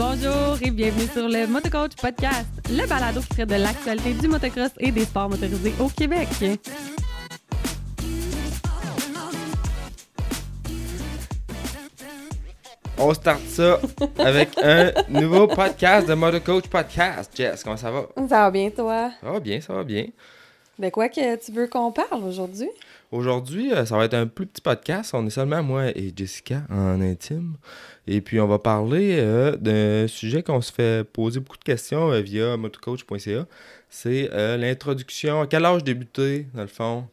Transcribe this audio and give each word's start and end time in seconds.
Bonjour 0.00 0.56
et 0.62 0.70
bienvenue 0.70 1.06
sur 1.08 1.28
le 1.28 1.46
Motocoach 1.46 1.94
Podcast, 1.94 2.48
le 2.70 2.88
balado 2.88 3.20
qui 3.20 3.28
traite 3.28 3.50
de 3.50 3.56
l'actualité 3.56 4.14
du 4.14 4.28
motocross 4.28 4.70
et 4.78 4.90
des 4.90 5.04
sports 5.04 5.28
motorisés 5.28 5.74
au 5.78 5.88
Québec. 5.90 6.26
On 12.96 13.12
start 13.12 13.42
ça 13.46 13.78
avec 14.16 14.48
un 14.62 14.90
nouveau 15.10 15.46
podcast 15.46 16.08
de 16.08 16.14
Motocoach 16.14 16.68
Podcast. 16.68 17.30
Jess, 17.36 17.62
comment 17.62 17.76
ça 17.76 17.90
va? 17.90 18.06
Ça 18.16 18.44
va 18.44 18.50
bien, 18.50 18.70
toi? 18.70 19.10
Ça 19.20 19.30
va 19.30 19.38
bien, 19.38 19.60
ça 19.60 19.74
va 19.74 19.84
bien. 19.84 20.06
De 20.80 20.88
quoi 20.88 21.10
que 21.10 21.36
tu 21.36 21.52
veux 21.52 21.66
qu'on 21.66 21.92
parle 21.92 22.24
aujourd'hui? 22.24 22.70
Aujourd'hui, 23.12 23.70
euh, 23.70 23.84
ça 23.84 23.98
va 23.98 24.06
être 24.06 24.14
un 24.14 24.26
plus 24.26 24.46
petit 24.46 24.62
podcast. 24.62 25.12
On 25.12 25.26
est 25.26 25.30
seulement 25.30 25.62
moi 25.62 25.88
et 25.88 26.10
Jessica 26.16 26.62
en 26.70 27.02
intime. 27.02 27.56
Et 28.06 28.22
puis, 28.22 28.40
on 28.40 28.46
va 28.46 28.58
parler 28.58 29.18
euh, 29.18 29.56
d'un 29.56 30.08
sujet 30.08 30.42
qu'on 30.42 30.62
se 30.62 30.72
fait 30.72 31.04
poser 31.04 31.40
beaucoup 31.40 31.58
de 31.58 31.64
questions 31.64 32.10
euh, 32.10 32.22
via 32.22 32.56
motocoach.ca. 32.56 33.46
C'est 33.90 34.30
l'introduction. 34.56 35.42
À 35.42 35.46
quel 35.46 35.66
âge 35.66 35.84
débuter, 35.84 36.46
dans 36.54 36.62
le 36.62 36.68
fond? 36.68 37.06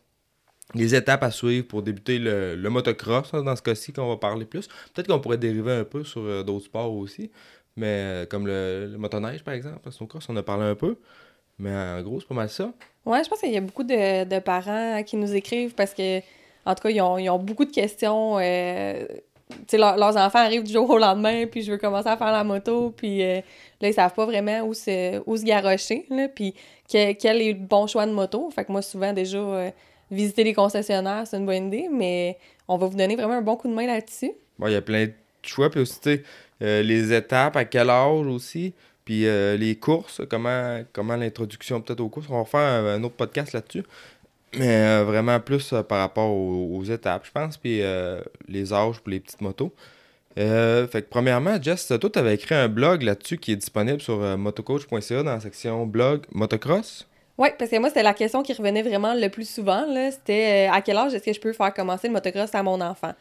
Les 0.73 0.95
étapes 0.95 1.23
à 1.23 1.31
suivre 1.31 1.67
pour 1.67 1.81
débuter 1.81 2.19
le, 2.19 2.55
le 2.55 2.69
motocross, 2.69 3.33
hein, 3.33 3.43
dans 3.43 3.55
ce 3.57 3.61
cas-ci, 3.61 3.91
qu'on 3.91 4.07
va 4.07 4.15
parler 4.15 4.45
plus. 4.45 4.67
Peut-être 4.93 5.07
qu'on 5.07 5.19
pourrait 5.19 5.37
dériver 5.37 5.73
un 5.73 5.83
peu 5.83 6.05
sur 6.05 6.45
d'autres 6.45 6.65
sports 6.65 6.93
aussi. 6.93 7.31
Mais 7.75 8.25
comme 8.29 8.47
le, 8.47 8.95
motoneige, 8.97 9.43
par 9.43 9.53
exemple, 9.53 9.81
le 9.85 9.91
snowcross, 9.91 10.29
on 10.29 10.35
a 10.37 10.43
parlé 10.43 10.63
un 10.63 10.75
peu. 10.75 10.97
Mais 11.59 11.71
en 11.71 12.01
gros, 12.01 12.19
c'est 12.19 12.27
pas 12.27 12.35
mal 12.35 12.49
ça. 12.49 12.71
Ouais, 13.05 13.23
je 13.23 13.29
pense 13.29 13.39
qu'il 13.39 13.51
y 13.51 13.57
a 13.57 13.61
beaucoup 13.61 13.83
de, 13.83 14.25
de, 14.25 14.39
parents 14.39 15.01
qui 15.03 15.15
nous 15.15 15.33
écrivent 15.33 15.73
parce 15.73 15.93
que, 15.93 16.19
en 16.65 16.75
tout 16.75 16.83
cas, 16.83 16.89
ils 16.89 17.01
ont, 17.01 17.17
ils 17.17 17.29
ont 17.29 17.39
beaucoup 17.39 17.65
de 17.65 17.71
questions. 17.71 18.37
Euh, 18.39 19.05
tu 19.49 19.55
sais, 19.69 19.77
leurs 19.77 20.17
enfants 20.17 20.39
arrivent 20.39 20.63
du 20.63 20.73
jour 20.73 20.89
au 20.89 20.97
lendemain, 20.97 21.45
puis 21.47 21.61
je 21.61 21.71
veux 21.71 21.77
commencer 21.77 22.09
à 22.09 22.17
faire 22.17 22.33
la 22.33 22.43
moto, 22.43 22.93
puis 22.95 23.23
euh, 23.23 23.39
là, 23.81 23.87
ils 23.87 23.93
savent 23.93 24.13
pas 24.13 24.25
vraiment 24.25 24.61
où 24.63 24.73
se, 24.73 25.21
où 25.25 25.37
se 25.37 25.43
garrocher, 25.43 26.05
là, 26.09 26.27
puis 26.27 26.53
quel, 26.87 27.15
quel, 27.15 27.41
est 27.41 27.53
le 27.53 27.59
bon 27.59 27.87
choix 27.87 28.05
de 28.05 28.11
moto. 28.11 28.49
Fait 28.53 28.65
que 28.65 28.71
moi, 28.73 28.81
souvent, 28.81 29.13
déjà, 29.13 29.37
euh, 29.37 29.71
visiter 30.11 30.43
les 30.43 30.53
concessionnaires, 30.53 31.25
c'est 31.25 31.37
une 31.37 31.45
bonne 31.45 31.67
idée, 31.67 31.87
mais 31.89 32.37
on 32.67 32.77
va 32.77 32.87
vous 32.87 32.97
donner 32.97 33.15
vraiment 33.15 33.35
un 33.35 33.41
bon 33.41 33.55
coup 33.55 33.69
de 33.69 33.73
main 33.73 33.87
là-dessus. 33.87 34.33
Bon, 34.59 34.67
il 34.67 34.73
y 34.73 34.75
a 34.75 34.81
plein 34.81 35.05
de 35.05 35.13
choix, 35.43 35.69
puis 35.69 35.79
aussi, 35.79 35.99
tu 36.01 36.23
sais, 36.59 36.83
les 36.83 37.13
étapes, 37.13 37.55
à 37.55 37.63
quel 37.63 37.89
âge 37.89 38.27
aussi? 38.27 38.73
Puis 39.07 39.25
euh, 39.25 39.55
les 39.55 39.77
courses, 39.77 40.21
comment, 40.29 40.81
comment 40.91 41.15
l'introduction 41.15 41.79
peut-être 41.79 42.01
aux 42.01 42.09
courses. 42.09 42.27
On 42.29 42.39
va 42.39 42.43
faire 42.43 42.59
un, 42.59 43.01
autre 43.05 43.15
podcast 43.15 43.53
là-dessus. 43.53 43.85
Mais 44.59 44.67
euh, 44.67 45.05
vraiment 45.05 45.39
plus 45.39 45.71
euh, 45.71 45.81
par 45.81 45.99
rapport 45.99 46.29
aux, 46.29 46.83
étapes, 46.83 47.25
je 47.25 47.31
pense. 47.31 47.55
Puis 47.55 47.81
les 48.49 48.73
âges 48.73 48.99
pour 48.99 49.09
les 49.09 49.21
petites 49.21 49.39
motos. 49.39 49.71
fait 50.35 50.89
que 50.91 51.07
premièrement, 51.09 51.57
Jess, 51.61 51.87
toi, 51.87 52.09
tu 52.09 52.19
avais 52.19 52.35
écrit 52.35 52.53
un 52.53 52.67
blog 52.67 53.01
là-dessus 53.01 53.37
qui 53.37 53.53
est 53.53 53.55
disponible 53.55 54.01
sur 54.01 54.17
motocoach.ca 54.37 55.23
dans 55.23 55.31
la 55.31 55.39
section 55.39 55.85
blog 55.85 56.25
motocross. 56.33 57.07
Oui, 57.37 57.47
parce 57.57 57.71
que 57.71 57.79
moi, 57.79 57.87
c'était 57.87 58.03
la 58.03 58.13
question 58.13 58.43
qui 58.43 58.51
revenait 58.51 58.81
vraiment 58.81 59.13
le 59.13 59.29
plus 59.29 59.47
souvent. 59.47 59.85
C'était 60.11 60.67
à 60.69 60.81
quel 60.81 60.97
âge 60.97 61.13
est-ce 61.13 61.23
que 61.23 61.31
je 61.31 61.39
peux 61.39 61.53
faire 61.53 61.73
commencer 61.73 62.09
le 62.09 62.13
motocross 62.13 62.53
à 62.53 62.61
mon 62.61 62.81
enfant? 62.81 63.13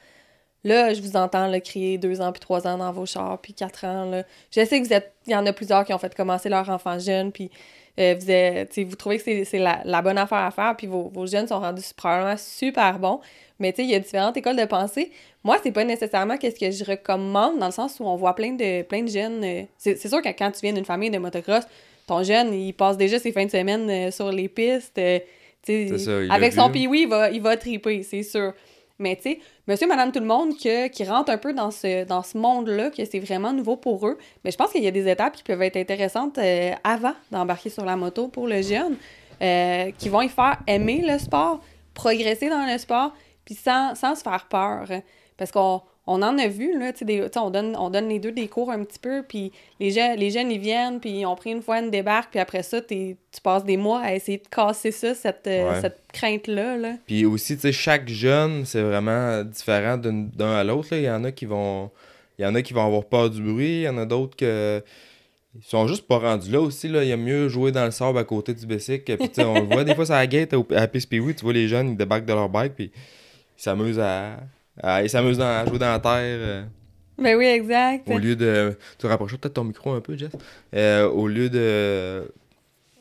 Là, 0.67 0.93
je 0.93 1.01
vous 1.01 1.17
entends 1.17 1.47
le 1.47 1.61
crier 1.61 1.97
deux 1.97 2.21
ans 2.21 2.33
puis 2.33 2.41
trois 2.41 2.67
ans 2.67 2.77
dans 2.77 2.91
vos 2.91 3.07
chars, 3.07 3.39
puis 3.41 3.55
quatre 3.55 3.85
ans. 3.85 4.05
Là. 4.11 4.25
Je 4.51 4.65
sais 4.65 4.81
que 4.81 4.85
vous 4.85 4.93
êtes. 4.93 5.13
Il 5.29 5.33
y 5.33 5.37
en 5.37 5.47
a 5.47 5.53
plusieurs 5.53 5.85
qui 5.85 5.95
ont 5.95 5.99
fait 5.99 6.13
commencer 6.13 6.49
leur 6.49 6.69
enfant 6.71 6.99
jeune, 6.99 7.31
puis 7.31 7.53
euh, 8.01 8.17
vous, 8.19 8.29
êtes, 8.29 8.77
vous 8.77 8.97
trouvez 8.97 9.19
que 9.19 9.45
c'est 9.45 9.59
la, 9.59 9.81
la, 9.85 10.03
bonne 10.03 10.19
affaire 10.19 10.39
à 10.39 10.51
faire, 10.51 10.75
puis 10.77 10.89
vos, 10.89 11.09
vos 11.09 11.25
jeunes 11.25 11.47
sont 11.47 11.61
rendus 11.61 11.85
probablement 11.97 12.37
super 12.37 12.99
bons. 12.99 13.21
Mais 13.61 13.73
tu 13.73 13.77
sais, 13.77 13.85
il 13.85 13.91
y 13.91 13.95
a 13.95 14.01
différentes 14.01 14.37
écoles 14.37 14.57
de 14.57 14.65
pensée. 14.65 15.13
Moi, 15.45 15.57
c'est 15.63 15.71
pas 15.71 15.85
nécessairement 15.85 16.37
qu'est-ce 16.37 16.59
que 16.59 16.73
je 16.73 16.85
recommande, 16.85 17.61
dans 17.61 17.67
le 17.67 17.73
sens 17.73 18.01
où 18.01 18.05
on 18.05 18.17
voit 18.17 18.35
plein 18.35 18.51
de, 18.51 18.83
plein 18.83 19.05
de 19.05 19.09
jeunes. 19.09 19.45
Euh, 19.45 19.63
c'est 19.79 20.09
sûr 20.09 20.21
que 20.21 20.31
quand 20.31 20.51
tu 20.51 20.63
viens 20.63 20.73
d'une 20.73 20.85
famille 20.85 21.11
de 21.11 21.19
motocross, 21.19 21.63
ton 22.09 22.25
jeune, 22.25 22.53
il 22.53 22.73
passe 22.73 22.97
déjà 22.97 23.21
ses 23.21 23.31
fins 23.31 23.47
de 23.47 23.53
semaine 23.53 23.89
euh, 23.89 24.11
sur 24.11 24.33
les 24.33 24.49
pistes. 24.49 25.01
ça, 25.65 26.35
avec 26.35 26.55
son 26.55 26.71
piwi, 26.71 27.03
il 27.03 27.09
va, 27.09 27.31
il 27.31 27.41
va 27.41 27.57
triper, 27.57 28.03
c'est 28.03 28.25
sûr. 28.25 28.53
Mais 28.99 29.17
tu 29.17 29.23
sais, 29.23 29.39
monsieur, 29.67 29.87
madame, 29.87 30.11
tout 30.11 30.21
le 30.21 30.27
monde 30.27 30.57
que, 30.57 30.89
qui 30.89 31.05
rentre 31.05 31.31
un 31.31 31.39
peu 31.39 31.53
dans 31.53 31.71
ce, 31.71 32.05
dans 32.05 32.23
ce 32.23 32.39
monde-là, 32.39 32.91
que 32.91 33.05
c'est 33.05 33.19
vraiment 33.19 33.53
nouveau 33.53 33.77
pour 33.77 34.07
eux, 34.07 34.17
mais 34.45 34.51
je 34.51 34.57
pense 34.57 34.71
qu'il 34.71 34.83
y 34.83 34.87
a 34.87 34.91
des 34.91 35.09
étapes 35.09 35.37
qui 35.37 35.43
peuvent 35.43 35.63
être 35.63 35.77
intéressantes 35.77 36.39
euh, 36.39 36.73
avant 36.83 37.15
d'embarquer 37.31 37.71
sur 37.71 37.85
la 37.85 37.97
moto 37.97 38.29
pour 38.29 38.47
le 38.47 38.63
jeune, 38.63 38.97
euh, 39.43 39.91
qui 39.99 40.09
vont 40.09 40.23
y 40.23 40.29
faire 40.29 40.59
aimer 40.67 41.05
le 41.07 41.19
sport, 41.19 41.61
progresser 41.93 42.49
dans 42.49 42.67
le 42.67 42.79
sport, 42.79 43.13
puis 43.45 43.55
sans, 43.55 43.95
sans 43.95 44.15
se 44.15 44.23
faire 44.23 44.47
peur. 44.49 44.87
Parce 45.37 45.53
qu'on 45.53 45.83
on 46.07 46.23
en 46.23 46.39
a 46.39 46.47
vu, 46.47 46.79
là, 46.79 46.93
tu 46.93 47.05
sais, 47.05 47.39
on 47.39 47.51
donne, 47.51 47.77
on 47.77 47.91
donne 47.91 48.09
les 48.09 48.21
deux 48.21 48.31
des 48.31 48.47
cours 48.47 48.71
un 48.71 48.85
petit 48.85 48.99
peu, 48.99 49.25
puis 49.27 49.51
les, 49.81 49.91
jeunes, 49.91 50.17
les 50.17 50.31
jeunes, 50.31 50.53
ils 50.53 50.61
viennent, 50.61 51.01
puis 51.01 51.11
ils 51.11 51.27
ont 51.27 51.35
pris 51.35 51.51
une 51.51 51.63
fois 51.63 51.81
une 51.81 51.91
débarque, 51.91 52.31
puis 52.31 52.39
après 52.39 52.63
ça, 52.63 52.81
tu 52.81 53.17
passes 53.43 53.65
des 53.65 53.77
mois 53.77 54.01
à 54.01 54.15
essayer 54.15 54.39
de 54.39 54.47
casser 54.49 54.93
ça, 54.93 55.15
cette, 55.15 55.47
euh, 55.49 55.81
cette 55.81 55.99
crainte-là. 56.13 56.77
Là. 56.77 56.93
Puis 57.07 57.27
aussi, 57.27 57.57
tu 57.57 57.63
sais, 57.63 57.73
chaque 57.73 58.09
jeune, 58.09 58.65
c'est 58.65 58.83
vraiment 58.83 59.43
différent 59.43 59.97
d'un 59.99 60.53
à 60.53 60.63
l'autre. 60.63 60.89
Il 60.93 61.03
y 61.03 61.11
en 61.11 61.25
a 61.25 61.33
qui 61.33 61.47
vont... 61.47 61.91
Il 62.39 62.43
y 62.43 62.47
en 62.47 62.55
a 62.55 62.61
qui 62.61 62.75
vont 62.75 62.85
avoir 62.85 63.05
peur 63.07 63.31
du 63.31 63.43
bruit, 63.43 63.79
il 63.79 63.83
y 63.83 63.89
en 63.89 63.99
a 63.99 64.05
d'autres 64.05 64.37
que... 64.37 64.83
Ils 65.59 65.65
sont 65.65 65.89
juste 65.89 66.07
pas 66.07 66.19
rendus 66.19 66.51
là 66.51 66.61
aussi. 66.61 66.87
Là. 66.87 67.03
Il 67.03 67.09
y 67.09 67.13
a 67.13 67.17
mieux 67.17 67.49
jouer 67.49 67.73
dans 67.73 67.87
le 67.87 67.91
sable 67.91 68.19
à 68.19 68.25
côté 68.25 68.53
du 68.53 68.67
bicycle. 68.67 69.17
Puis, 69.17 69.31
on 69.39 69.55
le 69.55 69.63
voit 69.63 69.85
des 69.85 69.95
fois, 69.95 70.05
ça 70.05 70.17
la 70.17 70.27
gate 70.27 70.53
à 70.53 70.87
tu 70.87 71.33
vois 71.43 71.53
les 71.55 71.67
jeunes, 71.67 71.93
ils 71.93 71.97
débarquent 71.97 72.27
de 72.27 72.35
leur 72.35 72.51
bike, 72.51 72.75
puis 72.75 72.91
ils 72.95 73.63
s'amusent 73.63 73.99
à 73.99 74.37
ah, 74.83 75.03
il 75.03 75.11
s'amuse 75.11 75.41
à 75.41 75.65
jouer 75.67 75.79
dans 75.79 75.91
la 75.91 75.99
terre. 75.99 76.39
Euh. 76.41 76.65
Ben 77.19 77.37
oui, 77.37 77.47
exact. 77.47 78.09
Au 78.11 78.19
lieu 78.19 78.37
de. 78.37 78.77
Tu 78.99 79.07
rapproches 79.07 79.37
peut-être 79.37 79.55
ton 79.55 79.65
micro 79.65 79.93
un 79.93 80.01
peu, 80.01 80.17
Jess? 80.17 80.33
Euh, 80.75 81.09
au 81.09 81.29
lieu 81.29 81.49
de. 81.49 82.31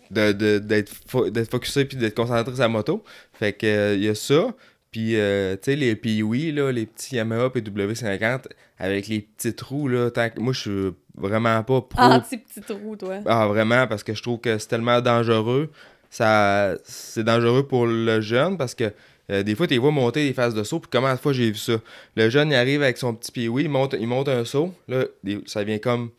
d'être 0.09 0.37
de, 0.37 0.59
d'être 0.59 1.51
focusé 1.51 1.85
puis 1.85 1.97
d'être 1.97 2.15
concentré 2.15 2.45
sur 2.45 2.57
sa 2.57 2.67
moto. 2.67 3.03
Fait 3.33 3.53
que 3.53 3.65
euh, 3.65 3.95
il 3.95 4.03
y 4.03 4.09
a 4.09 4.15
ça. 4.15 4.53
Puis, 4.91 5.09
tu 5.09 5.17
sais, 5.17 5.75
les 5.75 5.93
Pee-Wee, 5.97 6.53
là, 6.53 6.71
les 6.71 6.85
petits 6.85 7.17
Yamaha 7.17 7.49
PW50, 7.49 8.45
avec 8.79 9.09
les 9.09 9.19
petits 9.19 9.53
trous, 9.53 9.89
là, 9.89 10.09
tant 10.09 10.29
que... 10.29 10.39
moi, 10.39 10.53
je 10.53 10.59
suis 10.61 10.93
vraiment 11.17 11.61
pas 11.63 11.81
pro... 11.81 12.01
Anti-petits 12.01 12.61
trous, 12.61 12.95
toi. 12.95 13.17
Ah, 13.25 13.45
vraiment, 13.47 13.87
parce 13.87 14.05
que 14.05 14.13
je 14.13 14.23
trouve 14.23 14.39
que 14.39 14.57
c'est 14.57 14.69
tellement 14.69 15.01
dangereux. 15.01 15.69
Ça... 16.09 16.75
C'est 16.85 17.25
dangereux 17.25 17.67
pour 17.67 17.87
le 17.87 18.21
jeune, 18.21 18.57
parce 18.57 18.73
que 18.73 18.93
euh, 19.31 19.43
des 19.43 19.55
fois, 19.55 19.67
tu 19.67 19.77
vois 19.77 19.91
monter 19.91 20.27
des 20.27 20.33
phases 20.33 20.53
de 20.53 20.63
saut, 20.63 20.79
puis 20.79 20.89
comment 20.91 21.11
de 21.11 21.19
fois 21.19 21.33
j'ai 21.33 21.51
vu 21.51 21.57
ça? 21.57 21.79
Le 22.15 22.29
jeune, 22.29 22.51
il 22.51 22.55
arrive 22.55 22.83
avec 22.83 22.97
son 22.97 23.13
petit 23.13 23.31
pied, 23.31 23.47
oui, 23.47 23.63
il 23.63 23.69
monte, 23.69 23.95
il 23.99 24.07
monte 24.07 24.29
un 24.29 24.45
saut. 24.45 24.73
Là, 24.87 25.05
ça 25.45 25.63
vient 25.63 25.79
comme. 25.79 26.11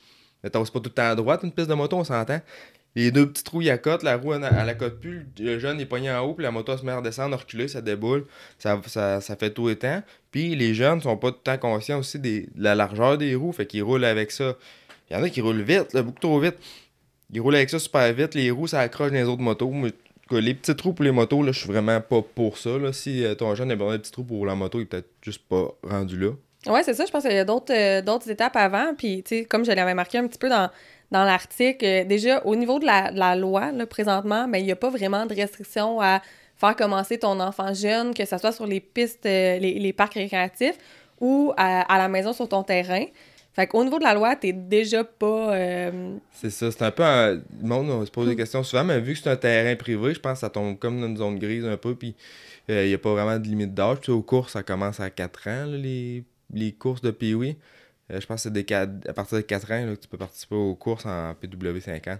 Mettons, 0.43 0.65
c'est 0.65 0.73
pas 0.73 0.81
tout 0.81 0.91
le 0.91 0.95
temps 0.95 1.11
à 1.11 1.15
droite, 1.15 1.41
une 1.43 1.53
piste 1.53 1.69
de 1.69 1.75
moto, 1.75 1.97
on 1.97 2.05
s'entend. 2.05 2.41
Les 2.95 3.11
deux 3.11 3.29
petits 3.31 3.45
trous, 3.45 3.61
il 3.61 3.69
accotent, 3.69 4.03
la 4.03 4.17
roue, 4.17 4.33
elle, 4.33 4.41
la 4.41 4.75
cote 4.75 5.01
plus. 5.01 5.27
Le 5.39 5.59
jeune 5.59 5.79
est 5.81 5.87
pogné 5.87 6.11
en 6.11 6.21
haut, 6.21 6.33
puis 6.33 6.43
la 6.43 6.51
moto 6.51 6.77
se 6.79 6.85
met 6.85 6.93
à 6.93 6.97
redescendre, 6.97 7.37
reculer, 7.37 7.69
ça 7.69 7.83
déboule. 7.83 8.25
Ça, 8.59 8.81
ça, 8.87 9.21
ça 9.21 9.37
fait 9.37 9.51
tout 9.51 9.73
temps. 9.75 10.03
Puis 10.31 10.57
les 10.57 10.73
jeunes 10.73 11.03
sont 11.03 11.17
pas 11.19 11.31
tout 11.31 11.39
le 11.39 11.43
temps 11.43 11.59
conscients 11.59 11.99
aussi 11.99 12.19
de 12.19 12.47
la 12.57 12.75
largeur 12.75 13.19
des 13.19 13.35
roues, 13.35 13.53
fait 13.53 13.67
qu'ils 13.67 13.83
roulent 13.83 14.05
avec 14.05 14.31
ça. 14.31 14.57
Il 15.11 15.17
y 15.17 15.21
en 15.21 15.23
a 15.23 15.29
qui 15.29 15.43
roulent 15.43 15.61
vite, 15.61 15.93
là, 15.93 16.03
beaucoup 16.03 16.21
trop 16.21 16.41
vite. 16.41 16.57
Ils 17.33 17.41
roulent 17.41 17.57
avec 17.57 17.69
ça 17.69 17.79
super 17.79 18.11
vite, 18.15 18.35
les 18.35 18.51
roues, 18.51 18.67
ça 18.67 18.81
accroche 18.81 19.13
les 19.13 19.25
autres 19.25 19.43
motos 19.43 19.71
les 20.31 20.55
petits 20.55 20.75
trous 20.75 20.93
pour 20.93 21.05
les 21.05 21.11
motos, 21.11 21.43
là, 21.43 21.53
je 21.53 21.59
suis 21.59 21.69
vraiment 21.69 22.01
pas 22.01 22.23
pour 22.23 22.59
ça. 22.59 22.79
Là. 22.79 22.93
Si 22.93 23.25
euh, 23.25 23.35
ton 23.35 23.55
jeune 23.55 23.71
a 23.71 23.77
besoin 23.77 23.93
de 23.93 23.99
petits 23.99 24.13
trous 24.13 24.25
pour 24.25 24.47
la 24.47 24.55
moto, 24.55 24.79
il 24.79 24.83
est 24.83 24.87
peut-être 24.87 25.11
juste 25.23 25.43
pas 25.49 25.69
rendu 25.83 26.19
là. 26.19 26.31
Ouais, 26.67 26.83
c'est 26.83 26.95
ça. 26.95 27.07
Je 27.07 27.13
pense 27.13 27.23
qu'il 27.23 27.33
y 27.33 27.39
a 27.39 27.45
d'autres 27.45 27.73
euh, 27.73 28.33
étapes 28.33 28.57
avant. 28.57 28.95
Puis, 28.97 29.23
comme 29.49 29.65
je 29.65 29.71
l'avais 29.71 29.95
marqué 29.95 30.19
un 30.19 30.27
petit 30.27 30.39
peu 30.39 30.49
dans, 30.49 30.69
dans 31.13 31.25
l'article, 31.25 31.85
euh, 31.85 32.05
déjà, 32.05 32.43
au 32.45 32.57
niveau 32.57 32.81
de 32.81 32.87
la, 32.87 33.37
loi, 33.37 33.71
là, 33.71 33.87
présentement, 33.87 34.49
ben, 34.49 34.59
il 34.59 34.65
n'y 34.65 34.73
a 34.73 34.77
pas 34.77 34.91
vraiment 34.91 35.27
de 35.27 35.35
restriction 35.35 36.01
à 36.01 36.21
faire 36.57 36.75
commencer 36.75 37.19
ton 37.19 37.39
enfant 37.39 37.73
jeune, 37.73 38.15
que 38.15 38.25
ce 38.25 38.39
soit 38.39 38.53
sur 38.53 38.67
les 38.67 38.81
pistes, 38.81 39.25
les, 39.25 39.59
les, 39.61 39.93
parcs 39.93 40.15
récréatifs 40.15 40.79
ou 41.21 41.53
à, 41.57 41.83
à, 41.93 41.99
la 41.99 42.09
maison 42.09 42.33
sur 42.33 42.49
ton 42.49 42.63
terrain. 42.63 43.05
Fait 43.57 43.67
qu'au 43.67 43.83
niveau 43.83 43.99
de 43.99 44.05
la 44.05 44.13
loi, 44.13 44.37
t'es 44.37 44.53
déjà 44.53 45.03
pas. 45.03 45.57
Euh, 45.57 46.19
c'est 46.31 46.51
ça, 46.51 46.71
c'est 46.71 46.83
un 46.83 46.91
peu. 46.91 47.03
Le 47.03 47.43
monde 47.63 48.05
se 48.05 48.11
pose 48.11 48.29
des 48.29 48.37
questions 48.37 48.63
souvent, 48.63 48.85
mais 48.85 49.01
vu 49.01 49.15
que 49.15 49.19
c'est 49.19 49.31
un 49.31 49.37
terrain 49.37 49.75
privé, 49.77 50.13
je 50.13 50.21
pense 50.21 50.35
que 50.35 50.39
ça 50.41 50.51
tombe 50.51 50.79
comme 50.79 51.01
dans 51.01 51.07
une 51.07 51.17
zone 51.17 51.39
grise 51.39 51.65
un 51.65 51.79
peu, 51.79 51.95
puis 51.95 52.15
il 52.69 52.75
euh, 52.75 52.87
n'y 52.87 52.93
a 52.93 52.99
pas 52.99 53.13
vraiment 53.13 53.39
de 53.39 53.45
limite 53.45 53.73
d'âge. 53.73 54.01
Tu 54.01 54.07
sais, 54.07 54.13
aux 54.13 54.21
courses, 54.21 54.53
ça 54.53 54.63
commence 54.63 55.01
à 55.01 55.09
4 55.09 55.49
ans, 55.49 55.65
les, 55.71 56.23
les 56.53 56.73
courses 56.73 57.01
de 57.01 57.11
PWI. 57.11 57.57
Euh, 58.11 58.21
je 58.21 58.27
pense 58.27 58.45
que 58.45 58.51
c'est 58.55 58.73
à 58.73 59.13
partir 59.15 59.39
de 59.39 59.43
4 59.43 59.73
ans 59.73 59.95
que 59.95 60.01
tu 60.01 60.09
peux 60.09 60.19
participer 60.19 60.55
aux 60.55 60.75
courses 60.75 61.07
en 61.07 61.33
PW50. 61.33 62.19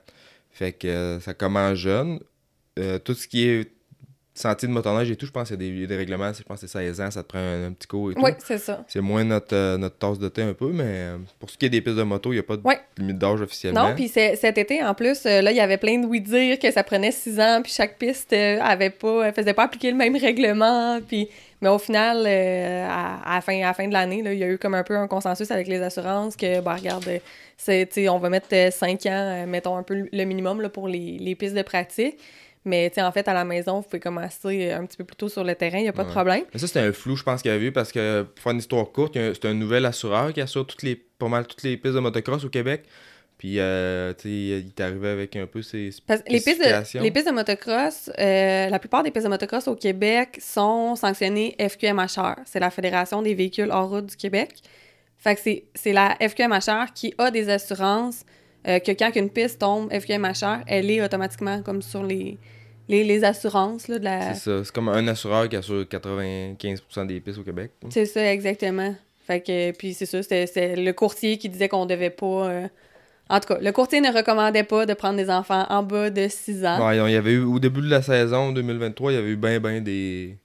Fait 0.53 0.73
que 0.73 1.19
ça 1.21 1.35
commence 1.35 1.75
jeune. 1.75 2.19
tout 3.05 3.13
ce 3.13 3.29
qui 3.29 3.47
est 3.47 3.76
sentiers 4.39 4.69
de 4.69 4.73
motoneige 4.73 5.11
et 5.11 5.17
tout, 5.17 5.27
je 5.27 5.31
pense 5.31 5.49
qu'il 5.49 5.63
y 5.63 5.85
a 5.85 5.87
des, 5.87 5.97
règlements. 5.97 6.33
Je 6.33 6.43
pense 6.43 6.61
que 6.61 6.67
c'est 6.67 6.79
16 6.79 7.01
ans, 7.01 7.11
ça 7.11 7.23
te 7.23 7.29
prend 7.29 7.39
un, 7.39 7.73
petit 7.73 7.89
cours 7.89 8.11
et 8.11 8.15
tout. 8.15 8.23
Oui, 8.23 8.31
c'est 8.39 8.59
ça. 8.59 8.85
C'est 8.87 9.01
moins 9.01 9.25
notre, 9.25 9.55
euh, 9.55 9.79
notre 9.79 9.97
tasse 9.97 10.19
de 10.19 10.29
thé 10.29 10.43
un 10.43 10.53
peu, 10.53 10.71
mais 10.73 10.85
euh, 10.85 11.17
pour 11.39 11.51
ce 11.51 11.57
qui 11.57 11.67
est 11.67 11.71
des 11.71 11.81
pistes 11.81 11.97
de 11.97 12.03
moto, 12.03 12.33
il 12.33 12.37
n'y 12.37 12.41
a 12.41 12.43
pas 12.43 12.57
de 12.57 12.63
limite 12.99 13.19
d'âge 13.19 13.41
officiellement. 13.41 13.89
Non, 13.89 13.95
puis 13.95 14.09
cet 14.09 14.59
été, 14.59 14.83
en 14.83 14.95
plus, 14.95 15.25
euh, 15.27 15.41
là, 15.41 15.51
il 15.51 15.57
y 15.57 15.61
avait 15.61 15.79
plein 15.79 15.99
de 15.99 16.07
oui-dire 16.07 16.59
que 16.59 16.71
ça 16.71 16.85
prenait 16.85 17.13
6 17.13 17.41
ans, 17.41 17.61
puis 17.63 17.73
chaque 17.73 17.99
piste 17.99 18.33
avait 18.33 18.91
pas, 18.91 19.33
faisait 19.33 19.55
pas 19.55 19.65
appliquer 19.65 19.91
le 19.91 19.97
même 19.97 20.17
règlement, 20.17 21.01
puis... 21.07 21.29
Mais 21.63 21.71
au 21.71 21.79
final, 21.79 22.27
à, 22.27 23.35
la 23.37 23.41
fin, 23.41 23.63
à 23.63 23.73
fin 23.73 23.89
de 23.89 23.93
l'année, 23.95 24.23
il 24.23 24.39
y 24.39 24.45
a 24.45 24.47
eu 24.47 24.59
comme 24.59 24.75
un 24.75 24.83
peu 24.83 24.95
un 24.95 25.09
consensus 25.09 25.51
avec 25.51 25.69
les 25.69 25.81
assurances 25.81 26.37
que, 26.37 26.61
bah, 26.61 26.75
regarde, 26.75 27.09
on 27.67 28.19
va 28.19 28.29
mettre 28.29 28.55
5 28.71 29.07
ans, 29.07 29.47
mettons 29.49 29.75
un 29.75 29.83
peu 29.83 30.07
le 30.13 30.25
minimum 30.25 30.61
là, 30.61 30.69
pour 30.69 30.87
les, 30.87 31.17
les 31.19 31.35
pistes 31.35 31.55
de 31.57 31.63
pratique. 31.63 32.19
Mais 32.67 32.93
en 32.99 33.13
fait, 33.13 33.29
à 33.29 33.33
la 33.33 33.45
maison, 33.45 33.77
vous 33.77 33.83
pouvez 33.83 34.01
commencer 34.01 34.73
un 34.73 34.85
petit 34.85 34.97
peu 34.97 35.05
plus 35.05 35.15
tôt 35.15 35.29
sur 35.29 35.45
le 35.45 35.55
terrain, 35.55 35.79
il 35.79 35.83
n'y 35.83 35.89
a 35.89 35.93
pas 35.93 36.03
de 36.03 36.11
problème. 36.11 36.43
Mais 36.53 36.59
ça, 36.59 36.67
c'était 36.67 36.81
un 36.81 36.93
flou, 36.93 37.15
je 37.15 37.23
pense, 37.23 37.41
qu'il 37.41 37.53
y 37.53 37.55
avait 37.55 37.67
eu 37.67 37.73
parce 37.73 37.93
que, 37.93 38.23
pour 38.23 38.43
faire 38.43 38.53
une 38.53 38.59
histoire 38.59 38.91
courte, 38.91 39.15
c'est 39.15 39.45
un 39.45 39.55
nouvel 39.55 39.87
assureur 39.87 40.33
qui 40.33 40.41
assure 40.41 40.67
toutes 40.67 40.83
les, 40.83 40.97
pas 40.97 41.29
mal 41.29 41.47
toutes 41.47 41.63
les 41.63 41.77
pistes 41.77 41.95
de 41.95 42.01
motocross 42.01 42.45
au 42.45 42.49
Québec. 42.49 42.83
Puis, 43.39 43.61
euh, 43.61 44.13
tu 44.15 44.23
sais, 44.23 44.29
il 44.29 44.67
est 44.67 44.81
arrivé 44.81 45.09
avec 45.09 45.37
un 45.37 45.47
peu 45.47 45.63
ses 45.63 45.91
les 46.27 46.41
pistes 46.41 46.61
de, 46.61 47.01
les 47.01 47.11
pistes 47.13 47.29
de 47.29 47.33
motocross, 47.33 48.11
euh, 48.19 48.69
la 48.69 48.79
plupart 48.81 49.05
des 49.05 49.13
pistes 49.13 49.27
de 49.27 49.31
motocross 49.31 49.69
au 49.69 49.77
Québec 49.77 50.39
sont 50.43 50.97
sanctionnées 50.97 51.55
FQMHR. 51.61 52.35
C'est 52.47 52.61
la 52.61 52.71
Fédération 52.71 53.23
des 53.23 53.35
véhicules 53.35 53.71
hors 53.71 53.91
route 53.91 54.07
du 54.07 54.17
Québec. 54.17 54.55
Fait 55.19 55.37
que 55.37 55.41
c'est 55.75 55.93
la 55.93 56.17
FQMHR 56.21 56.93
qui 56.95 57.15
a 57.19 57.31
des 57.31 57.49
assurances 57.49 58.25
euh, 58.67 58.81
que 58.81 58.91
quand 58.91 59.15
une 59.15 59.31
piste 59.31 59.61
tombe 59.61 59.93
FQMHR, 59.93 60.65
elle 60.67 60.91
est 60.91 61.01
automatiquement 61.01 61.63
comme 61.63 61.83
sur 61.83 62.03
les, 62.03 62.39
les, 62.89 63.25
assurances 63.25 63.89
là, 63.89 63.99
de 63.99 64.05
la... 64.05 64.35
C'est 64.35 64.51
ça. 64.51 64.65
C'est 64.65 64.73
comme 64.73 64.89
un 64.89 65.07
assureur 65.09 65.49
qui 65.49 65.57
assure 65.57 65.83
95% 65.83 67.07
des 67.07 67.21
pistes 67.21 67.39
au 67.39 67.43
Québec. 67.43 67.73
C'est 67.91 68.07
ça, 68.07 68.33
exactement. 68.33 68.95
Fait 69.27 69.41
que, 69.41 69.73
puis 69.73 69.95
c'est 69.95 70.07
ça, 70.07 70.23
c'était 70.23 70.77
le 70.77 70.93
courtier 70.93 71.39
qui 71.39 71.49
disait 71.49 71.69
qu'on 71.69 71.87
devait 71.87 72.11
pas... 72.11 72.49
Euh, 72.49 72.69
en 73.29 73.41
tout 73.41 73.49
cas, 73.49 73.59
le 73.61 73.73
courtier 73.73 74.01
ne 74.01 74.13
recommandait 74.13 74.63
pas 74.63 74.87
de 74.87 74.95
prendre 74.95 75.17
des 75.17 75.31
enfants 75.31 75.67
en 75.69 75.83
bas 75.83 76.11
de 76.11 76.29
6 76.29 76.65
ans. 76.65 76.87
Ouais, 76.87 76.97
il 76.97 77.13
y 77.13 77.17
avait 77.17 77.33
eu, 77.33 77.43
au 77.43 77.59
début 77.59 77.81
de 77.81 77.91
la 77.91 78.01
saison 78.03 78.53
2023, 78.53 79.11
il 79.11 79.15
y 79.17 79.19
avait 79.19 79.31
eu 79.31 79.37
bien, 79.37 79.59
bien 79.59 79.81
des 79.81 80.37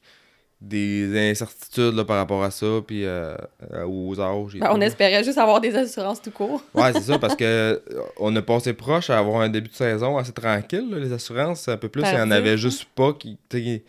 des 0.62 1.32
incertitudes 1.32 1.96
là, 1.96 2.06
par 2.06 2.18
rapport 2.18 2.44
à 2.44 2.52
ça, 2.52 2.68
puis 2.86 3.04
euh, 3.04 3.36
euh, 3.74 3.84
aux 3.86 4.20
âges. 4.20 4.58
Ben, 4.60 4.70
on 4.72 4.80
espérait 4.80 5.24
juste 5.24 5.40
avoir 5.40 5.60
des 5.60 5.76
assurances 5.76 6.22
tout 6.22 6.30
court. 6.30 6.64
ouais, 6.76 6.94
c'est 6.94 7.02
ça, 7.02 7.18
parce 7.18 7.36
que 7.38 7.44
euh, 7.44 7.80
on 8.18 8.36
a 8.36 8.42
passé 8.44 8.74
proche 8.74 9.10
à 9.10 9.18
avoir 9.18 9.42
un 9.42 9.50
début 9.50 9.70
de 9.70 9.74
saison 9.74 10.18
assez 10.18 10.32
tranquille. 10.32 10.88
les 10.96 11.12
assurances, 11.12 11.68
un 11.68 11.78
peu 11.78 11.90
plus, 11.90 12.04
il 12.04 12.16
n'y 12.16 12.22
en 12.22 12.30
avait 12.30 12.58
juste 12.58 12.86
pas. 12.96 13.14
Qui, 13.14 13.40
il 13.52 13.82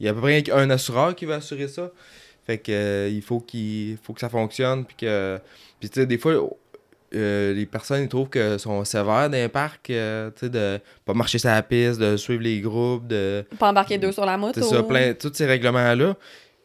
y 0.00 0.06
a 0.06 0.10
à 0.10 0.14
peu 0.14 0.20
près 0.20 0.44
un 0.52 0.68
assureur 0.68 1.14
qui 1.14 1.24
va 1.24 1.36
assurer 1.36 1.68
ça. 1.68 1.90
Fait 2.46 2.58
que 2.58 3.08
il 3.10 3.22
faut 3.22 3.40
qu'il 3.40 3.96
faut 4.02 4.12
que 4.12 4.20
ça 4.20 4.28
fonctionne. 4.28 4.84
Puis 4.84 4.96
que. 4.96 5.40
Puis 5.80 5.88
tu 5.88 6.00
sais, 6.00 6.06
des 6.06 6.18
fois, 6.18 6.34
euh, 7.14 7.52
les 7.52 7.66
personnes 7.66 8.02
ils 8.02 8.08
trouvent 8.08 8.28
que 8.28 8.58
sont 8.58 8.84
sévères 8.84 9.28
dans 9.28 9.36
les 9.36 9.48
parcs, 9.48 9.90
euh, 9.90 10.30
tu 10.30 10.46
sais, 10.46 10.50
de 10.50 10.80
pas 11.04 11.14
marcher 11.14 11.38
sur 11.38 11.50
la 11.50 11.62
piste, 11.62 12.00
de 12.00 12.16
suivre 12.16 12.42
les 12.42 12.60
groupes, 12.60 13.06
de. 13.06 13.44
Pas 13.58 13.70
embarquer 13.70 13.98
deux 13.98 14.12
sur 14.12 14.24
la 14.24 14.36
moto. 14.36 14.60
C'est 14.60 14.68
ça, 14.68 14.82
plein, 14.82 15.14
tous 15.14 15.32
ces 15.34 15.46
règlements-là. 15.46 16.16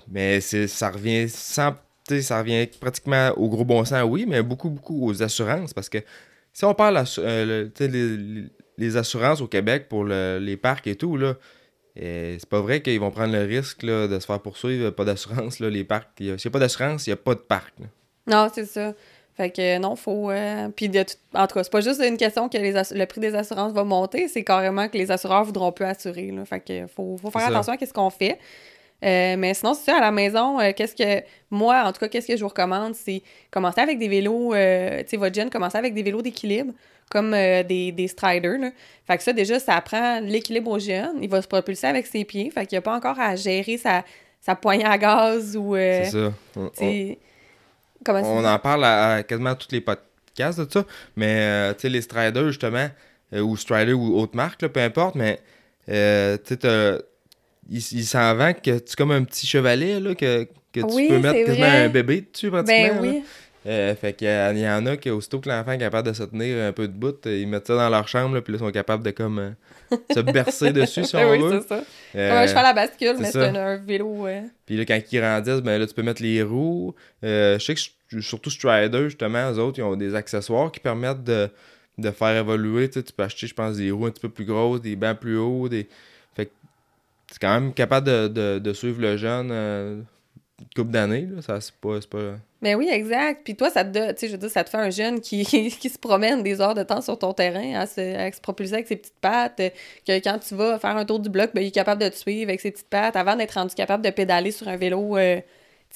Mais 0.10 0.40
ça 0.42 0.90
revient 0.90 1.28
sans. 1.30 1.76
Ça 2.22 2.40
revient 2.40 2.68
pratiquement 2.80 3.32
au 3.36 3.50
gros 3.50 3.66
bon 3.66 3.84
sens, 3.84 4.02
oui, 4.08 4.26
mais 4.26 4.42
beaucoup, 4.42 4.70
beaucoup 4.70 5.10
aux 5.10 5.22
assurances. 5.22 5.74
Parce 5.74 5.90
que 5.90 5.98
si 6.54 6.64
on 6.64 6.74
parle 6.74 7.04
euh, 7.18 7.68
les, 7.80 8.46
les, 8.78 8.98
assurances 8.98 9.42
au 9.42 9.48
Québec 9.48 9.88
pour 9.90 10.06
les 10.06 10.56
parcs 10.56 10.88
et 10.88 10.96
tout, 10.96 11.18
là, 11.18 11.36
c'est 11.98 12.48
pas 12.50 12.62
vrai 12.62 12.82
qu'ils 12.82 13.00
vont 13.02 13.12
prendre 13.12 13.34
le 13.34 13.44
risque 13.44 13.84
là, 13.84 14.08
de 14.08 14.20
se 14.20 14.26
faire 14.26 14.40
poursuivre, 14.40 14.92
pas 14.92 15.04
d'assurance, 15.04 15.60
les 15.60 15.84
parcs. 15.84 16.08
S'il 16.18 16.28
n'y 16.34 16.42
a 16.46 16.50
pas 16.50 16.60
d'assurance, 16.60 17.08
il 17.08 17.10
n'y 17.10 17.16
a 17.16 17.18
pas 17.18 17.36
de 17.36 17.42
parc. 17.42 17.74
Non, 18.28 18.50
c'est 18.54 18.66
ça. 18.66 18.94
Fait 19.38 19.52
que 19.52 19.78
non, 19.78 19.96
faut. 19.96 20.32
Euh, 20.32 20.70
puis 20.76 20.90
de 20.90 21.06
en 21.36 21.46
tout 21.46 21.54
cas, 21.54 21.64
c'est 21.64 21.72
pas 21.72 21.82
juste 21.82 22.02
une 22.02 22.18
question 22.18 22.50
que 22.50 22.58
les 22.58 22.72
le 22.74 23.06
prix 23.06 23.22
des 23.22 23.36
assurances 23.36 23.72
va 23.72 23.84
monter, 23.84 24.28
c'est 24.28 24.44
carrément 24.44 24.90
que 24.90 24.98
les 24.98 25.12
assureurs 25.12 25.44
voudront 25.44 25.72
plus 25.72 25.86
assurer. 25.86 26.32
Là. 26.32 26.44
Fait 26.44 26.60
que 26.60 26.88
faut, 26.88 27.18
faut 27.22 27.30
faire 27.30 27.46
attention 27.46 27.74
à 27.74 27.86
ce 27.86 27.94
qu'on 27.94 28.10
fait. 28.10 28.40
Euh, 29.06 29.36
mais 29.38 29.54
sinon, 29.54 29.76
c'est 29.76 29.92
ça, 29.92 29.98
à 29.98 30.02
la 30.02 30.10
maison, 30.10 30.60
euh, 30.60 30.72
qu'est-ce 30.76 30.96
que. 30.96 31.24
Moi, 31.52 31.80
en 31.86 31.94
tout 31.94 32.00
cas, 32.00 32.08
qu'est-ce 32.08 32.26
que 32.26 32.36
je 32.36 32.42
vous 32.42 32.48
recommande, 32.48 32.96
c'est 32.96 33.22
commencer 33.52 33.80
avec 33.80 34.00
des 34.00 34.08
vélos. 34.08 34.54
tu 34.54 34.58
sais, 34.58 35.18
votre 35.18 35.36
jeune, 35.36 35.52
commencer 35.52 35.78
avec 35.78 35.94
des 35.94 36.02
vélos 36.02 36.24
d'équilibre, 36.24 36.74
comme 37.12 37.32
des, 37.32 37.92
des 37.92 38.08
striders. 38.08 38.58
Là. 38.58 38.72
Fait 39.06 39.18
que 39.18 39.24
ça, 39.24 39.34
déjà, 39.34 39.60
ça 39.60 39.76
apprend 39.76 40.20
l'équilibre 40.20 40.72
au 40.72 40.80
jeune. 40.80 41.20
Il 41.22 41.30
va 41.30 41.44
se 41.44 41.48
propulser 41.48 41.86
avec 41.86 42.08
ses 42.08 42.26
pieds. 42.26 42.50
Fait 42.50 42.66
qu'il 42.66 42.76
n'y 42.76 42.80
a 42.80 42.82
pas 42.82 42.96
encore 42.96 43.20
à 43.20 43.36
gérer 43.36 43.78
sa, 43.78 44.04
sa 44.42 44.56
poignée 44.56 44.86
à 44.86 44.98
gaz 44.98 45.56
ou. 45.56 45.76
c'est 45.76 46.06
ça 46.06 46.34
on 46.56 46.72
en 48.46 48.60
parle 48.60 48.86
à, 48.86 49.24
quasiment 49.24 49.56
tous 49.56 49.70
les 49.72 49.82
podcasts 49.82 50.60
de 50.60 50.68
ça. 50.72 50.86
Mais, 51.16 51.40
euh, 51.40 51.74
tu 51.74 51.82
sais, 51.82 51.90
les 51.90 52.02
Striders, 52.02 52.48
justement, 52.48 52.88
euh, 53.34 53.42
ou 53.42 53.58
Strider 53.58 53.94
ou 53.94 54.18
autre 54.18 54.36
marque, 54.36 54.66
peu 54.68 54.80
importe, 54.80 55.16
mais, 55.16 55.40
euh, 55.90 56.38
tu 56.46 56.56
sais, 56.62 57.02
il, 57.70 58.06
s'en 58.06 58.36
vend 58.36 58.54
que 58.54 58.80
tu 58.80 58.96
comme 58.96 59.12
un 59.12 59.24
petit 59.24 59.46
chevalet, 59.46 60.00
là, 60.00 60.16
que, 60.16 60.46
que 60.74 60.80
tu 60.80 61.08
peux 61.08 61.20
mettre 61.20 61.46
quasiment 61.46 61.68
un 61.68 61.90
bébé 61.90 62.26
dessus, 62.32 62.50
pratiquement. 62.50 63.02
Ben 63.02 63.02
oui. 63.02 63.24
Fait 63.68 64.14
qu'il 64.14 64.28
y, 64.28 64.68
en 64.68 64.86
a 64.86 64.98
qui, 64.98 65.10
aussitôt 65.10 65.40
que 65.40 65.50
l'enfant 65.50 65.74
est 65.74 65.78
capable 65.78 66.08
de 66.08 66.14
se 66.14 66.24
tenir 66.24 66.66
un 66.66 66.72
peu 66.72 66.88
de 66.88 66.94
bout, 66.94 67.26
ils 67.26 67.48
mettent 67.48 67.68
ça 67.68 67.76
dans 67.76 67.90
leur 67.90 68.08
chambre, 68.08 68.40
puis 68.40 68.54
là, 68.54 68.60
ils 68.60 68.66
sont 68.66 68.72
capables 68.72 69.04
de 69.04 69.12
comme 69.12 69.56
se 70.14 70.20
bercer 70.22 70.72
dessus, 70.74 71.04
si 71.04 71.16
on 71.16 71.32
oui, 71.32 71.40
veut. 71.40 71.62
C'est 71.62 71.68
ça. 71.68 71.84
Euh, 72.16 72.48
je 72.48 72.54
fais 72.54 72.64
la 72.64 72.74
bascule, 72.74 73.18
mais 73.20 73.32
c'est 73.32 73.46
un, 73.46 73.78
vélo. 73.78 74.28
Puis 74.66 74.78
là, 74.78 74.86
quand 74.86 75.00
ils 75.12 75.20
grandissent, 75.20 75.62
ben 75.62 75.80
là, 75.80 75.86
tu 75.86 75.94
peux 75.94 76.04
mettre 76.04 76.22
les 76.22 76.42
roues. 76.44 76.96
je 77.22 77.58
sais 77.60 77.76
que 77.76 77.82
surtout 78.22 78.50
Strider, 78.50 79.06
justement, 79.06 79.52
eux 79.52 79.60
autres, 79.60 79.80
ils 79.80 79.84
ont 79.84 79.96
des 79.96 80.16
accessoires 80.16 80.72
qui 80.72 80.80
permettent 80.80 81.24
de, 81.24 81.50
faire 82.12 82.38
évoluer. 82.38 82.90
Tu, 82.90 83.02
peux 83.04 83.24
acheter, 83.24 83.48
je 83.48 83.54
pense, 83.54 83.78
des 83.78 83.92
roues 83.92 84.06
un 84.06 84.12
petit 84.12 84.22
peu 84.22 84.30
plus 84.30 84.46
grosses, 84.46 84.82
des 84.82 84.96
bancs 84.96 85.20
plus 85.20 85.38
hauts. 85.38 85.68
Des... 85.68 85.88
Fait 86.36 86.46
que 86.46 86.52
c'est 87.32 87.40
quand 87.40 87.54
même 87.54 87.74
capable 87.74 88.08
de, 88.08 88.74
suivre 88.74 89.02
le 89.02 89.18
jeune 89.18 89.50
euh, 89.52 90.02
une 90.60 90.68
couple 90.76 90.92
d'années. 90.92 91.28
Ça, 91.42 91.60
c'est 91.60 91.76
pas. 91.76 92.00
Mais 92.62 92.74
oui, 92.74 92.90
exact. 92.92 93.42
Puis 93.44 93.56
toi, 93.56 93.70
ça 93.70 93.86
te, 93.86 94.16
je 94.20 94.32
veux 94.32 94.38
dire, 94.38 94.50
ça 94.50 94.64
te 94.64 94.70
fait 94.70 94.78
un 94.78 94.90
jeune 94.90 95.22
qui, 95.22 95.46
qui 95.80 95.90
se 95.90 96.00
promène 96.00 96.42
des 96.42 96.60
heures 96.60 96.74
de 96.74 96.84
temps 96.84 97.02
sur 97.02 97.18
ton 97.18 97.34
terrain 97.34 97.80
à 97.80 97.86
se, 97.86 98.42
propulser 98.42 98.74
avec 98.74 98.88
ses 98.88 98.96
petites 98.96 99.20
pattes. 99.22 99.62
Que 100.06 100.20
quand 100.20 100.40
tu 100.40 100.56
vas 100.56 100.80
faire 100.80 100.98
un 100.98 101.06
tour 101.06 101.20
du 101.20 101.30
bloc, 101.30 101.52
ben, 101.54 101.62
il 101.62 101.68
est 101.68 101.72
capable 101.72 102.02
de 102.02 102.10
te 102.10 102.16
suivre 102.16 102.50
avec 102.50 102.62
ses 102.62 102.72
petites 102.72 102.90
pattes 102.90 103.16
avant 103.16 103.36
d'être 103.36 103.54
rendu 103.54 103.76
capable 103.76 104.04
de 104.04 104.10
pédaler 104.10 104.52
sur 104.52 104.68
un 104.68 104.78
vélo. 104.78 105.18
Euh, 105.18 105.40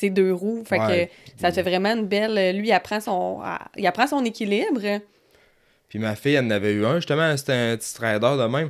deux 0.04 0.34
roues. 0.34 0.64
Fait 0.66 0.80
que 0.80 1.42
ça 1.42 1.52
fait 1.52 1.62
vraiment 1.62 1.94
une 1.94 2.08
belle. 2.08 2.56
Lui, 2.58 2.70
il 2.70 2.72
apprend 2.72 3.00
son, 3.00 3.42
il 3.78 3.86
apprend 3.86 4.08
son 4.08 4.24
équilibre. 4.26 5.00
Puis 5.90 6.00
ma 6.00 6.16
fille, 6.16 6.36
elle 6.36 6.46
en 6.46 6.52
avait 6.52 6.74
eu 6.74 6.86
un, 6.86 6.96
justement, 6.96 7.36
c'était 7.38 7.54
un 7.54 7.78
petit 7.78 7.90
strider 7.90 8.20
de 8.20 8.48
même. 8.48 8.70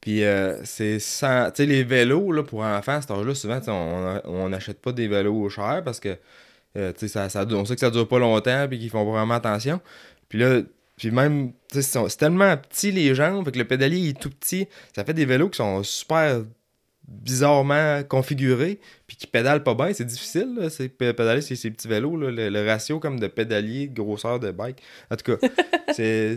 Puis 0.00 0.24
euh, 0.24 0.62
c'est 0.64 0.98
sans. 0.98 1.50
Tu 1.50 1.62
sais, 1.62 1.66
les 1.66 1.84
vélos, 1.84 2.32
là, 2.32 2.42
pour 2.42 2.60
enfants, 2.60 2.96
à 2.96 3.00
cet 3.00 3.10
âge-là, 3.10 3.34
souvent, 3.34 3.60
on 4.24 4.48
n'achète 4.48 4.80
pas 4.80 4.92
des 4.92 5.08
vélos 5.08 5.48
chers 5.48 5.82
parce 5.84 6.00
que, 6.00 6.16
euh, 6.76 6.92
ça, 6.96 7.28
ça, 7.28 7.46
on 7.50 7.64
sait 7.64 7.74
que 7.74 7.80
ça 7.80 7.90
dure 7.90 8.06
pas 8.06 8.18
longtemps 8.18 8.66
puis 8.68 8.78
qu'ils 8.78 8.90
font 8.90 9.04
vraiment 9.04 9.34
attention. 9.34 9.80
Puis 10.28 10.38
là, 10.38 10.60
puis 10.96 11.10
même, 11.10 11.52
c'est 11.70 12.16
tellement 12.16 12.56
petit 12.56 12.90
les 12.90 13.14
jambes, 13.14 13.44
fait 13.44 13.52
que 13.52 13.58
le 13.58 13.66
pédalier 13.66 14.08
est 14.08 14.20
tout 14.20 14.30
petit. 14.30 14.66
Ça 14.94 15.04
fait 15.04 15.12
des 15.12 15.26
vélos 15.26 15.50
qui 15.50 15.58
sont 15.58 15.82
super 15.82 16.42
bizarrement 17.06 18.02
configuré, 18.02 18.80
puis 19.06 19.16
qui 19.16 19.26
pédale 19.26 19.62
pas 19.62 19.74
bien, 19.74 19.92
c'est 19.92 20.04
difficile, 20.04 20.66
c'est 20.70 20.88
pédaler 20.88 21.40
ces, 21.40 21.54
ces 21.54 21.70
petits 21.70 21.86
vélos, 21.86 22.16
le, 22.16 22.66
ratio 22.66 22.98
comme 22.98 23.20
de 23.20 23.28
pédalier, 23.28 23.86
de 23.86 23.94
grosseur 23.94 24.40
de 24.40 24.50
bike. 24.50 24.82
En 25.10 25.16
tout 25.16 25.36
cas, 25.36 25.48
c'est. 25.92 26.36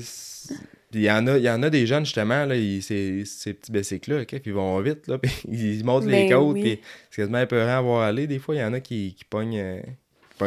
Il 0.91 1.01
y, 1.01 1.11
en 1.11 1.27
a, 1.27 1.37
il 1.37 1.43
y 1.43 1.49
en 1.49 1.61
a 1.61 1.69
des 1.69 1.85
jeunes, 1.85 2.03
justement, 2.03 2.45
là, 2.45 2.55
ces, 2.81 3.23
ces 3.23 3.53
petits 3.53 3.71
bicycles-là, 3.71 4.21
okay, 4.21 4.39
puis 4.39 4.49
ils 4.49 4.55
vont 4.55 4.79
vite, 4.81 5.05
là, 5.07 5.17
puis 5.21 5.37
ils 5.43 5.85
montent 5.85 6.05
les 6.05 6.27
ben 6.27 6.29
côtes, 6.31 6.55
puis 6.59 6.79
c'est 7.11 7.21
quasiment 7.21 7.39
épeurant 7.39 7.77
à 7.77 7.81
voir 7.81 8.01
aller. 8.01 8.25
Des 8.25 8.39
fois, 8.39 8.55
il 8.55 8.59
y 8.59 8.63
en 8.63 8.73
a 8.73 8.79
qui, 8.79 9.13
qui 9.15 9.23
pognent, 9.23 9.83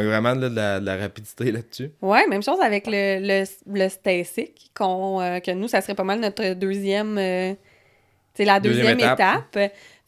euh, 0.00 0.06
vraiment 0.06 0.34
de, 0.34 0.46
la, 0.46 0.80
de, 0.80 0.86
la, 0.86 0.96
rapidité 0.96 1.52
là-dessus. 1.52 1.90
Ouais, 2.00 2.26
même 2.26 2.42
chose 2.42 2.60
avec 2.60 2.86
le, 2.86 3.18
le, 3.20 3.44
le 3.66 3.88
Stasic, 3.88 4.70
euh, 4.80 5.40
que 5.40 5.50
nous, 5.52 5.68
ça 5.68 5.80
serait 5.80 5.94
pas 5.94 6.04
mal 6.04 6.20
notre 6.20 6.54
deuxième... 6.54 7.16
c'est 7.16 8.42
euh, 8.42 8.44
la 8.44 8.60
deuxième, 8.60 8.98
étape. 8.98 9.58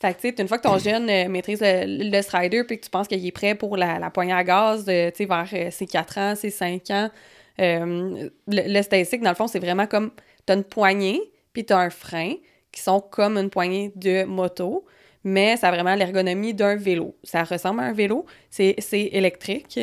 Fait 0.00 0.12
que, 0.12 0.20
tu 0.20 0.28
sais, 0.28 0.42
une 0.42 0.48
fois 0.48 0.58
que 0.58 0.64
ton 0.64 0.78
jeune 0.78 1.08
euh, 1.08 1.28
maîtrise 1.28 1.60
le, 1.62 2.20
strider 2.22 2.64
puis 2.64 2.78
que 2.78 2.84
tu 2.84 2.90
penses 2.90 3.08
qu'il 3.08 3.24
est 3.24 3.32
prêt 3.32 3.54
pour 3.54 3.76
la, 3.76 3.98
la 3.98 4.10
poignée 4.10 4.34
à 4.34 4.44
gaz, 4.44 4.84
tu 4.84 4.92
sais, 4.92 5.26
vers 5.26 5.72
ses 5.72 5.86
4 5.86 6.18
ans, 6.18 6.34
ses 6.34 6.50
5 6.50 6.90
ans, 6.90 7.10
le, 7.58 8.30
le 8.46 9.22
dans 9.22 9.30
le 9.30 9.36
fond, 9.36 9.46
c'est 9.46 9.60
vraiment 9.60 9.86
comme, 9.86 10.10
t'as 10.44 10.56
une 10.56 10.64
poignée, 10.64 11.20
puis 11.52 11.64
t'as 11.64 11.78
un 11.78 11.90
frein, 11.90 12.34
qui 12.72 12.80
sont 12.82 13.00
comme 13.00 13.38
une 13.38 13.50
poignée 13.50 13.92
de 13.94 14.24
moto, 14.24 14.84
mais 15.24 15.56
ça 15.56 15.68
a 15.68 15.70
vraiment 15.72 15.94
l'ergonomie 15.94 16.54
d'un 16.54 16.76
vélo. 16.76 17.16
Ça 17.24 17.44
ressemble 17.44 17.80
à 17.80 17.84
un 17.84 17.92
vélo, 17.92 18.26
c'est 18.50 18.76
électrique. 18.92 19.80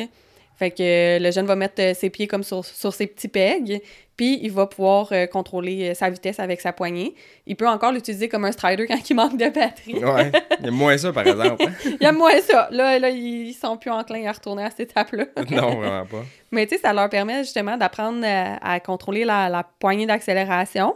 Fait 0.62 0.70
que 0.70 1.18
le 1.18 1.30
jeune 1.32 1.46
va 1.46 1.56
mettre 1.56 1.82
euh, 1.82 1.92
ses 1.92 2.08
pieds 2.08 2.28
comme 2.28 2.44
sur, 2.44 2.64
sur 2.64 2.92
ses 2.92 3.08
petits 3.08 3.26
pegs, 3.26 3.82
puis 4.16 4.38
il 4.42 4.52
va 4.52 4.66
pouvoir 4.66 5.08
euh, 5.10 5.26
contrôler 5.26 5.90
euh, 5.90 5.94
sa 5.94 6.08
vitesse 6.08 6.38
avec 6.38 6.60
sa 6.60 6.72
poignée. 6.72 7.16
Il 7.46 7.56
peut 7.56 7.66
encore 7.66 7.90
l'utiliser 7.90 8.28
comme 8.28 8.44
un 8.44 8.52
strider 8.52 8.86
quand 8.86 9.10
il 9.10 9.14
manque 9.14 9.36
de 9.36 9.48
batterie. 9.48 9.94
Ouais, 9.94 10.30
il 10.60 10.66
y 10.66 10.68
a 10.68 10.70
moins 10.70 10.96
ça, 10.96 11.12
par 11.12 11.26
exemple. 11.26 11.64
il 12.00 12.06
aime 12.06 12.18
moins 12.18 12.40
ça. 12.42 12.68
Là, 12.70 12.98
là, 13.00 13.10
ils 13.10 13.54
sont 13.54 13.76
plus 13.76 13.90
enclins 13.90 14.24
à 14.26 14.32
retourner 14.32 14.62
à 14.62 14.70
cette 14.70 14.90
étape-là. 14.90 15.24
non, 15.50 15.76
vraiment 15.80 16.06
pas. 16.06 16.24
Mais 16.52 16.66
tu 16.66 16.76
sais, 16.76 16.82
ça 16.82 16.92
leur 16.92 17.08
permet 17.08 17.42
justement 17.42 17.76
d'apprendre 17.76 18.24
à, 18.24 18.74
à 18.74 18.78
contrôler 18.78 19.24
la, 19.24 19.48
la 19.48 19.64
poignée 19.64 20.06
d'accélération. 20.06 20.94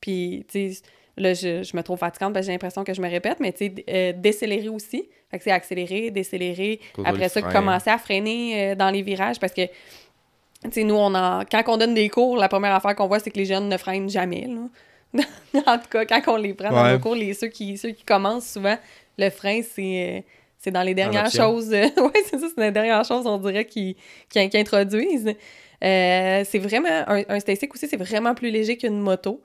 Puis, 0.00 0.44
tu 0.50 0.74
sais, 0.74 0.82
là, 1.16 1.34
je, 1.34 1.62
je 1.62 1.76
me 1.76 1.82
trouve 1.82 1.98
fatigante 1.98 2.32
parce 2.32 2.44
que 2.44 2.46
j'ai 2.46 2.52
l'impression 2.52 2.84
que 2.84 2.94
je 2.94 3.00
me 3.00 3.08
répète, 3.08 3.40
mais 3.40 3.52
tu 3.52 3.66
sais, 3.66 3.84
euh, 3.88 4.12
décélérer 4.14 4.68
aussi. 4.68 5.08
Fait 5.30 5.38
que 5.38 5.44
c'est 5.44 5.50
accélérer, 5.50 6.10
décélérer. 6.10 6.80
Après 7.04 7.28
ça, 7.28 7.40
frein. 7.40 7.52
commencer 7.52 7.90
à 7.90 7.98
freiner 7.98 8.70
euh, 8.70 8.74
dans 8.74 8.90
les 8.90 9.02
virages 9.02 9.40
parce 9.40 9.52
que, 9.52 9.66
tu 9.66 10.70
sais, 10.70 10.84
nous, 10.84 10.94
on 10.94 11.14
en... 11.14 11.44
quand 11.50 11.62
on 11.68 11.76
donne 11.76 11.94
des 11.94 12.08
cours, 12.08 12.36
la 12.36 12.48
première 12.48 12.74
affaire 12.74 12.94
qu'on 12.94 13.06
voit, 13.06 13.18
c'est 13.18 13.30
que 13.30 13.38
les 13.38 13.46
jeunes 13.46 13.68
ne 13.68 13.76
freinent 13.76 14.10
jamais, 14.10 14.46
là. 14.46 14.68
en 15.66 15.78
tout 15.78 15.88
cas, 15.88 16.04
quand 16.04 16.34
on 16.34 16.36
les 16.36 16.52
prend 16.52 16.70
dans 16.70 16.92
nos 16.92 16.98
cours, 16.98 17.14
les, 17.14 17.32
ceux, 17.32 17.46
qui, 17.46 17.78
ceux 17.78 17.90
qui 17.90 18.04
commencent 18.04 18.50
souvent, 18.52 18.76
le 19.18 19.30
frein, 19.30 19.62
c'est... 19.62 20.18
euh, 20.18 20.20
c'est 20.58 20.70
dans 20.70 20.82
les 20.82 20.94
dernières 20.94 21.30
choses. 21.30 21.68
oui, 21.96 22.20
c'est 22.24 22.38
ça, 22.38 22.46
c'est 22.48 22.56
dans 22.56 22.64
les 22.64 22.72
dernières 22.72 23.04
choses, 23.04 23.26
on 23.26 23.38
dirait, 23.38 23.66
qu'ils 23.66 23.94
qui, 24.28 24.48
qui 24.48 24.58
introduisent. 24.58 25.34
C'est 25.80 26.58
vraiment. 26.58 27.04
Un, 27.06 27.22
un 27.28 27.36
aussi, 27.36 27.88
c'est 27.88 27.96
vraiment 27.96 28.34
plus 28.34 28.50
léger 28.50 28.76
qu'une 28.76 28.98
moto. 28.98 29.42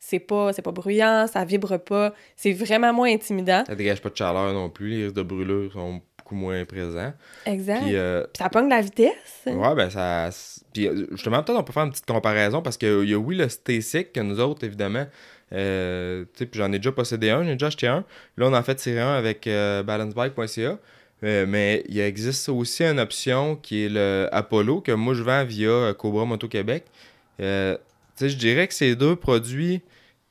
C'est 0.00 0.20
pas, 0.20 0.52
c'est 0.52 0.62
pas 0.62 0.72
bruyant, 0.72 1.26
ça 1.26 1.44
vibre 1.44 1.78
pas. 1.78 2.14
C'est 2.36 2.52
vraiment 2.52 2.92
moins 2.92 3.12
intimidant. 3.12 3.64
Ça 3.66 3.74
dégage 3.74 4.00
pas 4.00 4.10
de 4.10 4.16
chaleur 4.16 4.52
non 4.52 4.70
plus. 4.70 4.90
Les 4.90 5.02
risques 5.04 5.16
de 5.16 5.22
brûlure 5.22 5.72
sont 5.72 6.00
beaucoup 6.18 6.34
moins 6.34 6.64
présents. 6.64 7.12
Exact. 7.46 7.82
Puis, 7.82 7.96
euh, 7.96 8.22
Puis 8.32 8.42
ça 8.42 8.48
pogne 8.48 8.68
la 8.68 8.80
vitesse. 8.80 9.42
ouais, 9.46 9.74
ben 9.74 9.90
ça. 9.90 10.30
Puis, 10.72 10.86
euh, 10.86 11.06
justement, 11.12 11.42
peut-être 11.42 11.58
on 11.58 11.64
peut 11.64 11.72
faire 11.72 11.84
une 11.84 11.90
petite 11.90 12.06
comparaison 12.06 12.62
parce 12.62 12.76
qu'il 12.76 13.08
y 13.08 13.14
a, 13.14 13.18
oui, 13.18 13.36
le 13.36 13.48
Stasic 13.48 14.12
que 14.12 14.20
nous 14.20 14.38
autres, 14.40 14.64
évidemment. 14.64 15.06
Euh, 15.52 16.24
tu 16.34 16.40
sais, 16.40 16.46
puis 16.46 16.60
j'en 16.60 16.70
ai 16.72 16.78
déjà 16.78 16.92
possédé 16.92 17.30
un, 17.30 17.42
j'en 17.42 17.48
ai 17.48 17.54
déjà 17.54 17.66
acheté 17.68 17.86
un. 17.86 18.04
Là, 18.36 18.46
on 18.46 18.52
en 18.54 18.62
fait 18.62 18.74
tirer 18.76 19.00
un 19.00 19.14
avec 19.14 19.46
euh, 19.46 19.82
balancebike.ca. 19.82 20.78
Euh, 21.24 21.46
mais 21.48 21.82
il 21.88 21.98
existe 21.98 22.48
aussi 22.48 22.84
une 22.84 23.00
option 23.00 23.56
qui 23.56 23.86
est 23.86 23.88
le 23.88 24.28
Apollo 24.30 24.82
que 24.82 24.92
moi 24.92 25.14
je 25.14 25.22
vends 25.24 25.44
via 25.44 25.92
Cobra 25.98 26.24
Moto 26.24 26.46
Québec. 26.46 26.84
Euh, 27.40 27.76
je 28.20 28.36
dirais 28.36 28.66
que 28.68 28.74
ces 28.74 28.96
deux 28.96 29.16
produits, 29.16 29.82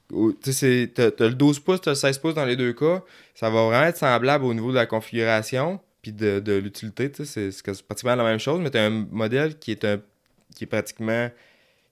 tu 0.09 0.91
t'as 0.93 1.11
le 1.19 1.33
12 1.33 1.59
pouces, 1.59 1.81
t'as 1.81 1.91
le 1.91 1.95
16 1.95 2.17
pouces 2.19 2.33
dans 2.33 2.45
les 2.45 2.55
deux 2.55 2.73
cas. 2.73 3.03
Ça 3.35 3.49
va 3.49 3.65
vraiment 3.65 3.85
être 3.85 3.97
semblable 3.97 4.45
au 4.45 4.53
niveau 4.53 4.69
de 4.71 4.75
la 4.75 4.85
configuration 4.85 5.79
puis 6.01 6.11
de, 6.11 6.39
de 6.39 6.53
l'utilité. 6.53 7.11
tu 7.11 7.25
C'est 7.25 7.51
pratiquement 7.83 8.15
la 8.15 8.23
même 8.23 8.39
chose, 8.39 8.59
mais 8.61 8.71
tu 8.71 8.77
as 8.77 8.85
un 8.85 9.07
modèle 9.11 9.57
qui 9.57 9.71
est, 9.71 9.83
un, 9.83 9.99
qui 10.55 10.63
est 10.63 10.67
pratiquement 10.67 11.29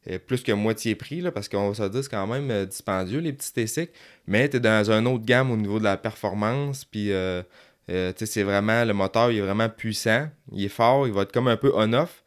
euh, 0.07 0.19
plus 0.19 0.43
que 0.43 0.51
moitié 0.51 0.95
prix, 0.95 1.21
là, 1.21 1.31
parce 1.31 1.49
qu'on 1.49 1.69
va 1.69 1.73
se 1.73 1.89
dire 1.89 2.03
c'est 2.03 2.11
quand 2.11 2.27
même 2.27 2.51
euh, 2.51 2.65
dispendieux, 2.65 3.19
les 3.19 3.33
petits 3.33 3.51
T-Cycles, 3.51 3.91
mais 4.27 4.47
tu 4.47 4.57
es 4.57 4.59
dans 4.59 4.91
un 4.91 5.05
autre 5.07 5.25
gamme 5.25 5.51
au 5.51 5.57
niveau 5.57 5.79
de 5.79 5.83
la 5.83 5.97
performance, 5.97 6.85
puis 6.85 7.11
euh, 7.11 7.41
euh, 7.89 8.13
tu 8.13 8.25
c'est 8.25 8.43
vraiment, 8.43 8.83
le 8.83 8.93
moteur, 8.93 9.31
il 9.31 9.37
est 9.37 9.41
vraiment 9.41 9.69
puissant, 9.69 10.27
il 10.51 10.65
est 10.65 10.69
fort, 10.69 11.07
il 11.07 11.13
va 11.13 11.23
être 11.23 11.31
comme 11.31 11.47
un 11.47 11.57
peu 11.57 11.71
on-off. 11.75 12.23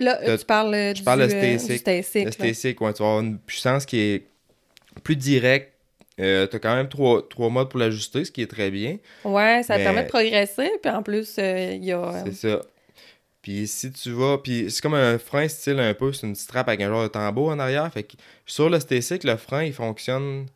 Là, 0.00 0.38
tu 0.38 0.44
parles 0.46 0.74
euh, 0.74 0.92
du, 0.92 1.02
de 1.02 1.08
euh, 1.08 1.16
Le 1.16 2.24
là. 2.24 2.32
Stasic, 2.32 2.80
ouais, 2.80 2.92
tu 2.92 3.02
vas 3.02 3.08
avoir 3.08 3.20
une 3.20 3.38
puissance 3.38 3.84
qui 3.84 3.98
est 3.98 4.26
plus 5.04 5.16
directe. 5.16 5.74
Euh, 6.18 6.46
tu 6.46 6.56
as 6.56 6.58
quand 6.58 6.74
même 6.74 6.88
trois, 6.88 7.26
trois 7.28 7.48
modes 7.48 7.68
pour 7.68 7.78
l'ajuster, 7.78 8.24
ce 8.24 8.30
qui 8.30 8.42
est 8.42 8.50
très 8.50 8.70
bien. 8.70 8.98
Ouais, 9.24 9.62
ça 9.62 9.78
te 9.78 9.82
permet 9.82 10.04
de 10.04 10.08
progresser. 10.08 10.70
Puis 10.82 10.90
en 10.90 11.02
plus, 11.02 11.36
euh, 11.38 11.72
il 11.74 11.84
y 11.84 11.92
a. 11.92 12.24
C'est 12.24 12.48
ça. 12.48 12.60
Puis 13.42 13.66
si 13.66 13.90
tu 13.90 14.10
vas, 14.10 14.36
puis 14.36 14.70
c'est 14.70 14.82
comme 14.82 14.94
un 14.94 15.18
frein 15.18 15.48
style 15.48 15.80
un 15.80 15.94
peu, 15.94 16.12
c'est 16.12 16.26
une 16.26 16.34
strap 16.34 16.68
avec 16.68 16.82
un 16.82 16.88
genre 16.88 17.04
de 17.04 17.08
tambour 17.08 17.48
en 17.48 17.58
arrière. 17.58 17.90
Fait 17.90 18.02
que 18.02 18.14
sur 18.44 18.68
le 18.68 18.78
Stasic, 18.80 19.24
le 19.24 19.36
frein, 19.36 19.64
il 19.64 19.72
fonctionne, 19.72 20.46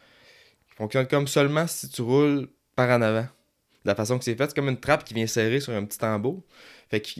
il 0.70 0.74
fonctionne 0.76 1.06
comme 1.06 1.26
seulement 1.26 1.66
si 1.66 1.88
tu 1.88 2.02
roules 2.02 2.48
par 2.76 2.90
en 2.90 3.00
avant. 3.00 3.22
De 3.22 3.90
la 3.90 3.94
façon 3.94 4.18
que 4.18 4.24
c'est 4.24 4.34
fait, 4.34 4.48
c'est 4.48 4.54
comme 4.54 4.68
une 4.68 4.80
trappe 4.80 5.04
qui 5.04 5.14
vient 5.14 5.26
serrer 5.26 5.60
sur 5.60 5.72
un 5.72 5.84
petit 5.84 5.98
tambour. 5.98 6.42
Fait 6.90 7.00
que 7.00 7.10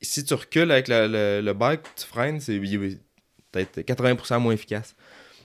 si 0.00 0.24
tu 0.24 0.34
recules 0.34 0.70
avec 0.70 0.88
le, 0.88 1.40
le, 1.40 1.52
bike, 1.52 1.80
tu 1.96 2.06
freines, 2.06 2.40
c'est 2.40 2.58
peut-être 2.58 3.80
80% 3.80 4.38
moins 4.38 4.52
efficace. 4.52 4.94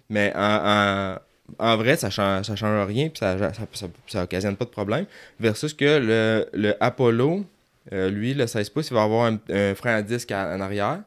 Mais 0.10 0.34
en, 0.36 0.40
en, 0.66 1.18
en 1.60 1.78
vrai, 1.78 1.96
ça 1.96 2.10
change, 2.10 2.46
ça 2.46 2.56
change 2.56 2.88
rien, 2.88 3.10
puis 3.10 3.20
ça, 3.20 3.38
ça, 3.38 3.66
ça, 3.74 3.88
ça 4.08 4.24
occasionne 4.24 4.56
pas 4.56 4.66
de 4.66 4.70
problème. 4.70 5.06
Versus 5.40 5.74
que 5.74 6.00
le, 6.00 6.50
le 6.54 6.76
Apollo, 6.84 7.46
euh, 7.94 8.10
lui, 8.10 8.34
le 8.34 8.48
16 8.48 8.70
pouces, 8.70 8.90
il 8.90 8.94
va 8.94 9.04
avoir 9.04 9.32
un, 9.50 9.76
frein 9.76 9.96
à 9.96 10.02
disque 10.02 10.32
en 10.32 10.60
arrière. 10.60 11.02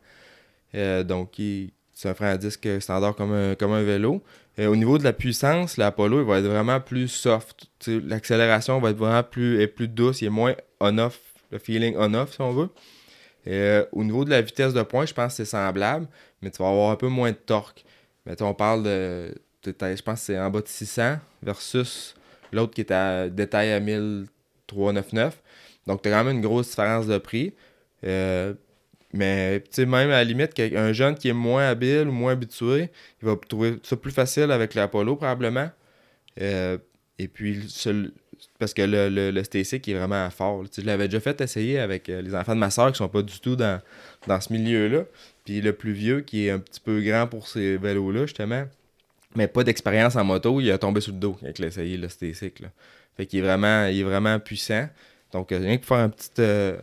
Euh, 0.74 1.04
donc, 1.04 1.40
c'est 1.92 2.08
un 2.08 2.14
frein 2.14 2.30
à 2.30 2.36
disque 2.36 2.68
standard 2.80 3.14
comme 3.14 3.32
un, 3.32 3.54
comme 3.54 3.72
un 3.72 3.82
vélo. 3.82 4.22
Euh, 4.58 4.66
au 4.68 4.76
niveau 4.76 4.98
de 4.98 5.04
la 5.04 5.12
puissance, 5.12 5.76
l'Apollo, 5.76 6.20
il 6.20 6.26
va 6.26 6.38
être 6.38 6.46
vraiment 6.46 6.80
plus 6.80 7.08
soft. 7.08 7.66
L'accélération 7.86 8.80
va 8.80 8.90
être 8.90 8.96
vraiment 8.96 9.22
plus, 9.22 9.66
plus 9.68 9.88
douce. 9.88 10.22
Il 10.22 10.26
est 10.26 10.30
moins 10.30 10.54
on-off, 10.80 11.18
le 11.50 11.58
feeling 11.58 11.94
on-off, 11.96 12.34
si 12.34 12.40
on 12.40 12.52
veut. 12.52 12.68
Euh, 13.46 13.84
au 13.92 14.04
niveau 14.04 14.24
de 14.24 14.30
la 14.30 14.40
vitesse 14.40 14.72
de 14.72 14.82
pointe, 14.82 15.08
je 15.08 15.14
pense 15.14 15.32
que 15.32 15.36
c'est 15.36 15.44
semblable, 15.44 16.06
mais 16.40 16.50
tu 16.50 16.62
vas 16.62 16.68
avoir 16.68 16.90
un 16.90 16.96
peu 16.96 17.08
moins 17.08 17.30
de 17.30 17.36
torque. 17.36 17.84
Mettons, 18.26 18.48
on 18.48 18.54
parle 18.54 18.82
de, 18.84 19.34
je 19.64 20.02
pense 20.02 20.20
que 20.20 20.26
c'est 20.26 20.38
en 20.38 20.50
bas 20.50 20.60
de 20.60 20.68
600 20.68 21.16
versus 21.42 22.14
l'autre 22.52 22.74
qui 22.74 22.80
est 22.80 22.90
à 22.90 23.28
détail 23.28 23.72
à 23.72 23.80
1399. 23.80 25.42
Donc, 25.86 26.02
tu 26.02 26.08
as 26.08 26.12
quand 26.12 26.24
même 26.24 26.36
une 26.36 26.42
grosse 26.42 26.70
différence 26.70 27.06
de 27.06 27.18
prix. 27.18 27.52
Euh, 28.04 28.54
mais, 29.12 29.60
tu 29.60 29.68
sais, 29.72 29.86
même 29.86 30.10
à 30.10 30.14
la 30.14 30.24
limite, 30.24 30.58
un 30.58 30.92
jeune 30.92 31.14
qui 31.14 31.28
est 31.28 31.34
moins 31.34 31.68
habile 31.68 32.08
ou 32.08 32.12
moins 32.12 32.32
habitué, 32.32 32.90
il 33.22 33.28
va 33.28 33.36
trouver 33.48 33.78
ça 33.82 33.96
plus 33.96 34.10
facile 34.10 34.50
avec 34.50 34.74
l'Apollo, 34.74 35.16
probablement. 35.16 35.70
Euh, 36.40 36.78
et 37.18 37.28
puis, 37.28 37.62
parce 38.58 38.74
que 38.74 38.82
le, 38.82 39.08
le, 39.08 39.30
le 39.30 39.44
Stasic 39.44 39.86
est 39.88 39.94
vraiment 39.94 40.28
fort. 40.30 40.62
là. 40.62 40.68
Tu 40.68 40.76
sais, 40.76 40.82
je 40.82 40.86
l'avais 40.86 41.08
déjà 41.08 41.20
fait 41.20 41.40
essayer 41.40 41.78
avec 41.78 42.08
euh, 42.08 42.22
les 42.22 42.34
enfants 42.34 42.54
de 42.54 42.60
ma 42.60 42.70
soeur 42.70 42.90
qui 42.92 42.98
sont 42.98 43.08
pas 43.08 43.22
du 43.22 43.38
tout 43.40 43.56
dans, 43.56 43.80
dans 44.26 44.40
ce 44.40 44.52
milieu-là. 44.52 45.04
Puis 45.44 45.60
le 45.60 45.72
plus 45.72 45.92
vieux, 45.92 46.20
qui 46.20 46.46
est 46.46 46.50
un 46.50 46.58
petit 46.58 46.80
peu 46.80 47.00
grand 47.02 47.26
pour 47.26 47.48
ces 47.48 47.76
vélos-là, 47.76 48.22
justement, 48.26 48.64
mais 49.36 49.48
pas 49.48 49.64
d'expérience 49.64 50.16
en 50.16 50.24
moto, 50.24 50.60
il 50.60 50.70
a 50.70 50.78
tombé 50.78 51.00
sur 51.00 51.12
le 51.12 51.18
dos 51.18 51.36
avec 51.42 51.58
l'essayer, 51.58 51.96
le 51.96 52.08
Stasic. 52.08 52.60
Là. 52.60 52.68
Fait 53.16 53.26
qu'il 53.26 53.40
est 53.40 53.42
vraiment, 53.42 53.86
il 53.86 54.00
est 54.00 54.04
vraiment 54.04 54.38
puissant. 54.40 54.88
Donc, 55.32 55.50
euh, 55.52 55.58
rien 55.58 55.76
que 55.76 55.84
pour 55.84 55.96
faire 55.96 56.10
euh, 56.38 56.76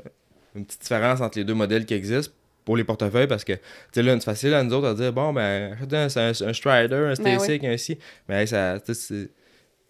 une 0.56 0.66
petite 0.66 0.82
différence 0.82 1.22
entre 1.22 1.38
les 1.40 1.44
deux 1.46 1.54
modèles 1.54 1.86
qui 1.86 1.94
existent 1.94 2.34
pour 2.66 2.78
les 2.78 2.84
portefeuilles, 2.84 3.28
parce 3.28 3.44
que, 3.44 3.54
tu 3.54 3.60
sais, 3.94 4.04
là, 4.04 4.14
c'est 4.20 4.26
facile 4.26 4.54
à 4.54 4.64
nous 4.64 4.74
autres 4.74 4.88
à 4.90 4.94
dire, 4.94 5.12
bon, 5.12 5.34
ben, 5.34 5.74
achète 5.74 5.94
un, 5.94 6.48
un, 6.48 6.54
Strider, 6.54 6.96
un 6.96 7.14
Ben 7.14 7.16
Stasic, 7.40 7.64
un 7.64 7.78
ci. 7.78 7.98
Mais 8.30 8.42
hey, 8.42 8.48
ça, 8.48 8.78
c'est- 8.86 9.30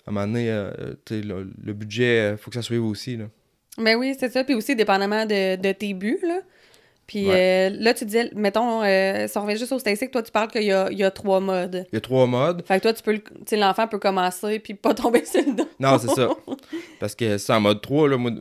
à 0.05 0.09
un 0.09 0.13
moment 0.13 0.27
donné, 0.27 0.49
euh, 0.49 0.71
le, 1.09 1.47
le 1.63 1.73
budget, 1.73 2.31
il 2.31 2.37
faut 2.37 2.49
que 2.49 2.55
ça 2.55 2.61
suive 2.61 2.83
aussi. 2.85 3.17
Là. 3.17 3.25
Ben 3.77 3.95
oui, 3.95 4.15
c'est 4.19 4.29
ça. 4.31 4.43
Puis 4.43 4.53
aussi, 4.55 4.75
dépendamment 4.75 5.25
de, 5.25 5.55
de 5.55 5.71
tes 5.71 5.93
buts, 5.93 6.19
là. 6.23 6.39
Puis 7.07 7.27
Ouais. 7.27 7.69
euh, 7.71 7.77
là, 7.79 7.93
tu 7.93 8.05
disais, 8.05 8.29
mettons, 8.35 8.83
euh, 8.83 9.27
si 9.27 9.37
on 9.37 9.41
revient 9.43 9.57
juste 9.57 9.71
au 9.73 9.79
Stasic, 9.79 10.11
toi, 10.11 10.23
tu 10.23 10.31
parles 10.31 10.49
qu'il 10.49 10.63
y 10.63 10.71
a, 10.71 10.89
il 10.91 10.97
y 10.97 11.03
a 11.03 11.11
trois 11.11 11.39
modes. 11.41 11.85
Il 11.91 11.95
y 11.95 11.97
a 11.97 12.01
trois 12.01 12.25
modes. 12.25 12.63
Fait 12.65 12.77
que 12.77 12.83
toi, 12.83 12.93
tu 12.93 13.03
peux, 13.03 13.17
tu 13.17 13.23
sais, 13.47 13.57
l'enfant 13.57 13.87
peut 13.87 13.99
commencer 13.99 14.59
puis 14.59 14.75
pas 14.75 14.93
tomber 14.95 15.25
sur 15.25 15.41
le 15.45 15.53
dos. 15.53 15.67
Non, 15.79 15.97
c'est 15.99 16.09
ça. 16.11 16.29
Parce 16.99 17.15
que 17.15 17.37
c'est 17.37 17.51
en 17.53 17.59
mode 17.59 17.81
3, 17.81 18.07
là, 18.09 18.17
moi, 18.17 18.31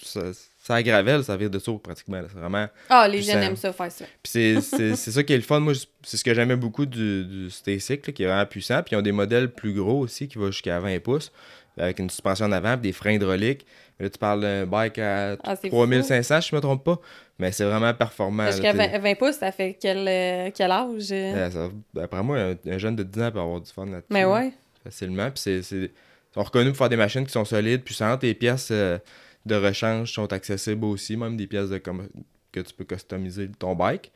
ça, 0.00 0.20
ça 0.64 0.76
à 0.76 0.82
Gravel, 0.82 1.24
ça 1.24 1.36
vire 1.36 1.50
de 1.50 1.58
sourd 1.58 1.80
pratiquement. 1.82 2.20
C'est 2.30 2.38
vraiment. 2.38 2.68
Ah, 2.88 3.08
les 3.08 3.20
jeunes 3.20 3.42
aiment 3.42 3.56
ça, 3.56 3.72
faire 3.72 3.90
ça. 3.90 4.04
Puis 4.22 4.60
c'est- 4.62 4.94
ça 4.94 5.22
qui 5.24 5.32
est 5.32 5.36
le 5.36 5.42
fun. 5.42 5.58
Moi, 5.60 5.72
c'est 6.04 6.16
ce 6.16 6.22
que 6.24 6.32
j'aimais 6.34 6.54
beaucoup 6.56 6.86
du, 6.86 7.24
du 7.24 7.50
Stasic, 7.50 8.06
là, 8.06 8.12
qui 8.12 8.22
est 8.22 8.26
vraiment 8.26 8.46
puissant. 8.46 8.80
Puis 8.82 8.94
ils 8.94 8.96
ont 8.98 9.02
des 9.02 9.10
modèles 9.12 9.50
plus 9.50 9.72
gros 9.74 9.98
aussi, 10.00 10.28
qui 10.28 10.38
vont 10.38 10.46
jusqu'à 10.52 10.78
20 10.78 11.00
pouces, 11.02 11.32
avec 11.76 11.98
une 11.98 12.08
suspension 12.10 12.46
en 12.46 12.52
avant, 12.52 12.74
puis 12.78 12.82
des 12.90 12.92
freins 12.92 13.12
hydrauliques. 13.12 13.66
Mais 13.98 14.04
là, 14.06 14.10
tu 14.10 14.18
parles 14.18 14.40
d'un 14.40 14.64
bike 14.66 14.98
à 14.98 15.32
Ah, 15.42 15.56
c'est 15.56 15.68
fou. 15.68 15.76
3500, 15.76 16.40
si 16.40 16.48
je 16.50 16.56
me 16.56 16.60
trompe 16.60 16.84
pas. 16.84 16.98
Mais 17.38 17.50
c'est 17.50 17.64
vraiment 17.64 17.92
performant. 17.92 18.46
Jusqu'à 18.46 18.72
tu 18.72 18.78
sais. 18.78 18.88
20, 18.88 18.98
20 19.00 19.14
pouces, 19.18 19.36
ça 19.38 19.50
fait 19.50 19.76
quel, 19.80 20.06
euh, 20.06 20.50
quel 20.54 20.70
âge? 20.70 21.08
euh? 21.10 21.50
Ça- 21.50 21.70
D'après 21.92 22.22
moi, 22.22 22.38
un, 22.38 22.54
un 22.70 22.78
jeune 22.78 22.94
de 22.94 23.02
10 23.02 23.20
ans 23.22 23.30
peut 23.32 23.40
avoir 23.40 23.60
du 23.60 23.70
fun 23.70 23.86
là-dessus. 23.86 24.06
Mais 24.10 24.24
ouais. 24.24 24.52
facilement. 24.84 25.28
Puis 25.30 25.40
c'est, 25.40 25.62
c'est- 25.62 25.76
ils 25.86 26.34
sont 26.34 26.42
reconnus 26.44 26.68
pour 26.68 26.78
faire 26.78 26.88
des 26.88 26.96
machines 26.96 27.26
qui 27.26 27.32
sont 27.32 27.44
solides, 27.44 27.82
puissantes. 27.82 28.22
Et 28.24 28.32
pièces 28.34 28.68
euh, 28.70 28.98
de 29.46 29.54
rechange 29.54 30.12
sont 30.12 30.32
accessibles 30.32 30.84
aussi, 30.84 31.16
même 31.16 31.36
des 31.36 31.46
pièces 31.46 31.70
de 31.70 31.78
que 31.78 32.60
tu 32.60 32.74
peux 32.74 32.84
customiser 32.84 33.48
ton 33.58 33.74
bike. 33.74 34.12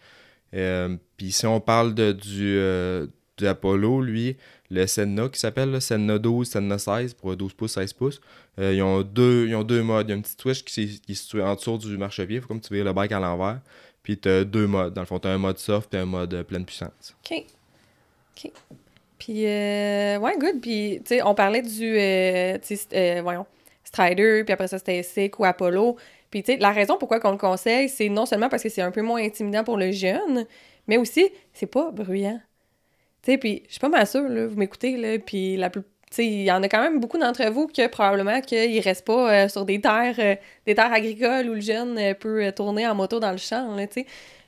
Euh, 0.54 0.96
puis 1.16 1.32
si 1.32 1.46
on 1.46 1.60
parle 1.60 1.94
de, 1.94 2.12
du, 2.12 2.56
euh, 2.58 3.06
Apollo, 3.42 4.02
lui, 4.02 4.36
le 4.70 4.86
Senna 4.86 5.28
qui 5.28 5.40
s'appelle 5.40 5.70
le 5.70 5.80
Senna 5.80 6.18
12, 6.18 6.48
Senna 6.48 6.78
16 6.78 7.14
pour 7.14 7.36
12 7.36 7.54
pouces, 7.54 7.72
16 7.72 7.92
pouces, 7.94 8.20
euh, 8.58 8.72
ils, 8.72 8.82
ont 8.82 9.02
deux, 9.02 9.46
ils 9.48 9.54
ont 9.56 9.64
deux 9.64 9.82
modes. 9.82 10.08
Il 10.08 10.12
y 10.12 10.14
a 10.14 10.18
un 10.18 10.20
petit 10.20 10.36
switch 10.38 10.62
qui, 10.62 11.00
qui 11.00 11.12
est 11.12 11.14
situé 11.14 11.42
en 11.42 11.54
dessous 11.54 11.78
du 11.78 11.96
marchepied, 11.98 12.40
faut 12.40 12.48
comme 12.48 12.60
tu 12.60 12.72
vires 12.72 12.84
le 12.84 12.92
bike 12.92 13.12
à 13.12 13.18
l'envers. 13.18 13.60
Puis 14.02 14.18
tu 14.18 14.28
as 14.28 14.44
deux 14.44 14.66
modes. 14.66 14.94
Dans 14.94 15.02
le 15.02 15.06
fond, 15.06 15.18
tu 15.18 15.26
as 15.26 15.32
un 15.32 15.38
mode 15.38 15.58
soft 15.58 15.92
et 15.94 15.98
un 15.98 16.06
mode 16.06 16.32
euh, 16.32 16.44
pleine 16.44 16.64
puissance. 16.64 17.16
OK. 17.24 17.44
OK. 18.36 18.52
Puis, 19.18 19.44
ouais, 19.44 20.38
good. 20.38 20.60
Puis, 20.60 21.00
tu 21.00 21.16
sais, 21.16 21.22
on 21.22 21.34
parlait 21.34 21.62
du, 21.62 21.70
tu 22.62 22.76
sais, 22.76 23.20
voyons, 23.22 23.46
Puis 23.96 24.52
après 24.52 24.68
ça, 24.68 24.78
c'était 24.78 25.02
Sick 25.02 25.38
ou 25.38 25.44
Apollo. 25.44 25.96
Puis, 26.30 26.42
tu 26.42 26.52
sais, 26.52 26.58
la 26.58 26.70
raison 26.70 26.96
pourquoi 26.98 27.20
on 27.24 27.30
le 27.30 27.36
conseille, 27.36 27.88
c'est 27.88 28.08
non 28.08 28.26
seulement 28.26 28.48
parce 28.48 28.62
que 28.62 28.68
c'est 28.68 28.82
un 28.82 28.90
peu 28.90 29.02
moins 29.02 29.22
intimidant 29.22 29.64
pour 29.64 29.76
le 29.76 29.92
jeune, 29.92 30.46
mais 30.86 30.96
aussi, 30.96 31.30
c'est 31.52 31.66
pas 31.66 31.90
bruyant. 31.90 32.40
Tu 33.22 33.32
sais, 33.32 33.38
puis 33.38 33.62
je 33.66 33.72
suis 33.72 33.80
pas 33.80 33.88
mal 33.88 34.06
sûre, 34.06 34.28
là, 34.28 34.46
vous 34.46 34.56
m'écoutez, 34.56 34.96
là, 34.96 35.18
puis 35.18 35.56
la 35.56 35.70
plus... 35.70 35.82
Tu 35.82 36.16
sais, 36.16 36.26
il 36.26 36.42
y 36.44 36.52
en 36.52 36.62
a 36.62 36.68
quand 36.68 36.82
même 36.82 37.00
beaucoup 37.00 37.18
d'entre 37.18 37.44
vous 37.50 37.66
que 37.66 37.88
probablement 37.88 38.40
qu'ils 38.40 38.80
restent 38.80 39.06
pas 39.06 39.44
euh, 39.44 39.48
sur 39.48 39.64
des 39.64 39.80
terres, 39.80 40.14
euh, 40.20 40.36
des 40.64 40.74
terres 40.76 40.92
agricoles 40.92 41.48
où 41.48 41.54
le 41.54 41.60
jeune 41.60 41.98
euh, 41.98 42.14
peut 42.14 42.52
tourner 42.52 42.86
en 42.86 42.94
moto 42.94 43.18
dans 43.18 43.32
le 43.32 43.38
champ. 43.38 43.76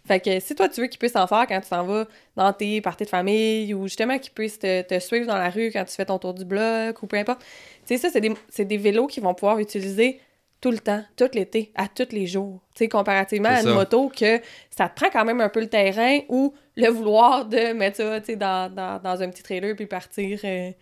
Fait 0.08 0.20
que 0.20 0.40
si 0.40 0.54
toi, 0.54 0.70
tu 0.70 0.80
veux 0.80 0.86
qu'il 0.86 0.98
puisse 0.98 1.16
en 1.16 1.26
faire 1.26 1.46
quand 1.46 1.60
tu 1.60 1.68
t'en 1.68 1.84
vas 1.84 2.06
dans 2.34 2.50
tes 2.54 2.80
parties 2.80 3.04
de 3.04 3.10
famille 3.10 3.74
ou 3.74 3.84
justement 3.84 4.18
qu'il 4.18 4.32
puisse 4.32 4.58
te, 4.58 4.80
te, 4.80 4.98
suivre 4.98 5.26
dans 5.26 5.36
la 5.36 5.50
rue 5.50 5.70
quand 5.70 5.84
tu 5.84 5.94
fais 5.94 6.06
ton 6.06 6.18
tour 6.18 6.32
du 6.32 6.46
bloc 6.46 7.02
ou 7.02 7.06
peu 7.06 7.18
importe, 7.18 7.40
tu 7.86 7.94
sais, 7.94 7.98
ça, 7.98 8.08
c'est 8.10 8.22
des, 8.22 8.64
des 8.64 8.76
vélos 8.78 9.06
qu'ils 9.06 9.22
vont 9.22 9.34
pouvoir 9.34 9.58
utiliser 9.58 10.18
tout 10.62 10.70
le 10.70 10.78
temps, 10.78 11.04
tout 11.16 11.28
l'été, 11.34 11.70
à 11.74 11.88
tous 11.88 12.10
les 12.10 12.26
jours. 12.26 12.60
Tu 12.74 12.84
sais, 12.84 12.88
comparativement 12.88 13.50
à 13.50 13.60
une 13.60 13.74
moto 13.74 14.08
que 14.08 14.40
ça 14.70 14.88
te 14.88 14.98
prend 14.98 15.10
quand 15.10 15.26
même 15.26 15.42
un 15.42 15.50
peu 15.50 15.60
le 15.60 15.68
terrain 15.68 16.20
ou 16.30 16.54
le 16.74 16.88
vouloir 16.88 17.44
de 17.44 17.74
mettre 17.74 17.98
ça, 17.98 18.20
tu 18.20 18.26
sais, 18.26 18.36
dans, 18.36 18.72
dans, 18.72 19.00
dans, 19.00 19.22
un 19.22 19.28
petit 19.28 19.42
trailer 19.42 19.76
puis 19.76 19.86
partir, 19.86 20.40
euh, 20.42 20.70
tu 20.70 20.76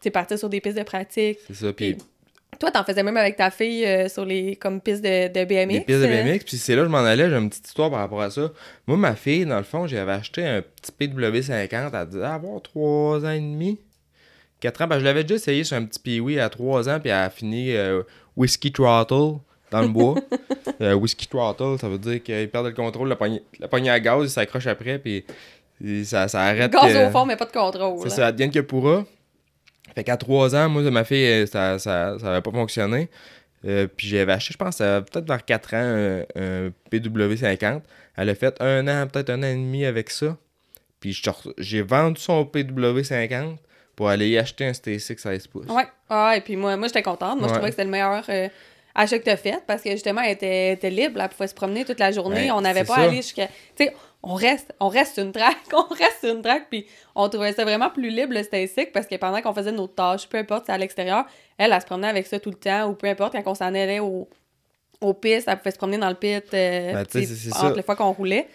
sais, 0.00 0.10
partir 0.10 0.38
sur 0.38 0.48
des 0.48 0.60
pistes 0.60 0.76
de 0.76 0.82
pratique. 0.82 1.38
C'est 1.46 1.54
ça, 1.54 1.72
puis... 1.72 1.96
Toi, 2.58 2.70
t'en 2.70 2.84
faisais 2.84 3.02
même 3.02 3.16
avec 3.16 3.36
ta 3.36 3.50
fille 3.50 3.84
euh, 3.84 4.08
sur 4.08 4.24
les 4.24 4.56
comme 4.56 4.80
pistes 4.80 5.02
de, 5.02 5.26
de 5.28 5.44
BMX. 5.44 5.72
Les 5.72 5.80
pistes 5.80 6.00
de 6.00 6.06
BMX, 6.06 6.44
puis 6.44 6.56
c'est 6.58 6.76
là 6.76 6.82
que 6.82 6.88
je 6.88 6.92
m'en 6.92 6.98
allais, 6.98 7.28
j'ai 7.28 7.36
une 7.36 7.48
petite 7.48 7.66
histoire 7.66 7.90
par 7.90 7.98
rapport 8.00 8.20
à 8.22 8.30
ça. 8.30 8.50
Moi, 8.86 8.96
ma 8.96 9.16
fille, 9.16 9.44
dans 9.46 9.56
le 9.56 9.64
fond, 9.64 9.86
j'avais 9.86 10.12
acheté 10.12 10.46
un 10.46 10.62
petit 10.62 10.92
PW50, 11.00 11.90
elle 11.92 12.08
devait 12.10 12.24
avoir 12.24 12.62
3 12.62 13.24
ans 13.24 13.30
et 13.30 13.40
demi. 13.40 13.80
4 14.60 14.82
ans, 14.82 14.86
ben, 14.86 14.98
je 15.00 15.04
l'avais 15.04 15.24
déjà 15.24 15.34
essayé 15.36 15.64
sur 15.64 15.76
un 15.76 15.84
petit 15.84 15.98
Pee-Wee 15.98 16.38
à 16.38 16.48
3 16.50 16.88
ans, 16.88 17.00
puis 17.00 17.10
elle 17.10 17.16
a 17.16 17.30
fini 17.30 17.74
euh, 17.74 18.02
Whisky 18.36 18.70
Throttle 18.70 19.38
dans 19.72 19.80
le 19.82 19.88
bois. 19.92 20.14
euh, 20.82 20.92
whisky 20.94 21.26
Throttle, 21.26 21.78
ça 21.80 21.88
veut 21.88 21.98
dire 21.98 22.22
qu'il 22.22 22.48
perd 22.48 22.66
le 22.66 22.72
contrôle, 22.72 23.08
la 23.08 23.16
poignée, 23.16 23.42
la 23.58 23.66
poignée 23.66 23.90
à 23.90 23.98
gaz, 23.98 24.22
il 24.24 24.30
s'accroche 24.30 24.68
après, 24.68 24.98
puis 25.00 25.24
ça, 26.04 26.28
ça 26.28 26.42
arrête. 26.42 26.70
Gaz 26.70 27.08
au 27.08 27.10
fond, 27.10 27.24
mais 27.26 27.36
pas 27.36 27.46
de 27.46 27.52
contrôle. 27.52 27.98
C'est 28.04 28.10
ça, 28.10 28.26
advienne 28.28 28.52
que 28.52 28.60
pourra. 28.60 29.04
Fait 29.94 30.04
qu'à 30.04 30.16
3 30.16 30.56
ans, 30.56 30.68
moi, 30.68 30.82
ma 30.90 31.04
fille, 31.04 31.26
euh, 31.26 31.46
ça, 31.46 31.78
ça, 31.78 32.16
ça 32.18 32.40
pas 32.40 32.50
fonctionné. 32.50 33.10
Euh, 33.64 33.86
puis 33.86 34.08
j'avais 34.08 34.32
acheté, 34.32 34.54
je 34.54 34.58
pense, 34.58 34.78
peut-être 34.78 35.26
vers 35.26 35.44
4 35.44 35.74
ans, 35.74 35.76
un, 35.76 36.20
un, 36.36 36.72
PW50. 36.90 37.82
Elle 38.16 38.28
a 38.28 38.34
fait 38.34 38.60
un 38.60 38.88
an, 38.88 39.06
peut-être 39.06 39.30
un 39.30 39.42
an 39.42 39.46
et 39.46 39.54
demi 39.54 39.84
avec 39.84 40.10
ça. 40.10 40.36
Puis 41.00 41.20
j'ai 41.58 41.82
vendu 41.82 42.20
son 42.20 42.44
PW50 42.44 43.56
pour 43.96 44.08
aller 44.08 44.28
y 44.28 44.38
acheter 44.38 44.66
un 44.66 44.70
ST6 44.70 45.18
16 45.18 45.46
pouces. 45.48 45.66
Ouais, 45.66 45.86
ah, 46.08 46.34
et 46.36 46.40
puis 46.40 46.56
moi, 46.56 46.76
moi 46.76 46.86
j'étais 46.86 47.02
contente. 47.02 47.38
Moi, 47.38 47.48
je 47.48 47.54
trouvais 47.54 47.68
que 47.68 47.72
c'était 47.72 47.84
le 47.84 47.90
meilleur 47.90 48.24
euh, 48.28 48.48
achat 48.94 49.18
que 49.18 49.24
tu 49.24 49.30
as 49.30 49.36
fait 49.36 49.62
parce 49.66 49.82
que 49.82 49.90
justement, 49.90 50.22
elle 50.22 50.32
était, 50.32 50.72
était, 50.72 50.90
libre. 50.90 51.20
Elle 51.20 51.28
pouvait 51.28 51.48
se 51.48 51.54
promener 51.54 51.84
toute 51.84 51.98
la 51.98 52.12
journée. 52.12 52.50
on 52.52 52.60
n'avait 52.60 52.84
pas 52.84 52.96
à 52.96 53.00
aller 53.02 53.16
jusqu'à. 53.16 53.48
Tu 53.76 53.84
sais, 53.84 53.94
on 54.22 54.34
reste, 54.34 54.72
on 54.80 54.88
reste 54.88 55.18
une 55.18 55.32
track, 55.32 55.58
on 55.72 55.94
reste 55.94 56.24
une 56.24 56.42
track, 56.42 56.66
puis 56.70 56.86
on 57.14 57.28
trouvait 57.28 57.52
ça 57.52 57.64
vraiment 57.64 57.90
plus 57.90 58.10
libre 58.10 58.34
le 58.34 58.42
Stacyc 58.42 58.92
parce 58.92 59.06
que 59.06 59.16
pendant 59.16 59.40
qu'on 59.42 59.54
faisait 59.54 59.72
nos 59.72 59.86
tâches, 59.86 60.28
peu 60.28 60.38
importe, 60.38 60.66
c'est 60.66 60.72
à 60.72 60.78
l'extérieur, 60.78 61.24
elle, 61.58 61.72
elle, 61.72 61.80
se 61.80 61.86
promenait 61.86 62.08
avec 62.08 62.26
ça 62.26 62.38
tout 62.38 62.50
le 62.50 62.56
temps, 62.56 62.88
ou 62.88 62.94
peu 62.94 63.08
importe, 63.08 63.32
quand 63.32 63.42
on 63.46 63.54
s'en 63.54 63.66
allait 63.66 64.00
au, 64.00 64.28
au 65.00 65.14
piste, 65.14 65.48
elle 65.48 65.58
pouvait 65.58 65.72
se 65.72 65.78
promener 65.78 65.98
dans 65.98 66.08
le 66.08 66.14
pit 66.14 66.44
euh, 66.54 66.92
ben, 66.92 67.00
entre 67.00 67.76
les 67.76 67.82
fois 67.82 67.96
qu'on 67.96 68.12
roulait 68.12 68.48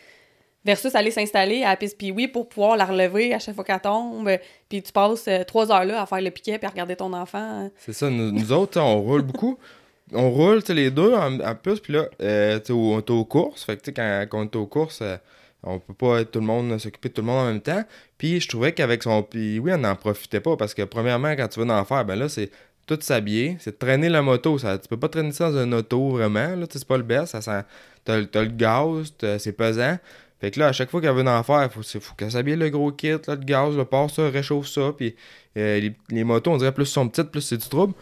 versus 0.68 0.94
aller 0.96 1.12
s'installer 1.12 1.64
à 1.64 1.70
la 1.70 1.76
piste 1.78 1.98
puis 1.98 2.28
pour 2.28 2.50
pouvoir 2.50 2.76
la 2.76 2.86
relever 2.86 3.34
à 3.34 3.40
chaque 3.40 3.56
fois 3.56 3.64
qu'elle 3.64 3.80
tombe. 3.80 4.30
Puis 4.68 4.84
tu 4.84 4.92
passes 4.92 5.28
euh, 5.28 5.44
trois 5.46 5.72
heures 5.72 5.86
là 5.86 6.02
à 6.02 6.06
faire 6.06 6.22
le 6.22 6.30
piquet 6.30 6.60
puis 6.60 6.68
à 6.68 6.70
regarder 6.70 6.96
ton 6.96 7.14
enfant. 7.14 7.72
C'est 7.78 7.94
ça. 7.94 8.10
Nous, 8.10 8.52
autres, 8.52 8.80
on 8.80 9.02
roule 9.02 9.24
beaucoup. 9.24 9.58
On 10.14 10.32
roule 10.32 10.62
les 10.70 10.90
deux 10.90 11.14
en, 11.14 11.38
plus. 11.56 11.82
Puis 11.82 11.92
là, 11.92 12.06
euh, 12.22 12.62
on 12.70 13.00
est 13.00 13.10
aux 13.10 13.26
courses. 13.26 13.66
Fait 13.66 13.76
que 13.76 13.92
quand, 13.92 14.26
quand 14.30 14.40
on 14.40 14.44
est 14.46 14.56
aux 14.56 14.66
courses, 14.66 15.02
euh, 15.02 15.18
on 15.64 15.80
peut 15.80 15.94
pas 15.94 16.22
être 16.22 16.32
tout 16.32 16.40
le 16.40 16.46
monde, 16.46 16.78
s'occuper 16.80 17.10
de 17.10 17.14
tout 17.14 17.22
le 17.22 17.28
monde 17.28 17.40
en 17.40 17.48
même 17.48 17.62
temps. 17.62 17.84
Puis 18.18 18.40
je 18.40 18.48
trouvais 18.48 18.74
qu'avec 18.74 19.04
son. 19.04 19.24
Puis 19.24 19.60
oui, 19.60 19.72
on 19.74 19.78
n'en 19.78 19.96
profitait 19.96 20.40
pas 20.40 20.56
parce 20.56 20.74
que 20.74 20.84
premièrement, 20.84 21.32
quand 21.36 21.48
tu 21.48 21.60
veux 21.60 21.70
en 21.70 21.86
faire, 21.86 22.06
ben 22.06 22.16
là, 22.16 22.30
c'est 22.30 22.52
tout 22.86 22.98
s'habiller, 23.02 23.58
c'est 23.60 23.78
traîner 23.78 24.10
la 24.10 24.22
moto. 24.22 24.58
Ça, 24.58 24.78
tu 24.78 24.88
peux 24.88 24.98
pas 24.98 25.10
traîner 25.10 25.32
ça 25.32 25.52
dans 25.52 25.58
un 25.58 25.72
auto 25.74 26.12
vraiment. 26.12 26.56
Là, 26.56 26.66
c'est 26.70 26.86
pas 26.86 26.98
le 26.98 27.04
best. 27.04 27.40
Ça, 27.40 27.66
t'as, 28.06 28.18
le 28.20 28.46
gaz, 28.46 29.14
c'est 29.40 29.54
pesant. 29.54 29.98
Fait 30.40 30.52
que 30.52 30.60
là, 30.60 30.68
à 30.68 30.72
chaque 30.72 30.92
fois 30.92 31.02
qu'elle 31.02 31.16
veut 31.16 31.28
en 31.28 31.44
faire, 31.44 31.64
il 31.64 31.70
faut, 31.70 32.00
faut 32.00 32.16
qu'elle 32.16 32.32
s'habille 32.32 32.56
le 32.56 32.70
gros 32.70 32.92
kit, 32.92 33.10
là, 33.10 33.18
le 33.28 33.36
gaz, 33.38 33.76
le 33.76 33.86
port, 33.86 34.10
ça, 34.12 34.30
réchauffe 34.30 34.68
ça. 34.68 34.94
Puis 34.96 35.16
euh, 35.58 35.80
les, 35.80 35.96
les, 36.10 36.24
motos, 36.24 36.52
on 36.52 36.58
dirait 36.58 36.72
plus 36.72 36.86
sont 36.86 37.10
petites, 37.10 37.32
plus 37.32 37.42
c'est 37.42 37.58
du 37.58 37.68
trouble. 37.68 37.94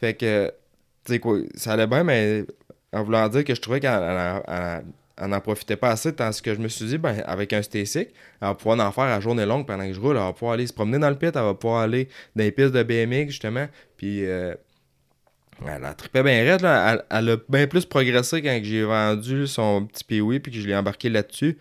Fait 0.00 0.14
que, 0.14 0.52
tu 1.04 1.12
sais 1.12 1.18
quoi, 1.20 1.38
ça 1.54 1.72
allait 1.74 1.86
bien, 1.86 2.02
mais 2.02 2.44
en 2.92 3.04
voulant 3.04 3.28
dire 3.28 3.44
que 3.44 3.54
je 3.54 3.60
trouvais 3.60 3.80
qu'elle 3.80 3.92
n'en 5.20 5.40
profitait 5.40 5.76
pas 5.76 5.90
assez, 5.90 6.12
tandis 6.14 6.42
que 6.42 6.54
je 6.54 6.60
me 6.60 6.68
suis 6.68 6.86
dit, 6.86 6.98
ben, 6.98 7.22
avec 7.26 7.52
un 7.52 7.62
Stacyc, 7.62 8.08
elle 8.40 8.48
va 8.48 8.54
pouvoir 8.54 8.80
en 8.80 8.92
faire 8.92 9.04
à 9.04 9.20
journée 9.20 9.46
longue 9.46 9.66
pendant 9.66 9.86
que 9.86 9.92
je 9.92 10.00
roule. 10.00 10.16
Elle 10.16 10.22
va 10.22 10.32
pouvoir 10.32 10.54
aller 10.54 10.66
se 10.66 10.72
promener 10.72 10.98
dans 10.98 11.10
le 11.10 11.16
pit, 11.16 11.34
elle 11.34 11.42
va 11.42 11.54
pouvoir 11.54 11.82
aller 11.82 12.08
dans 12.34 12.42
les 12.44 12.52
pistes 12.52 12.72
de 12.72 12.82
BMX, 12.82 13.30
justement. 13.30 13.66
Puis, 13.96 14.24
euh, 14.24 14.54
elle 15.66 15.84
a 15.84 15.94
trippé 15.94 16.22
bien 16.22 16.44
raide, 16.44 16.62
là. 16.62 17.04
Elle, 17.10 17.30
a 17.30 17.36
bien 17.48 17.66
plus 17.66 17.84
progressé 17.84 18.42
quand 18.42 18.58
j'ai 18.62 18.82
vendu 18.82 19.46
son 19.46 19.86
petit 19.86 20.04
Pee-Wee 20.04 20.40
puis 20.40 20.52
que 20.52 20.58
je 20.58 20.66
l'ai 20.66 20.76
embarqué 20.76 21.08
là-dessus 21.08 21.58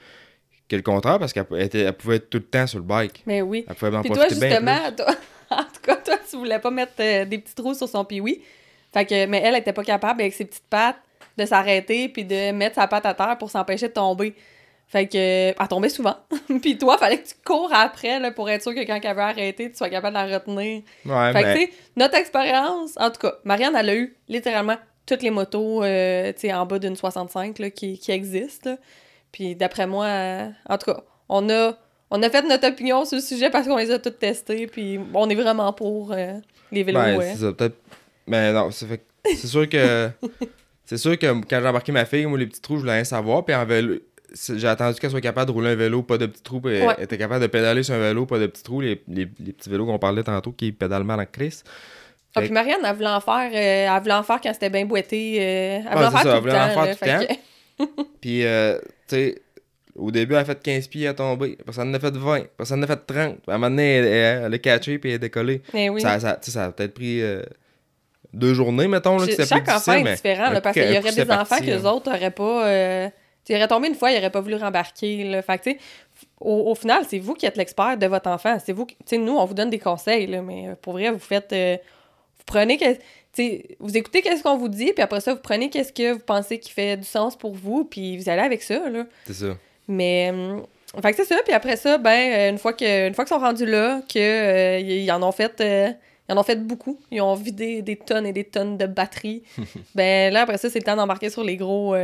que 0.67 0.75
le 0.75 0.81
contraire 0.81 1.19
parce 1.19 1.33
qu'elle 1.33 1.45
elle 1.51 1.93
pouvait 1.93 2.17
être 2.17 2.29
tout 2.29 2.37
le 2.37 2.45
temps 2.45 2.67
sur 2.67 2.79
le 2.79 2.85
bike. 2.85 3.23
Mais 3.25 3.41
oui. 3.41 3.65
Elle 3.67 3.75
pouvait 3.75 3.95
en 3.95 4.01
Puis 4.01 4.11
toi, 4.11 4.27
justement, 4.29 4.91
toi, 4.95 5.15
en 5.49 5.63
tout 5.63 5.81
cas, 5.83 5.97
toi, 5.97 6.15
tu 6.29 6.37
voulais 6.37 6.59
pas 6.59 6.71
mettre 6.71 6.93
euh, 6.99 7.25
des 7.25 7.37
petits 7.37 7.55
trous 7.55 7.73
sur 7.73 7.87
son 7.87 8.03
piwi. 8.05 8.41
Fait 8.93 9.05
que, 9.05 9.25
mais 9.25 9.41
elle 9.43 9.55
était 9.55 9.73
pas 9.73 9.83
capable, 9.83 10.21
avec 10.21 10.33
ses 10.33 10.45
petites 10.45 10.67
pattes, 10.69 10.99
de 11.37 11.45
s'arrêter 11.45 12.09
puis 12.09 12.25
de 12.25 12.51
mettre 12.51 12.75
sa 12.75 12.87
patte 12.87 13.05
à 13.05 13.13
terre 13.13 13.37
pour 13.37 13.49
s'empêcher 13.49 13.87
de 13.87 13.93
tomber. 13.93 14.35
Fait 14.87 15.07
que, 15.07 15.17
elle 15.17 15.67
tombait 15.69 15.89
souvent. 15.89 16.15
puis 16.61 16.77
toi, 16.77 16.97
fallait 16.97 17.17
que 17.17 17.27
tu 17.27 17.33
cours 17.43 17.73
après 17.73 18.19
là, 18.19 18.31
pour 18.31 18.49
être 18.49 18.61
sûr 18.61 18.75
que 18.75 18.85
quand 18.85 18.99
elle 19.01 19.15
veut 19.15 19.21
arrêter, 19.21 19.71
tu 19.71 19.77
sois 19.77 19.89
capable 19.89 20.15
de 20.15 20.21
la 20.21 20.37
retenir. 20.37 20.83
Ouais, 21.05 21.33
fait 21.33 21.43
que, 21.43 21.53
tu 21.53 21.59
sais, 21.61 21.71
notre 21.95 22.15
expérience, 22.15 22.91
en 22.97 23.09
tout 23.09 23.19
cas, 23.19 23.33
Marianne, 23.43 23.75
elle 23.75 23.89
a 23.89 23.95
eu 23.95 24.15
littéralement 24.27 24.77
toutes 25.05 25.23
les 25.23 25.31
motos, 25.31 25.83
euh, 25.83 26.31
tu 26.33 26.41
sais, 26.41 26.53
en 26.53 26.65
bas 26.65 26.79
d'une 26.79 26.95
65 26.95 27.59
là, 27.59 27.69
qui, 27.69 27.97
qui 27.97 28.11
existent. 28.11 28.71
Là. 28.71 28.77
Puis 29.31 29.55
d'après 29.55 29.87
moi, 29.87 30.05
euh, 30.05 30.49
en 30.69 30.77
tout 30.77 30.91
cas, 30.91 31.01
on 31.27 31.49
a, 31.49 31.73
on 32.11 32.21
a 32.21 32.29
fait 32.29 32.43
notre 32.43 32.67
opinion 32.67 33.03
sur 33.05 33.17
le 33.17 33.21
sujet 33.21 33.49
parce 33.49 33.67
qu'on 33.67 33.77
les 33.77 33.91
a 33.91 33.99
toutes 33.99 34.19
testés. 34.19 34.67
Puis 34.67 34.99
on 35.13 35.29
est 35.29 35.35
vraiment 35.35 35.73
pour 35.73 36.13
euh, 36.13 36.33
les 36.71 36.83
vélos. 36.83 36.99
Ben, 36.99 37.19
c'est 37.19 37.37
ça, 37.37 37.51
peut-être. 37.51 37.77
Mais 38.27 38.53
non, 38.53 38.69
c'est 38.71 38.85
C'est 39.25 39.47
sûr 39.47 39.67
que. 39.67 40.09
c'est 40.93 41.01
sûr 41.01 41.17
que 41.17 41.25
quand 41.25 41.59
j'ai 41.59 41.67
embarqué 41.67 41.91
ma 41.91 42.05
fille, 42.05 42.25
moi, 42.25 42.37
les 42.37 42.47
petits 42.47 42.61
trous, 42.61 42.75
je 42.75 42.81
voulais 42.81 42.93
rien 42.93 43.03
savoir. 43.03 43.43
Puis 43.43 43.55
en 43.55 43.65
vélo. 43.65 43.95
J'ai 44.35 44.67
attendu 44.67 44.99
qu'elle 44.99 45.11
soit 45.11 45.21
capable 45.21 45.47
de 45.47 45.51
rouler 45.51 45.69
un 45.69 45.75
vélo, 45.75 46.01
pas 46.01 46.17
de 46.17 46.25
petits 46.25 46.41
trous. 46.41 46.61
Elle 46.65 46.95
était 46.99 47.19
capable 47.19 47.41
de 47.41 47.47
pédaler 47.47 47.83
sur 47.83 47.93
un 47.93 47.99
vélo, 47.99 48.25
pas 48.25 48.39
de 48.39 48.47
petits 48.47 48.63
trous. 48.63 48.81
Les, 48.81 49.01
les, 49.07 49.27
petits 49.27 49.69
vélos 49.69 49.85
qu'on 49.85 49.99
parlait 49.99 50.23
tantôt 50.23 50.51
qui 50.51 50.71
pédalent 50.71 51.03
mal 51.03 51.19
en 51.19 51.25
crise. 51.25 51.63
Ah, 52.35 52.41
puis 52.41 52.49
Marianne, 52.49 52.79
elle 52.83 52.95
voulait 52.95 53.07
en 53.09 53.21
faire, 53.21 53.51
euh, 53.53 53.95
elle 53.95 54.01
voulait 54.01 54.15
en 54.15 54.23
faire 54.23 54.41
quand 54.41 54.51
c'était 54.51 54.71
bien 54.71 54.85
boîté. 54.85 55.35
elle 55.35 55.83
voulait 55.83 56.05
en 56.05 56.11
faire 56.11 56.23
ça, 56.23 56.39
tout 56.39 56.45
le 56.45 56.51
temps. 56.51 56.63
En 56.63 56.83
faire 56.83 56.97
tout 56.97 57.05
le 57.05 57.85
temps. 57.85 58.03
Puis, 58.21 58.43
euh, 58.43 58.79
tu 59.07 59.15
sais, 59.15 59.41
au 59.95 60.09
début, 60.09 60.33
elle 60.33 60.39
a 60.39 60.45
fait 60.45 60.61
15 60.61 60.87
pieds 60.87 61.07
à 61.07 61.13
tomber. 61.13 61.57
Après, 61.59 61.73
ça 61.73 61.83
en 61.83 61.93
a 61.93 61.99
fait 61.99 62.15
20. 62.15 62.35
Après, 62.37 62.65
ça 62.65 62.75
en 62.75 62.81
a 62.81 62.87
fait 62.87 63.05
30. 63.05 63.37
À 63.47 63.51
un 63.51 63.57
moment 63.57 63.69
donné, 63.69 63.97
elle, 63.97 64.05
elle, 64.45 64.53
a 64.53 64.57
catché 64.57 64.97
puis 64.97 65.11
elle 65.11 65.15
a 65.15 65.19
décollé. 65.19 65.61
Eh 65.75 65.89
oui. 65.89 66.01
Ça, 66.01 66.19
ça, 66.19 66.39
ça 66.41 66.65
a 66.65 66.71
peut-être 66.71 66.95
pris 66.95 67.21
euh, 67.21 67.43
deux 68.33 68.53
journées, 68.53 68.87
mettons. 68.87 69.17
Là, 69.17 69.27
que 69.27 69.45
Chaque 69.45 69.69
enfant 69.69 69.93
est 69.93 70.13
différent, 70.15 70.49
là, 70.49 70.61
parce 70.61 70.73
qu'il 70.73 70.91
y 70.91 70.97
aurait 70.97 71.11
des 71.11 71.31
enfants 71.31 71.57
que 71.57 71.65
les 71.65 71.85
autres 71.85 72.11
n'auraient 72.11 72.31
pas. 72.31 72.67
Euh, 72.67 73.09
ils 73.49 73.55
auraient 73.55 73.67
tombé 73.67 73.89
une 73.89 73.95
fois, 73.95 74.11
ils 74.11 74.15
n'auraient 74.15 74.29
pas 74.29 74.39
voulu 74.39 74.55
rembarquer. 74.55 75.23
Là. 75.25 75.41
Fait 75.41 75.57
que, 75.57 75.69
au, 76.39 76.71
au, 76.71 76.75
final, 76.75 77.03
c'est 77.07 77.19
vous 77.19 77.33
qui 77.33 77.45
êtes 77.45 77.57
l'expert 77.57 77.97
de 77.97 78.07
votre 78.07 78.29
enfant. 78.29 78.57
C'est 78.63 78.71
vous 78.71 78.85
qui, 78.85 79.17
nous, 79.17 79.35
on 79.35 79.45
vous 79.45 79.53
donne 79.53 79.69
des 79.69 79.79
conseils, 79.79 80.27
là, 80.27 80.41
mais 80.41 80.69
euh, 80.69 80.75
pour 80.81 80.93
vrai, 80.93 81.11
vous 81.11 81.19
faites. 81.19 81.51
Euh, 81.53 81.77
vous 82.37 82.43
prenez. 82.45 82.77
Que, 82.77 82.85
vous 83.79 83.97
écoutez 83.97 84.21
qu'est-ce 84.21 84.43
qu'on 84.43 84.57
vous 84.57 84.69
dit, 84.69 84.93
puis 84.93 85.01
après 85.01 85.19
ça, 85.19 85.33
vous 85.33 85.41
prenez 85.41 85.69
qu'est-ce 85.69 85.91
que 85.91 86.13
vous 86.13 86.19
pensez 86.19 86.59
qui 86.59 86.71
fait 86.71 86.97
du 86.97 87.03
sens 87.05 87.35
pour 87.35 87.53
vous, 87.53 87.83
puis 87.83 88.17
vous 88.17 88.29
allez 88.29 88.41
avec 88.41 88.61
ça. 88.61 88.89
Là. 88.89 89.05
C'est 89.25 89.33
ça. 89.33 89.57
Mais. 89.87 90.31
Euh, 90.33 90.59
fait 91.01 91.11
que 91.11 91.17
c'est 91.17 91.33
ça. 91.33 91.41
Puis 91.43 91.53
après 91.53 91.75
ça, 91.75 91.97
ben, 91.97 92.09
euh, 92.11 92.49
une 92.51 92.57
fois 92.57 92.73
que, 92.73 93.07
une 93.07 93.13
fois 93.13 93.25
qu'ils 93.25 93.35
sont 93.35 93.41
rendus 93.41 93.65
là, 93.65 94.01
qu'ils 94.07 94.21
euh, 94.21 95.13
en 95.13 95.23
ont 95.23 95.31
fait. 95.31 95.61
Ils 96.33 96.37
en 96.37 96.41
ont 96.41 96.43
fait 96.43 96.65
beaucoup. 96.65 96.99
Ils 97.11 97.21
ont 97.21 97.35
vidé 97.35 97.81
des 97.81 97.95
tonnes 97.95 98.25
et 98.25 98.33
des 98.33 98.43
tonnes 98.43 98.77
de 98.77 98.85
batteries. 98.85 99.43
ben 99.95 100.33
là, 100.33 100.41
après 100.41 100.57
ça, 100.57 100.69
c'est 100.69 100.79
le 100.79 100.85
temps 100.85 100.95
d'embarquer 100.95 101.29
sur 101.29 101.43
les 101.43 101.57
gros. 101.57 101.95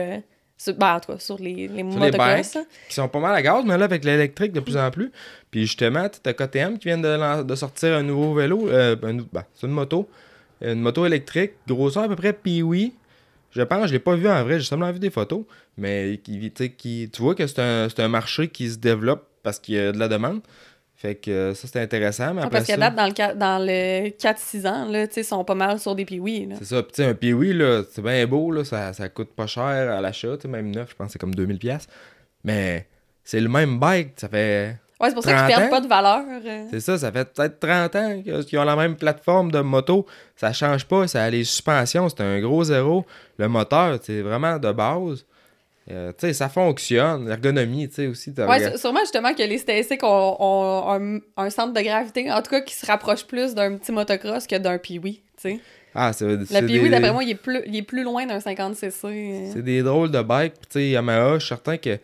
sur, 0.58 0.74
ben, 0.76 0.96
en 0.96 1.00
tout 1.00 1.12
cas, 1.14 1.20
sur 1.20 1.38
les, 1.40 1.68
les 1.68 1.84
motocross. 1.84 2.58
Qui 2.88 2.96
sont 2.96 3.08
pas 3.08 3.20
mal 3.20 3.36
à 3.36 3.42
gaz, 3.42 3.64
mais 3.66 3.78
là, 3.78 3.86
avec 3.86 4.04
l'électrique 4.04 4.52
de 4.52 4.60
plus 4.60 4.78
en 4.78 4.92
plus. 4.92 5.12
Puis 5.50 5.62
justement, 5.62 6.08
tu 6.10 6.30
as 6.30 6.34
KTM 6.34 6.78
qui 6.78 6.90
vient 6.90 6.98
de, 6.98 7.44
de, 7.44 7.56
sortir 7.56 7.96
un 7.96 8.04
nouveau 8.04 8.34
vélo. 8.34 8.68
ben, 8.68 9.26
c'est 9.56 9.68
une 9.68 9.74
moto. 9.74 10.10
Une 10.62 10.82
moto 10.82 11.06
électrique, 11.06 11.54
grosseur 11.68 12.04
à 12.04 12.08
peu 12.08 12.16
près 12.16 12.34
Pee-Wee. 12.34 12.94
Je 13.52 13.62
pense, 13.64 13.88
je 13.88 13.94
l'ai 13.94 14.00
pas 14.00 14.16
vu 14.16 14.30
en 14.30 14.44
vrai, 14.44 14.60
j'ai 14.60 14.66
seulement 14.66 14.92
vu 14.92 15.00
des 15.00 15.10
photos, 15.10 15.44
mais 15.78 16.20
qui, 16.24 16.52
qui, 16.78 17.10
tu 17.12 17.22
vois 17.22 17.34
que 17.34 17.48
c'est 17.48 17.60
un, 17.60 17.88
un, 17.98 18.08
marché 18.08 18.48
qui 18.48 18.70
se 18.70 18.78
développe 18.78 19.28
parce 19.42 19.60
qu'il 19.60 19.76
y 19.76 19.80
a 19.80 19.92
de 19.92 19.98
la 19.98 20.08
demande. 20.08 20.42
Fait 21.02 21.16
que 21.16 21.32
euh, 21.32 21.54
ça, 21.54 21.66
c'était 21.66 21.80
intéressant. 21.80 22.34
Mais 22.34 22.42
Ouais, 22.42 22.48
après 22.48 22.58
parce 22.58 22.68
qu'à 22.68 22.74
ça, 22.74 22.90
date, 22.90 22.96
dans 22.98 23.06
le, 23.06 23.36
dans 23.40 23.66
le 23.66 24.10
4-6 24.10 24.68
ans, 24.68 24.86
là, 24.90 25.06
ils 25.16 25.24
sont 25.24 25.46
pas 25.46 25.56
mal 25.56 25.80
sur 25.80 25.96
des 25.96 26.04
piouis, 26.04 26.46
là. 26.46 26.56
c'est 26.60 26.66
ça. 26.66 26.84
Puis, 26.84 26.92
tu 26.92 27.04
sais, 27.04 27.08
un 27.08 27.54
là, 27.54 27.84
c'est 27.90 28.02
bien 28.02 28.28
beau, 28.28 28.52
là, 28.52 28.66
ça, 28.66 28.92
ça 28.92 29.08
coûte 29.08 29.30
pas 29.30 29.48
cher 29.48 29.64
à 29.64 30.02
l'achat, 30.02 30.36
même 30.50 30.72
neuf, 30.72 30.90
je 30.90 30.96
pense 30.96 31.08
que 31.08 31.14
c'est 31.14 31.20
comme 31.20 31.34
2000$. 31.34 31.58
pièces 31.58 31.88
Mais 32.44 32.86
c'est 33.24 33.40
le 33.40 33.48
même 33.48 33.80
bike, 33.80 34.12
ça 34.18 34.28
fait. 34.28 34.76
Ouais, 35.00 35.08
c'est 35.08 35.14
pour 35.14 35.24
ça 35.24 35.32
qu'ils 35.32 35.56
30 35.56 35.70
perdent 35.70 35.70
pas 35.70 35.80
de 35.80 35.88
valeur. 35.88 36.26
euh. 36.46 36.66
C'est 36.70 36.82
ça, 36.82 36.98
ça 36.98 37.14
fait 37.14 37.34
peut-être 37.34 37.60
30 37.62 37.96
ans 37.96 38.22
qu'ils 38.46 38.60
ont 38.60 38.66
la 38.66 38.76
même 38.76 38.98
plateforme 38.98 39.52
de 39.52 39.62
moto. 39.62 40.06
Ça 40.36 40.52
change 40.52 40.84
pas, 40.84 41.08
ça 41.08 41.24
a 41.24 41.30
les 41.30 41.46
suspensions, 41.46 42.10
c'est 42.10 42.20
un 42.20 42.42
gros 42.42 42.66
zéro. 42.66 43.06
Le 43.38 43.48
moteur, 43.48 44.00
c'est 44.04 44.20
vraiment 44.22 44.60
de 44.60 44.72
base. 44.74 45.26
Euh, 45.92 46.12
tu 46.12 46.28
sais, 46.28 46.34
ça 46.34 46.50
fonctionne. 46.50 47.28
L'ergonomie, 47.28 47.88
tu 47.90 47.96
sais, 47.96 48.08
aussi. 48.08 48.30
Ouais, 48.38 48.60
sû- 48.74 48.78
sûrement 48.78 49.00
justement 49.00 49.34
que 49.34 49.42
les 49.42 49.58
STSC 49.58 49.98
ont, 50.04 50.36
ont 50.40 50.92
un, 50.92 51.20
un 51.38 51.50
centre 51.50 51.74
de 51.74 51.82
gravité, 51.82 52.32
en 52.32 52.42
tout 52.44 52.52
cas, 52.52 52.62
qui 52.62 52.76
se 52.76 52.86
rapproche 52.86 53.26
plus 53.26 53.56
d'un 53.56 53.76
petit 53.78 53.92
motocross 53.92 54.46
que 54.46 54.56
d'un 54.58 54.78
Piwi, 54.78 55.16
tu 55.16 55.22
sais. 55.38 55.60
Ah, 55.96 56.14
c'est 56.14 56.26
Le 56.28 56.46
Piwi, 56.68 56.90
d'après 56.92 57.12
moi, 57.12 57.24
il 57.24 57.32
est 57.32 57.36
plus, 57.36 57.62
il 57.66 57.76
est 57.76 57.82
plus 57.82 58.04
loin 58.04 58.26
d'un 58.28 58.38
50cc. 58.38 58.92
euh. 59.06 59.50
C'est 59.54 59.64
des 59.64 59.82
drôles 59.82 60.12
de 60.12 60.22
bikes. 60.22 60.54
Puis, 60.54 60.68
tu 60.70 60.74
sais, 60.80 60.90
Yamaha, 60.90 61.34
je 61.36 61.40
suis 61.40 61.48
certain 61.50 61.78
que 61.78 61.98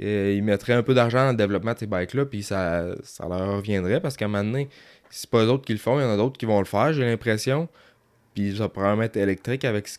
euh, 0.00 0.34
ils 0.36 0.42
mettraient 0.44 0.74
un 0.74 0.84
peu 0.84 0.94
d'argent 0.94 1.24
dans 1.24 1.30
le 1.32 1.36
développement 1.36 1.72
de 1.74 1.78
ces 1.80 1.86
bikes-là, 1.86 2.26
puis 2.26 2.44
ça, 2.44 2.84
ça 3.02 3.26
leur 3.28 3.56
reviendrait 3.56 4.00
parce 4.00 4.16
qu'à 4.16 4.26
un 4.26 4.28
moment 4.28 4.44
donné, 4.44 4.68
si 5.10 5.22
c'est 5.22 5.30
pas 5.30 5.44
eux 5.44 5.48
autres 5.48 5.64
qui 5.64 5.72
le 5.72 5.78
font, 5.78 5.98
il 5.98 6.02
y 6.02 6.06
en 6.06 6.10
a 6.12 6.16
d'autres 6.16 6.38
qui 6.38 6.46
vont 6.46 6.58
le 6.60 6.64
faire, 6.64 6.92
j'ai 6.92 7.04
l'impression. 7.04 7.68
Puis 8.34 8.52
ça 8.52 8.64
va 8.64 8.68
probablement 8.68 9.02
être 9.04 9.16
électrique 9.16 9.64
avec 9.64 9.88
ce, 9.88 9.98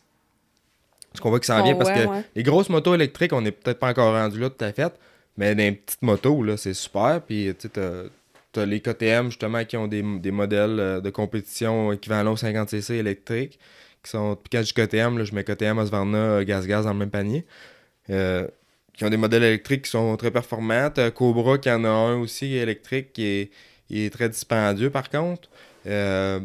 ce 1.14 1.22
qu'on 1.22 1.30
voit 1.30 1.40
qui 1.40 1.48
s'en 1.48 1.64
vient 1.64 1.74
Oh, 1.76 1.78
parce 1.78 1.90
ouais, 1.90 2.06
que 2.06 2.10
ouais. 2.10 2.24
les 2.36 2.44
grosses 2.44 2.70
motos 2.70 2.94
électriques, 2.96 3.34
on 3.34 3.42
n'est 3.42 3.52
peut-être 3.52 3.80
pas 3.80 3.90
encore 3.90 4.14
rendu 4.14 4.40
là 4.40 4.50
tout 4.50 4.64
à 4.64 4.72
fait, 4.72 4.94
mais 5.38 5.56
les 5.56 5.72
petites 5.74 6.02
motos, 6.02 6.44
là, 6.44 6.58
c'est 6.58 6.74
super. 6.74 7.22
Puis, 7.26 7.54
tu 7.60 7.68
sais, 7.68 7.70
t'as- 7.70 8.66
les 8.66 8.80
KTM, 8.82 9.28
justement, 9.28 9.64
qui 9.66 9.78
ont 9.78 9.88
des, 9.88 10.02
des 10.02 10.32
modèles 10.32 10.80
euh, 10.80 11.00
de 11.00 11.12
compétition 11.12 11.92
équivalents 11.94 12.32
au 12.34 12.36
50cc 12.38 12.94
électriques. 12.96 13.60
Qui 14.04 14.10
sont, 14.10 14.36
quand 14.52 14.60
je 14.64 14.64
dis 14.64 14.74
KTM, 14.74 15.20
là, 15.20 15.26
je 15.26 15.36
mets 15.36 15.44
KTM, 15.44 15.78
Husqvarna, 15.80 16.18
euh, 16.18 16.44
Gaz-Gaz 16.44 16.86
dans 16.86 16.94
le 16.94 16.98
même 16.98 17.12
panier. 17.12 17.46
Euh, 18.10 18.48
qui 18.96 19.06
ont 19.06 19.12
des 19.12 19.18
modèles 19.18 19.44
électriques 19.44 19.84
qui 19.84 19.92
sont 19.92 20.18
très 20.18 20.32
performants. 20.32 20.90
T'as 20.90 21.12
Cobra 21.12 21.60
qui 21.60 21.70
en 21.70 21.84
a 21.84 21.88
un 21.90 22.16
aussi 22.20 22.56
électrique 22.56 23.14
qui 23.14 23.26
est, 23.26 23.52
il 23.92 24.00
est 24.06 24.10
très 24.10 24.28
dispendieux 24.30 24.90
par 24.90 25.08
contre. 25.12 25.50
Euh, 25.86 26.40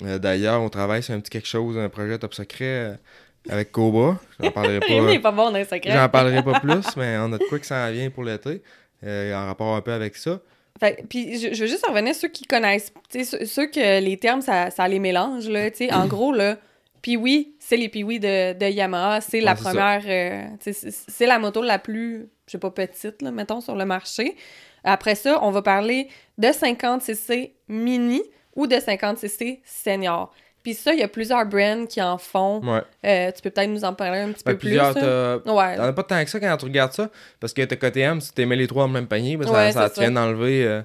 D'ailleurs, 0.00 0.62
on 0.62 0.68
travaille 0.70 1.02
sur 1.02 1.14
un 1.14 1.20
petit 1.20 1.30
quelque 1.30 1.46
chose, 1.46 1.76
un 1.78 1.88
projet 1.88 2.18
top 2.18 2.32
secret 2.34 2.98
avec 3.48 3.72
Cobra. 3.72 4.18
J'en 4.40 4.50
parlerai 4.50 4.80
pas. 4.80 4.86
Rémi 4.86 5.12
est 5.14 5.18
pas 5.20 5.32
bon 5.32 5.50
dans. 5.50 5.64
J'en 5.84 6.08
parlerai 6.08 6.42
pas 6.42 6.60
plus, 6.60 6.84
mais 6.96 7.16
on 7.18 7.32
a 7.32 7.38
de 7.38 7.44
quoi 7.48 7.58
que 7.58 7.66
ça 7.66 7.86
en 7.86 7.92
vient 7.92 8.10
pour 8.10 8.24
l'été. 8.24 8.62
euh, 9.04 9.34
en 9.34 9.46
rapport 9.46 9.74
un 9.74 9.80
peu 9.80 9.92
avec 9.92 10.16
ça. 10.16 10.40
Fait- 10.80 11.04
puis 11.08 11.38
je, 11.38 11.52
je 11.54 11.60
veux 11.62 11.68
juste 11.68 11.86
revenir 11.86 12.14
sur 12.14 12.22
ceux 12.22 12.28
qui 12.28 12.44
connaissent, 12.44 12.92
ceux, 13.12 13.44
ceux 13.44 13.66
que 13.66 14.00
les 14.00 14.16
termes, 14.16 14.40
ça, 14.42 14.70
ça 14.70 14.86
les 14.88 14.98
mélange, 14.98 15.48
là. 15.48 15.68
En 15.92 16.06
gros, 16.08 16.32
là, 16.32 16.56
Piwi, 17.02 17.54
c'est 17.58 17.76
les 17.76 17.88
Piwi 17.88 18.20
de, 18.20 18.52
de 18.52 18.66
Yamaha, 18.66 19.20
c'est 19.20 19.40
la 19.40 19.52
Ouais, 19.54 19.58
première, 19.60 20.02
euh, 20.06 20.72
c'est 21.08 21.26
la 21.26 21.38
moto 21.40 21.60
la 21.62 21.78
plus, 21.80 22.28
je 22.46 22.52
sais 22.52 22.58
pas, 22.58 22.70
petite, 22.70 23.22
là, 23.22 23.32
mettons, 23.32 23.60
sur 23.60 23.74
le 23.74 23.84
marché. 23.84 24.36
Après 24.84 25.14
ça, 25.16 25.38
on 25.42 25.50
va 25.50 25.62
parler 25.62 26.08
de 26.38 26.48
50cc 26.48 27.52
mini 27.68 28.22
ou 28.56 28.66
de 28.66 28.76
50cc 28.76 29.60
senior. 29.64 30.32
Puis 30.62 30.74
ça, 30.74 30.92
il 30.92 31.00
y 31.00 31.02
a 31.02 31.08
plusieurs 31.08 31.44
brands 31.46 31.86
qui 31.86 32.00
en 32.00 32.18
font. 32.18 32.60
Ouais. 32.62 32.82
Euh, 33.04 33.32
tu 33.32 33.42
peux 33.42 33.50
peut-être 33.50 33.68
nous 33.70 33.84
en 33.84 33.94
parler 33.94 34.20
un 34.20 34.32
petit 34.32 34.44
Ben, 34.44 34.52
peu 34.52 34.58
plus. 34.58 34.68
plusieurs, 34.68 34.94
t'as- 34.94 35.36
Ouais. 35.38 35.76
T'en 35.76 35.82
as 35.84 35.92
pas 35.92 36.02
tant 36.04 36.22
que 36.24 36.30
ça 36.30 36.38
quand 36.40 36.56
tu 36.56 36.64
regardes 36.66 36.92
ça, 36.92 37.10
parce 37.40 37.52
que 37.52 37.62
t'as 37.62 37.76
KTM, 37.76 38.20
si 38.20 38.32
t'aimais 38.32 38.56
les 38.56 38.66
trois 38.68 38.82
dans 38.84 38.88
le 38.88 38.92
même 38.94 39.06
panier, 39.08 39.36
ben, 39.36 39.48
Ouais, 39.48 39.72
ça, 39.72 39.82
ça 39.82 39.90
te 39.90 40.00
vient 40.00 40.12
d'enlever 40.12 40.64
euh, 40.64 40.82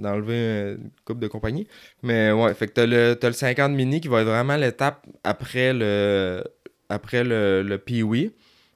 d'enlever 0.00 0.34
euh, 0.34 0.74
une 0.76 0.90
coupe 1.04 1.20
de 1.20 1.28
compagnie. 1.28 1.68
Mais 2.02 2.32
ouais, 2.32 2.54
fait 2.54 2.66
que 2.68 2.72
t'as 2.72 2.86
le, 2.86 3.14
t'as 3.14 3.28
le 3.28 3.34
50 3.34 3.70
mini 3.72 4.00
qui 4.00 4.08
va 4.08 4.22
être 4.22 4.26
vraiment 4.28 4.56
l'étape 4.56 5.06
après 5.24 5.72
le 5.72 6.42
après 6.88 7.22
le, 7.22 7.62
le 7.62 7.78
Pee-Wee. 7.78 8.32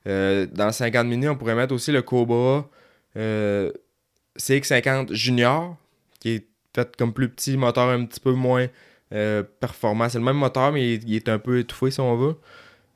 Euh, 0.07 0.47
dans 0.53 0.67
le 0.67 0.73
50 0.73 1.07
mini, 1.07 1.27
on 1.29 1.35
pourrait 1.37 1.55
mettre 1.55 1.75
aussi 1.75 1.90
le 1.90 2.03
Cobra 2.03 2.69
euh, 3.17 3.73
CX50 4.38 5.12
Junior, 5.14 5.77
qui 6.21 6.31
est 6.37 6.47
fait 6.75 6.95
comme 6.97 7.12
plus 7.12 7.29
petit, 7.29 7.57
moteur 7.57 7.88
un 7.88 8.05
petit 8.05 8.21
peu 8.21 8.33
moins 8.33 8.67
euh, 9.14 9.42
performant. 9.61 10.09
C'est 10.09 10.18
le 10.18 10.24
même 10.24 10.37
moteur, 10.37 10.72
mais 10.72 10.94
il, 10.94 11.14
est 11.14 11.29
un 11.29 11.38
peu 11.38 11.59
étouffé 11.59 11.90
si 11.90 12.00
on 12.00 12.16
veut. 12.16 12.37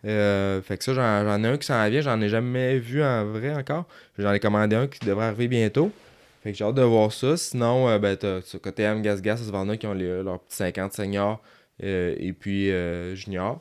Euh, 0.04 0.60
fait 0.62 0.78
que 0.78 0.84
ça, 0.84 0.94
j'en, 0.94 1.44
ai 1.44 1.46
un 1.46 1.56
qui 1.56 1.66
s'en 1.66 1.88
vient. 1.88 2.00
J'en 2.00 2.20
ai 2.20 2.28
jamais 2.28 2.78
vu 2.78 3.02
en 3.02 3.24
vrai 3.26 3.54
encore. 3.54 3.86
J'en 4.18 4.32
ai 4.32 4.40
commandé 4.40 4.76
un 4.76 4.86
qui 4.86 5.04
devrait 5.06 5.26
arriver 5.26 5.48
bientôt. 5.48 5.92
Fait 6.42 6.52
que 6.52 6.58
j'ai 6.58 6.64
hâte 6.64 6.74
de 6.74 6.82
voir 6.82 7.12
ça. 7.12 7.36
Sinon, 7.36 7.88
euh, 7.88 7.98
ben, 7.98 8.16
t'as, 8.16 8.40
t'as 8.42 8.58
KTM, 8.58 9.02
Gas 9.02 9.20
Gas, 9.20 9.40
Husqvarna 9.42 9.76
qui 9.76 9.86
ont 9.86 9.94
les- 9.94 10.22
leurs 10.22 10.40
petits 10.40 10.56
50 10.56 10.92
seniors 10.92 11.40
et 11.80 12.34
puis 12.38 12.70
euh, 12.70 13.14
junior. 13.14 13.60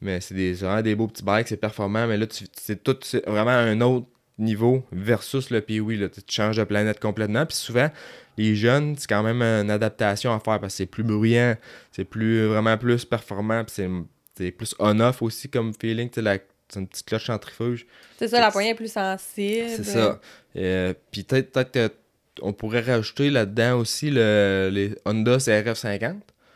Mais 0.00 0.20
c'est 0.20 0.34
des, 0.34 0.52
vraiment 0.54 0.82
des 0.82 0.94
beaux 0.94 1.06
petits 1.06 1.24
bikes, 1.24 1.48
c'est 1.48 1.56
performant. 1.56 2.06
Mais 2.06 2.18
là, 2.18 2.26
c'est 2.30 2.82
tout 2.82 2.96
c'est 3.02 3.26
vraiment 3.26 3.52
un 3.52 3.80
autre 3.80 4.06
niveau 4.38 4.84
versus 4.92 5.50
le 5.50 5.60
Pee-Wee. 5.60 6.10
tu 6.10 6.20
changes 6.28 6.56
de 6.56 6.64
planète 6.64 7.00
complètement. 7.00 7.46
Puis 7.46 7.56
souvent, 7.56 7.90
les 8.36 8.54
jeunes, 8.56 8.96
c'est 8.98 9.06
quand 9.08 9.22
même 9.22 9.42
une 9.42 9.70
adaptation 9.70 10.32
à 10.32 10.40
faire 10.40 10.60
parce 10.60 10.72
que 10.74 10.78
c'est 10.78 10.86
plus 10.86 11.02
bruyant, 11.04 11.56
c'est 11.92 12.04
plus 12.04 12.46
vraiment 12.46 12.76
plus 12.78 13.04
performant. 13.04 13.64
Puis 13.64 13.84
c'est, 14.36 14.50
plus 14.50 14.74
on-off 14.78 15.22
aussi 15.22 15.48
comme 15.48 15.72
feeling. 15.80 16.08
Tu 16.10 16.16
sais, 16.16 16.22
la- 16.22 16.38
c'est 16.68 16.80
une 16.80 16.88
petite 16.88 17.06
cloche 17.06 17.26
centrifuge. 17.26 17.86
C'est 18.18 18.28
ça, 18.28 18.40
la 18.40 18.50
poignée 18.50 18.70
est 18.70 18.74
plus 18.74 18.90
sensible. 18.92 19.68
C'est 19.68 19.84
ça. 19.84 20.20
Euh, 20.56 20.94
puis 21.12 21.22
peut-être, 21.22 21.70
que 21.70 21.90
on 22.42 22.52
pourrait 22.52 22.80
rajouter 22.80 23.30
là-dedans 23.30 23.78
aussi 23.78 24.10
le, 24.10 24.68
les 24.72 24.94
Honda 25.04 25.36
CRF50. 25.36 26.14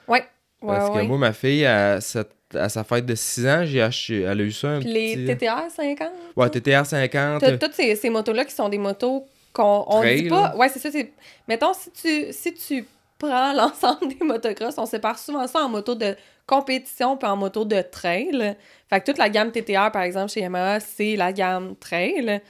Ouais. 0.09 0.25
Ouais, 0.61 0.67
Parce 0.67 0.91
ouais. 0.91 1.03
que 1.03 1.07
moi, 1.07 1.19
ma 1.19 1.33
fille, 1.33 1.65
à, 1.67 2.01
cette- 2.01 2.33
à 2.55 2.69
sa 2.69 2.83
fête 2.83 3.07
de 3.07 3.15
6 3.15 3.47
ans, 3.47 3.65
j'ai 3.65 3.81
acheté, 3.83 4.23
elle 4.23 4.41
a 4.41 4.43
eu 4.45 4.51
ça. 4.51 4.71
Un 4.71 4.81
Puis 4.81 4.93
les 4.93 5.15
petit... 5.15 5.37
TTR 5.37 5.71
50. 5.71 6.09
Ouais, 6.35 6.51
TTR 6.51 6.85
50. 6.87 7.41
T'as 7.43 7.59
toutes 7.59 7.75
ces, 7.75 7.95
ces 7.95 8.11
motos-là 8.11 8.45
qui 8.45 8.53
sont 8.55 8.69
des 8.69 8.79
motos 8.79 9.25
qu'on 9.53 9.85
on 9.89 10.01
Trail, 10.01 10.23
dit 10.23 10.29
pas. 10.29 10.41
là. 10.51 10.57
Ouais, 10.57 10.69
c'est 10.69 10.79
ça. 10.79 10.91
c'est- 10.91 11.13
Mettons, 11.49 11.73
si 11.75 11.91
tu, 11.91 12.33
si 12.33 12.55
tu 12.55 12.85
prends 13.19 13.53
l'ensemble 13.55 14.09
des 14.09 14.25
motocross, 14.25 14.75
on 14.79 14.87
sépare 14.87 15.19
souvent 15.19 15.47
ça 15.47 15.61
en 15.61 15.69
moto 15.69 15.95
de 15.95 16.17
compétition 16.47 17.17
puis 17.17 17.29
en 17.29 17.37
moto 17.37 17.65
de 17.65 17.81
trail. 17.83 18.57
Fait 18.89 19.01
que 19.01 19.05
toute 19.07 19.19
la 19.19 19.29
gamme 19.29 19.51
TTR, 19.53 19.91
par 19.93 20.03
exemple, 20.03 20.31
chez 20.31 20.41
Yamaha, 20.41 20.81
c'est 20.81 21.17
la 21.17 21.33
gamme 21.33 21.75
trail. 21.77 22.41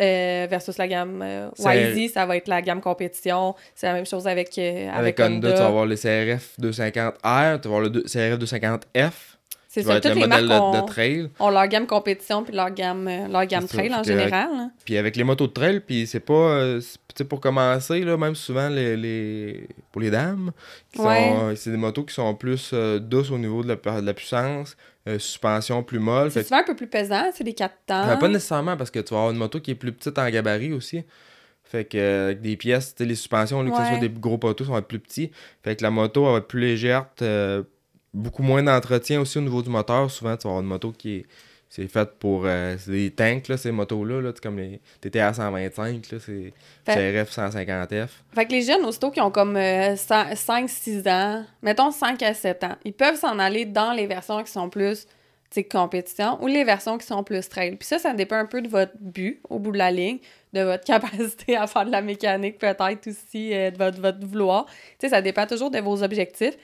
euh, 0.00 0.46
versus 0.48 0.78
la 0.78 0.88
gamme 0.88 1.20
euh, 1.22 1.50
YZ, 1.58 2.12
ça 2.14 2.24
va 2.24 2.38
être 2.38 2.48
la 2.48 2.62
gamme 2.62 2.80
compétition. 2.80 3.54
C'est 3.74 3.86
la 3.88 3.92
même 3.92 4.06
chose 4.06 4.26
avec, 4.26 4.56
euh, 4.56 4.88
Avec 4.90 5.20
Honda, 5.20 5.52
tu 5.52 5.58
vas 5.58 5.66
avoir 5.66 5.84
le 5.84 5.96
CRF 5.96 6.58
250R, 6.58 7.60
tu 7.60 7.68
vas 7.68 7.76
avoir 7.76 7.80
le 7.80 7.90
CRF 7.90 8.38
250F, 8.38 9.31
C'est 9.74 9.82
ça, 9.84 9.94
toutes 10.00 10.10
le 10.14 10.20
les 10.20 10.26
modèle 10.26 10.46
marques 10.46 10.60
de, 10.74 10.78
ont, 10.78 10.82
de 10.82 10.86
trail. 10.86 11.30
ont 11.40 11.48
leur 11.50 11.66
gamme 11.66 11.86
compétition 11.86 12.42
puis 12.44 12.54
leur 12.54 12.70
gamme, 12.72 13.08
euh, 13.08 13.26
leur 13.28 13.46
gamme 13.46 13.66
ça, 13.66 13.78
trail 13.78 13.94
en 13.94 14.02
général. 14.02 14.48
hein. 14.52 14.70
Puis 14.84 14.98
avec 14.98 15.16
les 15.16 15.24
motos 15.24 15.46
de 15.46 15.52
trail, 15.52 15.80
puis 15.80 16.06
c'est 16.06 16.20
pas. 16.20 16.34
euh, 16.34 16.80
c'est- 16.80 16.98
tu 17.14 17.18
sais, 17.18 17.24
pour 17.24 17.40
commencer, 17.40 18.00
là, 18.00 18.16
même 18.16 18.34
souvent 18.34 18.68
les, 18.70 18.96
les- 18.96 19.68
pour 19.90 20.00
les 20.02 20.10
dames, 20.10 20.50
Ouais. 20.98 21.54
c'est 21.56 21.70
des 21.70 21.76
motos 21.76 22.04
qui 22.04 22.14
sont 22.14 22.34
plus 22.34 22.70
euh, 22.72 22.98
douces 22.98 23.30
au 23.30 23.36
niveau 23.38 23.62
de 23.62 23.68
la, 23.68 24.00
de 24.00 24.06
la 24.06 24.14
puissance, 24.14 24.76
euh, 25.08 25.18
suspension 25.18 25.82
plus 25.82 25.98
molle. 25.98 26.30
C'est 26.30 26.42
souvent 26.44 26.60
un 26.60 26.64
peu 26.64 26.76
plus 26.76 26.86
pesant, 26.86 27.24
c'est 27.34 27.44
des 27.44 27.52
4 27.54 27.74
temps. 27.86 28.06
Ben, 28.06 28.16
pas 28.18 28.28
nécessairement 28.28 28.76
parce 28.76 28.90
que 28.90 28.98
tu 29.00 29.12
vas 29.14 29.20
avoir 29.20 29.32
une 29.32 29.38
moto 29.38 29.58
qui 29.60 29.70
est 29.72 29.74
plus 29.74 29.92
petite 29.92 30.18
en 30.18 30.28
gabarit 30.30 30.72
aussi. 30.72 31.02
Fait 31.64 31.84
que 31.86 31.96
euh, 31.98 32.34
des 32.34 32.56
pièces, 32.56 32.94
les 32.98 33.14
suspensions, 33.14 33.62
lieu 33.62 33.70
que 33.70 33.76
ce 33.78 33.84
soit 33.84 33.98
des 33.98 34.10
gros 34.10 34.36
poteaux, 34.38 34.64
sont 34.64 34.76
être 34.76 34.86
plus 34.88 34.98
petits. 35.00 35.30
Fait 35.62 35.76
que 35.76 35.82
la 35.82 35.90
moto 35.90 36.24
elle 36.26 36.32
va 36.32 36.38
être 36.38 36.46
plus 36.48 36.60
légère, 36.60 37.06
euh, 37.22 37.62
beaucoup 38.12 38.42
moins 38.42 38.62
d'entretien 38.62 39.20
aussi 39.20 39.38
au 39.38 39.42
niveau 39.42 39.62
du 39.62 39.70
moteur. 39.70 40.10
Souvent, 40.10 40.36
tu 40.36 40.44
vas 40.44 40.50
avoir 40.50 40.62
une 40.62 40.68
moto 40.68 40.92
qui 40.92 41.16
est 41.16 41.26
c'est 41.68 41.88
faite 41.88 42.18
pour 42.18 42.42
euh, 42.44 42.76
des 42.86 43.10
tanks 43.10 43.48
là, 43.48 43.56
ces 43.56 43.72
motos 43.72 44.04
là, 44.04 44.30
comme 44.42 44.58
les 44.58 44.78
TTR 45.00 45.34
125 45.34 46.10
là, 46.12 46.18
c'est 46.20 46.52
Fait- 46.84 47.24
CRF 47.24 47.30
150F. 47.34 48.08
Fait 48.34 48.44
que 48.44 48.52
les 48.52 48.60
jeunes, 48.60 48.84
aussitôt 48.84 49.10
qui 49.10 49.22
ont 49.22 49.30
comme 49.30 49.56
5-6 49.56 51.08
ans, 51.08 51.46
mettons 51.62 51.90
5 51.90 52.22
à 52.22 52.34
7 52.34 52.64
ans, 52.64 52.76
ils 52.84 52.92
peuvent 52.92 53.16
s'en 53.18 53.38
aller 53.38 53.64
dans 53.64 53.92
les 53.92 54.06
versions 54.06 54.42
qui 54.42 54.52
sont 54.52 54.68
plus 54.68 55.06
compétition 55.60 56.42
ou 56.42 56.46
les 56.46 56.64
versions 56.64 56.96
qui 56.96 57.06
sont 57.06 57.22
plus 57.22 57.46
trail. 57.48 57.76
Puis 57.76 57.86
ça, 57.86 57.98
ça 57.98 58.14
dépend 58.14 58.36
un 58.36 58.46
peu 58.46 58.62
de 58.62 58.68
votre 58.68 58.92
but 58.98 59.40
au 59.50 59.58
bout 59.58 59.72
de 59.72 59.78
la 59.78 59.90
ligne, 59.90 60.18
de 60.52 60.62
votre 60.62 60.84
capacité 60.86 61.56
à 61.56 61.66
faire 61.66 61.84
de 61.84 61.90
la 61.90 62.00
mécanique 62.00 62.58
peut-être 62.58 63.06
aussi, 63.06 63.52
euh, 63.54 63.70
de 63.70 63.76
votre, 63.76 64.00
votre 64.00 64.26
vouloir. 64.26 64.66
Tu 64.66 64.72
sais, 65.00 65.08
ça 65.10 65.20
dépend 65.20 65.46
toujours 65.46 65.70
de 65.70 65.78
vos 65.78 66.02
objectifs. 66.02 66.56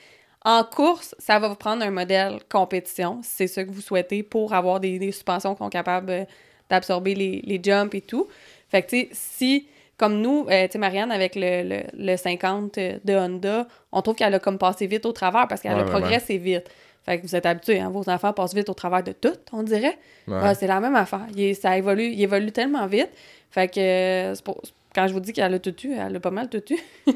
En 0.50 0.64
course, 0.64 1.14
ça 1.18 1.38
va 1.38 1.48
vous 1.48 1.56
prendre 1.56 1.82
un 1.84 1.90
modèle 1.90 2.38
compétition, 2.48 3.20
si 3.22 3.30
c'est 3.36 3.46
ça 3.48 3.64
que 3.64 3.70
vous 3.70 3.82
souhaitez, 3.82 4.22
pour 4.22 4.54
avoir 4.54 4.80
des, 4.80 4.98
des 4.98 5.12
suspensions 5.12 5.54
qui 5.54 5.58
sont 5.58 5.68
capables 5.68 6.10
euh, 6.10 6.24
d'absorber 6.70 7.14
les, 7.14 7.42
les 7.44 7.60
jumps 7.62 7.94
et 7.94 8.00
tout. 8.00 8.26
Fait 8.70 8.80
que, 8.82 8.88
tu 8.88 8.96
sais, 9.00 9.08
si, 9.12 9.68
comme 9.98 10.20
nous, 10.22 10.46
euh, 10.50 10.66
tu 10.66 10.72
sais, 10.72 10.78
Marianne, 10.78 11.10
avec 11.12 11.34
le, 11.36 11.62
le, 11.68 11.82
le 11.92 12.16
50 12.16 12.74
de 12.76 13.14
Honda, 13.14 13.66
on 13.92 14.00
trouve 14.00 14.14
qu'elle 14.16 14.34
a 14.34 14.38
comme 14.38 14.56
passé 14.58 14.86
vite 14.86 15.04
au 15.04 15.12
travers 15.12 15.48
parce 15.48 15.60
qu'elle 15.60 15.74
Ouais, 15.74 15.82
a 15.82 15.84
progressé 15.84 16.38
vite. 16.38 16.64
Fait 17.04 17.18
que 17.18 17.26
vous 17.26 17.36
êtes 17.36 17.44
habitués, 17.46 17.80
hein, 17.80 17.90
vos 17.90 18.08
enfants 18.08 18.32
passent 18.32 18.54
vite 18.54 18.68
au 18.70 18.74
travers 18.74 19.02
de 19.02 19.12
tout, 19.12 19.34
on 19.52 19.62
dirait. 19.62 19.98
Ouais. 20.26 20.54
C'est 20.54 20.66
la 20.66 20.80
même 20.80 20.94
affaire. 20.96 21.26
Il 21.36 21.54
ça 21.56 21.76
évolue, 21.76 22.06
il 22.10 22.22
évolue 22.22 22.52
tellement 22.52 22.86
vite. 22.86 23.10
Fait 23.50 23.68
que 23.68 23.80
euh, 23.80 24.34
pour- 24.44 24.60
quand 24.94 25.06
je 25.08 25.12
vous 25.12 25.20
dis 25.20 25.32
qu'elle 25.34 25.52
a 25.54 25.58
tout 25.58 25.74
eu, 25.86 25.92
elle 25.92 26.16
a 26.16 26.20
pas 26.20 26.30
mal 26.30 26.48
tout 26.48 26.62
eu. 26.72 26.78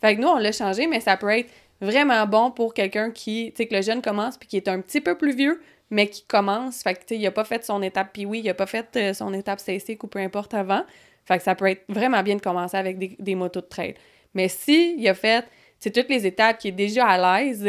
fait 0.00 0.16
que 0.16 0.20
nous, 0.20 0.28
on 0.28 0.38
l'a 0.38 0.52
changé, 0.52 0.86
mais 0.86 1.00
ça 1.00 1.16
peut 1.16 1.28
être 1.30 1.48
vraiment 1.80 2.26
bon 2.26 2.50
pour 2.50 2.74
quelqu'un 2.74 3.10
qui, 3.10 3.52
tu 3.54 3.62
sais, 3.62 3.68
que 3.68 3.74
le 3.74 3.82
jeune 3.82 4.02
commence 4.02 4.36
puis 4.36 4.48
qui 4.48 4.56
est 4.56 4.68
un 4.68 4.80
petit 4.80 5.00
peu 5.00 5.16
plus 5.16 5.34
vieux, 5.34 5.60
mais 5.90 6.08
qui 6.08 6.24
commence. 6.24 6.82
Fait 6.82 6.94
que, 6.94 7.00
tu 7.00 7.06
sais, 7.08 7.16
il 7.16 7.26
a 7.26 7.30
pas 7.30 7.44
fait 7.44 7.64
son 7.64 7.82
étape 7.82 8.10
puis 8.12 8.26
oui, 8.26 8.40
il 8.44 8.48
a 8.48 8.54
pas 8.54 8.66
fait 8.66 8.86
euh, 8.96 9.14
son 9.14 9.32
étape 9.32 9.60
CC 9.60 9.98
ou 10.02 10.06
peu 10.06 10.18
importe 10.18 10.54
avant. 10.54 10.84
Fait 11.24 11.38
que 11.38 11.44
ça 11.44 11.54
peut 11.54 11.66
être 11.66 11.84
vraiment 11.88 12.22
bien 12.22 12.36
de 12.36 12.40
commencer 12.40 12.76
avec 12.76 12.98
des, 12.98 13.16
des 13.18 13.34
motos 13.34 13.60
de 13.60 13.66
trail. 13.66 13.94
Mais 14.34 14.48
si 14.48 14.96
il 14.98 15.08
a 15.08 15.14
fait, 15.14 15.44
c'est 15.78 15.92
toutes 15.92 16.08
les 16.08 16.26
étapes 16.26 16.58
qui 16.58 16.68
est 16.68 16.72
déjà 16.72 17.06
à 17.06 17.40
l'aise, 17.42 17.66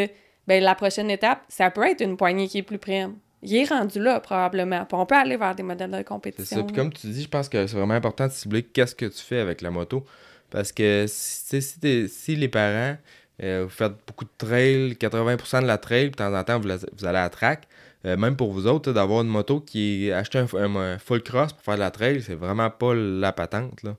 ben 0.48 0.64
la 0.64 0.76
prochaine 0.76 1.12
étape, 1.12 1.44
ça 1.48 1.70
peut 1.70 1.86
être 1.88 2.02
une 2.02 2.18
poignée 2.18 2.48
qui 2.48 2.60
est 2.60 2.64
plus 2.64 2.80
prime 2.80 3.16
il 3.42 3.56
est 3.56 3.66
rendu 3.66 4.00
là, 4.00 4.20
probablement. 4.20 4.86
Puis 4.86 4.98
on 4.98 5.06
peut 5.06 5.16
aller 5.16 5.38
vers 5.38 5.56
des 5.56 5.64
modèles 5.64 5.92
de 5.92 6.02
compétition. 6.02 6.46
C'est 6.46 6.56
ça. 6.56 6.64
Puis 6.64 6.76
comme 6.76 6.92
tu 6.92 7.08
dis, 7.08 7.24
je 7.24 7.30
pense 7.30 7.48
que 7.48 7.68
c'est 7.68 7.78
vraiment 7.78 7.94
important 7.94 8.28
de 8.28 8.32
cibler 8.32 8.64
qu'est-ce 8.64 8.96
que 8.96 9.06
tu 9.06 9.22
fais 9.22 9.40
avec 9.40 9.62
la 9.62 9.72
moto. 9.72 10.06
Parce 10.50 10.72
que 10.72 11.06
si, 11.08 11.62
si 11.62 12.36
les 12.36 12.48
parents, 12.48 12.98
euh, 13.44 13.64
vous 13.64 13.70
faites 13.70 13.94
beaucoup 14.08 14.26
de 14.26 14.30
trail, 14.38 14.94
80% 14.94 15.62
de 15.62 15.68
la 15.68 15.78
trail, 15.78 16.12
de 16.12 16.16
temps 16.16 16.34
en 16.34 16.44
temps, 16.44 16.60
vous, 16.60 16.70
allez 16.70 17.18
à 17.18 17.24
la 17.24 17.30
track, 17.30 17.68
euh, 18.06 18.18
même 18.18 18.36
pour 18.36 18.52
vous 18.52 18.68
autres, 18.68 18.92
d'avoir 18.92 19.22
une 19.22 19.30
moto 19.30 19.60
qui 19.62 20.08
est 20.08 20.12
acheter 20.12 20.40
un, 20.40 20.98
full 21.00 21.22
cross 21.24 21.54
pour 21.54 21.64
faire 21.64 21.76
de 21.76 21.80
la 21.80 21.92
trail, 21.92 22.22
c'est 22.22 22.36
vraiment 22.36 22.70
pas 22.70 22.94
la 22.94 23.32
patente. 23.32 23.84
Là. 23.84 23.96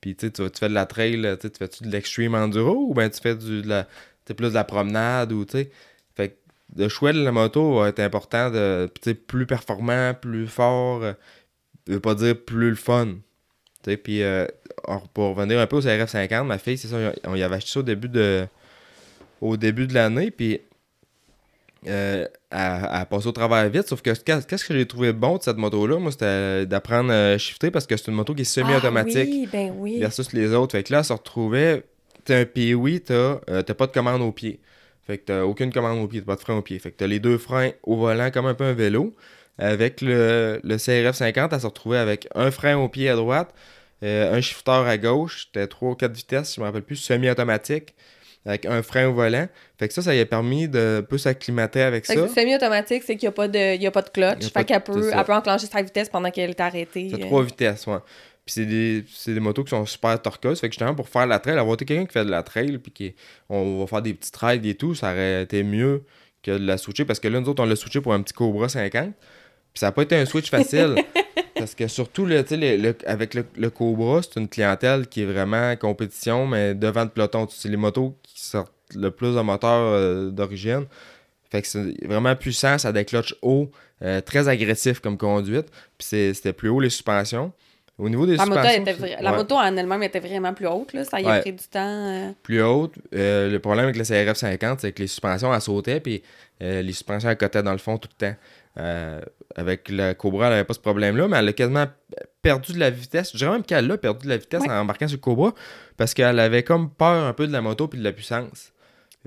Puis 0.00 0.16
tu, 0.16 0.30
tu 0.30 0.42
fais 0.58 0.68
de 0.68 0.74
la 0.74 0.86
trail, 0.86 1.36
tu 1.40 1.48
fais-tu 1.58 1.84
de 1.84 1.90
l'extreme 1.90 2.34
enduro 2.34 2.88
ou 2.88 2.94
bien 2.94 3.08
tu 3.08 3.20
fais 3.20 3.36
du, 3.36 3.62
de 3.62 3.68
la, 3.68 3.86
plus 4.24 4.48
de 4.48 4.54
la 4.54 4.64
promenade 4.64 5.32
ou 5.32 5.44
tu 5.44 5.68
le 6.76 6.88
choix 6.88 7.12
de 7.12 7.22
la 7.22 7.32
moto 7.32 7.78
va 7.78 7.88
être 7.88 8.00
important, 8.00 8.50
de, 8.50 8.90
plus 9.26 9.46
performant, 9.46 10.14
plus 10.14 10.46
fort, 10.46 11.02
euh, 11.02 11.12
veut 11.86 12.00
pas 12.00 12.14
dire 12.14 12.36
plus 12.38 12.70
le 12.70 12.76
fun. 12.76 13.16
Puis 13.82 14.22
euh, 14.22 14.46
pour 15.12 15.34
revenir 15.34 15.58
un 15.58 15.66
peu 15.66 15.76
au 15.76 15.80
CRF50, 15.80 16.44
ma 16.44 16.58
fille, 16.58 16.78
c'est 16.78 16.88
ça, 16.88 16.96
on 17.24 17.34
y 17.34 17.42
avait 17.42 17.56
acheté 17.56 17.70
ça 17.72 17.80
au 17.80 17.82
début 17.82 18.08
de 18.08 18.46
au 19.42 19.56
début 19.56 19.86
de 19.86 19.94
l'année, 19.94 20.30
puis 20.30 20.60
euh, 21.88 22.26
a 22.52 23.04
passé 23.06 23.26
au 23.26 23.32
travail 23.32 23.68
vite, 23.70 23.88
sauf 23.88 24.00
que 24.00 24.10
qu'est-ce 24.10 24.64
que 24.64 24.72
j'ai 24.72 24.86
trouvé 24.86 25.12
bon 25.12 25.36
de 25.36 25.42
cette 25.42 25.56
moto-là, 25.56 25.98
moi, 25.98 26.12
c'était 26.12 26.64
d'apprendre 26.64 27.12
à 27.12 27.36
shifter 27.38 27.72
parce 27.72 27.86
que 27.86 27.96
c'est 27.96 28.06
une 28.08 28.14
moto 28.14 28.34
qui 28.34 28.42
est 28.42 28.44
semi-automatique 28.44 29.28
ah, 29.28 29.36
oui, 29.36 29.48
ben 29.52 29.72
oui. 29.76 29.98
versus 29.98 30.32
les 30.32 30.54
autres. 30.54 30.72
Fait 30.72 30.84
que 30.84 30.92
là, 30.92 31.00
elle 31.00 31.04
se 31.04 31.12
retrouvait, 31.12 31.82
t'as 32.24 32.38
un 32.38 32.44
POI, 32.44 33.00
t'as 33.00 33.74
pas 33.74 33.86
de 33.88 33.92
commande 33.92 34.22
au 34.22 34.30
pied. 34.30 34.60
Fait 35.04 35.18
que 35.18 35.24
t'as 35.24 35.42
aucune 35.42 35.72
commande 35.72 35.98
au 35.98 36.06
pied, 36.06 36.20
t'as 36.20 36.26
pas 36.26 36.36
de 36.36 36.40
frein 36.40 36.56
au 36.56 36.62
pied. 36.62 36.78
Fait 36.78 36.92
que 36.92 36.96
t'as 36.96 37.08
les 37.08 37.18
deux 37.18 37.36
freins 37.36 37.72
au 37.82 37.96
volant 37.96 38.30
comme 38.30 38.46
un 38.46 38.54
peu 38.54 38.64
un 38.64 38.74
vélo. 38.74 39.12
Avec 39.58 40.00
le, 40.00 40.60
le 40.62 40.76
CRF 40.76 41.16
50, 41.16 41.52
elle 41.52 41.60
se 41.60 41.66
retrouvait 41.66 41.98
avec 41.98 42.28
un 42.34 42.50
frein 42.52 42.76
au 42.76 42.88
pied 42.88 43.08
à 43.10 43.16
droite, 43.16 43.52
euh, 44.02 44.34
un 44.34 44.40
shifter 44.40 44.70
à 44.86 44.96
gauche, 44.98 45.46
c'était 45.46 45.66
3 45.66 45.90
ou 45.90 45.94
4 45.94 46.12
vitesses, 46.12 46.54
je 46.54 46.60
me 46.60 46.66
rappelle 46.66 46.82
plus, 46.82 46.96
semi-automatique, 46.96 47.94
avec 48.44 48.66
un 48.66 48.82
frein 48.82 49.06
au 49.06 49.12
volant. 49.12 49.46
Fait 49.78 49.88
que 49.88 49.94
ça, 49.94 50.02
ça 50.02 50.12
lui 50.12 50.20
a 50.20 50.26
permis 50.26 50.68
de 50.68 51.04
peu 51.08 51.18
s'acclimater 51.18 51.82
avec 51.82 52.06
ça. 52.06 52.28
Semi-automatique, 52.28 53.02
c'est 53.04 53.16
qu'il 53.16 53.28
n'y 53.28 53.32
a, 53.32 53.32
pas 53.32 53.48
de, 53.48 53.86
a 53.86 53.90
pas 53.90 54.02
de 54.02 54.08
clutch. 54.08 54.52
Fait 54.52 54.64
qu'elle 54.64 54.80
peut, 54.80 55.10
elle 55.12 55.24
peut 55.24 55.32
enclencher 55.32 55.66
sa 55.66 55.82
vitesse 55.82 56.08
pendant 56.08 56.30
qu'elle 56.30 56.50
est 56.50 56.60
arrêtée. 56.60 57.08
C'est 57.10 57.20
3 57.20 57.44
vitesses, 57.44 57.86
ouais. 57.86 57.98
Puis 58.44 58.54
c'est 58.54 58.66
des, 58.66 59.04
des, 59.26 59.40
motos 59.40 59.62
qui 59.62 59.70
sont 59.70 59.86
super 59.86 60.20
torqueuses. 60.20 60.58
Fait 60.58 60.68
que 60.68 60.72
justement, 60.72 60.96
pour 60.96 61.08
faire 61.08 61.26
la 61.26 61.38
trail, 61.38 61.56
avoir 61.58 61.76
quelqu'un 61.76 62.04
qui 62.04 62.12
fait 62.12 62.24
de 62.24 62.30
la 62.30 62.42
trail, 62.42 62.76
puis 62.78 62.90
qui, 62.90 63.14
on 63.48 63.78
va 63.78 63.86
faire 63.86 64.02
des 64.02 64.14
petits 64.14 64.32
trails 64.32 64.68
et 64.68 64.74
tout, 64.74 64.96
ça 64.96 65.12
aurait 65.12 65.44
été 65.44 65.62
mieux 65.62 66.02
que 66.42 66.50
de 66.50 66.66
la 66.66 66.76
switcher. 66.76 67.04
Parce 67.04 67.20
que 67.20 67.28
là, 67.28 67.38
nous 67.38 67.48
autres, 67.48 67.62
on 67.62 67.66
l'a 67.66 67.76
switché 67.76 68.00
pour 68.00 68.12
un 68.12 68.20
petit 68.20 68.34
Cobra 68.34 68.68
50. 68.68 69.14
Puis 69.72 69.80
ça 69.80 69.86
n'a 69.86 69.92
pas 69.92 70.02
été 70.02 70.16
un 70.16 70.26
switch 70.26 70.50
facile. 70.50 70.96
parce 71.54 71.74
que 71.74 71.86
surtout, 71.86 72.26
le, 72.26 72.44
le, 72.50 72.96
avec 73.06 73.34
le, 73.34 73.70
Cobra, 73.70 74.20
c'est 74.22 74.40
une 74.40 74.48
clientèle 74.48 75.06
qui 75.06 75.22
est 75.22 75.26
vraiment 75.26 75.70
en 75.70 75.76
compétition, 75.76 76.46
mais 76.46 76.74
devant 76.74 77.04
le 77.04 77.08
peloton. 77.08 77.46
C'est 77.50 77.68
les 77.68 77.76
motos 77.76 78.16
qui 78.22 78.40
sortent 78.40 78.72
le 78.94 79.10
plus 79.10 79.34
de 79.34 79.40
moteurs 79.40 79.92
euh, 79.92 80.30
d'origine. 80.30 80.86
Fait 81.50 81.62
que 81.62 81.68
c'est 81.68 82.06
vraiment 82.06 82.34
puissant, 82.34 82.78
ça 82.78 82.88
a 82.88 82.92
des 82.92 83.04
clutches 83.04 83.34
hauts, 83.42 83.70
euh, 84.02 84.20
très 84.20 84.48
agressifs 84.48 85.00
comme 85.00 85.18
conduite. 85.18 85.66
Puis 85.98 86.32
c'était 86.34 86.52
plus 86.52 86.68
haut 86.70 86.80
les 86.80 86.90
suspensions. 86.90 87.52
Au 87.98 88.08
niveau 88.08 88.24
des 88.26 88.36
la 88.36 88.44
suspensions... 88.44 88.80
Moto 88.80 89.06
La 89.20 89.32
moto 89.32 89.54
en 89.56 89.76
elle-même 89.76 90.02
était 90.02 90.18
vraiment 90.18 90.54
plus 90.54 90.66
haute, 90.66 90.94
là. 90.94 91.04
ça 91.04 91.20
y 91.20 91.26
a 91.26 91.40
pris 91.40 91.52
du 91.52 91.64
temps. 91.64 92.08
Euh. 92.08 92.32
Plus 92.42 92.62
haute. 92.62 92.94
Euh, 93.14 93.50
le 93.50 93.58
problème 93.60 93.84
avec 93.84 93.96
le 93.96 94.04
CRF 94.04 94.38
50, 94.38 94.80
c'est 94.80 94.92
que 94.92 95.02
les 95.02 95.08
suspensions, 95.08 95.54
elles 95.54 95.60
sautaient, 95.60 96.00
puis 96.00 96.22
les 96.60 96.92
suspensions, 96.92 97.28
elles 97.28 97.36
cotaient 97.36 97.62
dans 97.62 97.72
le 97.72 97.78
fond 97.78 97.98
tout 97.98 98.08
le 98.18 98.28
temps. 98.28 99.20
Avec 99.56 99.88
la 99.88 100.14
Cobra, 100.14 100.46
elle 100.46 100.52
n'avait 100.52 100.64
pas 100.64 100.74
ce 100.74 100.80
problème-là, 100.80 101.28
mais 101.28 101.38
elle 101.38 101.48
a 101.48 101.52
quasiment 101.52 101.86
perdu 102.40 102.72
de 102.72 102.78
la 102.78 102.90
vitesse. 102.90 103.32
Je 103.32 103.38
dirais 103.38 103.52
même 103.52 103.62
qu'elle 103.62 103.90
a 103.90 103.98
perdu 103.98 104.24
de 104.24 104.30
la 104.30 104.36
vitesse 104.36 104.62
en 104.62 104.70
embarquant 104.70 105.08
sur 105.08 105.16
le 105.16 105.20
Cobra, 105.20 105.54
parce 105.96 106.14
qu'elle 106.14 106.38
avait 106.38 106.62
comme 106.62 106.90
peur 106.90 107.24
un 107.24 107.32
peu 107.32 107.46
de 107.46 107.52
la 107.52 107.60
moto 107.60 107.88
puis 107.88 107.98
de 107.98 108.04
la 108.04 108.12
puissance. 108.12 108.72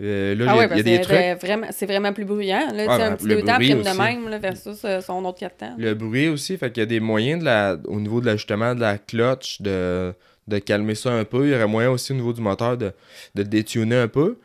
Euh, 0.01 0.35
là, 0.35 0.45
ah 0.49 0.67
il 0.71 0.77
y 0.77 0.79
a, 0.79 0.83
des 0.83 1.01
trucs. 1.01 1.17
Vraiment, 1.41 1.67
c'est 1.71 1.85
vraiment 1.85 2.11
plus 2.11 2.25
bruyant. 2.25 2.69
Là, 2.73 2.83
un 2.91 2.97
ben, 2.97 3.15
petit 3.15 3.27
deux 3.27 3.41
temps 3.43 3.57
de 3.57 3.97
même 3.97 4.27
là, 4.27 4.39
versus 4.39 4.81
euh, 4.83 4.99
son 4.99 5.23
autre 5.23 5.39
quatre 5.39 5.57
temps. 5.57 5.75
Le 5.77 5.93
bruit 5.93 6.27
aussi, 6.27 6.57
fait 6.57 6.69
qu'il 6.71 6.81
y 6.81 6.83
a 6.83 6.85
des 6.85 6.99
moyens 6.99 7.39
de 7.39 7.45
la, 7.45 7.77
au 7.85 7.99
niveau 8.01 8.19
de 8.19 8.25
l'ajustement 8.25 8.75
de 8.75 8.81
la 8.81 8.97
clutch 8.97 9.61
de, 9.61 10.13
de 10.47 10.59
calmer 10.59 10.95
ça 10.95 11.13
un 11.13 11.23
peu. 11.23 11.45
Il 11.45 11.51
y 11.51 11.55
aurait 11.55 11.67
moyen 11.67 11.91
aussi 11.91 12.11
au 12.11 12.15
niveau 12.15 12.33
du 12.33 12.41
moteur 12.41 12.77
de, 12.77 12.91
de 13.35 13.43
détuner 13.43 13.95
un 13.95 14.09
peu. 14.09 14.37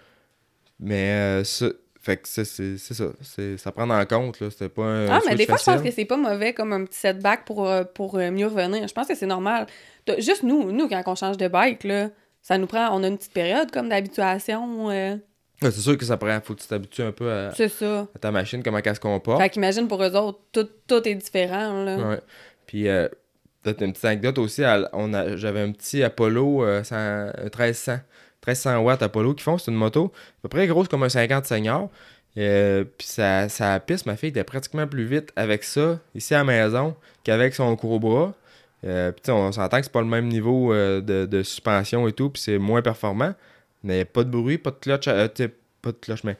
Mais 0.79 1.11
euh, 1.11 1.45
ça, 1.45 1.67
fait 2.03 2.17
que 2.17 2.29
c'est, 2.29 2.45
c'est, 2.45 2.79
ça. 2.79 3.05
C'est, 3.21 3.59
ça 3.59 3.73
prend 3.73 3.89
en 3.89 4.07
compte. 4.07 4.41
Là. 4.41 4.51
C'était 4.51 4.69
pas 4.69 4.85
un. 4.85 5.09
Ah, 5.09 5.21
mais 5.27 5.35
des 5.35 5.47
fois, 5.47 5.57
je 5.59 5.65
pense 5.65 5.83
que 5.83 5.91
c'est 5.91 6.05
pas 6.05 6.17
mauvais 6.17 6.55
comme 6.55 6.73
un 6.73 6.85
petit 6.85 6.99
setback 6.99 7.45
pour, 7.45 7.71
pour 7.95 8.17
mieux 8.17 8.47
revenir. 8.47 8.89
Je 8.89 8.95
pense 8.95 9.07
que 9.07 9.15
c'est 9.15 9.27
normal. 9.27 9.67
Juste 10.19 10.43
nous, 10.43 10.73
nous, 10.73 10.89
quand 10.89 11.03
on 11.07 11.15
change 11.15 11.37
de 11.37 11.49
bike, 11.49 11.85
là, 11.85 12.09
ça 12.43 12.59
nous 12.59 12.67
prend. 12.67 12.89
On 12.97 13.03
a 13.05 13.09
une 13.09 13.19
petite 13.19 13.35
période 13.35 13.71
comme 13.71 13.89
d'habituation 13.89 14.91
c'est 15.63 15.81
sûr 15.81 15.99
que 15.99 16.05
ça 16.05 16.17
prend, 16.17 16.41
faut 16.41 16.55
que 16.55 16.63
tu 16.63 16.67
t'habitues 16.67 17.03
un 17.03 17.13
peu 17.13 17.31
à, 17.31 17.53
ta 18.21 18.31
machine, 18.31 18.63
comment 18.63 18.81
elle 18.83 18.95
se 18.95 19.01
comporte. 19.01 19.41
Fait 19.41 19.51
qu'imagine 19.51 19.89
pour 19.89 20.03
eux 20.03 20.17
autres, 20.17 20.41
tout, 20.53 20.69
tout 20.87 21.07
est 21.07 21.15
différent. 21.15 21.85
Là. 21.85 21.97
Ouais. 21.97 22.21
Puis, 22.67 22.89
euh, 22.89 23.09
peut-être 23.63 23.83
une 23.83 23.93
petite 23.93 24.07
anecdote 24.07 24.39
aussi, 24.39 24.63
on 24.93 25.13
a, 25.13 25.37
j'avais 25.37 25.61
un 25.61 25.73
petit 25.73 26.03
Apollo 26.03 26.65
euh, 26.65 26.83
1300, 27.43 27.99
1300 28.51 28.79
watts 28.79 29.03
Apollo 29.03 29.35
qui 29.35 29.45
font, 29.45 29.59
c'est 29.59 29.71
une 29.71 29.77
moto 29.77 30.13
à 30.15 30.43
peu 30.43 30.49
près 30.49 30.67
grosse 30.67 30.89
comme 30.89 31.03
un 31.03 31.09
50 31.09 31.47
senior. 31.47 31.91
Euh, 32.39 32.85
puis 32.97 33.09
ça, 33.09 33.49
ça 33.49 33.81
piste, 33.81 34.07
ma 34.07 34.17
fille 34.17 34.29
était 34.29 34.45
pratiquement 34.45 34.87
plus 34.87 35.05
vite 35.05 35.33
avec 35.37 35.65
ça, 35.65 35.99
ici 36.15 36.35
à 36.35 36.39
la 36.39 36.45
maison, 36.45 36.95
qu'avec 37.25 37.55
son 37.55 37.75
Cobra. 37.77 38.35
Euh, 38.87 39.13
puis 39.13 39.31
on 39.31 39.53
s'entend 39.53 39.79
que 39.79 39.85
c'est 39.85 39.93
pas 39.93 40.01
le 40.01 40.07
même 40.07 40.29
niveau 40.29 40.73
euh, 40.73 41.01
de, 41.01 41.27
de, 41.27 41.43
suspension 41.43 42.09
et 42.09 42.13
tout, 42.13 42.31
puis 42.31 42.41
c'est 42.43 42.59
moins 42.59 42.83
performant. 42.83 43.35
Mais 43.83 44.05
pas 44.05 44.25
de 44.25 44.31
bruit, 44.31 44.59
pas 44.59 44.71
de 44.71 44.77
clutch, 44.77 45.09
euh, 45.09 45.29
pas 45.83 45.93
de 45.93 45.97
clutch, 45.97 46.25
mais 46.25 46.37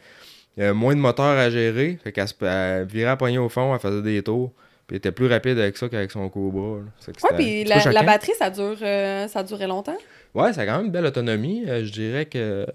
moins 0.73 0.95
de 0.95 1.01
moteur 1.01 1.39
à 1.39 1.49
gérer. 1.51 1.99
Fait 2.03 2.13
qu'elle 2.13 2.29
se 2.29 2.85
virait 2.85 3.11
à 3.11 3.17
poignet 3.17 3.39
au 3.39 3.49
fond, 3.49 3.75
elle 3.75 3.81
faisait 3.81 4.03
des 4.03 4.23
tours. 4.23 4.53
Puis 4.87 4.97
elle 4.97 4.99
était 4.99 5.13
plus 5.13 5.27
rapide 5.27 5.59
avec 5.59 5.77
ça 5.77 5.89
qu'avec 5.89 6.11
son 6.11 6.29
Cobra. 6.29 6.79
Ouais, 6.79 7.37
puis 7.37 7.65
la, 7.65 8.03
batterie, 8.03 8.33
ça 8.39 8.51
dure 8.51 8.79
ça 8.79 9.43
durait 9.43 9.67
longtemps? 9.67 9.97
Ouais, 10.35 10.53
ça 10.53 10.63
a 10.63 10.67
quand 10.67 10.77
même 10.77 10.87
une 10.87 10.93
belle 10.93 11.07
autonomie. 11.07 11.65
je 11.67 11.91
dirais 11.91 12.27
que 12.27 12.67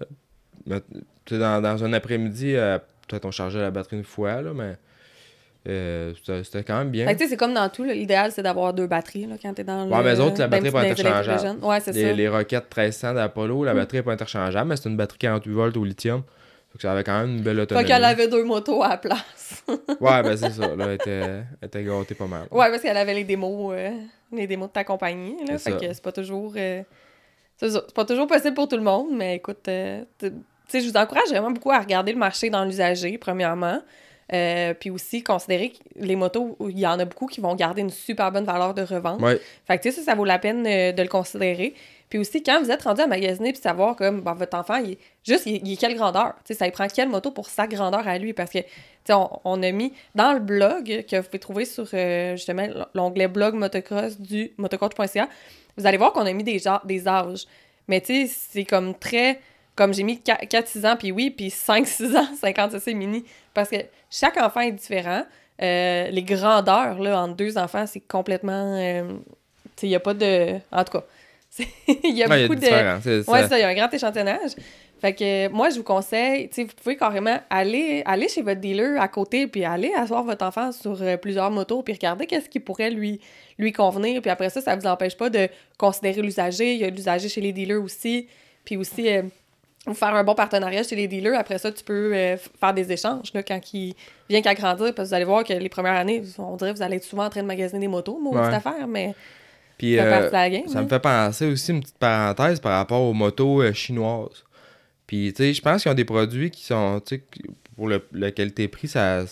dans, 0.66 1.60
dans 1.60 1.84
un 1.84 1.92
après-midi, 1.92 2.54
peut-être 3.06 3.24
on 3.24 3.30
chargeait 3.30 3.60
la 3.60 3.70
batterie 3.70 3.96
une 3.96 4.04
fois, 4.04 4.42
là, 4.42 4.52
mais 4.54 4.76
euh, 5.68 6.12
c'était 6.44 6.62
quand 6.62 6.78
même 6.78 6.90
bien. 6.90 7.12
c'est 7.18 7.36
comme 7.36 7.54
dans 7.54 7.68
tout, 7.68 7.82
l'idéal 7.82 8.30
c'est 8.30 8.42
d'avoir 8.42 8.72
deux 8.72 8.86
batteries 8.86 9.26
là, 9.26 9.34
quand 9.40 9.52
t'es 9.52 9.64
dans 9.64 9.84
le. 9.84 9.90
Ouais, 9.90 10.02
mais 10.02 10.14
les 10.14 10.20
autres, 10.20 10.38
la 10.38 10.46
batterie 10.46 10.66
n'est 10.66 10.72
pas 10.72 10.82
interchangeable. 10.82 11.64
Ouais, 11.64 11.80
c'est 11.80 11.92
ça. 11.92 12.12
Les 12.12 12.28
Rocket 12.28 12.64
1300 12.64 13.14
d'Apollo, 13.14 13.64
la 13.64 13.74
mm. 13.74 13.76
batterie 13.76 13.96
n'est 13.98 14.02
pas 14.04 14.12
interchangeable, 14.12 14.68
mais 14.68 14.76
c'est 14.76 14.88
une 14.88 14.96
batterie 14.96 15.18
48 15.18 15.52
volts 15.52 15.76
au 15.76 15.84
lithium. 15.84 16.22
Donc 16.72 16.82
ça 16.82 16.92
avait 16.92 17.02
quand 17.04 17.20
même 17.20 17.38
une 17.38 17.42
belle 17.42 17.58
autonomie. 17.58 17.84
Pas 17.84 17.94
qu'elle 17.94 18.04
avait 18.04 18.28
deux 18.28 18.44
motos 18.44 18.82
à 18.82 18.90
la 18.90 18.96
place. 18.98 19.64
ouais, 19.68 20.22
ben 20.22 20.36
c'est 20.36 20.50
ça. 20.50 20.76
Là, 20.76 20.84
elle 20.86 20.94
était, 20.94 21.10
elle 21.10 21.66
était 21.66 21.82
gâtée 21.82 22.14
pas 22.14 22.26
mal. 22.26 22.46
Ouais, 22.50 22.70
parce 22.70 22.82
qu'elle 22.82 22.96
avait 22.96 23.14
les 23.14 23.24
démos, 23.24 23.74
euh, 23.76 23.90
les 24.32 24.46
démos 24.46 24.68
de 24.68 24.72
ta 24.72 24.84
compagnie. 24.84 25.36
Là, 25.48 25.58
fait 25.58 25.72
que 25.72 25.92
c'est 25.92 26.02
pas 26.02 26.12
toujours. 26.12 26.52
Euh, 26.56 26.82
c'est 27.58 27.92
pas 27.92 28.04
toujours 28.04 28.26
possible 28.26 28.54
pour 28.54 28.68
tout 28.68 28.76
le 28.76 28.82
monde, 28.82 29.08
mais 29.12 29.36
écoute, 29.36 29.68
euh, 29.68 30.04
tu 30.20 30.30
sais, 30.68 30.80
je 30.80 30.90
vous 30.90 30.96
encourage 30.96 31.28
vraiment 31.28 31.50
beaucoup 31.50 31.70
à 31.70 31.78
regarder 31.78 32.12
le 32.12 32.18
marché 32.18 32.50
dans 32.50 32.64
l'usager, 32.64 33.18
premièrement. 33.18 33.80
Euh, 34.32 34.74
puis 34.74 34.90
aussi, 34.90 35.22
considérer 35.22 35.70
que 35.70 35.76
les 35.96 36.16
motos, 36.16 36.56
il 36.68 36.78
y 36.78 36.86
en 36.86 36.98
a 36.98 37.04
beaucoup 37.04 37.26
qui 37.26 37.40
vont 37.40 37.54
garder 37.54 37.82
une 37.82 37.90
super 37.90 38.32
bonne 38.32 38.44
valeur 38.44 38.74
de 38.74 38.82
revente. 38.82 39.20
Fait 39.66 39.78
que, 39.78 39.82
tu 39.82 39.92
sais, 39.92 40.00
ça, 40.00 40.10
ça 40.10 40.14
vaut 40.16 40.24
la 40.24 40.38
peine 40.38 40.66
euh, 40.66 40.92
de 40.92 41.02
le 41.02 41.08
considérer. 41.08 41.74
Puis 42.08 42.18
aussi, 42.18 42.42
quand 42.42 42.62
vous 42.62 42.70
êtes 42.70 42.82
rendu 42.82 43.00
à 43.00 43.06
magasiner 43.06 43.52
puis 43.52 43.60
savoir 43.60 43.96
comme 43.96 44.20
ben, 44.20 44.34
votre 44.34 44.56
enfant, 44.56 44.76
il 44.76 44.92
est, 44.92 44.98
juste, 45.24 45.46
il, 45.46 45.72
est 45.72 45.76
quelle 45.76 45.94
grandeur? 45.94 46.34
Tu 46.44 46.52
sais, 46.52 46.54
ça 46.54 46.64
lui 46.64 46.72
prend 46.72 46.86
quelle 46.88 47.08
moto 47.08 47.30
pour 47.30 47.48
sa 47.48 47.66
grandeur 47.66 48.06
à 48.06 48.18
lui? 48.18 48.32
Parce 48.32 48.50
que, 48.50 48.58
tu 48.58 48.66
sais, 49.04 49.14
on, 49.44 49.62
a 49.62 49.70
mis 49.70 49.92
dans 50.14 50.32
le 50.32 50.40
blog 50.40 51.04
que 51.08 51.16
vous 51.16 51.26
pouvez 51.26 51.38
trouver 51.38 51.64
sur, 51.64 51.86
euh, 51.94 52.32
justement, 52.32 52.66
l'onglet 52.94 53.28
blog 53.28 53.54
motocross 53.54 54.20
du 54.20 54.52
motocoach.ca, 54.56 55.28
vous 55.76 55.86
allez 55.86 55.98
voir 55.98 56.12
qu'on 56.12 56.26
a 56.26 56.32
mis 56.32 56.44
des, 56.44 56.62
des 56.84 57.08
âges. 57.08 57.44
Mais, 57.88 58.00
tu 58.00 58.26
sais, 58.26 58.32
c'est 58.52 58.64
comme 58.64 58.94
très 58.94 59.40
comme 59.76 59.92
j'ai 59.92 60.04
mis 60.04 60.16
4-6 60.24 60.86
ans, 60.86 60.96
puis 60.98 61.12
oui, 61.12 61.28
puis 61.30 61.48
5-6 61.48 62.16
ans, 62.16 62.26
50 62.40 62.72
cc 62.72 62.94
mini. 62.94 63.24
Parce 63.52 63.68
que 63.68 63.76
chaque 64.10 64.38
enfant 64.38 64.60
est 64.60 64.72
différent. 64.72 65.22
Euh, 65.62 66.08
les 66.08 66.22
grandeurs, 66.22 66.98
là, 66.98 67.20
entre 67.20 67.34
deux 67.36 67.58
enfants, 67.58 67.86
c'est 67.86 68.00
complètement... 68.00 68.78
Euh, 68.80 69.02
tu 69.76 69.82
sais, 69.82 69.86
il 69.86 69.90
n'y 69.90 69.94
a 69.96 70.00
pas 70.00 70.14
de... 70.14 70.54
En 70.72 70.82
tout 70.82 70.92
cas, 70.92 71.04
il 72.04 72.16
y 72.16 72.22
a 72.22 72.28
Ouais, 72.28 72.48
beaucoup 72.48 72.58
de. 72.58 72.66
y 72.66 72.68
a 72.68 73.00
c'est- 73.02 73.28
Ouais, 73.30 73.42
c'est 73.42 73.48
ça, 73.48 73.58
il 73.58 73.60
y 73.60 73.64
a 73.64 73.68
un 73.68 73.74
grand 73.74 73.92
échantillonnage. 73.92 74.52
Fait 75.06 75.14
que 75.14 75.48
moi, 75.52 75.70
je 75.70 75.76
vous 75.76 75.84
conseille, 75.84 76.48
tu 76.48 76.64
vous 76.64 76.72
pouvez 76.82 76.96
carrément 76.96 77.38
aller, 77.48 78.02
aller 78.06 78.28
chez 78.28 78.42
votre 78.42 78.60
dealer 78.60 79.00
à 79.00 79.06
côté, 79.06 79.46
puis 79.46 79.64
aller 79.64 79.92
asseoir 79.96 80.24
votre 80.24 80.44
enfant 80.44 80.72
sur 80.72 81.00
euh, 81.00 81.16
plusieurs 81.16 81.48
motos, 81.52 81.80
puis 81.82 81.94
regarder 81.94 82.26
qu'est-ce 82.26 82.48
qui 82.48 82.58
pourrait 82.58 82.90
lui, 82.90 83.20
lui 83.56 83.70
convenir. 83.70 84.20
Puis 84.20 84.32
après 84.32 84.50
ça, 84.50 84.60
ça 84.60 84.74
vous 84.74 84.84
empêche 84.84 85.16
pas 85.16 85.30
de 85.30 85.48
considérer 85.78 86.22
l'usager. 86.22 86.72
Il 86.72 86.80
y 86.80 86.84
a 86.84 86.90
l'usager 86.90 87.28
chez 87.28 87.40
les 87.40 87.52
dealers 87.52 87.80
aussi. 87.80 88.26
Puis 88.64 88.76
aussi, 88.76 89.08
euh, 89.08 89.22
vous 89.86 89.94
faire 89.94 90.12
un 90.12 90.24
bon 90.24 90.34
partenariat 90.34 90.82
chez 90.82 90.96
les 90.96 91.06
dealers. 91.06 91.38
Après 91.38 91.58
ça, 91.58 91.70
tu 91.70 91.84
peux 91.84 92.12
euh, 92.12 92.36
faire 92.58 92.74
des 92.74 92.90
échanges 92.90 93.32
là, 93.32 93.44
quand 93.44 93.60
il 93.74 93.94
vient 94.28 94.42
qu'à 94.42 94.54
grandir. 94.54 94.92
Parce 94.92 95.06
que 95.06 95.10
vous 95.10 95.14
allez 95.14 95.24
voir 95.24 95.44
que 95.44 95.52
les 95.52 95.68
premières 95.68 95.94
années, 95.94 96.20
on 96.38 96.56
dirait 96.56 96.72
que 96.72 96.78
vous 96.78 96.82
allez 96.82 96.96
être 96.96 97.04
souvent 97.04 97.26
en 97.26 97.30
train 97.30 97.42
de 97.42 97.46
magasiner 97.46 97.78
des 97.78 97.86
motos, 97.86 98.18
moi, 98.20 98.40
Ouais. 98.40 98.46
cette 98.46 98.66
affaire, 98.66 98.88
mais 98.88 99.14
Puis, 99.78 99.98
ça 99.98 100.02
euh, 100.02 100.48
game. 100.48 100.66
Ça 100.66 100.80
hein. 100.80 100.82
me 100.82 100.88
fait 100.88 100.98
penser 100.98 101.46
aussi 101.46 101.70
une 101.70 101.80
petite 101.80 101.98
parenthèse 101.98 102.58
par 102.58 102.72
rapport 102.72 103.02
aux 103.02 103.12
motos 103.12 103.72
chinoises. 103.72 104.42
Puis, 105.06 105.32
tu 105.32 105.42
sais, 105.44 105.54
je 105.54 105.62
pense 105.62 105.82
qu'ils 105.82 105.90
ont 105.92 105.94
des 105.94 106.04
produits 106.04 106.50
qui 106.50 106.64
sont, 106.64 107.00
tu 107.04 107.16
sais, 107.16 107.22
pour 107.76 107.88
le, 107.88 108.02
la 108.12 108.30
qualité-prix, 108.32 108.88
ça 108.88 109.24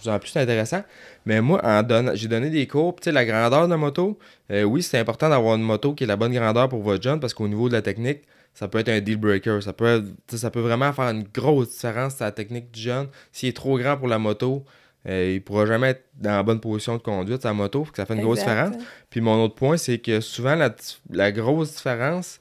c'est 0.00 0.10
en 0.10 0.18
plus 0.18 0.36
intéressant. 0.36 0.82
Mais 1.26 1.40
moi, 1.40 1.60
en 1.64 1.82
j'ai 2.14 2.28
donné 2.28 2.50
des 2.50 2.66
cours, 2.66 2.94
puis 2.94 3.02
tu 3.02 3.04
sais, 3.06 3.12
la 3.12 3.24
grandeur 3.24 3.66
de 3.66 3.70
la 3.70 3.76
moto, 3.76 4.18
euh, 4.50 4.62
oui, 4.62 4.82
c'est 4.82 4.98
important 4.98 5.28
d'avoir 5.28 5.56
une 5.56 5.62
moto 5.62 5.94
qui 5.94 6.04
est 6.04 6.06
la 6.06 6.16
bonne 6.16 6.32
grandeur 6.32 6.68
pour 6.68 6.82
votre 6.82 7.02
jeune, 7.02 7.18
parce 7.20 7.34
qu'au 7.34 7.48
niveau 7.48 7.68
de 7.68 7.74
la 7.74 7.82
technique, 7.82 8.20
ça 8.54 8.68
peut 8.68 8.78
être 8.78 8.88
un 8.88 9.00
deal 9.00 9.16
breaker. 9.16 9.60
Ça 9.62 9.72
peut, 9.72 9.86
être- 9.86 10.36
ça 10.36 10.50
peut 10.50 10.60
vraiment 10.60 10.92
faire 10.92 11.06
une 11.10 11.24
grosse 11.24 11.70
différence 11.70 12.16
sur 12.16 12.24
la 12.24 12.32
technique 12.32 12.70
du 12.70 12.80
jeune. 12.80 13.08
S'il 13.32 13.48
est 13.48 13.52
trop 13.56 13.78
grand 13.78 13.96
pour 13.96 14.08
la 14.08 14.18
moto, 14.18 14.64
euh, 15.08 15.32
il 15.34 15.42
pourra 15.42 15.64
jamais 15.66 15.88
être 15.90 16.04
dans 16.14 16.30
la 16.36 16.42
bonne 16.42 16.60
position 16.60 16.96
de 16.96 17.02
conduite 17.02 17.42
sa 17.42 17.52
moto, 17.52 17.82
que 17.84 17.96
ça 17.96 18.04
fait 18.06 18.14
une 18.14 18.20
grosse 18.22 18.38
différence. 18.40 18.74
Puis 19.10 19.20
mon 19.20 19.42
autre 19.44 19.54
point, 19.54 19.76
c'est 19.76 19.98
que 19.98 20.20
souvent, 20.20 20.54
la, 20.54 20.74
la 21.10 21.32
grosse 21.32 21.74
différence, 21.76 22.40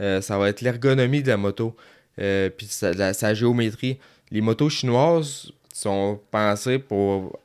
euh, 0.00 0.20
ça 0.20 0.36
va 0.38 0.48
être 0.48 0.60
l'ergonomie 0.62 1.22
de 1.22 1.28
la 1.28 1.36
moto. 1.36 1.76
Euh, 2.20 2.50
puis 2.50 2.66
sa, 2.66 3.34
géométrie. 3.34 3.98
Les 4.30 4.40
motos 4.40 4.68
chinoises 4.70 5.52
sont 5.72 6.20
pensées 6.30 6.78
pour 6.78 7.38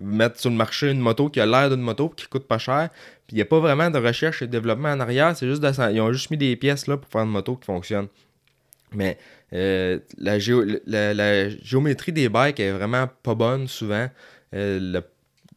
mettre 0.00 0.40
sur 0.40 0.50
le 0.50 0.56
marché 0.56 0.90
une 0.90 1.00
moto 1.00 1.28
qui 1.28 1.40
a 1.40 1.46
l'air 1.46 1.68
d'une 1.70 1.80
moto, 1.80 2.08
qui 2.08 2.26
coûte 2.26 2.46
pas 2.46 2.58
cher. 2.58 2.88
Puis 3.26 3.34
il 3.34 3.36
n'y 3.36 3.42
a 3.42 3.46
pas 3.46 3.60
vraiment 3.60 3.90
de 3.90 3.98
recherche 3.98 4.42
et 4.42 4.46
de 4.46 4.52
développement 4.52 4.88
en 4.90 5.00
arrière. 5.00 5.36
C'est 5.36 5.46
juste 5.46 5.62
ils 5.92 6.00
ont 6.00 6.12
juste 6.12 6.30
mis 6.30 6.36
des 6.38 6.56
pièces 6.56 6.86
là 6.86 6.96
pour 6.96 7.10
faire 7.10 7.22
une 7.22 7.30
moto 7.30 7.56
qui 7.56 7.66
fonctionne. 7.66 8.08
Mais 8.92 9.18
euh, 9.52 9.98
la, 10.18 10.38
géo- 10.38 10.64
la- 10.86 11.48
géométrie 11.62 12.12
des 12.12 12.28
bikes 12.28 12.60
est 12.60 12.72
vraiment 12.72 13.08
pas 13.22 13.34
bonne 13.34 13.68
souvent. 13.68 14.08
Euh, 14.54 15.00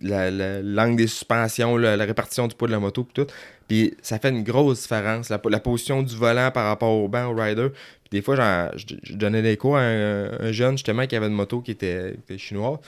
la- 0.01 0.29
la- 0.31 0.61
l'angle 0.61 0.97
des 0.97 1.07
suspensions, 1.07 1.77
la, 1.77 1.95
répartition 1.95 2.47
du 2.47 2.55
poids 2.55 2.67
de 2.67 2.73
la 2.73 2.79
moto, 2.79 3.07
tout. 3.13 3.27
Puis 3.67 3.95
ça 4.01 4.19
fait 4.19 4.29
une 4.29 4.43
grosse 4.43 4.81
différence. 4.83 5.29
La, 5.29 5.41
la 5.49 5.59
position 5.59 6.01
du 6.03 6.15
volant 6.15 6.51
par 6.51 6.65
rapport 6.67 6.91
au 6.91 7.07
banc, 7.07 7.25
au 7.31 7.35
rider. 7.35 7.69
Puis 7.69 8.09
des 8.11 8.21
fois, 8.21 8.35
je, 8.75 9.13
donnais 9.15 9.41
des 9.41 9.57
cours 9.57 9.77
à 9.77 9.81
un, 9.81 10.39
un 10.39 10.51
jeune 10.51 10.77
justement 10.77 11.07
qui 11.07 11.15
avait 11.15 11.27
une 11.27 11.33
moto 11.33 11.61
qui 11.61 11.71
était, 11.71 12.13
qui 12.13 12.33
était 12.33 12.37
chinoise. 12.37 12.79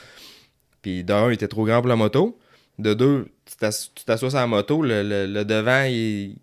Puis 0.82 1.02
d'un, 1.04 1.28
il 1.30 1.34
était 1.34 1.48
trop 1.48 1.64
grand 1.64 1.80
pour 1.80 1.88
la 1.88 1.96
moto. 1.96 2.38
De 2.78 2.92
deux, 2.94 3.28
tu 3.46 3.56
t'ass- 3.56 3.90
tu 3.94 4.04
t'assois 4.04 4.30
sur 4.30 4.38
la 4.38 4.46
moto, 4.46 4.82
le- 4.82 5.02
le 5.26 5.44
devant, 5.44 5.84
il, 5.84 6.36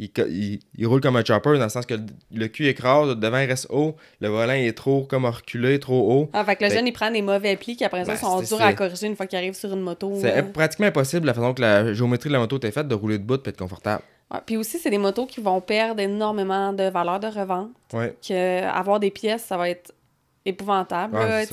il, 0.00 0.10
il- 0.28 0.60
il 0.76 0.86
roule 0.86 1.00
comme 1.00 1.16
un 1.16 1.24
chopper 1.24 1.56
dans 1.58 1.64
le 1.64 1.68
sens 1.68 1.86
que 1.86 1.94
le, 1.94 2.06
le 2.32 2.48
cul 2.48 2.66
écrase, 2.68 3.08
le 3.08 3.14
devant 3.14 3.36
reste 3.36 3.66
haut, 3.70 3.94
le 4.20 4.28
volant 4.28 4.52
est 4.54 4.72
trop 4.76 5.02
comme 5.04 5.26
reculé, 5.26 5.78
trop 5.78 6.00
haut. 6.12 6.30
Ah, 6.32 6.44
fait 6.44 6.56
que 6.56 6.64
le 6.64 6.70
Fait- 6.70 6.76
jeune, 6.76 6.86
il 6.86 6.92
prend 6.92 7.10
des 7.10 7.22
mauvais 7.22 7.56
plis 7.56 7.76
qui 7.76 7.84
après 7.84 8.04
ça 8.04 8.12
Ben, 8.12 8.18
sont 8.18 8.40
durs 8.40 8.62
à 8.62 8.72
corriger 8.72 9.06
une 9.06 9.16
fois 9.16 9.26
qu'il 9.26 9.36
arrive 9.38 9.54
sur 9.54 9.72
une 9.72 9.80
moto. 9.82 10.12
C'est 10.20 10.38
euh. 10.38 10.42
pratiquement 10.42 10.86
impossible 10.86 11.26
la 11.26 11.34
façon 11.34 11.54
que 11.54 11.60
la 11.62 11.92
géométrie 11.92 12.28
de 12.28 12.32
la 12.34 12.40
moto 12.40 12.58
est 12.60 12.70
faite 12.70 12.88
de 12.88 12.94
rouler 12.94 13.18
debout 13.18 13.36
et 13.44 13.48
être 13.48 13.58
confortable. 13.58 14.02
Ouais, 14.32 14.38
Puis 14.46 14.56
aussi, 14.56 14.78
c'est 14.78 14.90
des 14.90 14.98
motos 14.98 15.26
qui 15.26 15.40
vont 15.40 15.60
perdre 15.60 16.00
énormément 16.00 16.72
de 16.72 16.84
valeur 16.84 17.18
de 17.20 17.26
revente. 17.26 17.70
Ouais. 17.92 18.14
Que 18.26 18.62
avoir 18.64 19.00
des 19.00 19.10
pièces, 19.10 19.42
ça 19.44 19.56
va 19.56 19.68
être 19.68 19.92
épouvantable. 20.46 21.16
Ouais. 21.16 21.46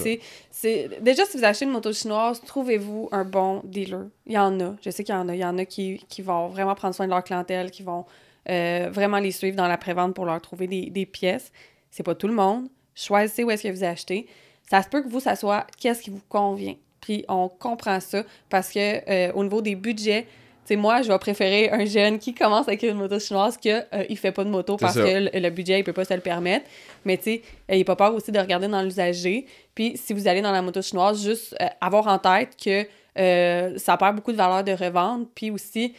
C'est- 0.51 0.89
Déjà, 1.01 1.25
si 1.25 1.37
vous 1.37 1.43
achetez 1.43 1.65
une 1.65 1.71
moto 1.71 1.91
chinoise, 1.93 2.41
trouvez-vous 2.45 3.09
un 3.11 3.25
bon 3.25 3.61
dealer. 3.63 4.05
Il 4.25 4.33
y 4.33 4.37
en 4.37 4.59
a. 4.59 4.75
Je 4.83 4.89
sais 4.89 5.03
qu'il 5.03 5.13
y 5.13 5.17
en 5.17 5.27
a. 5.29 5.35
Il 5.35 5.39
y 5.39 5.45
en 5.45 5.57
a 5.57 5.65
qui, 5.65 6.03
qui 6.09 6.21
vont 6.21 6.47
vraiment 6.47 6.73
prendre 6.75 6.95
soin 6.95 7.05
de 7.05 7.11
leur 7.11 7.23
clientèle, 7.23 7.69
qui 7.71 7.83
vont 7.83 8.05
euh, 8.49 8.89
vraiment 8.91 9.19
les 9.19 9.31
suivre 9.31 9.55
dans 9.55 9.67
la 9.67 9.77
prévente 9.77 10.13
pour 10.13 10.25
leur 10.25 10.41
trouver 10.41 10.67
des, 10.67 10.89
des 10.89 11.05
pièces. 11.05 11.51
C'est 11.91 12.03
pas 12.03 12.15
tout 12.15 12.27
le 12.27 12.33
monde. 12.33 12.67
Choisissez 12.95 13.43
où 13.43 13.51
est-ce 13.51 13.63
que 13.63 13.71
vous 13.71 13.83
achetez. 13.83 14.27
Ça 14.69 14.81
se 14.83 14.89
peut 14.89 15.01
que 15.01 15.07
vous, 15.09 15.19
ça 15.19 15.35
soit 15.35 15.65
qu'est-ce 15.79 16.01
qui 16.01 16.09
vous 16.09 16.21
convient. 16.29 16.75
Puis 17.01 17.23
on 17.29 17.47
comprend 17.47 17.99
ça 17.99 18.23
parce 18.49 18.69
que 18.71 19.09
euh, 19.09 19.31
au 19.33 19.43
niveau 19.43 19.61
des 19.61 19.75
budgets, 19.75 20.23
tu 20.23 20.73
sais, 20.73 20.75
moi, 20.75 21.01
je 21.01 21.07
vais 21.07 21.17
préférer 21.19 21.69
un 21.69 21.85
jeune 21.85 22.19
qui 22.19 22.33
commence 22.33 22.67
avec 22.67 22.83
une 22.83 22.95
moto 22.95 23.17
chinoise 23.19 23.55
que 23.57 23.69
euh, 23.95 24.03
il 24.09 24.17
fait 24.17 24.33
pas 24.33 24.43
de 24.43 24.49
moto 24.49 24.75
C'est 24.77 24.85
parce 24.85 24.95
ça. 24.95 25.03
que 25.03 25.29
le, 25.33 25.39
le 25.39 25.49
budget, 25.49 25.79
il 25.79 25.83
peut 25.85 25.93
pas 25.93 26.03
se 26.03 26.13
le 26.13 26.19
permettre. 26.19 26.65
Mais 27.05 27.15
tu 27.15 27.23
sais, 27.23 27.41
euh, 27.71 27.75
il 27.75 27.85
pas 27.85 27.95
peur 27.95 28.13
aussi 28.13 28.33
de 28.33 28.39
regarder 28.39 28.67
dans 28.67 28.81
l'usager. 28.81 29.45
Puis 29.73 29.95
si 29.95 30.11
vous 30.11 30.27
allez 30.27 30.41
dans 30.41 30.51
la 30.51 30.61
moto 30.61 30.81
chinoise, 30.81 31.23
juste 31.23 31.55
euh, 31.61 31.67
avoir 31.79 32.07
en 32.07 32.19
tête 32.19 32.57
que 32.61 32.85
euh, 33.17 33.77
ça 33.77 33.95
perd 33.95 34.17
beaucoup 34.17 34.33
de 34.33 34.37
valeur 34.37 34.63
de 34.65 34.73
revente. 34.73 35.29
Puis 35.33 35.51
aussi, 35.51 35.93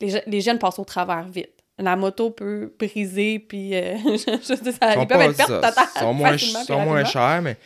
les 0.00 0.40
jeunes 0.40 0.58
passent 0.58 0.78
au 0.78 0.84
travers 0.84 1.24
vite. 1.28 1.50
La 1.78 1.96
moto 1.96 2.30
peut 2.30 2.72
briser, 2.78 3.40
puis 3.40 3.74
euh, 3.74 3.96
je, 4.04 4.30
je 4.40 4.70
ça, 4.70 5.00
ils 5.00 5.06
peuvent 5.06 5.20
être 5.22 5.36
pertes 5.36 5.48
totales 5.48 5.74
sont 5.98 6.12
moins, 6.14 6.38
sont 6.38 6.80
moins 6.80 7.04
chers, 7.04 7.40
mais 7.42 7.56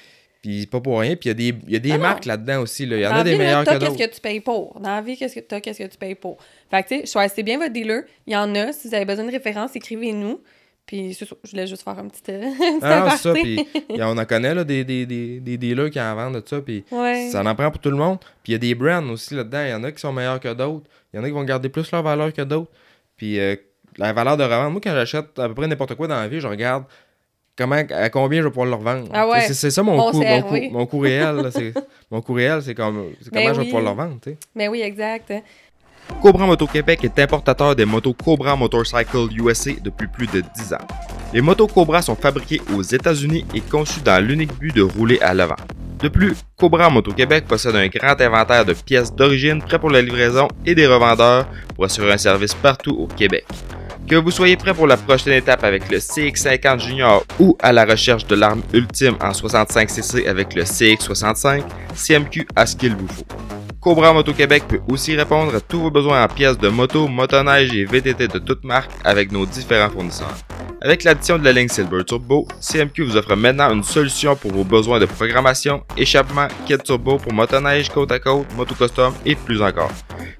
puis 0.40 0.66
pas 0.66 0.80
pour 0.80 1.00
rien. 1.00 1.14
Puis 1.16 1.28
il 1.28 1.28
y 1.28 1.30
a 1.48 1.52
des, 1.52 1.58
y 1.68 1.76
a 1.76 1.78
des 1.78 1.90
Ah 1.92 1.96
non. 1.96 2.02
marques 2.04 2.24
là-dedans 2.24 2.60
aussi. 2.62 2.86
Là. 2.86 2.96
Il 2.96 3.02
y 3.02 3.06
en 3.06 3.10
Dans 3.10 3.16
a 3.16 3.24
des 3.24 3.36
meilleurs 3.36 3.64
que 3.64 3.70
d'autres. 3.76 3.96
qu'est-ce 3.96 4.08
que 4.10 4.14
tu 4.14 4.20
payes 4.20 4.40
pour. 4.40 4.78
Dans 4.80 4.90
la 4.94 5.02
vie, 5.02 5.16
qu'est-ce 5.16 5.34
que 5.34 5.40
t'as, 5.40 5.60
qu'est-ce 5.60 5.82
que 5.82 5.88
tu 5.88 5.98
payes 5.98 6.14
pour. 6.14 6.38
Fait 6.70 6.82
que, 6.84 6.88
tu 6.88 7.00
sais, 7.00 7.06
choisissez 7.06 7.42
bien 7.42 7.58
votre 7.58 7.72
dealer. 7.72 8.04
Il 8.26 8.32
y 8.32 8.36
en 8.36 8.54
a. 8.54 8.72
Si 8.72 8.88
vous 8.88 8.94
avez 8.94 9.04
besoin 9.04 9.24
de 9.24 9.32
références, 9.32 9.74
écrivez-nous. 9.76 10.40
Puis, 10.86 11.12
je 11.12 11.26
voulais 11.50 11.66
juste 11.66 11.82
faire 11.82 11.98
un 11.98 12.08
petit, 12.08 12.22
euh, 12.30 12.48
Ah, 12.82 13.00
non, 13.00 13.10
c'est 13.10 13.16
ça. 13.18 13.32
Puis 13.34 13.66
on 14.00 14.16
en 14.16 14.24
connaît 14.24 14.54
là, 14.54 14.64
des, 14.64 14.84
des, 14.84 15.04
des, 15.04 15.38
des 15.40 15.58
dealers 15.58 15.90
qui 15.90 16.00
en 16.00 16.14
vendent 16.14 16.40
de 16.40 16.48
ça. 16.48 16.62
Puis 16.62 16.82
Ouais. 16.92 17.28
ça 17.30 17.42
en 17.44 17.54
prend 17.54 17.70
pour 17.70 17.80
tout 17.80 17.90
le 17.90 17.96
monde. 17.98 18.18
Puis 18.42 18.52
il 18.52 18.52
y 18.52 18.54
a 18.54 18.58
des 18.58 18.74
brands 18.74 19.06
aussi 19.10 19.34
là-dedans. 19.34 19.64
Il 19.64 19.70
y 19.70 19.74
en 19.74 19.84
a 19.84 19.92
qui 19.92 20.00
sont 20.00 20.12
meilleurs 20.14 20.40
que 20.40 20.54
d'autres. 20.54 20.86
Il 21.12 21.16
y 21.16 21.20
en 21.20 21.24
a 21.24 21.26
qui 21.26 21.34
vont 21.34 21.44
garder 21.44 21.68
plus 21.68 21.90
leur 21.92 22.02
valeur 22.04 22.32
que 22.32 22.40
d'autres. 22.42 22.70
Puis 23.18 23.38
euh, 23.38 23.56
la 23.98 24.12
valeur 24.12 24.36
de 24.36 24.44
revente, 24.44 24.72
moi, 24.72 24.80
quand 24.82 24.92
j'achète 24.92 25.38
à 25.38 25.48
peu 25.48 25.54
près 25.54 25.66
n'importe 25.66 25.94
quoi 25.94 26.06
dans 26.06 26.16
la 26.16 26.28
vie, 26.28 26.40
je 26.40 26.46
regarde 26.46 26.84
comment, 27.56 27.76
à 27.76 28.08
combien 28.10 28.40
je 28.40 28.44
vais 28.44 28.50
pouvoir 28.50 28.68
le 28.68 28.74
revendre. 28.74 29.08
Ah 29.12 29.28
ouais. 29.28 29.40
C'est, 29.52 29.70
ça 29.70 29.82
mon 29.82 30.10
coût, 30.10 30.22
mon, 30.22 30.42
coût, 30.42 30.56
mon 30.70 30.86
coût 30.86 30.98
réel. 31.00 31.50
mon 32.10 32.22
coût 32.22 32.34
réel, 32.34 32.62
c'est, 32.62 32.74
comme, 32.74 33.10
Ben 33.32 33.42
comment 33.42 33.54
je 33.54 33.60
vais 33.60 33.64
pouvoir 33.66 33.82
le 33.82 33.90
revendre. 33.90 34.16
Mais 34.54 34.68
oui, 34.68 34.80
exact. 34.82 35.32
Cobra 36.22 36.46
Moto 36.46 36.66
Québec 36.66 37.04
est 37.04 37.18
importateur 37.18 37.76
des 37.76 37.84
motos 37.84 38.14
Cobra 38.14 38.56
Motorcycle 38.56 39.28
USA 39.36 39.72
depuis 39.82 40.08
plus 40.08 40.26
de 40.26 40.40
10 40.40 40.72
ans. 40.72 40.86
Les 41.34 41.42
motos 41.42 41.66
Cobra 41.66 42.00
sont 42.00 42.16
fabriquées 42.16 42.62
aux 42.74 42.82
États-Unis 42.82 43.44
et 43.54 43.60
conçues 43.60 44.00
dans 44.00 44.24
l'unique 44.24 44.58
but 44.58 44.74
de 44.74 44.82
rouler 44.82 45.20
à 45.20 45.34
l'avant. 45.34 45.56
De 46.00 46.08
plus, 46.08 46.34
Cobra 46.56 46.88
Moto 46.88 47.12
Québec 47.12 47.44
possède 47.46 47.76
un 47.76 47.88
grand 47.88 48.18
inventaire 48.20 48.64
de 48.64 48.72
pièces 48.72 49.12
d'origine 49.12 49.60
prêts 49.60 49.78
pour 49.78 49.90
la 49.90 50.00
livraison 50.00 50.48
et 50.64 50.74
des 50.74 50.86
revendeurs 50.86 51.46
pour 51.74 51.84
assurer 51.84 52.12
un 52.12 52.18
service 52.18 52.54
partout 52.54 52.96
au 52.98 53.06
Québec. 53.06 53.44
Que 54.08 54.16
vous 54.16 54.30
soyez 54.30 54.56
prêt 54.56 54.72
pour 54.72 54.86
la 54.86 54.96
prochaine 54.96 55.34
étape 55.34 55.62
avec 55.64 55.90
le 55.90 55.98
CX50 55.98 56.80
Junior 56.80 57.24
ou 57.38 57.58
à 57.60 57.72
la 57.72 57.84
recherche 57.84 58.26
de 58.26 58.36
l'arme 58.36 58.62
ultime 58.72 59.16
en 59.20 59.32
65cc 59.32 60.26
avec 60.26 60.54
le 60.54 60.62
CX65, 60.62 61.62
CMQ 61.94 62.48
a 62.56 62.64
ce 62.64 62.74
qu'il 62.74 62.96
vous 62.96 63.06
faut. 63.06 63.26
Cobra 63.80 64.14
Moto 64.14 64.32
Québec 64.32 64.64
peut 64.66 64.80
aussi 64.90 65.14
répondre 65.14 65.54
à 65.54 65.60
tous 65.60 65.80
vos 65.80 65.90
besoins 65.90 66.24
en 66.24 66.28
pièces 66.28 66.56
de 66.56 66.68
moto, 66.68 67.06
motoneige 67.06 67.74
et 67.74 67.84
VTT 67.84 68.28
de 68.28 68.38
toutes 68.38 68.64
marques 68.64 68.90
avec 69.04 69.30
nos 69.30 69.44
différents 69.44 69.90
fournisseurs. 69.90 70.36
Avec 70.80 71.04
l'addition 71.04 71.38
de 71.38 71.44
la 71.44 71.52
ligne 71.52 71.68
Silver 71.68 72.02
Turbo, 72.02 72.48
CMQ 72.60 73.02
vous 73.04 73.16
offre 73.18 73.36
maintenant 73.36 73.70
une 73.70 73.84
solution 73.84 74.34
pour 74.36 74.52
vos 74.52 74.64
besoins 74.64 75.00
de 75.00 75.06
programmation, 75.06 75.82
échappement, 75.98 76.48
kit 76.66 76.78
turbo 76.78 77.18
pour 77.18 77.34
motoneige, 77.34 77.90
côte 77.90 78.12
à 78.12 78.18
côte, 78.18 78.46
moto 78.56 78.74
custom 78.74 79.12
et 79.26 79.34
plus 79.34 79.60
encore. 79.60 79.92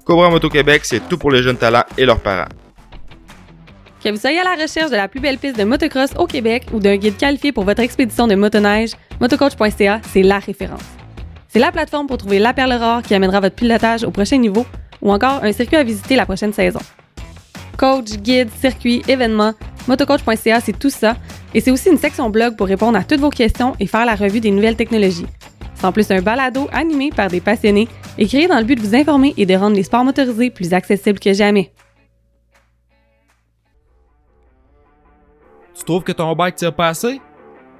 Cobra 0.05 0.31
Moto 0.31 0.49
Québec, 0.49 0.81
c'est 0.85 1.07
tout 1.07 1.19
pour 1.19 1.29
les 1.29 1.43
jeunes 1.43 1.57
talents 1.57 1.85
et 1.99 2.05
leurs 2.05 2.19
parents. 2.19 2.47
Que 4.03 4.09
vous 4.09 4.17
soyez 4.17 4.39
à 4.39 4.43
la 4.45 4.61
recherche 4.61 4.91
de 4.91 4.95
la 4.95 5.09
plus 5.09 5.19
belle 5.19 5.37
piste 5.37 5.57
de 5.57 5.65
motocross 5.65 6.11
au 6.17 6.25
Québec 6.25 6.67
ou 6.71 6.79
d'un 6.79 6.95
guide 6.95 7.17
qualifié 7.17 7.51
pour 7.51 7.65
votre 7.65 7.81
expédition 7.81 8.27
de 8.27 8.35
motoneige, 8.35 8.91
motocoach.ca, 9.19 9.99
c'est 10.13 10.23
la 10.23 10.39
référence. 10.39 10.83
C'est 11.49 11.59
la 11.59 11.71
plateforme 11.71 12.07
pour 12.07 12.17
trouver 12.17 12.39
la 12.39 12.53
perle 12.53 12.71
rare 12.73 13.01
qui 13.01 13.13
amènera 13.13 13.41
votre 13.41 13.55
pilotage 13.55 14.05
au 14.05 14.11
prochain 14.11 14.37
niveau 14.37 14.65
ou 15.01 15.11
encore 15.11 15.43
un 15.43 15.51
circuit 15.51 15.75
à 15.75 15.83
visiter 15.83 16.15
la 16.15 16.25
prochaine 16.25 16.53
saison. 16.53 16.79
Coach, 17.77 18.11
guide, 18.19 18.49
circuit, 18.61 19.01
événements, 19.07 19.53
motocoach.ca, 19.87 20.61
c'est 20.61 20.79
tout 20.79 20.89
ça. 20.89 21.17
Et 21.53 21.59
c'est 21.59 21.71
aussi 21.71 21.89
une 21.89 21.97
section 21.97 22.29
blog 22.29 22.55
pour 22.55 22.67
répondre 22.67 22.97
à 22.97 23.03
toutes 23.03 23.19
vos 23.19 23.29
questions 23.29 23.75
et 23.81 23.87
faire 23.87 24.05
la 24.05 24.15
revue 24.15 24.39
des 24.39 24.51
nouvelles 24.51 24.75
technologies. 24.77 25.25
C'est 25.75 25.85
en 25.85 25.91
plus 25.91 26.09
un 26.11 26.21
balado 26.21 26.69
animé 26.71 27.09
par 27.09 27.29
des 27.29 27.41
passionnés 27.41 27.89
et 28.17 28.27
créé 28.27 28.47
dans 28.47 28.59
le 28.59 28.65
but 28.65 28.75
de 28.75 28.81
vous 28.81 28.95
informer 28.95 29.33
et 29.35 29.45
de 29.45 29.55
rendre 29.55 29.75
les 29.75 29.83
sports 29.83 30.05
motorisés 30.05 30.51
plus 30.51 30.73
accessibles 30.73 31.19
que 31.19 31.33
jamais. 31.33 31.71
Tu 35.79 35.85
trouves 35.85 36.03
que 36.03 36.11
ton 36.11 36.35
bike 36.35 36.57
tire 36.57 36.73
pas 36.73 36.89
assez? 36.89 37.21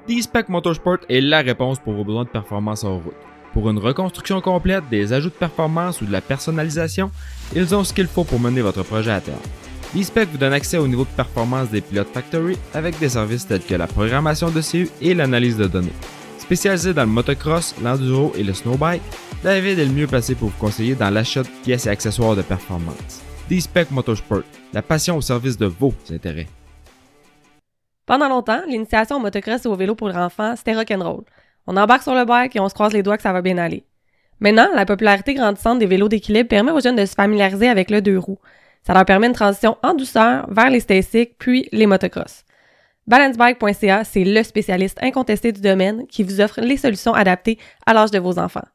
D-Spec 0.07 0.47
Motorsport 0.47 0.99
est 1.09 1.19
la 1.19 1.41
réponse 1.41 1.79
pour 1.79 1.93
vos 1.93 2.05
besoins 2.05 2.23
de 2.23 2.29
performance 2.29 2.85
en 2.85 2.97
route. 2.97 3.13
Pour 3.51 3.69
une 3.69 3.77
reconstruction 3.77 4.39
complète, 4.39 4.85
des 4.89 5.11
ajouts 5.11 5.29
de 5.29 5.33
performance 5.33 5.99
ou 5.99 6.05
de 6.05 6.11
la 6.13 6.21
personnalisation, 6.21 7.11
ils 7.53 7.75
ont 7.75 7.83
ce 7.83 7.93
qu'il 7.93 8.07
faut 8.07 8.23
pour 8.23 8.39
mener 8.39 8.61
votre 8.61 8.83
projet 8.83 9.11
à 9.11 9.19
terme. 9.19 9.37
D-Spec 9.93 10.29
vous 10.31 10.37
donne 10.37 10.53
accès 10.53 10.77
au 10.77 10.87
niveau 10.87 11.03
de 11.03 11.09
performance 11.09 11.69
des 11.71 11.81
pilotes 11.81 12.07
Factory 12.13 12.57
avec 12.73 12.97
des 12.99 13.09
services 13.09 13.45
tels 13.45 13.65
que 13.65 13.75
la 13.75 13.85
programmation 13.85 14.49
de 14.49 14.61
CU 14.61 14.89
et 15.01 15.13
l'analyse 15.13 15.57
de 15.57 15.67
données. 15.67 15.93
Spécialisé 16.37 16.93
dans 16.93 17.03
le 17.03 17.09
motocross, 17.09 17.75
l'enduro 17.83 18.31
et 18.37 18.43
le 18.43 18.53
snowbike, 18.53 19.03
David 19.43 19.77
est 19.77 19.85
le 19.85 19.91
mieux 19.91 20.07
placé 20.07 20.35
pour 20.35 20.49
vous 20.49 20.57
conseiller 20.57 20.95
dans 20.95 21.09
l'achat 21.09 21.43
de 21.43 21.49
pièces 21.63 21.85
et 21.85 21.89
accessoires 21.89 22.37
de 22.37 22.43
performance. 22.43 23.21
D-Spec 23.49 23.91
Motorsport, 23.91 24.43
la 24.71 24.81
passion 24.81 25.17
au 25.17 25.21
service 25.21 25.57
de 25.57 25.65
vos 25.65 25.93
intérêts. 26.09 26.47
Pendant 28.09 28.27
longtemps, 28.27 28.61
l'initiation 28.67 29.17
au 29.17 29.19
motocross 29.19 29.65
et 29.65 29.67
au 29.67 29.75
vélo 29.75 29.93
pour 29.93 30.07
enfants, 30.15 30.55
c'était 30.55 30.73
rock'n'roll. 30.73 31.25
On 31.67 31.77
embarque 31.77 32.01
sur 32.01 32.15
le 32.15 32.25
bike 32.25 32.55
et 32.55 32.59
on 32.59 32.67
se 32.67 32.73
croise 32.73 32.91
les 32.91 33.03
doigts 33.03 33.17
que 33.17 33.21
ça 33.21 33.31
va 33.31 33.43
bien 33.43 33.59
aller. 33.59 33.83
Maintenant, 34.39 34.67
la 34.73 34.87
popularité 34.87 35.35
grandissante 35.35 35.77
des 35.77 35.85
vélos 35.85 36.09
d'équilibre 36.09 36.49
permet 36.49 36.71
aux 36.71 36.79
jeunes 36.79 36.95
de 36.95 37.05
se 37.05 37.13
familiariser 37.13 37.69
avec 37.69 37.91
le 37.91 38.01
deux 38.01 38.17
roues. 38.17 38.39
Ça 38.81 38.95
leur 38.95 39.05
permet 39.05 39.27
une 39.27 39.33
transition 39.33 39.77
en 39.83 39.93
douceur 39.93 40.47
vers 40.49 40.71
les 40.71 40.79
stasics 40.79 41.37
puis 41.37 41.69
les 41.71 41.85
motocross. 41.85 42.45
Balancebike.ca, 43.05 44.03
c'est 44.03 44.23
le 44.23 44.41
spécialiste 44.41 44.97
incontesté 45.03 45.51
du 45.51 45.61
domaine 45.61 46.07
qui 46.07 46.23
vous 46.23 46.41
offre 46.41 46.61
les 46.61 46.77
solutions 46.77 47.13
adaptées 47.13 47.59
à 47.85 47.93
l'âge 47.93 48.09
de 48.09 48.17
vos 48.17 48.39
enfants. 48.39 48.65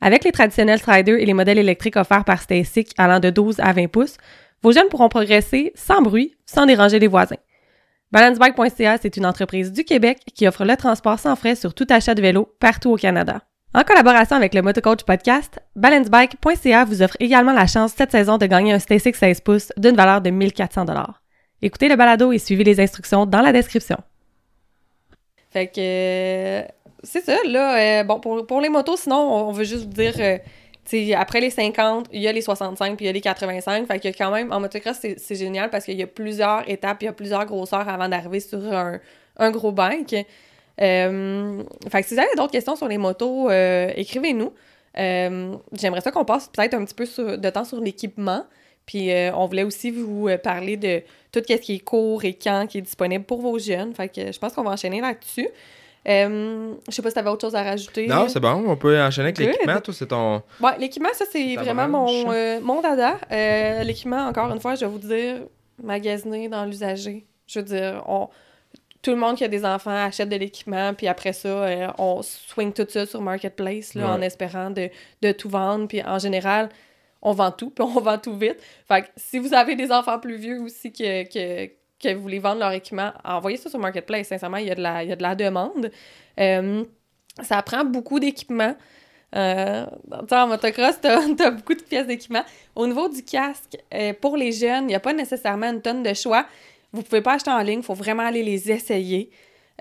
Avec 0.00 0.24
les 0.24 0.32
traditionnels 0.32 0.78
Striders 0.78 1.20
et 1.20 1.26
les 1.26 1.34
modèles 1.34 1.58
électriques 1.58 1.96
offerts 1.96 2.24
par 2.24 2.40
Stasic 2.40 2.94
allant 2.96 3.20
de 3.20 3.28
12 3.28 3.60
à 3.60 3.74
20 3.74 3.88
pouces, 3.88 4.16
vos 4.62 4.72
jeunes 4.72 4.88
pourront 4.88 5.10
progresser 5.10 5.72
sans 5.74 6.00
bruit, 6.00 6.34
sans 6.46 6.64
déranger 6.64 6.98
les 6.98 7.08
voisins. 7.08 7.36
Balancebike.ca, 8.14 8.96
c'est 9.02 9.16
une 9.16 9.26
entreprise 9.26 9.72
du 9.72 9.82
Québec 9.82 10.20
qui 10.36 10.46
offre 10.46 10.64
le 10.64 10.76
transport 10.76 11.18
sans 11.18 11.34
frais 11.34 11.56
sur 11.56 11.74
tout 11.74 11.86
achat 11.90 12.14
de 12.14 12.22
vélo 12.22 12.48
partout 12.60 12.92
au 12.92 12.96
Canada. 12.96 13.42
En 13.74 13.82
collaboration 13.82 14.36
avec 14.36 14.54
le 14.54 14.62
Motocoach 14.62 15.02
Podcast, 15.02 15.58
balancebike.ca 15.74 16.84
vous 16.84 17.02
offre 17.02 17.16
également 17.18 17.52
la 17.52 17.66
chance 17.66 17.92
cette 17.96 18.12
saison 18.12 18.38
de 18.38 18.46
gagner 18.46 18.72
un 18.72 18.78
Stasic 18.78 19.16
16 19.16 19.40
pouces 19.40 19.72
d'une 19.76 19.96
valeur 19.96 20.20
de 20.20 20.30
1400 20.30 20.84
Écoutez 21.60 21.88
le 21.88 21.96
balado 21.96 22.30
et 22.30 22.38
suivez 22.38 22.62
les 22.62 22.78
instructions 22.78 23.26
dans 23.26 23.40
la 23.40 23.50
description. 23.50 23.96
Fait 25.50 25.66
que 25.66 25.80
euh, 25.80 26.62
c'est 27.02 27.24
ça, 27.24 27.36
là. 27.48 28.00
Euh, 28.00 28.04
bon, 28.04 28.20
pour, 28.20 28.60
les 28.60 28.68
motos, 28.68 28.96
sinon, 28.96 29.16
on, 29.16 29.50
veut 29.50 29.64
juste 29.64 29.86
vous 29.86 29.92
dire, 29.92 30.14
euh, 30.20 30.38
tu 30.84 31.06
sais, 31.06 31.14
après 31.14 31.40
les 31.40 31.50
50, 31.50 32.08
il 32.12 32.20
y 32.20 32.28
a 32.28 32.32
les 32.32 32.42
65 32.42 32.96
puis 32.96 33.04
il 33.04 33.06
y 33.06 33.08
a 33.08 33.12
les 33.12 33.20
85. 33.20 33.86
Fait 33.86 33.98
que 33.98 34.08
quand 34.08 34.30
même, 34.30 34.52
en 34.52 34.60
motocross, 34.60 34.98
c'est 34.98 35.34
génial 35.34 35.70
parce 35.70 35.84
qu'il 35.84 35.96
y 35.96 36.02
a 36.02 36.06
plusieurs 36.06 36.68
étapes, 36.68 36.98
il 37.02 37.06
y 37.06 37.08
a 37.08 37.12
plusieurs 37.12 37.46
grosseurs 37.46 37.88
avant 37.88 38.08
d'arriver 38.08 38.40
sur 38.40 38.58
un, 38.72 39.00
un, 39.38 39.50
gros 39.50 39.72
bike. 39.72 40.14
Euh, 40.80 41.62
fait 41.90 42.02
que 42.02 42.08
si 42.08 42.14
vous 42.14 42.20
avez 42.20 42.34
d'autres 42.36 42.52
questions 42.52 42.76
sur 42.76 42.88
les 42.88 42.98
motos, 42.98 43.50
écrivez-nous. 43.50 44.52
J'aimerais 44.94 46.00
ça 46.02 46.10
qu'on 46.10 46.24
passe 46.24 46.48
peut-être 46.48 46.74
un 46.74 46.84
petit 46.84 46.94
peu 46.94 47.36
de 47.36 47.50
temps 47.50 47.64
sur 47.64 47.80
l'équipement. 47.80 48.44
Puis 48.84 49.10
on 49.34 49.46
voulait 49.46 49.62
aussi 49.62 49.90
vous 49.90 50.28
parler 50.42 50.76
de 50.76 51.02
tout 51.32 51.40
ce 51.48 51.54
qui 51.54 51.74
est 51.76 51.78
court 51.78 52.24
et 52.24 52.34
quand 52.34 52.66
qui 52.66 52.78
est 52.78 52.82
disponible 52.82 53.24
pour 53.24 53.40
vos 53.40 53.58
jeunes. 53.58 53.94
Fait 53.94 54.08
que 54.08 54.32
je 54.32 54.38
pense 54.38 54.52
qu'on 54.52 54.62
va 54.64 54.72
enchaîner 54.72 55.00
là-dessus. 55.00 55.48
Euh, 56.06 56.74
je 56.88 56.94
sais 56.94 57.02
pas 57.02 57.08
si 57.08 57.14
tu 57.14 57.18
avais 57.18 57.30
autre 57.30 57.40
chose 57.40 57.54
à 57.54 57.62
rajouter. 57.62 58.06
Non, 58.06 58.28
c'est 58.28 58.40
bon. 58.40 58.64
On 58.66 58.76
peut 58.76 59.00
enchaîner 59.00 59.28
avec 59.28 59.38
l'équipement. 59.38 59.80
Toi, 59.80 59.94
c'est 59.94 60.06
ton. 60.06 60.42
Ouais, 60.60 60.78
l'équipement, 60.78 61.08
ça, 61.12 61.24
c'est 61.30 61.56
vraiment 61.56 61.88
mon, 61.88 62.30
euh, 62.32 62.60
mon 62.60 62.80
dada. 62.80 63.16
Euh, 63.32 63.82
l'équipement, 63.84 64.26
encore 64.26 64.50
une 64.52 64.60
fois, 64.60 64.74
je 64.74 64.84
vais 64.84 64.90
vous 64.90 64.98
dire, 64.98 65.36
magasiner 65.82 66.48
dans 66.48 66.64
l'usager. 66.64 67.24
Je 67.46 67.60
veux 67.60 67.64
dire, 67.64 68.02
on... 68.06 68.28
tout 69.02 69.10
le 69.10 69.16
monde 69.16 69.36
qui 69.36 69.44
a 69.44 69.48
des 69.48 69.64
enfants 69.64 69.90
achète 69.90 70.28
de 70.28 70.36
l'équipement, 70.36 70.92
puis 70.94 71.08
après 71.08 71.32
ça, 71.32 71.48
euh, 71.48 71.88
on 71.98 72.20
swing 72.22 72.72
tout 72.72 72.86
ça 72.88 73.06
sur 73.06 73.20
Marketplace 73.20 73.94
là, 73.94 74.10
en 74.10 74.20
espérant 74.20 74.70
de, 74.70 74.90
de 75.22 75.32
tout 75.32 75.48
vendre. 75.48 75.88
Puis 75.88 76.02
en 76.02 76.18
général, 76.18 76.68
on 77.22 77.32
vend 77.32 77.50
tout, 77.50 77.70
puis 77.74 77.84
on 77.84 78.00
vend 78.00 78.18
tout 78.18 78.36
vite. 78.36 78.58
Fait 78.86 79.02
que 79.02 79.08
si 79.16 79.38
vous 79.38 79.54
avez 79.54 79.74
des 79.74 79.90
enfants 79.90 80.18
plus 80.18 80.36
vieux 80.36 80.60
aussi 80.60 80.92
que, 80.92 81.24
que 81.24 81.72
que 82.12 82.16
vous 82.16 82.22
voulez 82.22 82.38
vendre 82.38 82.60
leur 82.60 82.72
équipement, 82.72 83.12
envoyez 83.24 83.56
ça 83.56 83.70
sur 83.70 83.78
Marketplace. 83.78 84.28
Sincèrement, 84.28 84.58
il 84.58 84.66
y 84.66 84.70
a 84.70 84.74
de 84.74 84.82
la, 84.82 85.02
il 85.02 85.08
y 85.08 85.12
a 85.12 85.16
de 85.16 85.22
la 85.22 85.34
demande. 85.34 85.90
Euh, 86.38 86.84
ça 87.42 87.62
prend 87.62 87.84
beaucoup 87.84 88.20
d'équipement. 88.20 88.74
Euh, 89.34 89.86
en 90.30 90.46
motocross, 90.46 91.00
tu 91.00 91.08
as, 91.08 91.50
beaucoup 91.50 91.74
de 91.74 91.82
pièces 91.82 92.06
d'équipement. 92.06 92.44
Au 92.76 92.86
niveau 92.86 93.08
du 93.08 93.22
casque, 93.24 93.76
euh, 93.92 94.12
pour 94.20 94.36
les 94.36 94.52
jeunes, 94.52 94.84
il 94.84 94.88
n'y 94.88 94.94
a 94.94 95.00
pas 95.00 95.12
nécessairement 95.12 95.70
une 95.70 95.82
tonne 95.82 96.02
de 96.02 96.14
choix. 96.14 96.46
Vous 96.92 97.00
ne 97.00 97.04
pouvez 97.04 97.22
pas 97.22 97.34
acheter 97.34 97.50
en 97.50 97.58
ligne, 97.58 97.80
il 97.80 97.84
faut 97.84 97.94
vraiment 97.94 98.22
aller 98.22 98.44
les 98.44 98.70
essayer 98.70 99.30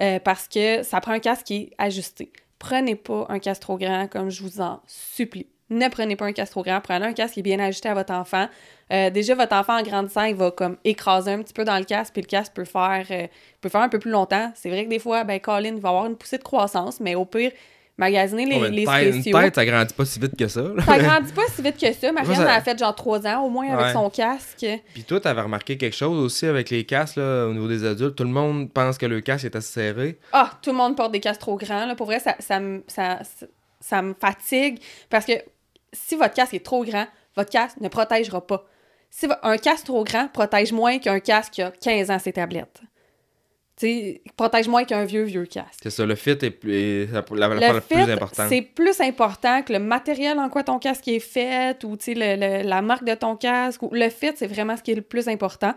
euh, 0.02 0.20
parce 0.20 0.48
que 0.48 0.82
ça 0.82 1.00
prend 1.02 1.12
un 1.12 1.20
casque 1.20 1.46
qui 1.46 1.56
est 1.56 1.72
ajusté. 1.78 2.32
Prenez 2.58 2.96
pas 2.96 3.28
un 3.30 3.40
casque 3.40 3.62
trop 3.62 3.78
grand, 3.78 4.08
comme 4.08 4.32
je 4.32 4.42
vous 4.42 4.62
en 4.62 4.82
supplie. 4.88 5.48
Ne 5.70 5.88
prenez 5.90 6.16
pas 6.16 6.26
un 6.26 6.34
casque 6.34 6.52
trop 6.52 6.64
grand, 6.64 6.82
prenez 6.82 7.06
un 7.06 7.14
casque 7.14 7.36
qui 7.36 7.42
est 7.42 7.44
bien 7.44 7.60
ajusté 7.60 7.90
à 7.90 7.94
votre 7.94 8.14
enfant. 8.14 8.48
Euh, 8.94 9.10
déjà, 9.10 9.34
votre 9.34 9.56
enfant 9.56 9.80
en 9.80 9.84
grandissant, 9.84 10.24
il 10.24 10.36
va 10.36 10.52
comme 10.52 10.78
écraser 10.84 11.32
un 11.32 11.42
petit 11.42 11.54
peu 11.54 11.66
dans 11.66 11.78
le 11.78 11.86
casque, 11.86 12.14
puis 12.14 12.22
le 12.22 12.28
casque 12.28 12.54
peut 12.54 12.66
faire, 12.66 13.06
euh, 13.10 13.28
peut 13.60 13.70
faire 13.70 13.82
un 13.82 13.90
peu 13.90 14.00
plus 14.00 14.12
longtemps. 14.12 14.52
C'est 14.56 14.70
vrai 14.70 14.86
que 14.86 14.90
des 14.90 15.00
fois, 15.00 15.24
ben, 15.24 15.40
Colin 15.40 15.78
va 15.80 15.90
avoir 15.90 16.06
une 16.06 16.16
poussée 16.16 16.38
de 16.38 16.44
croissance, 16.44 17.00
mais 17.00 17.16
au 17.16 17.26
pire, 17.26 17.52
magasiner 17.98 18.46
les, 18.46 18.70
les 18.70 18.86
spéciaux. 18.86 19.36
Une 19.38 19.44
tête, 19.44 19.56
ça 19.56 19.66
grandit 19.66 19.94
pas 19.94 20.06
si 20.06 20.20
vite 20.20 20.36
que 20.38 20.48
ça. 20.48 20.62
ça 20.86 21.00
grandit 21.00 21.34
pas 21.34 21.42
si 21.56 21.62
vite 21.62 21.78
que 21.78 21.92
ça. 21.92 22.12
Marianne 22.14 22.36
ça... 22.36 22.54
a 22.54 22.62
fait 22.62 22.78
genre 22.78 22.94
trois 22.94 23.26
ans 23.26 23.44
au 23.44 23.50
moins 23.50 23.72
avec 23.72 23.94
son 23.94 24.10
casque. 24.10 24.66
Puis 24.94 25.04
toi, 25.04 25.20
t'avais 25.20 25.42
remarqué 25.42 25.78
quelque 25.78 25.96
chose 25.96 26.20
aussi 26.20 26.46
avec 26.46 26.70
les 26.70 26.86
casques 26.86 27.18
là, 27.18 27.48
au 27.48 27.54
niveau 27.54 27.68
des 27.68 27.86
adultes. 27.86 28.16
Tout 28.16 28.24
le 28.24 28.30
monde 28.30 28.72
pense 28.72 28.98
que 28.98 29.06
le 29.06 29.22
casque 29.22 29.46
est 29.46 29.56
assez 29.56 29.74
serré. 29.74 30.20
Ah, 30.32 30.52
tout 30.62 30.72
le 30.72 30.78
monde 30.78 30.96
porte 30.96 31.12
des 31.12 31.20
casques 31.20 31.42
trop 31.42 31.56
grands. 31.56 31.86
Là. 31.86 31.96
Pour 31.96 32.08
vrai, 32.08 32.20
ça, 32.20 32.36
ça, 32.40 32.60
ça, 32.88 33.20
ça 33.80 34.02
me 34.02 34.14
fatigue 34.14 34.80
parce 35.10 35.26
que 35.26 35.34
si 35.92 36.16
votre 36.16 36.34
casque 36.34 36.54
est 36.54 36.66
trop 36.66 36.84
grand, 36.84 37.08
votre 37.36 37.50
casque 37.50 37.78
ne 37.80 37.88
protégera 37.88 38.46
pas. 38.46 38.66
Si 39.16 39.28
un 39.44 39.58
casque 39.58 39.86
trop 39.86 40.04
grand 40.04 40.28
protège 40.28 40.72
moins 40.74 40.98
qu'un 40.98 41.20
casque 41.20 41.54
qui 41.54 41.62
a 41.62 41.70
15 41.70 42.10
ans 42.10 42.18
ses 42.18 42.34
tablettes. 42.34 42.82
Tu 43.76 44.22
protège 44.36 44.68
moins 44.68 44.86
qu'un 44.86 45.06
vieux, 45.06 45.22
vieux 45.22 45.46
casque. 45.46 45.82
C'est 45.84 45.92
ça, 45.92 46.04
le 46.04 46.16
fit 46.16 46.32
est, 46.32 46.50
plus, 46.50 47.06
la, 47.06 47.48
la, 47.48 47.82
plus 47.82 47.98
importante. 47.98 48.48
C'est 48.50 48.62
plus 48.62 49.00
important 49.02 49.62
que 49.62 49.72
le 49.72 49.78
matériel 49.78 50.40
en 50.40 50.50
quoi 50.50 50.64
ton 50.64 50.80
casque 50.80 51.08
est 51.08 51.20
fait 51.20 51.84
ou 51.84 51.96
le, 52.08 52.64
la 52.64 52.82
marque 52.82 53.04
de 53.04 53.14
ton 53.14 53.36
casque. 53.36 53.82
Le 53.92 54.10
fit, 54.10 54.32
c'est 54.36 54.48
vraiment 54.48 54.76
ce 54.78 54.82
qui 54.82 54.92
est 54.92 54.96
le 54.96 55.02
plus 55.02 55.28
important. 55.28 55.74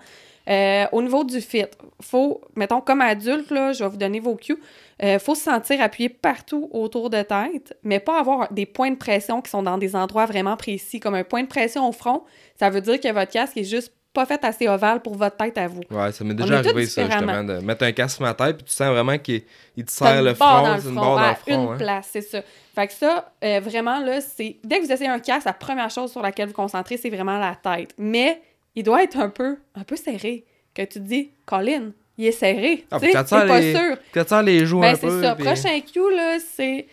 Euh, 0.48 0.86
au 0.92 1.02
niveau 1.02 1.24
du 1.24 1.40
fit, 1.40 1.64
faut, 2.00 2.40
mettons, 2.54 2.80
comme 2.80 3.02
adulte, 3.02 3.50
là, 3.50 3.72
je 3.72 3.84
vais 3.84 3.90
vous 3.90 3.96
donner 3.98 4.20
vos 4.20 4.36
cues. 4.36 4.58
Il 5.00 5.08
euh, 5.08 5.18
faut 5.18 5.34
se 5.34 5.42
sentir 5.42 5.80
appuyé 5.82 6.08
partout 6.08 6.70
autour 6.72 7.10
de 7.10 7.20
tête, 7.20 7.76
mais 7.82 8.00
pas 8.00 8.18
avoir 8.18 8.50
des 8.52 8.64
points 8.64 8.90
de 8.90 8.96
pression 8.96 9.42
qui 9.42 9.50
sont 9.50 9.62
dans 9.62 9.76
des 9.76 9.94
endroits 9.94 10.24
vraiment 10.24 10.56
précis, 10.56 11.00
comme 11.00 11.14
un 11.14 11.24
point 11.24 11.42
de 11.42 11.48
pression 11.48 11.86
au 11.86 11.92
front. 11.92 12.24
Ça 12.58 12.70
veut 12.70 12.80
dire 12.80 12.98
que 12.98 13.12
votre 13.12 13.30
casque 13.30 13.58
est 13.58 13.64
juste 13.64 13.92
pas 14.14 14.24
fait 14.24 14.42
assez 14.46 14.66
ovale 14.66 15.02
pour 15.02 15.14
votre 15.14 15.36
tête 15.36 15.58
à 15.58 15.68
vous. 15.68 15.82
Ouais, 15.90 16.10
ça 16.10 16.24
m'est 16.24 16.32
déjà 16.32 16.58
arrivé, 16.58 16.86
ça, 16.86 17.04
justement, 17.04 17.44
de 17.44 17.58
mettre 17.58 17.84
un 17.84 17.92
casque 17.92 18.16
sur 18.16 18.24
ma 18.24 18.32
tête, 18.32 18.56
puis 18.56 18.64
tu 18.64 18.72
sens 18.72 18.88
vraiment 18.88 19.18
qu'il 19.18 19.42
te 19.42 19.90
serre 19.90 20.22
le 20.22 20.32
front, 20.32 20.78
c'est 20.80 20.88
une 20.88 20.94
barre 20.94 21.16
dans 21.16 21.28
le 21.28 21.34
front. 21.34 21.72
une 21.72 21.78
place, 21.78 22.08
c'est 22.10 22.22
ça. 22.22 22.40
Fait 22.74 22.86
que 22.86 22.94
ça, 22.94 23.30
euh, 23.44 23.60
vraiment, 23.60 24.00
là, 24.00 24.22
c'est... 24.22 24.56
Dès 24.64 24.78
que 24.78 24.86
vous 24.86 24.92
essayez 24.92 25.10
un 25.10 25.18
casque, 25.18 25.44
la 25.44 25.52
première 25.52 25.90
chose 25.90 26.10
sur 26.10 26.22
laquelle 26.22 26.48
vous 26.48 26.54
concentrez, 26.54 26.96
c'est 26.96 27.10
vraiment 27.10 27.38
la 27.38 27.56
tête. 27.56 27.92
Mais 27.98 28.40
il 28.74 28.84
doit 28.84 29.02
être 29.02 29.18
un 29.18 29.28
peu, 29.28 29.58
un 29.74 29.84
peu 29.84 29.96
serré. 29.96 30.46
Que 30.72 30.82
tu 30.82 30.98
te 30.98 30.98
dis, 31.00 31.30
Colin, 31.44 31.92
il 32.18 32.26
est 32.26 32.32
serré. 32.32 32.84
Ah, 32.90 32.98
tu 32.98 33.06
sais, 33.06 33.12
c'est 33.12 33.46
pas 33.46 33.62
sûr. 33.62 33.96
Quand 34.14 34.40
les 34.40 34.64
joues 34.64 34.80
ben, 34.80 34.94
un 34.94 34.96
peu. 34.96 35.10
c'est 35.10 35.22
ça. 35.22 35.34
Prochain 35.34 35.80
cue, 35.80 36.14
là, 36.14 36.38
c'est... 36.38 36.86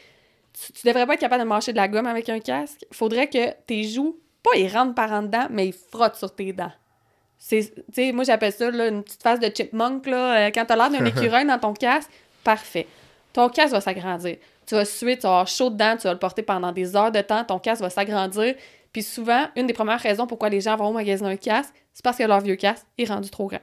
Tu, 0.75 0.87
devrais 0.87 1.05
pas 1.05 1.15
être 1.15 1.19
capable 1.19 1.43
de 1.43 1.47
marcher 1.47 1.71
de 1.71 1.77
la 1.77 1.87
gomme 1.87 2.05
avec 2.05 2.29
un 2.29 2.39
casque. 2.39 2.85
Il 2.89 2.95
faudrait 2.95 3.27
que 3.27 3.51
tes 3.65 3.83
joues, 3.83 4.19
pas 4.43 4.51
ils 4.55 4.67
rentrent 4.67 4.93
par 4.93 5.11
en 5.11 5.23
dedans, 5.23 5.47
mais 5.49 5.67
ils 5.67 5.73
frottent 5.73 6.15
sur 6.15 6.33
tes 6.33 6.53
dents. 6.53 6.71
C'est, 7.37 7.73
moi, 8.13 8.23
j'appelle 8.23 8.53
ça 8.53 8.71
là, 8.71 8.87
une 8.87 9.03
petite 9.03 9.21
phase 9.21 9.39
de 9.39 9.49
chipmunk. 9.53 10.05
Là. 10.05 10.47
Euh, 10.47 10.51
quand 10.53 10.63
t'as 10.65 10.75
l'air 10.75 10.89
d'un 10.89 11.05
écureuil 11.17 11.45
dans 11.45 11.59
ton 11.59 11.73
casque, 11.73 12.09
parfait. 12.43 12.87
Ton 13.33 13.49
casque 13.49 13.73
va 13.73 13.81
s'agrandir. 13.81 14.37
Tu 14.65 14.75
vas 14.75 14.85
suer, 14.85 15.17
tu 15.17 15.23
vas 15.23 15.29
avoir 15.29 15.47
chaud 15.47 15.69
dedans, 15.69 15.97
tu 15.97 16.03
vas 16.03 16.13
le 16.13 16.19
porter 16.19 16.43
pendant 16.43 16.71
des 16.71 16.95
heures 16.95 17.11
de 17.11 17.21
temps, 17.21 17.43
ton 17.43 17.59
casque 17.59 17.81
va 17.81 17.89
s'agrandir. 17.89 18.55
Puis 18.93 19.03
souvent, 19.03 19.47
une 19.55 19.67
des 19.67 19.73
premières 19.73 19.99
raisons 19.99 20.27
pourquoi 20.27 20.49
les 20.49 20.61
gens 20.61 20.77
vont 20.77 20.89
au 20.89 20.93
magasin 20.93 21.25
un 21.25 21.35
casque, 21.35 21.73
c'est 21.93 22.03
parce 22.03 22.17
que 22.17 22.23
leur 22.23 22.39
vieux 22.39 22.55
casque 22.55 22.85
est 22.97 23.05
rendu 23.05 23.29
trop 23.29 23.47
grand. 23.47 23.59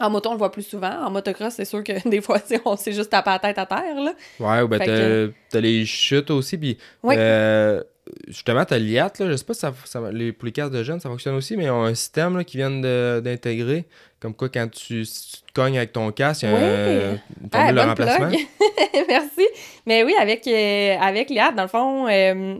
En 0.00 0.10
moto, 0.10 0.30
on 0.30 0.32
le 0.32 0.38
voit 0.38 0.50
plus 0.50 0.62
souvent. 0.62 1.04
En 1.04 1.10
motocross, 1.10 1.54
c'est 1.54 1.64
sûr 1.64 1.84
que 1.84 2.08
des 2.08 2.20
fois, 2.20 2.38
on 2.64 2.76
s'est 2.76 2.92
juste 2.92 3.10
tapé 3.10 3.30
la 3.30 3.38
tête 3.38 3.58
à 3.58 3.66
terre. 3.66 3.94
Là. 3.96 4.14
Ouais, 4.40 4.62
ou 4.62 4.68
ben 4.68 5.32
t'as, 5.50 5.60
les 5.60 5.84
chutes 5.84 6.30
aussi. 6.30 6.56
Puis, 6.56 6.78
euh, 7.04 7.82
justement, 8.28 8.64
t'as 8.64 8.78
l'IAT. 8.78 9.12
Là, 9.18 9.30
je 9.30 9.36
sais 9.36 9.44
pas 9.44 9.54
si 9.54 9.66
ça, 9.84 10.00
les, 10.10 10.32
pour 10.32 10.46
les 10.46 10.52
casques 10.52 10.72
de 10.72 10.82
jeunes, 10.82 11.00
ça 11.00 11.08
fonctionne 11.08 11.34
aussi, 11.34 11.56
mais 11.56 11.64
ils 11.64 11.70
ont 11.70 11.84
un 11.84 11.94
système 11.94 12.36
là, 12.36 12.44
qui 12.44 12.56
vient 12.56 12.70
d'intégrer. 12.70 13.84
Comme 14.18 14.34
quoi, 14.34 14.48
quand 14.48 14.70
tu, 14.70 15.04
te 15.04 15.52
cognes 15.52 15.76
avec 15.76 15.92
ton 15.92 16.10
casque, 16.12 16.42
il 16.42 16.50
y 16.50 16.52
a 16.52 16.56
un, 16.56 17.18
ah, 17.52 17.72
de 17.72 17.80
remplacement. 17.80 18.30
Merci. 19.08 19.46
Mais 19.84 20.04
oui, 20.04 20.14
avec, 20.18 20.46
euh, 20.46 20.96
avec 21.00 21.28
l'IAT, 21.28 21.52
dans 21.52 21.62
le 21.62 21.68
fond, 21.68 22.08
euh, 22.08 22.58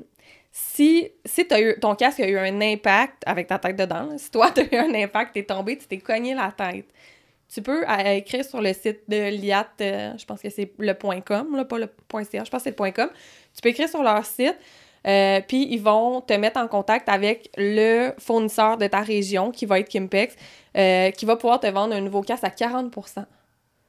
si, 0.53 1.09
si 1.25 1.47
as 1.51 1.61
eu, 1.61 1.79
ton 1.81 1.95
casque 1.95 2.21
a 2.21 2.29
eu 2.29 2.37
un 2.37 2.61
impact 2.61 3.23
avec 3.25 3.47
ta 3.47 3.59
tête 3.59 3.77
dedans, 3.77 4.11
si 4.19 4.31
toi, 4.31 4.51
tu 4.55 4.61
as 4.61 4.65
eu 4.65 4.77
un 4.77 4.95
impact, 4.95 5.33
t'es 5.35 5.43
tombé, 5.43 5.79
tu 5.79 5.87
t'es 5.87 5.99
cogné 5.99 6.35
la 6.35 6.53
tête, 6.53 6.87
tu 7.53 7.63
peux 7.63 7.85
écrire 8.07 8.45
sur 8.45 8.61
le 8.63 8.73
site 8.73 9.01
de 9.09 9.29
l'IAT, 9.31 9.67
euh, 9.81 10.13
je 10.19 10.25
pense 10.25 10.41
que 10.41 10.49
c'est 10.51 10.73
le 10.79 10.95
.com, 11.21 11.57
là, 11.57 11.65
pas 11.65 11.79
le 11.79 11.89
.ca, 12.11 12.45
je 12.45 12.51
pense 12.51 12.63
que 12.63 12.71
c'est 12.71 12.79
le 12.81 12.91
.com. 12.93 13.11
Tu 13.55 13.61
peux 13.63 13.69
écrire 13.69 13.89
sur 13.89 14.03
leur 14.03 14.25
site. 14.25 14.57
Euh, 15.05 15.41
puis 15.47 15.67
ils 15.69 15.81
vont 15.83 16.21
te 16.21 16.33
mettre 16.33 16.61
en 16.61 16.69
contact 16.69 17.09
avec 17.09 17.51
le 17.57 18.13
fournisseur 18.19 18.77
de 18.79 18.87
ta 18.87 19.01
région, 19.01 19.51
qui 19.51 19.67
va 19.67 19.81
être 19.81 19.89
Kimpex, 19.89 20.37
euh, 20.77 21.11
qui 21.11 21.25
va 21.25 21.35
pouvoir 21.37 21.59
te 21.59 21.67
vendre 21.67 21.95
un 21.95 22.01
nouveau 22.01 22.23
casque 22.23 22.45
à 22.45 22.51
40 22.51 22.95
Fait 22.95 23.01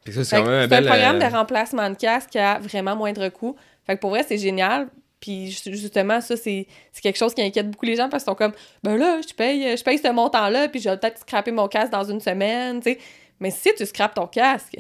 que 0.06 0.12
ça, 0.12 0.24
c'est 0.24 0.36
un 0.38 0.68
bel. 0.68 0.86
programme 0.88 1.20
de 1.20 1.36
remplacement 1.36 1.90
de 1.90 1.96
casque 1.96 2.36
à 2.36 2.58
vraiment 2.60 2.96
moindre 2.96 3.30
coût. 3.30 3.56
Fait 3.86 3.96
que 3.96 4.02
pour 4.02 4.10
vrai, 4.10 4.24
c'est 4.28 4.40
génial. 4.40 4.88
Puis 5.20 5.52
ju- 5.52 5.76
justement, 5.78 6.20
ça, 6.20 6.36
c'est 6.36 6.68
c'est 6.92 7.02
quelque 7.02 7.18
chose 7.18 7.34
qui 7.34 7.42
inquiète 7.42 7.70
beaucoup 7.70 7.86
les 7.86 7.96
gens 7.96 8.10
parce 8.10 8.24
qu'ils 8.24 8.32
sont 8.32 8.36
comme, 8.36 8.52
ben 8.82 8.98
là, 8.98 9.22
je 9.26 9.34
paye, 9.34 9.78
je 9.78 9.84
paye 9.84 9.98
ce 10.00 10.10
montant-là, 10.12 10.68
puis 10.68 10.82
je 10.82 10.90
vais 10.90 10.98
peut-être 10.98 11.20
scraper 11.20 11.52
mon 11.52 11.68
casque 11.70 11.92
dans 11.92 12.04
une 12.04 12.20
semaine, 12.20 12.82
tu 12.82 12.92
sais. 12.94 13.00
Mais 13.40 13.52
si 13.52 13.74
tu 13.76 13.86
scrapes 13.86 14.14
ton 14.16 14.28
casque, 14.28 14.78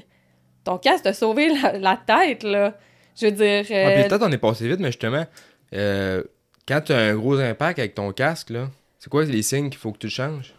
ton 0.63 0.77
casque 0.77 1.03
t'a 1.03 1.13
sauvé 1.13 1.49
la, 1.61 1.77
la 1.77 1.97
tête, 1.97 2.43
là. 2.43 2.77
Je 3.19 3.25
veux 3.27 3.31
dire. 3.31 3.65
Ouais, 3.69 3.85
euh, 3.85 3.99
puis 4.01 4.09
peut-être 4.09 4.23
on 4.25 4.31
est 4.31 4.37
passé 4.37 4.67
vite, 4.67 4.79
mais 4.79 4.87
justement, 4.87 5.25
euh, 5.73 6.23
quand 6.67 6.81
tu 6.81 6.93
as 6.93 6.97
un 6.97 7.15
gros 7.15 7.37
impact 7.39 7.79
avec 7.79 7.93
ton 7.95 8.11
casque, 8.11 8.49
là, 8.49 8.67
c'est 8.99 9.09
quoi 9.09 9.23
les 9.25 9.41
signes 9.43 9.69
qu'il 9.69 9.79
faut 9.79 9.91
que 9.91 9.97
tu 9.99 10.09
changes? 10.09 10.53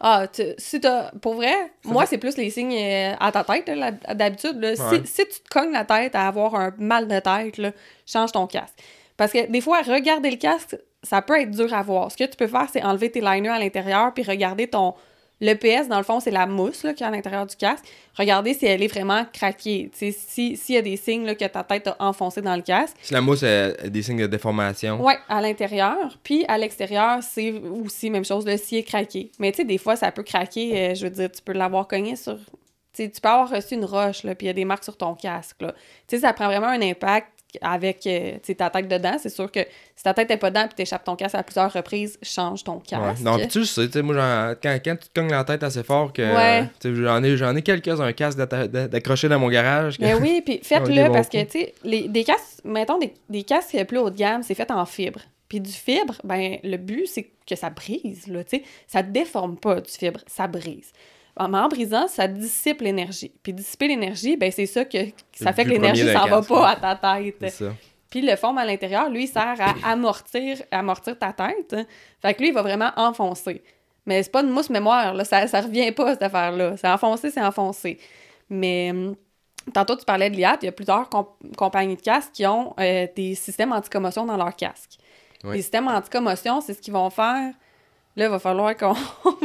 Ah, 0.00 0.26
tu- 0.26 0.42
si 0.58 0.80
t'as. 0.80 1.12
Pour 1.20 1.34
vrai, 1.34 1.52
moi, 1.84 2.06
c'est 2.06 2.18
plus 2.18 2.36
les 2.36 2.50
signes 2.50 2.74
euh, 2.76 3.14
à 3.20 3.30
ta 3.30 3.44
tête, 3.44 3.70
d'habitude. 4.14 4.74
Si-. 4.74 5.06
Si, 5.06 5.26
tu 5.28 5.40
te 5.42 5.48
cognes 5.48 5.70
la 5.72 5.84
tête 5.84 6.16
à 6.16 6.26
avoir 6.26 6.56
un 6.56 6.74
mal 6.78 7.06
de 7.06 7.20
tête, 7.20 7.58
là, 7.58 7.70
change 8.04 8.32
ton 8.32 8.48
casque. 8.48 8.74
Parce 9.16 9.30
que 9.30 9.46
des 9.48 9.60
fois, 9.60 9.82
regarder 9.82 10.30
le 10.32 10.38
casque, 10.38 10.76
ça 11.04 11.22
peut 11.22 11.40
être 11.40 11.50
dur 11.52 11.72
à 11.72 11.82
voir. 11.82 12.10
Ce 12.10 12.16
que 12.16 12.24
tu 12.24 12.36
peux 12.36 12.48
faire, 12.48 12.66
c'est 12.72 12.82
enlever 12.82 13.12
tes 13.12 13.20
liners 13.20 13.50
à 13.50 13.58
l'intérieur 13.60 14.12
puis 14.12 14.24
regarder 14.24 14.66
ton. 14.66 14.94
L'EPS, 15.42 15.88
dans 15.88 15.98
le 15.98 16.04
fond, 16.04 16.20
c'est 16.20 16.30
la 16.30 16.46
mousse 16.46 16.84
là, 16.84 16.94
qui 16.94 17.02
est 17.02 17.06
à 17.06 17.10
l'intérieur 17.10 17.44
du 17.46 17.56
casque. 17.56 17.84
Regardez 18.16 18.54
si 18.54 18.64
elle 18.64 18.82
est 18.82 18.86
vraiment 18.86 19.26
craquée. 19.32 19.90
Sais, 19.92 20.12
si- 20.12 20.56
S'il 20.56 20.76
y 20.76 20.78
a 20.78 20.82
des 20.82 20.96
signes 20.96 21.26
là, 21.26 21.34
que 21.34 21.44
ta 21.44 21.64
tête 21.64 21.88
a 21.88 21.96
enfoncé 21.98 22.40
dans 22.40 22.54
le 22.56 22.62
casque. 22.62 22.96
Si 23.02 23.12
la 23.12 23.20
mousse 23.20 23.42
a 23.42 23.72
des 23.72 24.02
signes 24.02 24.20
de 24.20 24.26
déformation. 24.28 25.04
Ouais, 25.04 25.18
à 25.28 25.40
l'intérieur. 25.40 26.16
Puis 26.22 26.44
à 26.46 26.56
l'extérieur, 26.58 27.18
c'est 27.22 27.52
aussi 27.52 28.08
même 28.08 28.24
chose, 28.24 28.46
le 28.46 28.56
scie 28.56 28.76
est 28.76 28.82
craqué. 28.84 29.30
Mais 29.40 29.50
tu 29.50 29.56
sais, 29.58 29.64
des 29.64 29.78
fois, 29.78 29.96
ça 29.96 30.12
peut 30.12 30.22
craquer. 30.22 30.90
euh, 30.90 30.94
je 30.94 31.04
veux 31.04 31.10
dire, 31.10 31.30
tu 31.30 31.42
peux 31.42 31.52
l'avoir 31.52 31.88
cogné 31.88 32.14
sur. 32.16 32.38
Tu 32.94 33.08
peux 33.08 33.28
avoir 33.28 33.48
reçu 33.50 33.74
une 33.74 33.84
roche, 33.86 34.22
là, 34.22 34.34
puis 34.34 34.44
il 34.46 34.48
y 34.48 34.50
a 34.50 34.54
des 34.54 34.64
marques 34.66 34.84
sur 34.84 34.96
ton 34.96 35.14
casque, 35.14 35.60
là. 35.62 35.72
Tu 36.06 36.16
sais, 36.16 36.18
ça 36.20 36.32
prend 36.34 36.46
vraiment 36.46 36.66
un 36.68 36.82
impact 36.82 37.26
avec 37.60 38.06
euh, 38.06 38.38
ta 38.56 38.70
tête 38.70 38.88
dedans. 38.88 39.16
C'est 39.20 39.28
sûr 39.28 39.50
que 39.50 39.60
si 39.94 40.02
ta 40.04 40.14
tête 40.14 40.28
n'est 40.30 40.36
pas 40.36 40.50
dedans 40.50 40.64
puis 40.66 40.74
t'échappes 40.76 41.04
ton 41.04 41.16
casque 41.16 41.34
à 41.34 41.42
plusieurs 41.42 41.72
reprises, 41.72 42.18
change 42.22 42.64
ton 42.64 42.76
Ouais. 42.76 42.80
casque. 42.86 43.22
Non, 43.22 43.36
puis 43.38 43.48
tu 43.48 43.64
sais, 43.66 44.02
moi, 44.02 44.54
quand, 44.62 44.78
quand 44.84 44.96
tu 44.96 45.08
te 45.08 45.20
cognes 45.20 45.30
la 45.30 45.44
tête 45.44 45.62
assez 45.62 45.82
fort, 45.82 46.12
que 46.12 46.22
Ouais. 46.22 46.68
j'en 46.84 47.22
ai, 47.22 47.36
j'en 47.36 47.54
ai 47.54 47.62
quelques-uns 47.62 48.12
casques 48.12 48.38
d'accrocher 48.38 49.28
dans 49.28 49.38
mon 49.38 49.48
garage. 49.48 49.98
que- 49.98 50.02
Mais 50.02 50.14
oui, 50.14 50.42
puis 50.44 50.60
faites-le 50.62 51.12
parce 51.12 51.28
que, 51.28 51.42
tu 51.44 51.60
sais, 51.60 51.74
des 52.08 52.24
casques, 52.24 52.64
mettons, 52.64 52.98
des, 52.98 53.12
des 53.28 53.42
casques 53.42 53.84
plus 53.84 53.98
haut 53.98 54.10
de 54.10 54.16
gamme, 54.16 54.42
c'est 54.42 54.54
fait 54.54 54.70
en 54.70 54.84
fibre. 54.86 55.20
Puis 55.48 55.60
du 55.60 55.70
fibre, 55.70 56.14
ben 56.24 56.56
le 56.64 56.78
but, 56.78 57.06
c'est 57.06 57.28
que 57.46 57.56
ça 57.56 57.68
brise, 57.68 58.26
là, 58.26 58.42
tu 58.44 58.56
sais. 58.56 58.62
Ça 58.86 59.02
déforme 59.02 59.58
pas 59.58 59.82
du 59.82 59.90
fibre, 59.90 60.20
ça 60.26 60.46
brise. 60.46 60.90
En, 61.36 61.52
en 61.54 61.68
brisant, 61.68 62.08
ça 62.08 62.28
dissipe 62.28 62.82
l'énergie. 62.82 63.32
Puis 63.42 63.52
dissiper 63.54 63.88
l'énergie, 63.88 64.36
ben 64.36 64.52
c'est 64.52 64.66
ça 64.66 64.84
que 64.84 64.98
ça 65.32 65.52
fait 65.52 65.64
que 65.64 65.70
l'énergie 65.70 66.02
s'en 66.12 66.26
va 66.26 66.42
pas 66.42 66.68
à 66.70 66.76
ta 66.76 66.94
tête. 66.96 67.50
ça. 67.50 67.72
Puis 68.10 68.20
le 68.20 68.36
forme 68.36 68.58
à 68.58 68.66
l'intérieur, 68.66 69.08
lui, 69.08 69.24
il 69.24 69.28
sert 69.28 69.56
à 69.58 69.74
amortir, 69.90 70.62
amortir 70.70 71.18
ta 71.18 71.32
tête. 71.32 71.74
Fait 72.20 72.34
que 72.34 72.40
lui, 72.40 72.48
il 72.48 72.54
va 72.54 72.60
vraiment 72.60 72.90
enfoncer. 72.96 73.62
Mais 74.04 74.22
c'est 74.22 74.30
pas 74.32 74.42
une 74.42 74.50
mousse 74.50 74.68
mémoire, 74.68 75.14
là. 75.14 75.24
Ça, 75.24 75.46
ça 75.46 75.60
revient 75.62 75.90
pas, 75.92 76.12
cette 76.12 76.22
affaire-là. 76.22 76.76
C'est 76.76 76.88
enfoncé, 76.88 77.30
c'est 77.30 77.40
enfoncé. 77.42 77.98
Mais 78.50 78.90
hum, 78.90 79.14
tantôt, 79.72 79.96
tu 79.96 80.04
parlais 80.04 80.28
de 80.28 80.36
l'IAT. 80.36 80.58
Il 80.60 80.66
y 80.66 80.68
a 80.68 80.72
plusieurs 80.72 81.08
comp- 81.08 81.36
compagnies 81.56 81.96
de 81.96 82.02
casques 82.02 82.32
qui 82.32 82.44
ont 82.46 82.74
euh, 82.78 83.06
des 83.16 83.34
systèmes 83.34 83.72
anti-commotion 83.72 84.26
dans 84.26 84.36
leur 84.36 84.54
casque. 84.54 84.98
Oui. 85.44 85.56
Les 85.56 85.62
systèmes 85.62 85.88
anti-commotion, 85.88 86.60
c'est 86.60 86.74
ce 86.74 86.82
qu'ils 86.82 86.92
vont 86.92 87.08
faire. 87.08 87.54
Là, 88.16 88.24
il 88.26 88.28
va 88.30 88.38
falloir 88.38 88.76
qu'on 88.76 88.94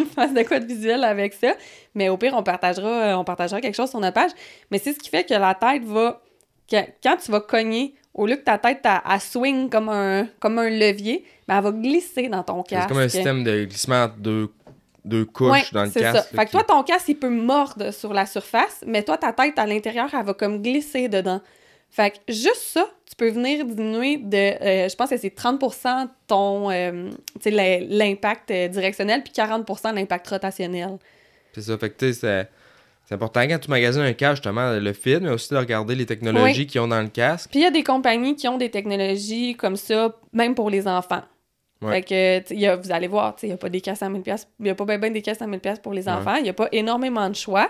fasse 0.16 0.34
de 0.34 0.44
quoi 0.44 0.60
de 0.60 0.66
visuel 0.66 1.04
avec 1.04 1.34
ça. 1.34 1.54
Mais 1.96 2.10
au 2.10 2.18
pire, 2.18 2.34
on 2.36 2.44
partagera, 2.44 2.88
euh, 2.90 3.16
on 3.16 3.24
partagera 3.24 3.60
quelque 3.62 3.76
chose 3.76 3.90
sur 3.90 4.00
notre 4.00 4.16
page. 4.16 4.32
Mais 4.72 4.78
c'est 4.78 4.94
ce 4.94 5.00
qui 5.00 5.10
fait 5.10 5.24
que 5.24 5.34
la 5.34 5.56
tête 5.56 5.84
va. 5.84 6.22
que- 6.70 6.76
quand 7.02 7.16
tu 7.18 7.32
vas 7.32 7.40
cogner, 7.40 7.96
au 8.14 8.28
lieu 8.28 8.36
que 8.36 8.44
ta 8.44 8.58
tête, 8.58 8.80
elle, 8.84 9.00
elle 9.10 9.22
swing 9.22 9.70
comme 9.70 9.88
un, 9.90 10.28
comme 10.40 10.60
un 10.60 10.70
levier, 10.70 11.24
ben, 11.48 11.58
elle 11.58 11.64
va 11.64 11.72
glisser 11.72 12.28
dans 12.28 12.44
ton 12.44 12.62
casque. 12.64 12.84
C'est 12.90 12.94
comme 12.94 13.04
un 13.04 13.08
système 13.10 13.44
de 13.44 13.64
glissement 13.66 14.04
entre 14.04 14.18
deux, 15.06 15.26
couches 15.26 15.50
Ouais, 15.52 15.64
dans 15.72 15.84
le 15.86 15.90
c'est 15.92 16.02
casque. 16.02 16.18
ça. 16.30 16.38
Fait 16.38 16.46
que 16.46 16.52
toi, 16.52 16.64
ton 16.64 16.84
casque, 16.84 17.08
il 17.08 17.16
peut 17.18 17.30
mordre 17.30 17.92
sur 17.92 18.14
la 18.14 18.26
surface, 18.26 18.84
mais 18.86 19.02
toi, 19.04 19.18
ta 19.18 19.32
tête 19.32 19.58
à 19.58 19.66
l'intérieur, 19.66 20.10
elle 20.14 20.26
va 20.26 20.34
comme 20.34 20.62
glisser 20.62 21.08
dedans. 21.08 21.40
Fait 21.90 22.12
que 22.12 22.34
juste 22.34 22.56
ça, 22.74 22.86
peux 23.18 23.30
venir 23.30 23.66
diminuer 23.66 24.18
de, 24.18 24.38
euh, 24.38 24.90
je 24.90 24.96
pense 24.96 25.10
que 25.10 25.18
c'est 25.18 25.36
30% 25.36 26.08
ton, 26.28 26.70
euh, 26.72 27.10
tu 27.42 27.50
l'impact 27.50 28.52
euh, 28.52 28.68
directionnel, 28.68 29.24
puis 29.24 29.34
40% 29.34 29.94
l'impact 29.94 30.28
rotationnel. 30.28 30.98
C'est 31.54 31.62
ça. 31.62 31.78
Fait 31.78 31.90
que 31.90 31.98
tu 31.98 32.14
sais, 32.14 32.48
c'est- 33.08 33.14
important 33.14 33.42
quand 33.42 33.58
tu 33.60 33.70
magasines 33.70 34.02
un 34.02 34.14
casque, 34.14 34.44
justement, 34.44 34.72
le 34.74 34.94
fit, 34.94 35.18
mais 35.22 35.30
aussi 35.30 35.50
de 35.54 35.58
regarder 35.58 35.96
les 35.96 36.06
technologies 36.06 36.60
Oui. 36.62 36.68
qu'ils 36.68 36.82
ont 36.82 36.88
dans 36.90 37.02
le 37.02 37.08
casque. 37.08 37.50
Puis 37.50 37.62
il 37.62 37.64
y 37.64 37.66
a 37.66 37.72
des 37.72 37.84
compagnies 37.84 38.36
qui 38.36 38.48
ont 38.50 38.58
des 38.58 38.70
technologies 38.70 39.56
comme 39.56 39.78
ça, 39.78 40.14
même 40.34 40.54
pour 40.56 40.70
les 40.70 40.88
enfants. 40.88 41.22
Ouais. 41.82 41.92
Fait 41.92 42.02
que, 42.02 42.48
tu 42.48 42.56
y 42.56 42.68
a- 42.68 42.76
vous 42.76 42.92
allez 42.92 43.08
voir, 43.08 43.36
tu 43.36 43.46
il 43.46 43.50
n'y 43.50 43.54
a 43.54 43.58
pas 43.58 43.70
des 43.70 43.80
casques 43.82 44.02
à 44.04 44.10
1000$, 44.10 44.24
pièces 44.24 44.48
il 44.60 44.64
n'y 44.64 44.70
a 44.72 44.76
pas 44.76 44.84
bien 44.98 45.10
des 45.10 45.22
casques 45.22 45.42
à 45.42 45.48
1000$ 45.48 45.80
pour 45.82 45.94
les 45.94 46.10
enfants, 46.10 46.36
il 46.36 46.44
n'y 46.44 46.50
a 46.50 46.54
pas 46.54 46.68
énormément 46.72 47.30
de 47.30 47.36
choix, 47.36 47.70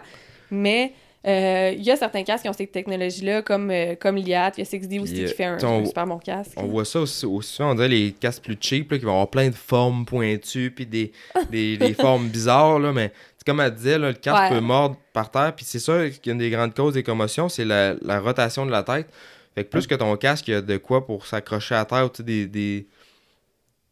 mais 0.50 0.94
il 1.28 1.84
y 1.84 1.92
a 1.92 1.96
certains 1.96 2.24
casques 2.24 2.44
qui 2.44 2.50
ont 2.50 2.54
ces 2.54 2.68
technologies-là, 2.68 3.42
comme, 3.42 3.70
euh, 3.72 3.96
comme 4.00 4.16
l'IAT, 4.16 4.54
il 4.58 4.60
y 4.60 4.62
a 4.62 4.66
6D 4.66 5.00
aussi 5.02 5.14
qui 5.14 5.28
fait 5.28 5.44
un, 5.46 5.58
on- 5.64 5.86
super 5.86 6.06
bon 6.08 6.18
casque. 6.20 6.52
On 6.58 6.68
voit 6.68 6.86
ça 6.86 7.00
aussi, 7.02 7.26
on 7.62 7.76
dirait 7.76 7.88
les 7.90 8.12
casques 8.14 8.44
plus 8.44 8.58
cheap, 8.60 8.92
là, 8.92 8.98
qui 8.98 9.06
vont 9.06 9.12
avoir 9.12 9.30
plein 9.30 9.50
de 9.50 9.56
formes 9.56 10.06
pointues, 10.06 10.72
puis 10.72 10.86
des, 10.86 11.12
des, 11.52 11.78
des 11.78 11.94
formes 11.94 12.28
bizarres, 12.30 12.80
là, 12.80 12.94
mais 12.94 13.12
c'est 13.38 13.46
comme 13.46 13.60
elle 13.60 13.74
disait, 13.74 13.98
là, 13.98 14.08
le 14.10 14.14
casque 14.14 14.42
Ouais. 14.42 14.50
peut 14.50 14.60
mordre 14.62 14.98
par 15.14 15.30
terre, 15.32 15.54
puis 15.56 15.66
c'est 15.66 15.80
ça 15.80 16.10
qu'une 16.10 16.38
des 16.38 16.50
grandes 16.50 16.74
causes 16.74 16.94
des 16.94 17.04
commotions, 17.04 17.50
c'est 17.50 17.66
la, 17.66 17.96
la 18.02 18.20
rotation 18.20 18.66
de 18.66 18.72
la 18.72 18.84
tête. 18.84 19.08
Fait 19.56 19.64
que 19.64 19.70
plus 19.70 19.88
que 19.88 19.96
ton 19.96 20.16
casque, 20.18 20.48
il 20.48 20.52
y 20.52 20.54
a 20.54 20.62
de 20.62 20.78
quoi 20.78 21.06
pour 21.06 21.26
s'accrocher 21.26 21.74
à 21.76 21.84
terre, 21.86 22.12
tu 22.12 22.18
sais, 22.18 22.24
des, 22.24 22.46
des, 22.48 22.88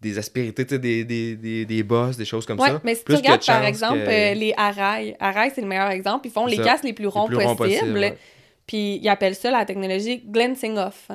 des 0.01 0.17
aspérités, 0.17 0.65
des, 0.65 1.03
des, 1.05 1.35
des, 1.35 1.65
des 1.65 1.83
bosses, 1.83 2.17
des 2.17 2.25
choses 2.25 2.45
comme 2.45 2.59
Ouais, 2.59 2.67
ça. 2.69 2.81
mais 2.83 2.95
si 2.95 3.03
Plus 3.03 3.15
tu 3.15 3.21
regardes 3.21 3.41
de 3.41 3.45
par 3.45 3.63
exemple 3.65 4.03
que- 4.03 4.09
euh, 4.09 4.33
les 4.33 4.53
Arai, 4.57 5.15
Arai 5.19 5.49
c'est 5.53 5.61
le 5.61 5.67
meilleur 5.67 5.89
exemple, 5.89 6.27
ils 6.27 6.31
font 6.31 6.45
les 6.45 6.57
ça. 6.57 6.63
casques 6.63 6.83
les 6.83 6.93
plus 6.93 7.07
ronds 7.07 7.27
possibles, 7.27 7.97
ouais. 7.99 8.17
puis 8.67 8.99
ils 9.01 9.09
appellent 9.09 9.35
ça 9.35 9.51
la 9.51 9.65
technologie 9.65 10.17
glancing 10.25 10.77
off. 10.77 11.09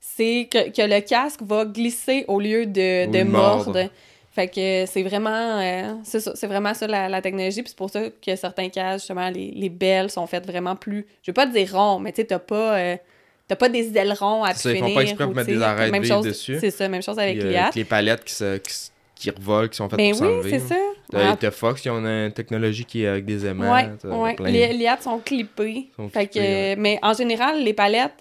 C'est 0.00 0.48
que, 0.50 0.70
que 0.70 0.82
le 0.82 1.00
casque 1.00 1.40
va 1.42 1.64
glisser 1.64 2.24
au 2.28 2.40
lieu 2.40 2.66
de, 2.66 3.10
de 3.10 3.22
mordre. 3.22 3.72
mordre. 3.72 3.90
Fait 4.30 4.48
que 4.48 4.84
c'est 4.86 5.02
vraiment, 5.02 5.30
euh, 5.60 5.94
c'est 6.04 6.46
vraiment 6.46 6.74
ça 6.74 6.86
la, 6.86 7.08
la 7.08 7.22
technologie, 7.22 7.62
puis 7.62 7.70
c'est 7.70 7.76
pour 7.78 7.88
ça 7.90 8.02
que 8.24 8.36
certains 8.36 8.68
casques, 8.68 9.00
justement, 9.04 9.30
les, 9.30 9.50
les 9.52 9.70
belles 9.70 10.10
sont 10.10 10.26
faites 10.26 10.46
vraiment 10.46 10.76
plus, 10.76 11.06
je 11.22 11.30
veux 11.30 11.34
pas 11.34 11.46
dire 11.46 11.74
ronds, 11.74 11.98
mais 12.00 12.12
tu 12.12 12.16
sais, 12.20 12.26
t'as 12.26 12.38
pas, 12.38 12.76
euh, 12.76 12.96
t'as 13.48 13.56
pas 13.56 13.68
des 13.68 13.96
ailerons 13.96 14.42
à 14.44 14.54
ça, 14.54 14.70
ils 14.70 14.76
finir. 14.76 14.88
font 14.90 14.94
pas 14.94 15.02
exprès 15.02 15.24
pour 15.24 15.32
ou, 15.32 15.36
mettre 15.36 15.48
des 15.48 15.62
arêtes 15.62 15.92
même 15.92 16.04
chose, 16.04 16.24
dessus. 16.24 16.56
C'est 16.60 16.70
ça, 16.70 16.88
même 16.88 17.02
chose 17.02 17.18
avec 17.18 17.38
Puis, 17.38 17.54
euh, 17.54 17.60
avec 17.62 17.74
les 17.74 17.84
palettes 17.84 18.24
qui, 18.24 18.34
se, 18.34 18.56
qui, 18.58 18.74
qui 19.14 19.30
revolent, 19.30 19.68
qui 19.70 19.76
sont 19.76 19.88
faites 19.88 19.96
Ben 19.98 20.12
pour 20.12 20.22
oui, 20.22 20.50
c'est 20.50 20.58
ça. 20.60 20.74
T'as 21.10 21.30
Ah, 21.32 21.36
t'as 21.38 21.50
Fox 21.52 21.80
qui 21.80 21.88
ont 21.88 21.98
une 22.04 22.32
technologie 22.32 22.84
qui 22.84 23.04
est 23.04 23.06
avec 23.06 23.24
des 23.24 23.46
aimants. 23.46 23.72
Ouais, 23.72 23.88
ouais. 24.04 24.34
plein- 24.34 24.50
Les 24.50 24.72
liates 24.72 25.02
sont 25.02 25.18
clippées. 25.20 25.88
Sont 25.96 26.08
Fait 26.08 26.26
clippées, 26.26 26.38
que, 26.40 26.44
ouais. 26.44 26.76
Mais 26.76 26.98
en 27.02 27.12
général, 27.14 27.62
les 27.62 27.72
palettes, 27.72 28.12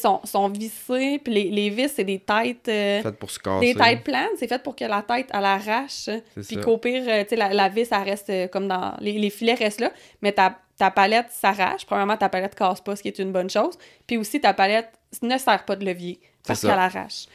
sont, 0.00 0.20
sont 0.24 0.48
vissées. 0.48 1.20
Puis 1.22 1.32
les, 1.32 1.44
les 1.50 1.70
vis, 1.70 1.92
c'est 1.94 2.02
des 2.04 2.18
têtes... 2.18 2.68
euh, 2.68 3.02
faites 3.02 3.16
pour 3.18 3.30
se 3.30 3.38
casser. 3.38 3.72
des 3.72 3.74
têtes 3.78 4.02
planes. 4.02 4.30
C'est 4.36 4.48
fait 4.48 4.62
pour 4.62 4.74
que 4.74 4.84
la 4.84 5.02
tête, 5.02 5.28
elle 5.32 5.44
arrache. 5.44 6.08
C'est 6.10 6.22
Puis 6.48 6.56
qu'au 6.56 6.78
pire, 6.78 7.04
euh, 7.06 7.22
la, 7.36 7.52
la 7.54 7.68
vis, 7.68 7.88
elle 7.92 8.02
reste 8.02 8.30
euh, 8.30 8.48
comme 8.48 8.66
dans... 8.66 8.94
Les, 9.00 9.12
les 9.12 9.30
filets 9.30 9.54
restent 9.54 9.80
là. 9.80 9.92
Mais 10.22 10.32
ta, 10.32 10.58
ta 10.78 10.90
palette 10.90 11.30
s'arrache. 11.30 11.86
Premièrement, 11.86 12.16
ta 12.16 12.28
palette 12.28 12.54
casse 12.54 12.80
pas, 12.80 12.96
ce 12.96 13.02
qui 13.02 13.08
est 13.08 13.18
une 13.18 13.32
bonne 13.32 13.50
chose. 13.50 13.78
Puis 14.06 14.16
aussi, 14.16 14.40
ta 14.40 14.54
palette 14.54 14.90
ne 15.22 15.38
sert 15.38 15.64
pas 15.64 15.76
de 15.76 15.84
levier 15.84 16.20
parce 16.46 16.60
qu'elle 16.60 16.70
arrache. 16.70 17.26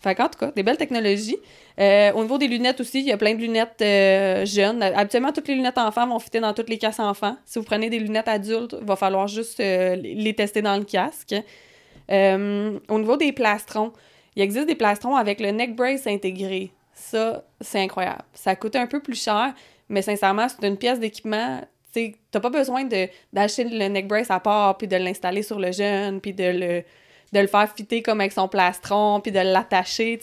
Fait 0.00 0.14
qu'en 0.14 0.28
tout 0.28 0.38
cas, 0.38 0.52
des 0.52 0.62
belles 0.62 0.76
technologies. 0.76 1.38
Euh, 1.80 2.12
au 2.12 2.22
niveau 2.22 2.38
des 2.38 2.46
lunettes 2.46 2.80
aussi, 2.80 3.00
il 3.00 3.06
y 3.06 3.12
a 3.12 3.16
plein 3.16 3.34
de 3.34 3.40
lunettes 3.40 3.82
euh, 3.82 4.46
jeunes. 4.46 4.80
Habituellement, 4.82 5.32
toutes 5.32 5.48
les 5.48 5.56
lunettes 5.56 5.78
enfants 5.78 6.06
vont 6.06 6.20
fitter 6.20 6.38
dans 6.38 6.54
toutes 6.54 6.68
les 6.68 6.78
casques 6.78 7.00
enfants. 7.00 7.36
Si 7.44 7.58
vous 7.58 7.64
prenez 7.64 7.90
des 7.90 7.98
lunettes 7.98 8.28
adultes, 8.28 8.76
il 8.80 8.86
va 8.86 8.94
falloir 8.94 9.26
juste 9.26 9.58
euh, 9.58 9.96
les 9.96 10.34
tester 10.34 10.62
dans 10.62 10.76
le 10.76 10.84
casque. 10.84 11.34
Au 12.10 12.98
niveau 12.98 13.16
des 13.16 13.32
plastrons, 13.32 13.92
il 14.36 14.42
existe 14.42 14.66
des 14.66 14.76
plastrons 14.76 15.16
avec 15.16 15.40
le 15.40 15.50
neck 15.50 15.74
brace 15.74 16.06
intégré. 16.06 16.70
Ça, 16.94 17.44
c'est 17.60 17.80
incroyable. 17.80 18.22
Ça 18.34 18.54
coûte 18.54 18.76
un 18.76 18.86
peu 18.86 19.00
plus 19.00 19.20
cher, 19.20 19.52
mais 19.88 20.02
sincèrement, 20.02 20.46
c'est 20.48 20.66
une 20.66 20.76
pièce 20.76 21.00
d'équipement. 21.00 21.60
Tu 21.94 22.14
t'as 22.30 22.40
pas 22.40 22.50
besoin 22.50 22.84
de- 22.84 23.08
d'acheter 23.32 23.64
le 23.64 23.88
neck 23.88 24.06
brace 24.08 24.30
à 24.30 24.40
part, 24.40 24.76
puis 24.76 24.86
de 24.88 24.96
l'installer 24.96 25.42
sur 25.42 25.58
le 25.58 25.72
jeune, 25.72 26.20
puis 26.20 26.32
de 26.34 26.44
le, 26.44 26.82
de 27.32 27.40
le 27.40 27.46
faire 27.46 27.72
fitter 27.74 28.02
comme 28.02 28.20
avec 28.20 28.32
son 28.32 28.48
plastron, 28.48 29.20
puis 29.20 29.32
de 29.32 29.40
l'attacher. 29.40 30.18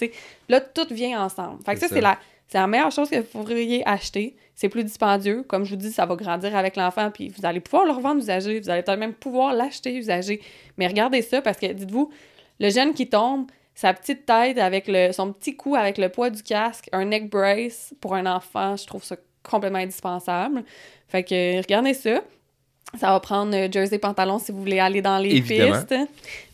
Là, 0.49 0.61
tout 0.61 0.87
vient 0.91 1.23
ensemble. 1.23 1.63
Fait 1.63 1.73
que 1.73 1.79
ça, 1.79 1.87
ça. 1.87 1.95
c'est 1.95 2.01
la, 2.01 2.17
la 2.53 2.67
meilleure 2.67 2.91
chose 2.91 3.09
que 3.09 3.17
vous 3.17 3.23
pourriez 3.43 3.87
acheter. 3.87 4.35
C'est 4.53 4.69
plus 4.69 4.83
dispendieux. 4.83 5.43
Comme 5.43 5.65
je 5.65 5.71
vous 5.71 5.75
dis, 5.75 5.91
ça 5.91 6.05
va 6.05 6.15
grandir 6.15 6.55
avec 6.55 6.75
l'enfant, 6.77 7.11
puis 7.11 7.29
vous 7.29 7.45
allez 7.45 7.59
pouvoir 7.59 7.85
le 7.85 7.91
revendre 7.91 8.19
usagé. 8.21 8.59
Vous 8.59 8.69
allez 8.69 8.83
peut-être 8.83 8.99
même 8.99 9.13
pouvoir 9.13 9.53
l'acheter 9.53 9.95
usagé. 9.95 10.41
Mais 10.77 10.87
regardez 10.87 11.21
ça, 11.21 11.41
parce 11.41 11.57
que 11.57 11.65
dites-vous, 11.67 12.09
le 12.59 12.69
jeune 12.69 12.93
qui 12.93 13.09
tombe, 13.09 13.47
sa 13.73 13.93
petite 13.93 14.25
tête 14.25 14.57
avec 14.57 14.85
le, 14.87 15.11
son 15.11 15.33
petit 15.33 15.57
cou 15.57 15.75
avec 15.75 15.97
le 15.97 16.07
poids 16.07 16.29
du 16.29 16.41
casque, 16.41 16.87
un 16.93 17.03
neck 17.03 17.29
brace 17.29 17.93
pour 17.99 18.15
un 18.15 18.25
enfant, 18.25 18.77
je 18.77 18.87
trouve 18.87 19.03
ça 19.03 19.17
complètement 19.43 19.79
indispensable. 19.79 20.63
Fait 21.07 21.23
que 21.23 21.57
regardez 21.57 21.93
ça. 21.93 22.21
Ça 22.99 23.07
va 23.11 23.19
prendre 23.19 23.53
euh, 23.55 23.67
jersey 23.69 23.97
pantalon 23.99 24.39
si 24.39 24.51
vous 24.51 24.59
voulez 24.59 24.79
aller 24.79 25.01
dans 25.01 25.17
les 25.17 25.35
Évidemment. 25.35 25.73
pistes. 25.81 25.95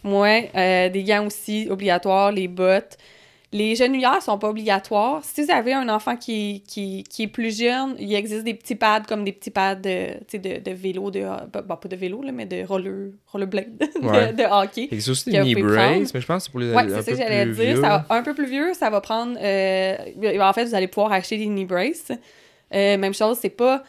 Ouais, 0.03 0.49
euh, 0.55 0.89
des 0.89 1.03
gants 1.03 1.27
aussi 1.27 1.67
obligatoires, 1.69 2.31
les 2.31 2.47
bottes. 2.47 2.97
Les 3.53 3.75
genouillères 3.75 4.21
sont 4.21 4.39
pas 4.39 4.47
obligatoires. 4.49 5.21
Si 5.25 5.43
vous 5.43 5.51
avez 5.51 5.73
un 5.73 5.89
enfant 5.89 6.15
qui, 6.15 6.63
qui, 6.65 7.03
qui 7.03 7.23
est 7.23 7.27
plus 7.27 7.59
jeune, 7.59 7.95
il 7.99 8.11
existe 8.15 8.45
des 8.45 8.53
petits 8.53 8.75
pads 8.75 9.01
comme 9.07 9.25
des 9.25 9.33
petits 9.33 9.51
pads 9.51 9.75
de, 9.75 10.07
de, 10.33 10.59
de 10.61 10.71
vélo, 10.71 11.11
de, 11.11 11.19
bah, 11.51 11.61
pas 11.77 11.87
de 11.89 11.95
vélo, 11.97 12.21
là, 12.23 12.31
mais 12.31 12.45
de 12.45 12.65
roller, 12.65 13.11
rollerblade, 13.27 13.77
de, 14.01 14.07
Ouais. 14.07 14.31
de 14.31 14.43
hockey. 14.43 14.87
Il 14.89 14.93
existe 14.93 15.09
aussi 15.09 15.29
des 15.31 15.41
knee 15.41 15.61
brace, 15.61 16.13
mais 16.13 16.21
je 16.21 16.25
pense 16.25 16.43
que 16.43 16.45
c'est 16.45 16.51
pour 16.51 16.61
les 16.61 16.73
Ouais, 16.73 16.85
c'est 16.87 17.01
ça 17.01 17.11
que 17.11 17.17
j'allais 17.17 17.45
dire. 17.47 17.53
vieux. 17.73 17.81
Ça 17.81 18.05
un 18.09 18.23
peu 18.23 18.33
plus 18.33 18.47
vieux, 18.49 18.73
ça 18.73 18.89
va 18.89 19.01
prendre. 19.01 19.37
euh, 19.39 19.95
en 20.39 20.53
fait, 20.53 20.63
vous 20.65 20.73
allez 20.75 20.87
pouvoir 20.87 21.11
acheter 21.11 21.37
des 21.37 21.47
knee 21.47 21.65
braces. 21.65 22.11
Euh, 22.73 22.97
même 22.97 23.13
chose, 23.13 23.37
c'est 23.41 23.49
pas. 23.49 23.83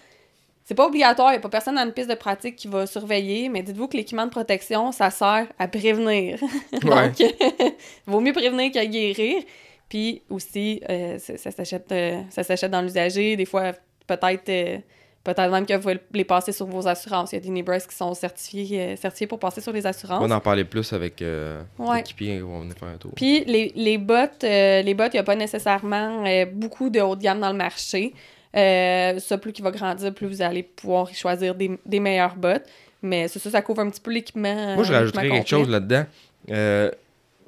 C'est 0.73 0.77
pas 0.77 0.87
obligatoire, 0.87 1.29
il 1.29 1.33
n'y 1.33 1.37
a 1.37 1.41
pas 1.43 1.51
personne 1.51 1.75
dans 1.75 1.85
une 1.85 1.93
piste 1.93 2.09
de 2.09 2.15
pratique 2.15 2.57
qui 2.57 2.67
va 2.67 2.87
surveiller, 2.87 3.51
mais 3.51 3.63
dites-vous 3.63 3.89
que 3.89 3.97
l'équipement 3.99 4.25
de 4.25 4.31
protection, 4.31 4.91
ça 4.91 5.11
sert 5.11 5.47
à 5.59 5.69
prévenir. 5.69 6.39
Donc, 6.83 7.23
vaut 8.07 8.21
mieux 8.21 8.33
prévenir 8.33 8.73
qu'à 8.73 8.87
guérir. 8.87 9.43
Puis 9.91 10.23
aussi, 10.31 10.81
euh, 10.89 11.19
ça, 11.19 11.37
ça 11.37 11.51
s'achète 11.51 11.93
euh, 11.93 12.23
ça 12.31 12.43
s'achète 12.43 12.71
dans 12.71 12.81
l'usager. 12.81 13.37
Des 13.37 13.45
fois, 13.45 13.73
peut-être 14.07 14.49
euh, 14.49 14.79
peut-être 15.23 15.51
même 15.51 15.67
que 15.67 15.75
vous 15.75 15.83
pouvez 15.83 16.01
les 16.15 16.25
passer 16.25 16.53
sur 16.53 16.65
vos 16.65 16.89
assurances. 16.89 17.33
Il 17.33 17.45
y 17.45 17.51
a 17.51 17.55
des 17.55 17.63
braces 17.63 17.87
qui 17.87 17.95
sont 17.95 18.15
certifiés, 18.15 18.97
certifiés 18.97 19.27
pour 19.27 19.41
passer 19.41 19.61
sur 19.61 19.75
les 19.75 19.87
assurances. 19.87 20.23
On 20.25 20.27
va 20.27 20.37
en 20.37 20.41
parler 20.41 20.65
plus 20.65 20.91
avec 20.95 21.21
Ouais. 21.21 21.97
l'équipier 21.97 22.37
qui 22.37 22.41
va 22.41 22.61
venir 22.61 22.75
faire 22.79 22.89
un 22.89 22.97
tour. 22.97 23.13
Puis 23.15 23.45
les, 23.45 23.73
les 23.77 23.99
bottes, 23.99 24.43
les 24.43 24.95
bottes, 24.95 25.13
il 25.13 25.17
n'y 25.17 25.21
a 25.21 25.25
pas 25.25 25.37
nécessairement 25.37 26.25
beaucoup 26.51 26.89
de 26.89 27.03
haut 27.03 27.15
de 27.15 27.21
gamme 27.21 27.41
dans 27.41 27.53
le 27.53 27.59
marché. 27.59 28.15
Euh, 28.57 29.19
ça, 29.19 29.39
plus 29.39 29.53
qu'il 29.53 29.65
va 29.65 29.71
grandir, 29.71 30.13
plus 30.13 30.27
vous 30.27 30.43
allez 30.43 30.63
pouvoir 30.63 31.11
y 31.11 31.15
choisir 31.15 31.55
des, 31.55 31.79
des 31.87 32.01
meilleures 32.01 32.37
bottes. 32.37 32.65
Mais 33.03 33.27
c'est 33.29 33.39
ça, 33.39 33.51
ça 33.51 33.63
couvre 33.63 33.81
un 33.81 33.91
petit 33.91 34.01
peu 34.01 34.13
l'équipement. 34.13 34.75
Moi, 34.75 34.85
je 34.85 34.93
euh, 34.93 34.99
rajouterais 34.99 35.29
quelque 35.29 35.49
chose 35.49 35.69
là-dedans. 35.69 36.05
Euh, 36.51 36.91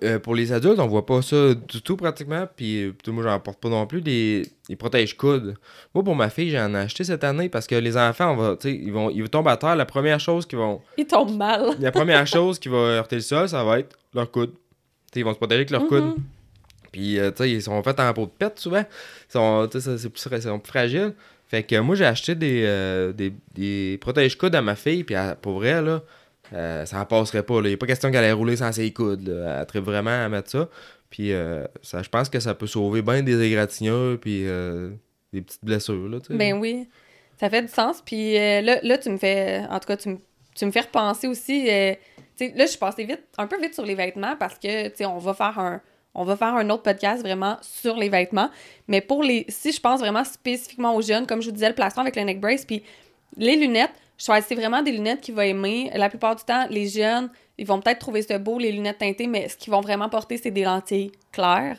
euh, 0.02 0.18
pour 0.18 0.34
les 0.34 0.52
adultes, 0.52 0.80
on 0.80 0.86
voit 0.88 1.06
pas 1.06 1.22
ça 1.22 1.54
du 1.54 1.80
tout 1.80 1.96
pratiquement. 1.96 2.46
Puis 2.56 2.82
euh, 2.82 2.92
moi, 3.08 3.22
j'en 3.22 3.38
porte 3.38 3.60
pas 3.60 3.68
non 3.68 3.86
plus. 3.86 4.02
Des, 4.02 4.42
des 4.68 4.74
protège-coudes. 4.76 5.54
Moi, 5.94 6.02
pour 6.02 6.16
ma 6.16 6.28
fille, 6.30 6.50
j'en 6.50 6.74
ai 6.74 6.78
acheté 6.78 7.04
cette 7.04 7.22
année 7.22 7.48
parce 7.48 7.66
que 7.68 7.76
les 7.76 7.96
enfants, 7.96 8.32
on 8.32 8.36
va, 8.36 8.56
ils 8.64 8.92
vont, 8.92 9.10
ils 9.10 9.28
tombent 9.30 9.46
à 9.48 9.56
terre. 9.56 9.76
La 9.76 9.86
première 9.86 10.18
chose 10.18 10.44
qu'ils 10.46 10.58
vont. 10.58 10.80
Il 10.98 11.06
tombe 11.06 11.36
mal. 11.36 11.76
La 11.78 11.92
première 11.92 12.26
chose 12.26 12.58
qui 12.58 12.68
va 12.68 12.76
heurter 12.78 13.16
le 13.16 13.22
sol, 13.22 13.48
ça 13.48 13.62
va 13.62 13.78
être 13.78 13.96
leur 14.12 14.30
coude. 14.30 14.52
Ils 15.14 15.24
vont 15.24 15.32
se 15.32 15.38
protéger 15.38 15.58
avec 15.60 15.70
leur 15.70 15.82
Mhm. 15.82 15.88
coude. 15.88 16.14
Puis, 16.94 17.18
euh, 17.18 17.32
tu 17.32 17.38
sais, 17.38 17.50
ils 17.50 17.60
sont 17.60 17.82
faits 17.82 17.98
en 17.98 18.14
peau 18.14 18.26
de 18.26 18.30
pète 18.30 18.60
souvent. 18.60 18.84
Ils 19.28 19.32
sont, 19.32 19.66
tu 19.68 19.80
sais, 19.80 19.90
ça, 19.90 19.98
c'est 19.98 20.08
plus, 20.08 20.40
sont 20.42 20.60
plus. 20.60 21.12
Fait 21.48 21.64
que 21.64 21.80
moi, 21.80 21.96
j'ai 21.96 22.04
acheté 22.04 22.36
des, 22.36 22.62
euh, 22.64 23.12
des, 23.12 23.32
des 23.52 23.98
protège-coudes 24.00 24.54
à 24.54 24.62
ma 24.62 24.76
fille. 24.76 25.02
Puis, 25.02 25.16
pour 25.42 25.54
vrai, 25.54 25.82
là, 25.82 26.02
euh, 26.52 26.86
ça 26.86 27.00
en 27.00 27.04
passerait 27.04 27.42
pas. 27.42 27.56
Il 27.56 27.66
n'y 27.66 27.72
a 27.72 27.76
pas 27.76 27.88
question 27.88 28.12
qu'elle 28.12 28.22
ait 28.22 28.30
roulé 28.30 28.54
sans 28.54 28.70
ses 28.70 28.92
coudes. 28.92 29.26
Là. 29.26 29.58
Elle 29.58 29.66
tripe 29.66 29.82
vraiment 29.82 30.24
à 30.24 30.28
mettre 30.28 30.50
ça. 30.50 30.68
Puis, 31.10 31.32
ça, 31.82 32.00
je 32.00 32.08
pense 32.08 32.28
que 32.28 32.38
ça 32.38 32.54
peut 32.54 32.68
sauver 32.68 33.02
bien 33.02 33.24
des 33.24 33.42
égratignures. 33.42 34.16
Puis, 34.20 34.44
des 35.32 35.40
petites 35.40 35.64
blessures. 35.64 36.08
Là. 36.08 36.18
Ben 36.30 36.56
oui, 36.56 36.86
ça 37.40 37.50
fait 37.50 37.62
du 37.62 37.72
sens. 37.72 38.02
Puis 38.06 38.34
là, 38.34 38.78
là, 38.84 38.98
tu 38.98 39.10
me 39.10 39.18
fais, 39.18 39.62
en 39.68 39.80
tout 39.80 39.88
cas, 39.88 39.96
tu 39.96 40.10
me, 40.10 40.18
tu 40.54 40.64
me 40.64 40.70
fais 40.70 40.82
repenser 40.82 41.26
aussi. 41.26 41.66
là, 41.66 41.96
je 42.38 42.66
suis 42.66 42.78
passée 42.78 43.04
vite, 43.04 43.24
un 43.36 43.48
peu 43.48 43.60
vite 43.60 43.74
sur 43.74 43.84
les 43.84 43.96
vêtements 43.96 44.36
parce 44.36 44.60
que, 44.60 44.90
tu 44.90 44.98
sais, 44.98 45.06
on 45.06 45.18
va 45.18 45.34
faire 45.34 45.58
un. 45.58 45.80
On 46.14 46.24
va 46.24 46.36
faire 46.36 46.54
un 46.54 46.68
autre 46.70 46.82
podcast 46.82 47.22
vraiment 47.22 47.56
sur 47.62 47.96
les 47.96 48.08
vêtements. 48.08 48.50
Mais 48.88 49.00
pour 49.00 49.22
les. 49.22 49.44
Si 49.48 49.72
je 49.72 49.80
pense 49.80 50.00
vraiment 50.00 50.24
spécifiquement 50.24 50.94
aux 50.94 51.02
jeunes, 51.02 51.26
comme 51.26 51.40
je 51.42 51.46
vous 51.46 51.52
disais, 51.54 51.68
le 51.68 51.74
plastron 51.74 52.02
avec 52.02 52.16
le 52.16 52.22
neck 52.22 52.40
brace, 52.40 52.64
puis 52.64 52.82
les 53.36 53.56
lunettes, 53.56 53.90
je 54.18 54.26
choisis 54.26 54.56
vraiment 54.56 54.82
des 54.82 54.92
lunettes 54.92 55.20
qu'il 55.20 55.34
va 55.34 55.46
aimer. 55.46 55.90
La 55.94 56.08
plupart 56.08 56.36
du 56.36 56.44
temps, 56.44 56.66
les 56.70 56.88
jeunes, 56.88 57.30
ils 57.58 57.66
vont 57.66 57.80
peut-être 57.80 57.98
trouver 57.98 58.22
ça 58.22 58.38
beau, 58.38 58.58
les 58.58 58.70
lunettes 58.70 58.98
teintées, 58.98 59.26
mais 59.26 59.48
ce 59.48 59.56
qu'ils 59.56 59.72
vont 59.72 59.80
vraiment 59.80 60.08
porter, 60.08 60.36
c'est 60.36 60.52
des 60.52 60.64
lentilles 60.64 61.10
claires. 61.32 61.78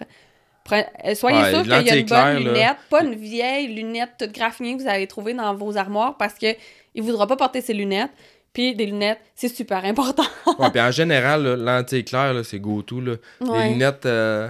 Euh, 0.71 1.13
Soyez 1.13 1.37
Ouais, 1.37 1.51
sûr 1.51 1.61
qu'il 1.61 1.87
y 1.87 1.91
a 1.91 1.95
une 1.95 2.05
bonne 2.07 2.17
là. 2.17 2.39
lunette, 2.39 2.77
pas 2.89 3.03
une 3.03 3.13
vieille 3.15 3.67
lunette 3.67 4.11
toute 4.17 4.31
graffinée 4.31 4.75
que 4.75 4.81
vous 4.81 4.87
allez 4.89 5.05
trouver 5.05 5.33
dans 5.35 5.53
vos 5.53 5.77
armoires 5.77 6.17
parce 6.17 6.33
que 6.33 6.47
il 6.95 7.03
voudra 7.03 7.27
pas 7.27 7.35
porter 7.35 7.61
ses 7.61 7.73
lunettes. 7.73 8.09
Puis 8.55 8.73
des 8.73 8.85
lunettes, 8.87 9.19
c'est 9.35 9.49
super 9.49 9.83
important. 9.85 10.23
Ouais, 10.57 10.71
puis 10.71 10.79
en 10.81 10.89
général, 10.91 11.43
là, 11.43 11.83
c'est 11.87 12.59
go-to. 12.59 13.01
là. 13.01 13.15
Ouais. 13.41 13.63
Des 13.67 13.69
lunettes. 13.73 14.05
euh, 14.05 14.49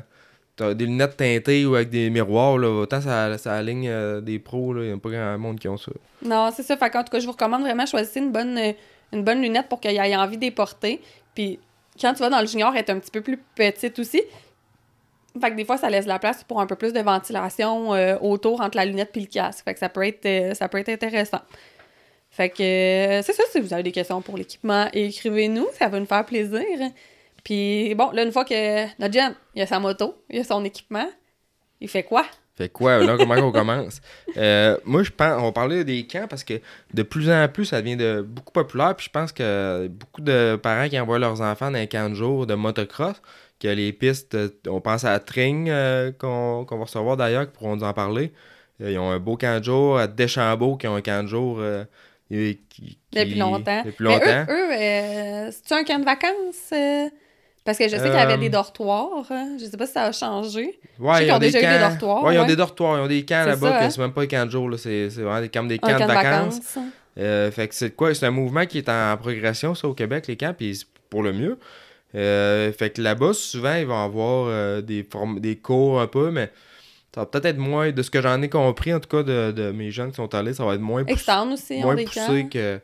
des 0.59 0.85
lunettes 0.85 1.17
teintées 1.17 1.65
ou 1.65 1.75
avec 1.75 1.89
des 1.89 2.09
miroirs, 2.09 2.57
là, 2.57 2.69
autant 2.69 3.01
ça, 3.01 3.37
ça 3.37 3.53
aligne 3.55 3.89
euh, 3.89 4.21
des 4.21 4.39
pros, 4.39 4.73
il 4.77 4.83
n'y 4.87 4.93
a 4.93 4.97
pas 4.97 5.09
grand 5.09 5.37
monde 5.37 5.59
qui 5.59 5.67
ont 5.67 5.75
ça. 5.77 5.91
Non, 6.23 6.49
c'est 6.55 6.63
ça. 6.63 6.77
Fait 6.77 6.89
qu'en 6.89 7.03
tout 7.03 7.09
cas, 7.11 7.19
je 7.19 7.25
vous 7.25 7.31
recommande 7.33 7.61
vraiment 7.63 7.85
choisir 7.85 8.21
une 8.23 8.31
bonne, 8.31 8.57
euh, 8.57 8.71
une 9.11 9.23
bonne 9.23 9.41
lunette 9.41 9.67
pour 9.67 9.81
qu'il 9.81 9.91
ait 9.91 10.15
envie 10.15 10.37
de 10.37 10.43
les 10.45 10.51
porter. 10.51 11.01
Puis 11.33 11.59
quand 11.99 12.13
tu 12.13 12.19
vas 12.19 12.29
dans 12.29 12.39
le 12.39 12.47
junior, 12.47 12.71
elle 12.73 12.79
est 12.85 12.89
un 12.91 12.99
petit 12.99 13.11
peu 13.11 13.21
plus 13.21 13.37
petite 13.55 13.97
aussi. 13.99 14.21
Fait 15.41 15.51
que 15.51 15.55
des 15.55 15.65
fois, 15.65 15.77
ça 15.77 15.89
laisse 15.89 16.05
la 16.05 16.19
place 16.19 16.43
pour 16.45 16.61
un 16.61 16.67
peu 16.67 16.75
plus 16.75 16.93
de 16.93 17.01
ventilation 17.01 17.93
euh, 17.93 18.15
autour 18.21 18.61
entre 18.61 18.77
la 18.77 18.85
lunette 18.85 19.17
et 19.17 19.19
le 19.21 19.25
casque. 19.25 19.65
Fait 19.65 19.73
que 19.73 19.79
ça 19.79 19.89
peut 19.89 20.05
être, 20.07 20.55
ça 20.55 20.69
peut 20.69 20.77
être 20.77 20.89
intéressant. 20.89 21.41
Fait 22.35 22.49
que 22.49 22.61
euh, 22.61 23.21
c'est 23.21 23.31
ça, 23.31 23.43
si 23.49 23.61
vous 23.61 23.73
avez 23.73 23.83
des 23.83 23.93
questions 23.93 24.21
pour 24.21 24.35
l'équipement, 24.35 24.89
écrivez-nous, 24.91 25.67
ça 25.79 25.87
va 25.87 26.01
nous 26.01 26.05
faire 26.05 26.25
plaisir. 26.25 26.65
Puis 27.45 27.95
bon, 27.95 28.11
là, 28.11 28.23
une 28.23 28.33
fois 28.33 28.43
que 28.43 28.83
notre 28.99 29.13
jeune, 29.13 29.33
il 29.53 29.61
a 29.61 29.65
sa 29.65 29.79
moto, 29.79 30.15
il 30.29 30.41
a 30.41 30.43
son 30.43 30.65
équipement, 30.65 31.07
il 31.79 31.87
fait 31.87 32.03
quoi? 32.03 32.25
Fait 32.57 32.67
quoi, 32.67 32.97
là, 32.97 33.15
comment 33.17 33.35
on 33.35 33.51
commence? 33.53 34.01
Euh, 34.37 34.77
moi, 34.83 35.01
je 35.01 35.11
pense, 35.11 35.39
on 35.39 35.43
va 35.43 35.51
parler 35.53 35.85
des 35.85 36.05
camps 36.05 36.27
parce 36.29 36.43
que 36.43 36.55
de 36.93 37.03
plus 37.03 37.31
en 37.31 37.47
plus, 37.47 37.63
ça 37.63 37.81
devient 37.81 37.95
de, 37.95 38.21
beaucoup 38.21 38.51
populaire. 38.51 38.93
Puis 38.97 39.05
je 39.05 39.09
pense 39.09 39.31
que 39.31 39.87
beaucoup 39.87 40.19
de 40.19 40.59
parents 40.61 40.89
qui 40.89 40.99
envoient 40.99 41.19
leurs 41.19 41.39
enfants 41.39 41.71
dans 41.71 41.77
les 41.77 41.87
camps 41.87 42.09
de 42.09 42.15
jour 42.15 42.45
de 42.45 42.53
motocross, 42.53 43.21
que 43.61 43.69
les 43.69 43.93
pistes, 43.93 44.37
on 44.67 44.81
pense 44.81 45.05
à 45.05 45.17
Tring, 45.21 45.69
euh, 45.69 46.11
qu'on 46.11 46.65
va 46.69 46.83
recevoir 46.83 47.15
d'ailleurs, 47.15 47.45
qui 47.45 47.57
pourront 47.57 47.77
nous 47.77 47.85
en 47.85 47.93
parler. 47.93 48.33
Euh, 48.81 48.91
ils 48.91 48.99
ont 48.99 49.09
un 49.09 49.19
beau 49.19 49.37
camp 49.37 49.57
de 49.59 49.63
jour, 49.63 49.97
à 49.97 50.07
Deschambault, 50.07 50.75
qui 50.75 50.87
ont 50.89 50.95
un 50.95 51.01
camp 51.01 51.23
de 51.23 51.29
jour 51.29 51.61
et 52.31 52.59
qui- 52.69 52.81
qui- 52.81 52.99
Depuis 53.13 53.35
longtemps. 53.35 53.83
Depuis 53.85 54.03
Mais 54.05 54.17
eux, 54.17 54.45
eux 54.49 54.71
euh, 54.73 55.51
c'est-tu 55.51 55.73
un 55.73 55.83
camp 55.83 55.99
de 55.99 56.05
vacances? 56.05 56.71
euh? 56.73 57.07
Parce 57.63 57.79
que 57.79 57.85
je 57.85 57.89
sais 57.95 57.97
qu'il 58.03 58.11
y 58.13 58.17
avait 58.17 58.33
Euh, 58.33 58.37
des 58.37 58.49
dortoirs. 58.49 59.25
hein. 59.31 59.57
Je 59.59 59.65
sais 59.65 59.75
pas 59.77 59.87
si 59.87 59.93
ça 59.93 60.03
a 60.03 60.11
changé. 60.11 60.79
Ouais, 60.99 61.25
ils 61.25 61.31
ont 61.31 61.39
déjà 61.39 61.57
eu 61.57 61.61
des 61.61 61.67
camps. 61.67 61.89
dortoirs, 61.89 62.23
Ouais, 62.23 62.35
ils 62.35 62.39
ont 62.39 62.45
des 62.45 62.55
dortoirs, 62.55 62.99
ils 62.99 63.01
ont 63.01 63.07
des 63.07 63.25
camps 63.25 63.43
là-bas, 63.45 63.79
hein. 63.85 63.89
c'est 63.89 64.01
même 64.01 64.13
pas 64.13 64.21
des 64.21 64.27
camps 64.27 64.45
de 64.45 64.51
jour, 64.51 64.69
c'est 64.77 65.07
vraiment 65.07 65.41
des 65.41 65.49
camps, 65.49 65.63
des 65.63 65.79
camps 65.79 65.87
camp 65.97 65.99
de 66.07 66.13
vacances. 66.13 66.59
vacances. 66.59 66.77
Euh, 67.17 67.49
fait 67.51 67.67
que 67.67 67.73
c'est 67.75 67.95
quoi? 67.95 68.13
C'est 68.13 68.25
un 68.27 68.31
mouvement 68.31 68.65
qui 68.67 68.77
est 68.79 68.89
en 68.89 69.17
progression, 69.17 69.73
ça, 69.73 69.87
au 69.87 69.93
Québec, 69.93 70.25
les 70.27 70.35
camps, 70.35 70.53
puis 70.55 70.79
pour 71.09 71.23
le 71.23 71.33
mieux. 71.33 71.57
Euh, 72.13 72.71
fait 72.71 72.91
que 72.91 73.01
là-bas, 73.01 73.33
souvent, 73.33 73.73
ils 73.75 73.85
vont 73.85 74.03
avoir 74.03 74.47
euh, 74.47 74.81
des, 74.81 75.03
form- 75.03 75.39
des 75.39 75.55
cours 75.57 75.99
un 75.99 76.07
peu, 76.07 76.29
mais 76.31 76.51
ça 77.15 77.21
va 77.21 77.27
peut-être 77.27 77.45
être 77.45 77.57
moins, 77.57 77.93
de 77.93 78.01
ce 78.01 78.11
que 78.11 78.21
j'en 78.21 78.41
ai 78.41 78.49
compris, 78.49 78.93
en 78.93 78.99
tout 78.99 79.07
cas, 79.07 79.23
de, 79.23 79.53
de 79.53 79.71
mes 79.71 79.89
jeunes 79.89 80.09
qui 80.09 80.17
sont 80.17 80.35
allés, 80.35 80.53
ça 80.53 80.65
va 80.65 80.75
être 80.75 80.81
moins, 80.81 81.03
poussé- 81.03 81.53
aussi, 81.53 81.79
moins 81.79 81.95
poussé 81.95 82.49
que 82.51 82.81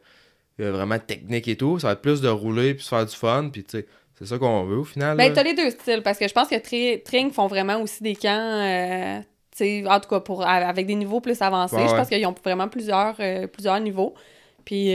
euh, 0.62 0.72
vraiment 0.72 1.00
technique 1.00 1.50
et 1.50 1.58
tout. 1.58 1.80
Ça 1.80 1.88
va 1.88 1.94
être 1.94 2.02
plus 2.02 2.22
de 2.22 2.30
rouler 2.30 2.74
puis 2.74 2.82
se 2.82 2.88
faire 2.88 3.06
du 3.06 3.14
fun, 3.14 3.50
puis 3.52 3.66
tu 3.66 3.80
sais, 3.80 3.88
c'est 4.18 4.26
ça 4.26 4.38
qu'on 4.38 4.64
veut 4.64 4.78
au 4.78 4.84
final. 4.86 5.18
Ben, 5.18 5.34
t'as 5.34 5.44
les 5.44 5.54
deux 5.54 5.70
styles, 5.72 6.02
parce 6.02 6.18
que 6.18 6.30
je 6.30 6.34
pense 6.34 6.48
que 6.48 6.56
Tri- 6.60 7.04
Tring 7.04 7.34
font 7.34 7.48
vraiment 7.48 7.82
aussi 7.82 8.04
des 8.04 8.16
camps, 8.16 8.30
euh, 8.32 9.20
tu 9.52 9.58
sais, 9.58 9.84
en 9.86 10.00
tout 10.00 10.08
cas, 10.08 10.22
pour, 10.22 10.48
avec 10.48 10.88
des 10.88 10.96
niveaux 10.96 11.20
plus 11.20 11.42
avancés. 11.42 11.76
Ouais, 11.76 11.88
je 11.88 11.92
ouais. 11.92 11.98
pense 11.98 12.08
qu'ils 12.08 12.26
ont 12.26 12.36
vraiment 12.42 12.70
plusieurs, 12.70 13.18
euh, 13.20 13.48
plusieurs 13.48 13.82
niveaux. 13.82 14.14
Puis, 14.64 14.94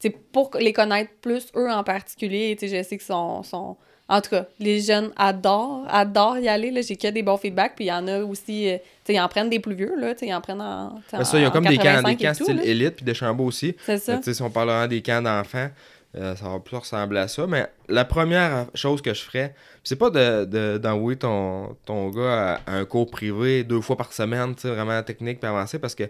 tu 0.00 0.08
sais, 0.08 0.10
pour 0.32 0.50
les 0.58 0.72
connaître 0.72 1.12
plus, 1.20 1.52
eux 1.54 1.70
en 1.70 1.84
particulier, 1.84 2.56
tu 2.58 2.66
sais, 2.66 2.78
je 2.78 2.82
sais 2.82 2.96
qu'ils 2.96 3.06
sont, 3.06 3.44
sont... 3.44 3.76
En 4.08 4.20
tout 4.20 4.30
cas, 4.30 4.46
les 4.60 4.80
jeunes 4.80 5.10
adorent, 5.16 5.84
adorent 5.88 6.38
y 6.38 6.48
aller. 6.48 6.80
J'ai 6.82 6.96
que 6.96 7.08
des 7.08 7.22
bons 7.24 7.36
feedbacks. 7.36 7.74
Puis 7.74 7.86
il 7.86 7.88
y 7.88 7.92
en 7.92 8.06
a 8.06 8.20
aussi, 8.20 8.68
euh, 8.70 8.76
tu 8.78 8.84
sais, 9.04 9.14
ils 9.14 9.20
en 9.20 9.26
prennent 9.28 9.50
des 9.50 9.58
plus 9.58 9.74
vieux, 9.74 9.94
là. 9.98 10.14
Tu 10.14 10.20
sais, 10.20 10.26
ils 10.28 10.34
en 10.34 10.40
prennent 10.40 10.60
en. 10.60 11.00
Ben 11.12 11.24
ça, 11.24 11.38
ils 11.38 11.44
ont 11.44 11.48
en 11.48 11.50
comme 11.50 11.64
des 11.66 11.76
camps, 11.76 11.82
85 12.02 12.16
des 12.18 12.24
camps 12.24 12.34
style 12.34 12.60
élite 12.64 12.96
puis 12.96 13.04
des 13.04 13.14
chambeaux 13.14 13.44
aussi. 13.46 13.74
C'est 13.84 13.98
ça. 13.98 14.12
que, 14.14 14.18
tu 14.18 14.24
sais, 14.24 14.34
si 14.34 14.42
on 14.42 14.50
parle 14.50 14.68
vraiment 14.68 14.86
des 14.86 15.02
camps 15.02 15.20
d'enfants, 15.22 15.68
euh, 16.16 16.36
ça 16.36 16.48
va 16.48 16.60
plus 16.60 16.76
ressembler 16.76 17.18
à 17.18 17.26
ça. 17.28 17.46
Mais 17.48 17.66
la 17.88 18.04
première 18.04 18.66
chose 18.74 19.02
que 19.02 19.12
je 19.12 19.22
ferais, 19.22 19.54
c'est 19.82 19.96
pas 19.96 20.10
de, 20.10 20.44
de- 20.44 20.78
d'envoyer 20.78 21.18
ton, 21.18 21.76
ton 21.84 22.08
gars 22.10 22.60
à, 22.66 22.72
à 22.72 22.76
un 22.76 22.84
cours 22.84 23.10
privé 23.10 23.64
deux 23.64 23.80
fois 23.80 23.96
par 23.96 24.12
semaine, 24.12 24.54
tu 24.54 24.62
sais, 24.62 24.68
vraiment 24.70 25.02
technique 25.02 25.40
et 25.42 25.46
avancé, 25.46 25.78
parce 25.80 25.96
que 25.96 26.04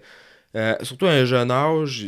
euh, 0.55 0.75
surtout 0.83 1.07
à 1.07 1.11
un 1.13 1.25
jeune 1.25 1.51
âge, 1.51 2.07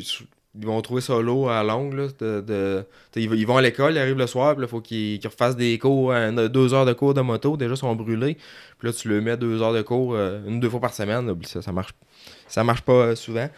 ils 0.58 0.66
vont 0.66 0.80
trouver 0.82 1.00
ça 1.00 1.18
lourd 1.20 1.50
à 1.50 1.62
longue. 1.64 1.94
Là, 1.94 2.06
de, 2.18 2.40
de- 2.40 2.84
ils, 3.16 3.46
vont- 3.46 3.56
à 3.56 3.62
l'école, 3.62 3.94
ils 3.94 3.98
arrivent 3.98 4.18
le 4.18 4.26
soir, 4.26 4.54
puis 4.54 4.64
il 4.64 4.68
faut 4.68 4.80
qu'ils, 4.80 5.20
refassent 5.24 5.56
des 5.56 5.78
cours, 5.78 6.12
deux 6.50 6.74
heures 6.74 6.86
de 6.86 6.92
cours 6.92 7.14
de 7.14 7.20
moto, 7.20 7.56
déjà 7.56 7.74
ils 7.74 7.76
sont 7.76 7.94
brûlés. 7.94 8.36
Puis 8.78 8.88
là, 8.88 8.92
tu 8.92 9.08
le 9.08 9.20
mets 9.20 9.36
deux 9.36 9.60
heures 9.62 9.72
de 9.74 9.82
cours, 9.82 10.14
euh, 10.14 10.40
une, 10.46 10.60
deux 10.60 10.70
fois 10.70 10.80
par 10.80 10.94
semaine, 10.94 11.32
ça, 11.44 11.62
ça 11.62 11.72
marche, 11.72 11.92
ça 12.46 12.62
marche 12.64 12.82
pas 12.82 12.92
euh, 12.92 13.14
souvent. 13.16 13.48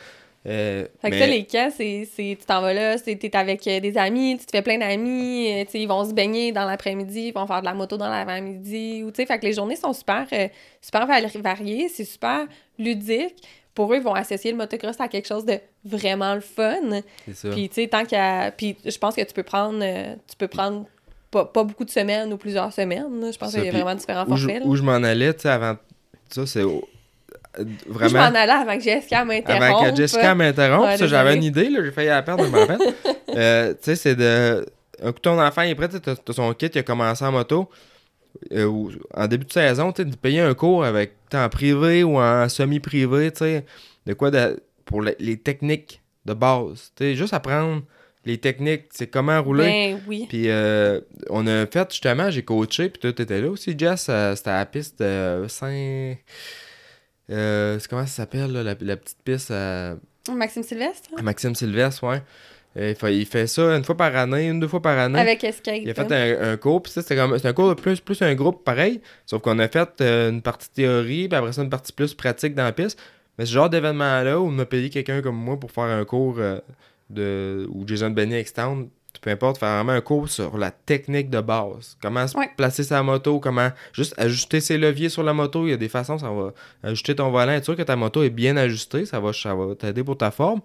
Euh, 0.47 0.87
Fait 1.03 1.11
que 1.11 1.15
mais- 1.17 1.21
ça, 1.21 1.27
les 1.27 1.45
camps, 1.45 1.71
c'est, 1.77 2.09
tu 2.17 2.37
t'en 2.47 2.63
vas 2.63 2.73
là, 2.73 2.99
t'es 2.99 3.37
avec 3.37 3.63
des 3.63 3.99
amis, 3.99 4.39
tu 4.39 4.47
te 4.47 4.51
fais 4.51 4.63
plein 4.63 4.79
d'amis, 4.79 5.67
ils 5.75 5.87
vont 5.87 6.03
se 6.09 6.15
baigner 6.15 6.51
dans 6.51 6.65
l'après-midi, 6.65 7.27
ils 7.29 7.35
vont 7.35 7.47
faire 7.47 7.61
de 7.61 7.67
la 7.67 7.75
moto 7.75 7.99
dans 7.99 8.09
l'avant-midi, 8.09 9.03
ou 9.05 9.11
tu 9.11 9.17
sais, 9.17 9.27
fait 9.27 9.39
que 9.39 9.45
les 9.45 9.53
journées 9.53 9.77
sont 9.77 9.93
super, 9.93 10.27
euh, 10.33 10.49
super 10.81 11.07
vari- 11.07 11.39
variées, 11.43 11.89
c'est 11.91 12.05
super 12.07 12.47
ludique. 12.79 13.37
Pour 13.75 13.93
eux, 13.93 13.97
ils 13.97 14.03
vont 14.03 14.15
associer 14.15 14.51
le 14.51 14.57
motocross 14.59 15.01
à 15.01 15.09
quelque 15.09 15.27
chose 15.29 15.45
de 15.45 15.59
vraiment 15.85 16.35
le 16.35 16.41
fun. 16.41 17.01
c'est 17.27 17.35
ça. 17.37 17.51
Puis, 17.51 17.69
tu 17.69 17.77
sais, 17.83 17.89
tant 17.89 18.05
qu'à. 18.05 18.53
Puis, 18.57 18.77
je 18.85 18.99
pense 18.99 19.15
que 19.15 19.23
tu 19.23 19.33
peux 19.33 19.43
prendre. 19.45 19.79
euh, 19.83 20.15
tu 20.29 20.37
peux 20.37 20.49
prendre 20.49 20.87
pas, 21.31 21.45
pas 21.45 21.63
beaucoup 21.63 21.85
de 21.85 21.91
semaines 21.91 22.33
ou 22.33 22.37
plusieurs 22.37 22.73
semaines. 22.73 23.21
là. 23.21 23.31
Je 23.31 23.39
pense 23.39 23.53
qu'il 23.55 23.65
y 23.65 23.69
a 23.69 23.73
vraiment 23.73 23.95
différents 23.95 24.27
forfaits. 24.27 24.63
où 24.65 24.75
je 24.77 24.83
m'en 24.83 24.95
allais, 24.95 25.33
tu 25.35 25.43
sais, 25.43 25.49
avant 25.51 25.77
ça, 26.31 26.47
c'est 26.47 26.63
Moi, 26.65 26.81
je 27.57 27.65
vraiment... 27.93 28.19
m'en 28.31 28.37
allais 28.39 28.53
avant 28.53 28.77
que 28.77 28.83
Jessica 28.83 29.25
m'interrompe. 29.25 29.63
Avant 29.63 29.91
que 29.91 29.97
Jessica 29.97 30.35
m'interrompe, 30.35 30.85
Ouais, 30.87 30.97
ça, 30.97 31.07
j'avais 31.07 31.37
une 31.37 31.43
idée, 31.45 31.69
là, 31.69 31.81
j'ai 31.85 31.91
failli 31.93 32.09
la 32.09 32.23
perdre, 32.23 32.45
je 32.45 32.51
m'en 32.51 32.59
rappelle. 32.61 32.79
Euh, 33.37 33.71
tu 33.75 33.79
sais, 33.83 33.97
c'est 33.97 34.15
de. 34.17 34.67
Un 35.03 35.13
coup, 35.13 35.21
ton 35.21 35.41
enfant 35.41 35.63
il 35.63 35.71
est 35.71 35.75
prêt, 35.75 35.89
t'as 35.89 36.15
son 36.33 36.53
kit, 36.53 36.67
il 36.67 36.79
a 36.79 36.83
commencé 36.83 37.25
en 37.25 37.33
moto. 37.33 37.69
Euh, 38.53 38.89
en 39.15 39.27
début 39.27 39.45
de 39.47 39.53
saison, 39.53 39.91
de 39.97 40.05
payer 40.17 40.41
un 40.41 40.55
cours 40.55 40.85
avec 40.85 41.13
en 41.35 41.49
privé 41.49 42.03
ou 42.05 42.19
en 42.19 42.49
semi-privé, 42.49 43.31
tu 43.33 43.39
sais, 43.39 43.65
de 44.07 44.13
quoi 44.15 44.31
de, 44.31 44.63
pour 44.85 45.03
les, 45.03 45.17
les 45.19 45.37
techniques 45.37 46.01
de 46.25 46.35
base. 46.35 46.93
Tu 46.97 47.05
sais, 47.05 47.15
juste 47.15 47.35
apprendre 47.35 47.83
les 48.25 48.39
techniques, 48.39 48.85
c'est 48.91 49.07
comment 49.07 49.43
rouler. 49.43 49.65
Ben 49.97 50.01
oui. 50.07 50.27
Puis 50.29 50.49
euh, 50.51 51.01
on 51.31 51.47
a 51.47 51.67
fait 51.67 51.91
justement, 51.91 52.31
j'ai 52.31 52.43
coaché, 52.43 52.91
puis 52.91 53.01
toi 53.01 53.13
t'étais 53.13 53.41
là 53.41 53.49
aussi, 53.49 53.75
Jess. 53.79 54.07
euh, 54.11 54.35
C'était 54.37 54.51
à 54.51 54.59
la 54.59 54.67
piste 54.67 55.01
de 55.03 55.47
Saint. 55.49 56.15
C'est 57.29 57.87
comment 57.89 58.03
ça 58.07 58.09
s'appelle, 58.09 58.53
la, 58.53 58.63
la 58.79 58.97
petite 58.97 59.23
piste 59.25 59.51
à, 59.53 59.97
Maxime 60.35 60.63
Sylvestre. 60.63 61.11
à 61.17 61.23
Maxime 61.23 61.55
Sylvestre, 61.55 62.05
ouais. 62.05 62.23
Euh, 62.77 62.91
il, 62.91 62.95
fait, 62.95 63.17
il 63.17 63.27
fait 63.27 63.47
ça 63.49 63.77
une 63.77 63.83
fois 63.85 63.97
par 63.97 64.15
année, 64.15 64.47
une, 64.49 64.61
deux 64.61 64.69
fois 64.69 64.81
par 64.81 64.97
année. 64.99 65.19
Avec 65.19 65.43
Escape. 65.43 65.75
Il 65.83 65.91
a 65.91 65.95
fait 65.95 66.13
un, 66.13 66.53
un 66.53 66.57
cours, 66.57 66.83
puis 66.83 66.93
ça, 66.93 67.03
c'était 67.03 67.17
comme 67.17 67.37
c'est 67.39 67.49
un 67.49 67.53
cours 67.53 67.69
de 67.69 67.75
plus, 67.75 68.01
plus 68.01 68.23
un 68.23 68.35
groupe 68.35 68.63
pareil, 68.65 69.01
sauf 69.27 69.43
qu'on 69.43 69.59
a 69.59 69.67
fait 69.69 69.89
euh, 70.01 70.31
une 70.31 70.41
partie 70.43 70.71
théorie, 70.71 71.27
puis 71.29 71.37
après 71.37 71.53
ça, 71.53 71.63
une 71.63 71.71
partie 71.71 71.93
plus 71.93 72.15
pratique 72.15 72.55
dans 72.55 72.63
la 72.65 72.73
piste. 72.73 72.99
Mais 73.39 73.47
ce 73.47 73.53
genre 73.53 73.71
d'événement-là, 73.71 74.39
où 74.39 74.47
on 74.49 74.59
a 74.61 74.65
payé 74.67 74.89
quelqu'un 74.91 75.21
comme 75.23 75.37
moi 75.37 75.59
pour 75.59 75.73
faire 75.73 75.85
un 75.85 76.05
cours 76.05 76.37
euh, 76.39 76.59
de 77.09 77.67
ou 77.73 77.85
Jason 77.89 78.11
Benny 78.11 78.35
Extend, 78.35 78.87
peu 79.21 79.31
importe, 79.31 79.59
faire 79.59 79.75
vraiment 79.77 79.93
un 79.93 80.01
cours 80.01 80.29
sur 80.29 80.57
la 80.57 80.71
technique 80.71 81.29
de 81.29 81.41
base. 81.41 81.97
Comment 82.01 82.27
se 82.29 82.37
Ouais. 82.39 82.49
placer 82.57 82.85
sa 82.85 83.03
moto, 83.03 83.41
comment 83.41 83.71
juste 83.93 84.15
ajuster 84.19 84.61
ses 84.61 84.79
leviers 84.79 85.09
sur 85.09 85.23
la 85.25 85.33
moto. 85.33 85.67
Il 85.67 85.71
y 85.71 85.73
a 85.73 85.77
des 85.77 85.89
façons, 85.89 86.19
ça 86.19 86.31
va 86.31 86.53
ajuster 86.85 87.17
ton 87.17 87.31
volant, 87.31 87.53
être 87.53 87.65
sûr 87.65 87.77
que 87.77 87.83
ta 87.83 87.97
moto 87.97 88.23
est 88.23 88.31
bien 88.31 88.57
ajustée, 88.57 89.05
ça 89.07 89.19
va, 89.21 89.33
ça 89.33 89.55
va 89.55 89.75
t'aider 89.75 90.05
pour 90.05 90.17
ta 90.17 90.31
forme. 90.31 90.61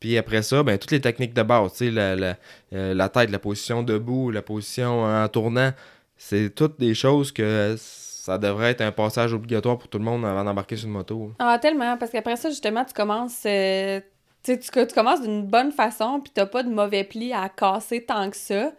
Puis 0.00 0.16
après 0.16 0.42
ça, 0.42 0.62
ben, 0.62 0.78
toutes 0.78 0.90
les 0.92 1.00
techniques 1.00 1.34
de 1.34 1.42
base, 1.42 1.72
tu 1.72 1.78
sais, 1.86 1.90
la, 1.90 2.16
la, 2.16 2.36
euh, 2.72 2.94
la 2.94 3.08
tête, 3.10 3.30
la 3.30 3.38
position 3.38 3.82
debout, 3.82 4.30
la 4.30 4.42
position 4.42 5.04
en 5.04 5.28
tournant, 5.28 5.72
c'est 6.16 6.54
toutes 6.54 6.80
des 6.80 6.94
choses 6.94 7.32
que 7.32 7.76
ça 7.78 8.38
devrait 8.38 8.70
être 8.70 8.80
un 8.80 8.92
passage 8.92 9.32
obligatoire 9.32 9.78
pour 9.78 9.88
tout 9.88 9.98
le 9.98 10.04
monde 10.04 10.24
avant 10.24 10.44
d'embarquer 10.44 10.76
sur 10.76 10.86
une 10.86 10.94
moto. 10.94 11.32
Ah, 11.38 11.58
tellement. 11.60 11.96
Parce 11.96 12.10
qu'après 12.12 12.36
ça, 12.36 12.48
justement, 12.50 12.84
tu 12.84 12.94
commences. 12.94 13.42
euh, 13.46 14.00
tu 14.42 14.58
tu, 14.58 14.70
commences 14.94 15.22
d'une 15.22 15.46
bonne 15.46 15.72
façon, 15.72 16.20
puis 16.20 16.32
t'as 16.34 16.46
pas 16.46 16.62
de 16.62 16.70
mauvais 16.70 17.04
plis 17.04 17.32
à 17.32 17.48
casser 17.48 18.04
tant 18.04 18.30
que 18.30 18.36
ça. 18.36 18.72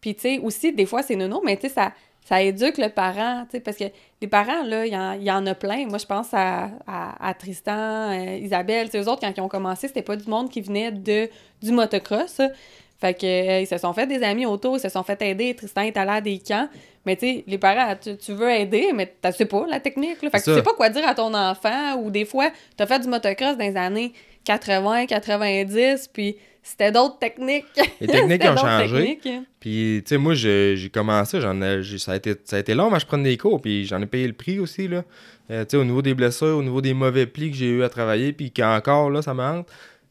Puis, 0.00 0.14
tu 0.14 0.20
sais, 0.20 0.38
aussi, 0.38 0.72
des 0.72 0.86
fois, 0.86 1.02
c'est 1.02 1.16
nono, 1.16 1.42
mais 1.44 1.56
tu 1.56 1.62
sais, 1.62 1.74
ça, 1.74 1.92
ça 2.28 2.42
éduque 2.42 2.76
le 2.76 2.88
parent, 2.90 3.44
tu 3.44 3.52
sais, 3.52 3.60
parce 3.60 3.76
que 3.78 3.84
les 4.20 4.28
parents, 4.28 4.62
là, 4.64 4.84
il 4.84 4.92
y, 4.92 4.96
en- 4.96 5.12
il 5.12 5.22
y 5.22 5.30
en 5.30 5.46
a 5.46 5.54
plein. 5.54 5.86
Moi, 5.86 5.96
je 5.96 6.04
pense 6.04 6.28
à, 6.34 6.68
à, 6.86 7.28
à 7.28 7.32
Tristan, 7.32 8.10
euh, 8.12 8.36
Isabelle, 8.42 8.90
tu 8.90 8.98
eux 8.98 9.08
autres, 9.08 9.20
quand 9.22 9.32
ils 9.34 9.40
ont 9.40 9.48
commencé, 9.48 9.88
c'était 9.88 10.02
pas 10.02 10.16
du 10.16 10.28
monde 10.28 10.50
qui 10.50 10.60
venait 10.60 10.92
de, 10.92 11.30
du 11.62 11.72
motocross. 11.72 12.40
Fait 13.00 13.14
que, 13.14 13.24
euh, 13.24 13.60
ils 13.60 13.66
se 13.66 13.78
sont 13.78 13.92
fait 13.94 14.06
des 14.06 14.22
amis 14.22 14.44
autour, 14.44 14.76
ils 14.76 14.80
se 14.80 14.88
sont 14.90 15.04
fait 15.04 15.22
aider. 15.22 15.54
Tristan 15.54 15.82
est 15.82 15.96
allé 15.96 16.10
à 16.10 16.20
des 16.20 16.38
camps. 16.38 16.68
Mais 17.06 17.16
tu 17.16 17.26
sais, 17.26 17.44
les 17.46 17.56
parents, 17.56 17.94
tu, 17.98 18.16
tu 18.18 18.32
veux 18.32 18.50
aider, 18.50 18.90
mais 18.92 19.06
tu 19.22 19.32
sais 19.32 19.46
pas 19.46 19.64
la 19.66 19.80
technique. 19.80 20.20
Là. 20.20 20.28
Fait 20.30 20.38
que 20.38 20.44
tu 20.44 20.50
sais 20.54 20.62
pas 20.62 20.74
quoi 20.74 20.90
dire 20.90 21.06
à 21.08 21.14
ton 21.14 21.32
enfant. 21.32 21.94
Ou 22.02 22.10
des 22.10 22.24
fois, 22.26 22.50
tu 22.76 22.82
as 22.82 22.86
fait 22.86 22.98
du 22.98 23.08
motocross 23.08 23.56
dans 23.56 23.64
les 23.64 23.76
années 23.76 24.12
80, 24.44 25.06
90, 25.06 26.10
puis 26.12 26.36
c'était 26.68 26.92
d'autres 26.92 27.18
techniques. 27.18 27.64
Les 28.00 28.06
techniques 28.06 28.44
ont 28.44 28.56
changé. 28.56 29.18
techniques. 29.20 29.46
Puis, 29.58 30.02
tu 30.04 30.10
sais, 30.10 30.18
moi, 30.18 30.34
j'ai 30.34 30.90
commencé, 30.92 31.40
j'en 31.40 31.58
ça, 31.60 32.12
a 32.12 32.16
été, 32.16 32.34
ça 32.44 32.56
a 32.56 32.58
été 32.58 32.74
long, 32.74 32.90
mais 32.90 33.00
je 33.00 33.06
prends 33.06 33.18
des 33.18 33.36
cours, 33.38 33.60
puis 33.60 33.86
j'en 33.86 34.02
ai 34.02 34.06
payé 34.06 34.26
le 34.26 34.34
prix 34.34 34.58
aussi, 34.58 34.86
là. 34.86 35.04
Euh, 35.50 35.64
tu 35.64 35.70
sais, 35.70 35.76
au 35.78 35.84
niveau 35.84 36.02
des 36.02 36.12
blessures, 36.12 36.58
au 36.58 36.62
niveau 36.62 36.82
des 36.82 36.92
mauvais 36.92 37.26
plis 37.26 37.50
que 37.50 37.56
j'ai 37.56 37.70
eu 37.70 37.82
à 37.82 37.88
travailler, 37.88 38.34
puis 38.34 38.50
qu'encore, 38.50 39.10
là, 39.10 39.22
ça 39.22 39.32
me 39.32 39.42
hante. 39.42 39.68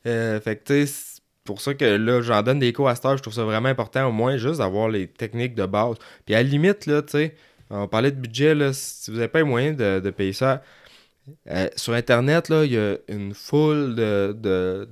Euh, 0.07 0.41
fait 0.41 0.55
que, 0.55 0.63
tu 0.63 0.87
sais, 0.87 0.87
c'est 0.87 1.21
pour 1.43 1.61
ça 1.61 1.75
que 1.75 1.85
là, 1.85 2.21
j'en 2.21 2.41
donne 2.41 2.59
des 2.59 2.73
cours 2.73 2.89
à 2.89 2.95
cette 2.95 3.05
heure, 3.05 3.17
je 3.17 3.21
trouve 3.21 3.33
ça 3.33 3.43
vraiment 3.43 3.69
important, 3.69 4.07
au 4.07 4.11
moins, 4.11 4.37
juste 4.37 4.57
d'avoir 4.57 4.89
les 4.89 5.07
techniques 5.07 5.53
de 5.53 5.67
base. 5.67 5.97
Puis, 6.25 6.33
à 6.33 6.41
la 6.41 6.43
limite, 6.43 6.87
là, 6.87 7.03
tu 7.03 7.11
sais, 7.11 7.35
on 7.69 7.87
parlait 7.87 8.11
de 8.11 8.19
budget, 8.19 8.55
là, 8.55 8.73
si 8.73 9.11
vous 9.11 9.17
n'avez 9.17 9.29
pas 9.29 9.39
les 9.39 9.45
moyens 9.45 9.77
de, 9.77 9.99
de 9.99 10.09
payer 10.09 10.33
ça, 10.33 10.63
euh, 11.49 11.67
sur 11.75 11.93
Internet, 11.93 12.49
là, 12.49 12.65
il 12.65 12.71
y 12.71 12.77
a 12.77 12.97
une 13.07 13.33
foule 13.33 13.95
de, 13.95 14.35
de, 14.37 14.89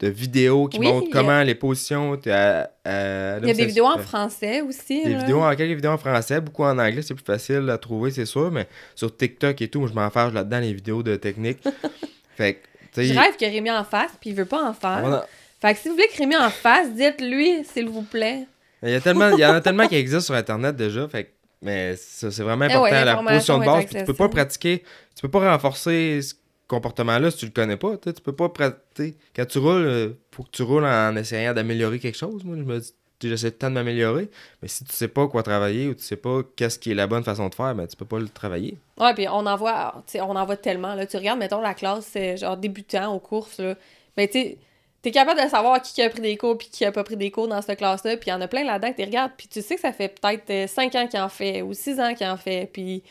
de 0.00 0.08
vidéos 0.08 0.66
qui 0.66 0.78
Oui, 0.78 0.86
montrent 0.88 1.06
a- 1.08 1.12
comment 1.12 1.42
les 1.42 1.54
positions. 1.54 2.16
t'es 2.16 2.30
à- 2.32 2.70
à- 2.84 3.38
Il 3.38 3.46
y 3.46 3.50
a 3.50 3.54
des 3.54 3.66
vidéos 3.66 3.86
en 3.86 3.96
c'est- 3.96 4.02
français 4.02 4.60
aussi. 4.60 5.04
des 5.04 5.12
là. 5.12 5.18
vidéos 5.20 5.40
en 5.42 5.54
quelques 5.54 5.76
vidéos 5.76 5.92
en 5.92 5.98
français, 5.98 6.40
beaucoup 6.40 6.64
en 6.64 6.76
anglais, 6.78 7.00
c'est 7.02 7.14
plus 7.14 7.24
facile 7.24 7.68
à 7.70 7.78
trouver, 7.78 8.10
c'est 8.10 8.26
sûr, 8.26 8.50
mais 8.50 8.66
sur 8.94 9.16
TikTok 9.16 9.60
et 9.62 9.68
tout, 9.68 9.80
moi, 9.80 9.88
je 9.88 9.94
m'enferme 9.94 10.34
là-dedans 10.34 10.58
les 10.60 10.72
vidéos 10.74 11.02
de 11.02 11.14
technique. 11.16 11.58
fait 12.36 12.54
que, 12.94 13.02
Je 13.02 13.12
rêve 13.18 13.36
que 13.38 13.44
Rémi 13.44 13.70
en 13.70 13.84
fasse, 13.84 14.10
puis 14.20 14.30
il 14.30 14.36
veut 14.36 14.44
pas 14.44 14.62
en 14.68 14.72
faire. 14.74 15.24
Fait 15.60 15.74
que 15.74 15.80
si 15.80 15.88
vous 15.88 15.94
voulez 15.94 16.08
que 16.08 16.18
Rémi 16.18 16.36
en 16.36 16.50
fasse, 16.50 16.92
dites-lui, 16.92 17.64
s'il 17.64 17.88
vous 17.88 18.02
plaît. 18.02 18.46
il 18.82 18.90
y 18.90 18.94
a 18.94 19.00
tellement, 19.00 19.30
il 19.30 19.38
y 19.40 19.46
en 19.46 19.54
a 19.54 19.60
tellement 19.60 19.86
qui 19.88 19.96
existent 19.96 20.20
sur 20.26 20.34
Internet 20.34 20.76
déjà, 20.76 21.08
fait 21.08 21.24
que, 21.24 21.30
mais 21.62 21.94
ça, 21.96 22.30
c'est 22.30 22.42
vraiment 22.42 22.66
Eh 22.68 22.72
important, 22.72 22.92
ouais, 22.94 23.04
la 23.04 23.16
position 23.16 23.58
de 23.58 23.64
base, 23.64 23.86
tu 23.86 24.04
peux 24.04 24.12
pas 24.14 24.28
pratiquer, 24.28 24.82
tu 25.16 25.22
peux 25.22 25.30
pas 25.30 25.52
renforcer 25.52 26.20
ce 26.20 26.34
comportement-là 26.68 27.30
si 27.30 27.38
tu 27.38 27.46
le 27.46 27.52
connais 27.52 27.76
pas, 27.76 27.96
tu 27.96 28.12
peux 28.22 28.34
pas 28.34 28.48
pratiquer. 28.48 29.16
Quand 29.34 29.46
tu 29.46 29.58
roules, 29.58 29.86
euh, 29.86 30.10
faut 30.30 30.42
que 30.42 30.50
tu 30.50 30.62
roules 30.62 30.84
en 30.84 31.14
essayant 31.16 31.52
d'améliorer 31.52 31.98
quelque 31.98 32.18
chose, 32.18 32.44
moi, 32.44 32.56
je 32.56 32.62
me 32.62 32.78
dis, 32.78 32.92
j'essaie 33.28 33.50
temps 33.50 33.70
de 33.70 33.74
m'améliorer, 33.74 34.28
mais 34.60 34.68
si 34.68 34.84
tu 34.84 34.94
sais 34.94 35.08
pas 35.08 35.26
quoi 35.28 35.42
travailler 35.42 35.88
ou 35.88 35.94
tu 35.94 36.02
sais 36.02 36.16
pas 36.16 36.40
qu'est-ce 36.56 36.78
qui 36.78 36.90
est 36.90 36.94
la 36.94 37.06
bonne 37.06 37.24
façon 37.24 37.48
de 37.48 37.54
faire, 37.54 37.74
ben 37.74 37.86
tu 37.86 37.96
peux 37.96 38.04
pas 38.04 38.18
le 38.18 38.28
travailler. 38.28 38.78
Ouais, 38.98 39.14
puis 39.14 39.28
on 39.28 39.46
en 39.46 39.56
voit, 39.56 40.04
on 40.14 40.36
en 40.36 40.44
voit 40.44 40.56
tellement. 40.56 40.94
Là. 40.94 41.06
Tu 41.06 41.16
regardes, 41.16 41.38
mettons, 41.38 41.60
la 41.60 41.74
classe, 41.74 42.06
c'est 42.12 42.36
genre 42.36 42.56
débutant 42.56 43.14
aux 43.14 43.20
courses, 43.20 43.58
là. 43.58 43.74
Ben, 44.16 44.28
tu 44.28 44.56
t'es 45.02 45.10
capable 45.10 45.42
de 45.42 45.48
savoir 45.48 45.82
qui 45.82 46.00
a 46.00 46.08
pris 46.08 46.22
des 46.22 46.36
cours 46.38 46.56
puis 46.56 46.68
qui 46.68 46.84
a 46.84 46.90
pas 46.90 47.04
pris 47.04 47.18
des 47.18 47.30
cours 47.30 47.46
dans 47.46 47.60
cette 47.60 47.78
classe-là. 47.78 48.16
Puis 48.16 48.28
il 48.28 48.30
y 48.30 48.32
en 48.32 48.40
a 48.40 48.48
plein 48.48 48.64
là-dedans 48.64 48.90
que 48.90 48.96
tu 48.96 49.04
regardes, 49.04 49.32
puis 49.36 49.48
tu 49.48 49.60
sais 49.60 49.74
que 49.74 49.80
ça 49.82 49.92
fait 49.92 50.08
peut-être 50.08 50.70
5 50.70 50.94
ans 50.94 51.06
qu'il 51.06 51.20
en 51.20 51.28
fait 51.28 51.60
ou 51.60 51.74
6 51.74 52.00
ans 52.00 52.14
qu'il 52.14 52.26
en 52.26 52.38
fait. 52.38 52.70
Puis 52.72 53.02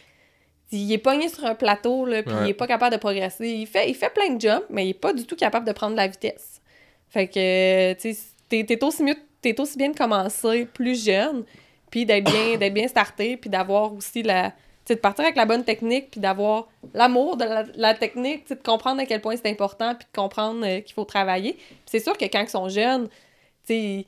il 0.78 0.92
est 0.92 0.98
pogné 0.98 1.30
sur 1.30 1.46
un 1.46 1.56
plateau, 1.56 2.06
là, 2.06 2.24
puis 2.24 2.34
Ouais. 2.34 2.46
il 2.46 2.50
est 2.50 2.54
pas 2.54 2.68
capable 2.68 2.94
de 2.96 3.00
progresser. 3.00 3.48
Il 3.48 3.68
fait, 3.68 3.90
il 3.90 3.96
fait 3.96 4.10
plein 4.14 4.30
de 4.34 4.42
jumps, 4.42 4.66
mais 4.70 4.86
il 4.86 4.90
est 4.92 4.94
pas 4.94 5.14
du 5.14 5.26
tout 5.26 5.36
capable 5.36 5.66
de 5.68 5.72
prendre 5.72 5.92
de 5.94 5.98
la 5.98 6.08
vitesse. 6.08 6.62
Fait 7.10 7.28
que, 7.28 7.94
tu 7.94 8.14
sais, 8.14 8.20
t'es, 8.50 8.64
t'es 8.64 8.84
aussi 8.84 9.04
mieux, 9.04 9.16
t'es 9.42 9.60
aussi 9.60 9.78
bien 9.78 9.90
de 9.90 9.98
commencer 9.98 10.66
plus 10.66 11.06
jeune, 11.06 11.44
puis 11.92 12.06
d'être 12.06 12.26
bien, 12.26 12.58
d'être 12.60 12.74
bien 12.74 12.88
starté, 12.88 13.38
puis 13.38 13.50
d'avoir 13.50 13.94
aussi 13.94 14.24
la... 14.24 14.52
Tu 14.86 14.88
sais, 14.90 14.96
de 14.96 15.00
partir 15.00 15.24
avec 15.24 15.38
la 15.38 15.46
bonne 15.46 15.64
technique, 15.64 16.12
puis 16.12 16.20
d'avoir 16.20 16.68
l'amour 16.94 17.38
de 17.38 17.46
la, 17.46 17.64
la 17.76 17.94
technique, 17.94 18.42
tu 18.44 18.50
sais, 18.50 18.56
de 18.56 18.62
comprendre 18.64 19.00
à 19.00 19.06
quel 19.06 19.22
point 19.22 19.36
c'est 19.38 19.50
important, 19.50 19.96
puis 19.96 20.06
de 20.12 20.20
comprendre 20.20 20.66
euh, 20.66 20.82
qu'il 20.82 20.94
faut 20.94 21.06
travailler. 21.06 21.54
Puis 21.54 21.70
c'est 21.86 22.00
sûr 22.02 22.18
que 22.18 22.26
quand 22.26 22.42
ils 22.42 22.50
sont 22.50 22.68
jeunes, 22.68 23.08
tu 23.66 23.74
sais, 23.74 24.06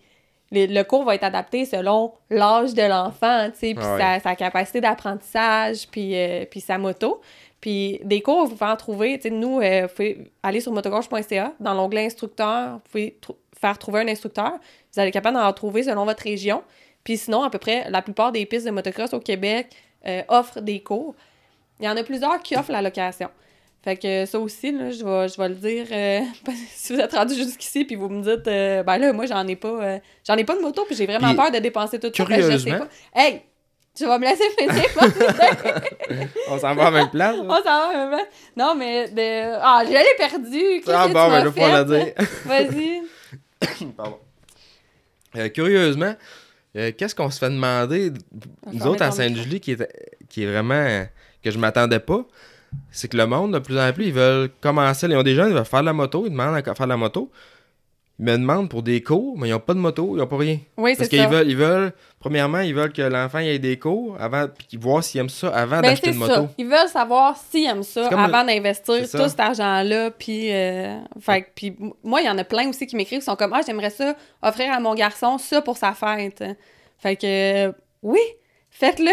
les- 0.51 0.67
le 0.67 0.83
cours 0.83 1.03
va 1.03 1.15
être 1.15 1.23
adapté 1.23 1.65
selon 1.65 2.13
l'âge 2.29 2.73
de 2.73 2.83
l'enfant, 2.83 3.49
tu 3.51 3.57
sais, 3.59 3.73
puis 3.75 3.85
Ouais. 3.85 3.99
sa, 3.99 4.19
sa 4.19 4.35
capacité 4.35 4.81
d'apprentissage, 4.81 5.87
puis, 5.89 6.15
euh, 6.15 6.45
puis 6.49 6.59
sa 6.61 6.77
moto. 6.77 7.21
Puis 7.61 7.99
des 8.03 8.21
cours, 8.21 8.45
vous 8.45 8.55
pouvez 8.55 8.69
en 8.71 8.75
trouver. 8.75 9.17
Tu 9.17 9.23
sais, 9.23 9.29
nous, 9.31 9.59
euh, 9.59 9.83
vous 9.83 9.87
pouvez 9.95 10.31
aller 10.43 10.59
sur 10.61 10.71
motogauche.ca, 10.71 11.53
dans 11.59 11.73
l'onglet 11.73 12.05
instructeur, 12.05 12.73
vous 12.73 12.79
pouvez 12.91 13.17
faire 13.59 13.77
trouver 13.79 14.01
un 14.01 14.07
instructeur. 14.07 14.51
Vous 14.93 14.99
allez 14.99 15.07
être 15.07 15.13
capable 15.13 15.37
d'en 15.37 15.51
trouver 15.53 15.83
selon 15.83 16.05
votre 16.05 16.21
région. 16.23 16.61
Puis 17.03 17.17
sinon, 17.17 17.43
à 17.43 17.49
peu 17.49 17.57
près, 17.57 17.89
la 17.89 18.01
plupart 18.01 18.31
des 18.31 18.45
pistes 18.45 18.65
de 18.65 18.71
motocross 18.71 19.13
au 19.13 19.19
Québec 19.19 19.67
euh, 20.07 20.21
offrent 20.27 20.61
des 20.61 20.81
cours. 20.81 21.15
Il 21.79 21.85
y 21.85 21.89
en 21.89 21.97
a 21.97 22.03
plusieurs 22.03 22.39
qui 22.41 22.55
offrent 22.55 22.71
la 22.71 22.81
location. 22.81 23.29
Fait 23.85 23.97
que 23.97 24.25
ça 24.25 24.39
aussi, 24.39 24.71
là, 24.71 24.89
je 24.89 25.05
vais, 25.05 25.27
je 25.29 25.37
vais 25.39 25.47
le 25.47 25.53
dire. 25.53 25.85
euh, 25.91 26.21
si 26.73 26.91
vous 26.91 26.99
êtes 26.99 27.13
rendu 27.13 27.35
jusqu'ici 27.35 27.85
puis 27.85 27.95
vous 27.95 28.09
me 28.09 28.23
dites, 28.23 28.47
euh, 28.47 28.81
ben 28.81 28.97
là, 28.97 29.13
moi, 29.13 29.27
j'en 29.27 29.47
ai 29.47 29.55
pas 29.55 29.67
euh, 29.67 29.99
j'en 30.27 30.35
ai 30.37 30.43
pas 30.43 30.55
de 30.55 30.61
moto 30.61 30.85
puis 30.87 30.95
j'ai 30.95 31.05
vraiment 31.05 31.27
Puis, 31.27 31.35
peur 31.37 31.51
de 31.51 31.59
dépenser 31.59 31.99
tout 31.99 32.09
ça. 32.11 32.25
je 32.27 32.57
sais 32.57 32.71
pas. 32.71 32.87
Hey! 33.13 33.43
Tu 33.95 34.05
vas 34.05 34.17
me 34.17 34.25
laisser 34.25 34.43
finir? 34.57 34.85
On 36.49 36.57
s'en 36.57 36.73
va 36.73 36.87
à 36.87 36.91
même 36.91 37.09
place. 37.11 37.35
On 37.39 37.47
s'en 37.47 37.63
va, 37.63 37.93
maman. 37.93 38.23
Non, 38.57 38.73
mais 38.75 39.07
de... 39.07 39.53
Ah, 39.61 39.83
je 39.85 39.91
l'ai 39.91 40.17
perdu. 40.17 40.83
Ah 40.87 41.07
bon, 41.07 41.29
ben 41.29 41.51
faut 41.51 41.59
la 41.59 41.85
fait? 41.85 41.85
dire. 41.85 42.13
Vas-y. 42.45 43.03
Pardon. 43.95 44.19
Curieusement, 45.53 46.15
qu'est-ce 46.73 47.15
qu'on 47.15 47.29
se 47.29 47.39
fait 47.39 47.49
demander, 47.49 48.11
nous 48.73 48.87
autres 48.87 49.03
à 49.03 49.05
micro. 49.05 49.17
Sainte-Julie, 49.21 49.61
qui 49.61 49.71
est, 49.73 49.87
qui 50.27 50.43
est 50.43 50.47
vraiment. 50.47 51.05
que 51.41 51.51
je 51.51 51.57
m'attendais 51.57 51.99
pas. 51.99 52.25
C'est 52.91 53.07
que 53.09 53.17
le 53.17 53.25
monde, 53.27 53.53
de 53.53 53.59
plus 53.59 53.77
en 53.79 53.91
plus, 53.93 54.05
ils 54.07 54.13
veulent 54.13 54.49
commencer. 54.61 55.07
Ils 55.07 55.15
ont 55.15 55.23
des 55.23 55.35
jeunes, 55.35 55.49
ils 55.49 55.55
veulent 55.55 55.65
faire 55.65 55.81
de 55.81 55.85
la 55.85 55.93
moto, 55.93 56.23
ils 56.25 56.31
demandent 56.31 56.55
à 56.55 56.75
faire 56.75 56.85
de 56.85 56.91
la 56.91 56.97
moto. 56.97 57.29
Ils 58.17 58.23
me 58.25 58.37
demandent 58.37 58.69
pour 58.69 58.81
des 58.81 59.03
cours, 59.03 59.37
mais 59.37 59.49
ils 59.49 59.51
n'ont 59.51 59.59
pas 59.59 59.73
de 59.73 59.79
moto, 59.79 60.11
ils 60.15 60.19
n'ont 60.19 60.27
pas 60.27 60.37
rien. 60.37 60.57
Oui, 60.77 60.95
Parce 60.95 61.09
c'est 61.09 61.09
qu'ils 61.09 61.19
ça. 61.23 61.27
veulent, 61.27 61.49
ils 61.49 61.57
veulent, 61.57 61.91
premièrement, 62.17 62.61
ils 62.61 62.73
veulent 62.73 62.93
que 62.93 63.01
l'enfant 63.01 63.39
ait 63.39 63.59
des 63.59 63.77
cours 63.77 64.15
avant, 64.21 64.45
puis 64.47 64.65
qu'ils 64.67 64.79
voient 64.79 65.01
s'il 65.01 65.19
aime 65.19 65.27
ça 65.27 65.49
avant 65.49 65.81
Ben, 65.81 65.89
d'acheter 65.89 66.11
une 66.13 66.21
ça. 66.25 66.39
moto. 66.39 66.53
Ils 66.57 66.65
veulent 66.65 66.87
savoir 66.87 67.35
s'ils 67.35 67.65
aiment 67.67 67.83
ça 67.83 68.07
avant 68.07 68.41
le- 68.43 68.47
d'investir 68.47 69.01
tout 69.01 69.05
ça. 69.05 69.27
cet 69.27 69.39
argent-là. 69.41 70.11
Puis, 70.11 70.49
euh, 70.53 70.97
fait 71.19 71.41
que- 71.41 71.47
puis 71.55 71.75
moi, 72.05 72.21
il 72.21 72.27
y 72.27 72.29
en 72.29 72.37
a 72.37 72.45
plein 72.45 72.69
aussi 72.69 72.87
qui 72.87 72.95
m'écrivent, 72.95 73.19
qui 73.19 73.25
sont 73.25 73.35
comme 73.35 73.51
Ah, 73.51 73.59
j'aimerais 73.65 73.89
ça 73.89 74.15
offrir 74.41 74.71
à 74.71 74.79
mon 74.79 74.95
garçon 74.95 75.37
ça 75.37 75.61
pour 75.61 75.75
sa 75.75 75.91
fête. 75.91 76.41
Fait 76.99 77.17
que, 77.17 77.67
euh, 77.67 77.71
oui, 78.01 78.19
faites-le. 78.69 79.11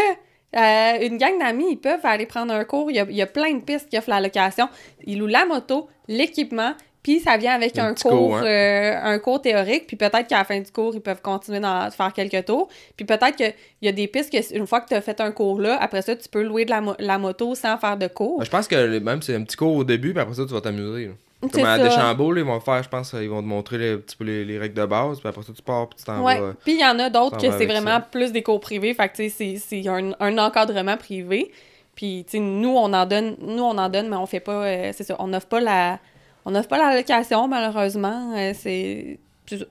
Euh, 0.56 0.98
une 1.06 1.16
gang 1.16 1.38
d'amis, 1.38 1.66
ils 1.72 1.76
peuvent 1.80 2.04
aller 2.04 2.26
prendre 2.26 2.52
un 2.52 2.64
cours. 2.64 2.90
Il 2.90 2.96
y 2.96 3.00
a, 3.00 3.06
il 3.08 3.16
y 3.16 3.22
a 3.22 3.26
plein 3.26 3.54
de 3.54 3.60
pistes 3.60 3.88
qui 3.88 3.96
offrent 3.96 4.10
la 4.10 4.20
location. 4.20 4.68
Ils 5.06 5.18
louent 5.18 5.26
la 5.26 5.46
moto, 5.46 5.88
l'équipement, 6.08 6.74
puis 7.02 7.18
ça 7.20 7.36
vient 7.36 7.54
avec 7.54 7.76
Un 7.78 7.94
cours, 7.94 8.10
cours, 8.10 8.36
hein. 8.36 8.44
euh, 8.44 8.94
un 9.02 9.18
cours 9.18 9.40
théorique. 9.42 9.86
Puis 9.86 9.96
peut-être 9.96 10.26
qu'à 10.28 10.38
la 10.38 10.44
fin 10.44 10.60
du 10.60 10.70
cours, 10.70 10.94
ils 10.94 11.00
peuvent 11.00 11.22
continuer 11.22 11.58
d'en 11.58 11.90
faire 11.90 12.12
quelques 12.12 12.44
tours. 12.44 12.68
Puis 12.96 13.04
peut-être 13.06 13.34
qu'il 13.34 13.54
y 13.80 13.88
a 13.88 13.92
des 13.92 14.06
pistes 14.08 14.30
que, 14.30 14.54
une 14.56 14.66
fois 14.66 14.80
que 14.82 14.88
tu 14.88 14.94
as 14.94 15.00
fait 15.00 15.20
un 15.20 15.32
cours 15.32 15.60
là, 15.60 15.78
après 15.80 16.02
ça, 16.02 16.14
tu 16.14 16.28
peux 16.28 16.42
louer 16.42 16.64
de 16.64 16.70
la, 16.70 16.80
mo- 16.80 16.94
la 16.98 17.18
moto 17.18 17.54
sans 17.54 17.76
faire 17.78 17.96
de 17.96 18.06
cours. 18.06 18.38
Ben, 18.38 18.44
je 18.44 18.50
pense 18.50 18.68
que 18.68 18.98
même 18.98 19.22
c'est 19.22 19.34
un 19.34 19.42
petit 19.42 19.56
cours 19.56 19.74
au 19.74 19.84
début, 19.84 20.12
puis 20.12 20.20
après 20.20 20.34
ça, 20.34 20.44
tu 20.46 20.52
vas 20.52 20.60
t'amuser. 20.60 21.10
Comme 21.50 21.64
à. 21.64 21.78
Deschambault, 21.78 22.36
ils 22.36 22.44
vont 22.44 22.60
faire, 22.60 22.82
je 22.82 22.88
pense, 22.88 23.12
ils 23.14 23.28
vont 23.28 23.42
te 23.42 23.46
montrer 23.46 23.78
les, 23.78 23.92
un 23.94 23.96
petit 23.98 24.16
peu 24.16 24.24
les, 24.24 24.44
les 24.44 24.58
règles 24.58 24.74
de 24.74 24.86
base, 24.86 25.18
puis 25.18 25.28
après 25.28 25.42
ça, 25.42 25.52
tu 25.52 25.62
pars, 25.62 25.88
puis 25.88 25.98
tu 25.98 26.04
t'en 26.04 26.22
Ouais. 26.22 26.38
vas. 26.40 26.54
Puis 26.64 26.74
il 26.74 26.80
y 26.80 26.84
en 26.84 26.98
a 26.98 27.10
d'autres 27.10 27.36
que 27.38 27.50
c'est 27.58 27.66
vraiment 27.66 27.96
ça. 27.96 28.00
plus 28.00 28.30
des 28.32 28.42
cours 28.42 28.60
privés. 28.60 28.94
Fait 28.94 29.08
que 29.08 29.16
tu 29.16 29.28
sais, 29.30 29.56
c'est- 29.58 29.88
un, 29.88 30.12
un 30.20 30.38
encadrement 30.38 30.96
privé. 30.96 31.50
Puis 31.94 32.24
tu 32.26 32.32
sais, 32.32 32.38
nous, 32.38 32.70
on 32.76 32.92
en 32.92 33.06
donne, 33.06 33.36
nous, 33.40 33.62
on 33.62 33.76
en 33.76 33.88
donne, 33.88 34.08
mais 34.08 34.16
on 34.16 34.26
fait 34.26 34.40
pas. 34.40 34.64
euh, 34.64 34.90
c'est 34.94 35.04
ça, 35.04 35.16
on 35.18 35.28
n'offre 35.28 35.46
pas 35.48 35.60
la. 35.60 35.98
On 36.44 36.50
n'offre 36.52 36.68
pas 36.68 36.78
la 36.78 36.96
location, 36.96 37.48
malheureusement. 37.48 38.34
Euh, 38.36 38.52
c'est. 38.54 39.18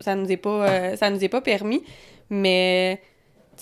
Ça 0.02 0.16
nous 0.16 0.32
est 0.32 0.38
pas. 0.38 0.70
euh, 0.70 0.96
ça 0.98 1.10
nous 1.10 1.24
est 1.24 1.30
pas 1.30 1.42
permis. 1.42 1.84
Mais 2.30 3.02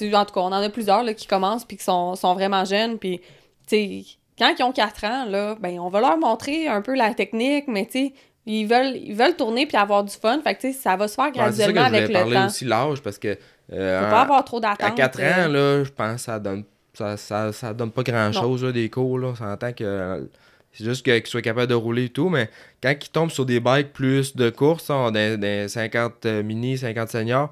en 0.02 0.26
tout 0.26 0.34
cas, 0.34 0.42
on 0.42 0.46
en 0.48 0.54
a 0.54 0.70
plusieurs 0.70 1.04
là, 1.04 1.14
qui 1.14 1.28
commencent 1.28 1.66
puis 1.66 1.78
qui 1.78 1.84
sont, 1.84 2.16
sont 2.16 2.34
vraiment 2.34 2.66
jeunes. 2.66 2.98
Puis, 2.98 3.20
tu 3.20 3.26
sais, 3.68 4.02
quand 4.40 4.54
ils 4.58 4.64
ont 4.64 4.72
4 4.72 5.04
ans, 5.06 5.26
là, 5.26 5.56
ben, 5.60 5.80
on 5.80 5.90
va 5.90 6.02
leur 6.02 6.18
montrer 6.18 6.68
un 6.68 6.82
peu 6.82 6.96
la 6.96 7.14
technique, 7.14 7.66
mais 7.68 7.86
tu 7.86 7.92
sais, 8.08 8.14
ils 8.46 8.66
veulent, 8.66 8.96
ils 8.96 9.14
veulent 9.16 9.36
tourner 9.36 9.66
puis 9.68 9.78
avoir 9.78 10.04
du 10.04 10.16
fun. 10.16 10.40
Fait 10.44 10.56
que, 10.56 10.62
tu 10.62 10.74
sais, 10.74 10.80
ça 10.80 10.96
va 10.96 11.08
se 11.08 11.16
faire 11.16 11.26
Ouais, 11.26 11.52
c'est 11.52 11.64
ça 11.64 11.68
que 11.68 11.70
je 11.70 11.74
graduellement 11.74 11.84
avec 11.84 12.02
voulais 12.08 12.08
le 12.08 12.14
parler 12.14 12.36
temps. 12.36 12.46
aussi 12.48 12.66
l'âge, 12.66 13.02
parce 13.02 13.20
que. 13.20 13.38
euh, 13.74 14.04
Faut 14.04 14.10
pas 14.10 14.22
avoir 14.22 14.44
trop 14.44 14.58
à 14.58 14.62
d'attentes. 14.62 14.96
4 14.96 15.20
euh, 15.20 15.24
ans, 15.24 15.48
là, 15.50 15.84
je 15.84 15.92
pense 15.92 16.16
que 16.16 16.22
ça 16.22 16.40
donne, 16.40 16.64
ça, 16.94 17.18
ça, 17.18 17.52
ça 17.54 17.74
donne 17.74 17.92
pas 17.92 18.04
grand-chose, 18.04 18.64
des 18.74 18.90
cours, 18.90 19.20
là. 19.20 19.28
On 19.28 19.36
s'entend 19.36 19.74
que 19.74 20.30
c'est 20.72 20.84
juste 20.86 21.04
qu'ils 21.04 21.26
soient 21.28 21.42
capables 21.42 21.68
de 21.68 21.76
rouler 21.76 22.06
et 22.06 22.10
tout, 22.10 22.30
mais 22.30 22.50
quand 22.82 22.92
ils 22.92 23.10
tombent 23.10 23.32
sur 23.32 23.46
des 23.46 23.60
bikes 23.60 23.92
plus 23.92 24.36
de 24.36 24.50
course, 24.50 24.90
hein, 24.90 25.12
des, 25.12 25.38
des 25.38 25.68
50 25.68 26.26
euh, 26.26 26.44
mini, 26.44 26.78
50 26.78 27.10
seniors, 27.10 27.52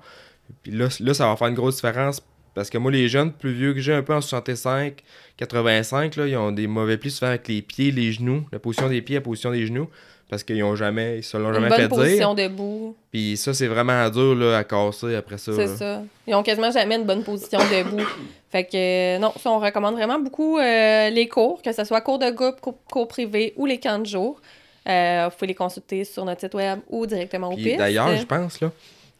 puis 0.64 0.72
là, 0.72 0.88
là, 1.00 1.14
ça 1.14 1.28
va 1.28 1.36
faire 1.36 1.48
une 1.48 1.56
grosse 1.56 1.76
différence. 1.76 2.22
Parce 2.58 2.72
que 2.72 2.80
moi, 2.80 2.90
les 2.92 3.08
jeunes 3.08 3.32
plus 3.32 3.54
vieux 3.54 3.76
que 3.76 3.80
j'ai, 3.80 3.94
un 3.94 4.02
peu 4.02 4.16
en 4.16 4.22
65, 4.22 5.04
85, 5.38 6.16
là, 6.16 6.26
ils 6.26 6.36
ont 6.38 6.52
des 6.52 6.66
mauvais 6.66 6.98
plis 6.98 7.12
souvent 7.12 7.30
avec 7.30 7.48
les 7.48 7.62
pieds, 7.62 7.92
les 7.92 8.12
genoux, 8.12 8.48
la 8.52 8.58
position 8.58 8.90
des 8.90 9.04
pieds, 9.04 9.18
la 9.18 9.22
position 9.22 9.52
des 9.52 9.68
genoux, 9.68 9.88
parce 10.28 10.44
qu'ils 10.44 10.64
ont 10.64 10.76
jamais, 10.76 11.20
ils 11.20 11.24
se 11.24 11.38
l'ont 11.38 11.50
Une 11.50 11.54
jamais 11.54 11.70
bonne 11.70 11.78
fait 11.78 11.88
position 11.88 12.34
dire. 12.34 12.50
debout. 12.50 12.96
Puis 13.12 13.38
ça, 13.38 13.54
c'est 13.54 13.68
vraiment 13.68 14.10
dur 14.10 14.34
là, 14.34 14.58
à 14.58 14.64
casser 14.64 15.14
après 15.14 15.38
ça. 15.38 15.52
C'est 15.56 15.68
ça. 15.68 16.02
Ils 16.26 16.34
ont 16.34 16.42
quasiment 16.42 16.72
jamais 16.72 16.96
une 16.96 17.06
bonne 17.06 17.24
position 17.24 17.60
debout. 17.60 18.04
Fait 18.52 18.64
que 18.64 19.18
euh, 19.18 19.20
non, 19.20 19.34
ça, 19.40 19.52
on 19.52 19.60
recommande 19.60 19.94
vraiment 19.94 20.18
beaucoup 20.18 20.58
euh, 20.58 21.12
les 21.12 21.28
cours, 21.28 21.62
que 21.62 21.72
ce 21.72 21.84
soit 21.84 22.02
cours 22.02 22.18
de 22.18 22.32
groupe, 22.32 22.60
cours, 22.60 22.80
cours 22.90 23.08
privés 23.08 23.54
ou 23.56 23.68
les 23.68 23.78
camps 23.78 24.00
de 24.00 24.08
jour. 24.08 24.42
Euh, 24.90 25.28
vous 25.30 25.36
pouvez 25.36 25.48
les 25.48 25.54
consulter 25.54 26.06
sur 26.06 26.26
notre 26.26 26.42
site 26.42 26.56
web 26.56 26.80
ou 26.90 27.06
directement 27.06 27.52
au 27.52 27.56
PIS. 27.56 27.78
d'ailleurs, 27.78 28.18
je 28.18 28.26
pense, 28.26 28.62
là, 28.62 28.72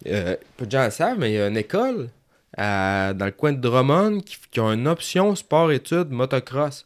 euh, 0.08 0.36
peu 0.56 0.66
de 0.66 0.72
gens 0.72 0.86
le 0.86 0.92
savent, 0.92 1.20
mais 1.20 1.32
il 1.32 1.36
y 1.36 1.40
a 1.40 1.48
une 1.48 1.58
école 1.58 2.10
à- 2.58 3.14
dans 3.14 3.26
le 3.26 3.32
coin 3.32 3.54
de 3.54 3.62
Drummond 3.62 4.20
qui, 4.22 4.38
qui 4.52 4.60
a 4.60 4.74
une 4.74 4.88
option 4.88 5.36
sport-études 5.36 6.10
motocross. 6.12 6.86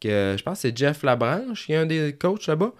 Que, 0.00 0.36
je 0.38 0.42
pense 0.44 0.62
que 0.62 0.68
c'est 0.68 0.76
Jeff 0.78 1.02
Labranche 1.02 1.66
qui 1.66 1.72
est 1.72 1.76
un 1.76 1.86
des 1.86 2.14
coachs 2.18 2.46
là-bas. 2.46 2.72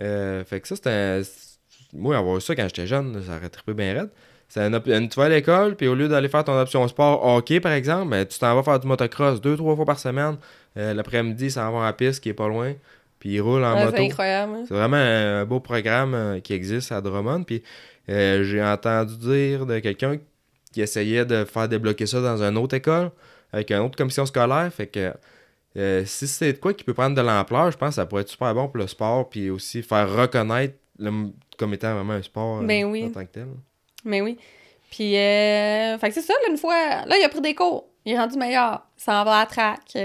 Euh, 0.00 0.44
fait 0.44 0.60
que 0.60 0.68
ça, 0.68 0.76
c'est- 0.76 1.52
Moi, 1.94 2.16
avoir 2.16 2.40
ça 2.40 2.54
quand 2.56 2.62
j'étais 2.68 2.86
jeune, 2.86 3.22
ça 3.22 3.36
aurait 3.36 3.50
trippé 3.50 3.74
bien 3.74 3.92
raide. 3.92 4.10
C'est 4.48 4.60
une, 4.66 4.80
une- 4.86 5.08
tu 5.10 5.18
vas 5.20 5.26
à 5.26 5.28
l'école, 5.28 5.76
puis 5.76 5.88
au 5.88 5.94
lieu 5.94 6.08
d'aller 6.08 6.28
faire 6.28 6.42
ton 6.44 6.58
option 6.58 6.86
sport 6.88 7.22
hockey, 7.26 7.60
par 7.60 7.72
exemple, 7.72 8.10
ben, 8.10 8.24
tu 8.24 8.38
t'en 8.38 8.54
vas 8.54 8.62
faire 8.62 8.80
du 8.80 8.86
motocross 8.86 9.40
deux, 9.42 9.56
trois 9.56 9.76
fois 9.76 9.84
par 9.84 9.98
semaine. 9.98 10.36
Euh, 10.78 10.94
L'après-midi, 10.94 11.50
ça 11.50 11.70
va 11.70 11.82
à 11.82 11.84
la 11.86 11.92
piste 11.92 12.22
qui 12.22 12.30
est 12.30 12.34
pas 12.34 12.48
loin. 12.48 12.72
Puis 13.18 13.30
il 13.34 13.40
roule 13.40 13.62
en 13.64 13.74
Ouais, 13.74 13.84
moto. 13.84 13.96
c'est 13.98 14.06
incroyable. 14.06 14.52
hein. 14.56 14.64
C'est 14.66 14.74
vraiment 14.74 14.96
un 14.96 15.44
beau 15.44 15.60
programme 15.60 16.14
euh, 16.14 16.40
qui 16.40 16.54
existe 16.54 16.92
à 16.92 17.00
Drummond. 17.02 17.42
Puis 17.44 17.62
euh, 18.08 18.42
j'ai 18.44 18.62
entendu 18.62 19.16
dire 19.18 19.66
de 19.66 19.78
quelqu'un 19.78 20.16
qui 20.72 20.80
essayait 20.80 21.24
de 21.24 21.44
faire 21.44 21.68
débloquer 21.68 22.06
ça 22.06 22.20
dans 22.20 22.42
une 22.42 22.56
autre 22.58 22.74
école 22.74 23.10
avec 23.52 23.70
une 23.70 23.78
autre 23.78 23.96
commission 23.96 24.24
scolaire. 24.26 24.70
Fait 24.72 24.86
que 24.86 25.12
euh, 25.76 26.04
si 26.04 26.26
c'est 26.26 26.54
de 26.54 26.58
quoi 26.58 26.74
qui 26.74 26.84
peut 26.84 26.94
prendre 26.94 27.14
de 27.16 27.20
l'ampleur, 27.22 27.70
je 27.70 27.76
pense 27.78 27.90
que 27.90 27.94
ça 27.96 28.06
pourrait 28.06 28.22
être 28.22 28.28
super 28.28 28.54
bon 28.54 28.66
pour 28.68 28.78
le 28.78 28.86
sport. 28.86 29.28
Puis 29.30 29.50
aussi 29.50 29.82
faire 29.82 30.10
reconnaître 30.14 30.74
le- 30.98 31.30
comme 31.58 31.74
étant 31.74 31.94
vraiment 31.94 32.14
un 32.14 32.22
sport 32.22 32.60
euh, 32.60 32.66
Ben 32.66 32.84
oui. 32.86 33.04
en 33.04 33.10
tant 33.10 33.24
que 33.24 33.30
tel. 33.32 33.46
Mais 34.04 34.20
oui. 34.20 34.36
Puis, 34.90 35.16
euh, 35.16 35.96
fait 35.98 36.08
que 36.08 36.14
c'est 36.14 36.20
ça, 36.22 36.34
là, 36.34 36.50
une 36.50 36.58
fois, 36.58 37.06
là, 37.06 37.16
il 37.16 37.24
a 37.24 37.28
pris 37.30 37.40
des 37.40 37.54
cours. 37.54 37.88
Il 38.04 38.12
est 38.12 38.18
rendu 38.18 38.36
meilleur. 38.36 38.82
Il 38.98 39.02
s'en 39.02 39.24
va 39.24 39.36
à 39.36 39.40
la 39.40 39.46
track. 39.46 39.96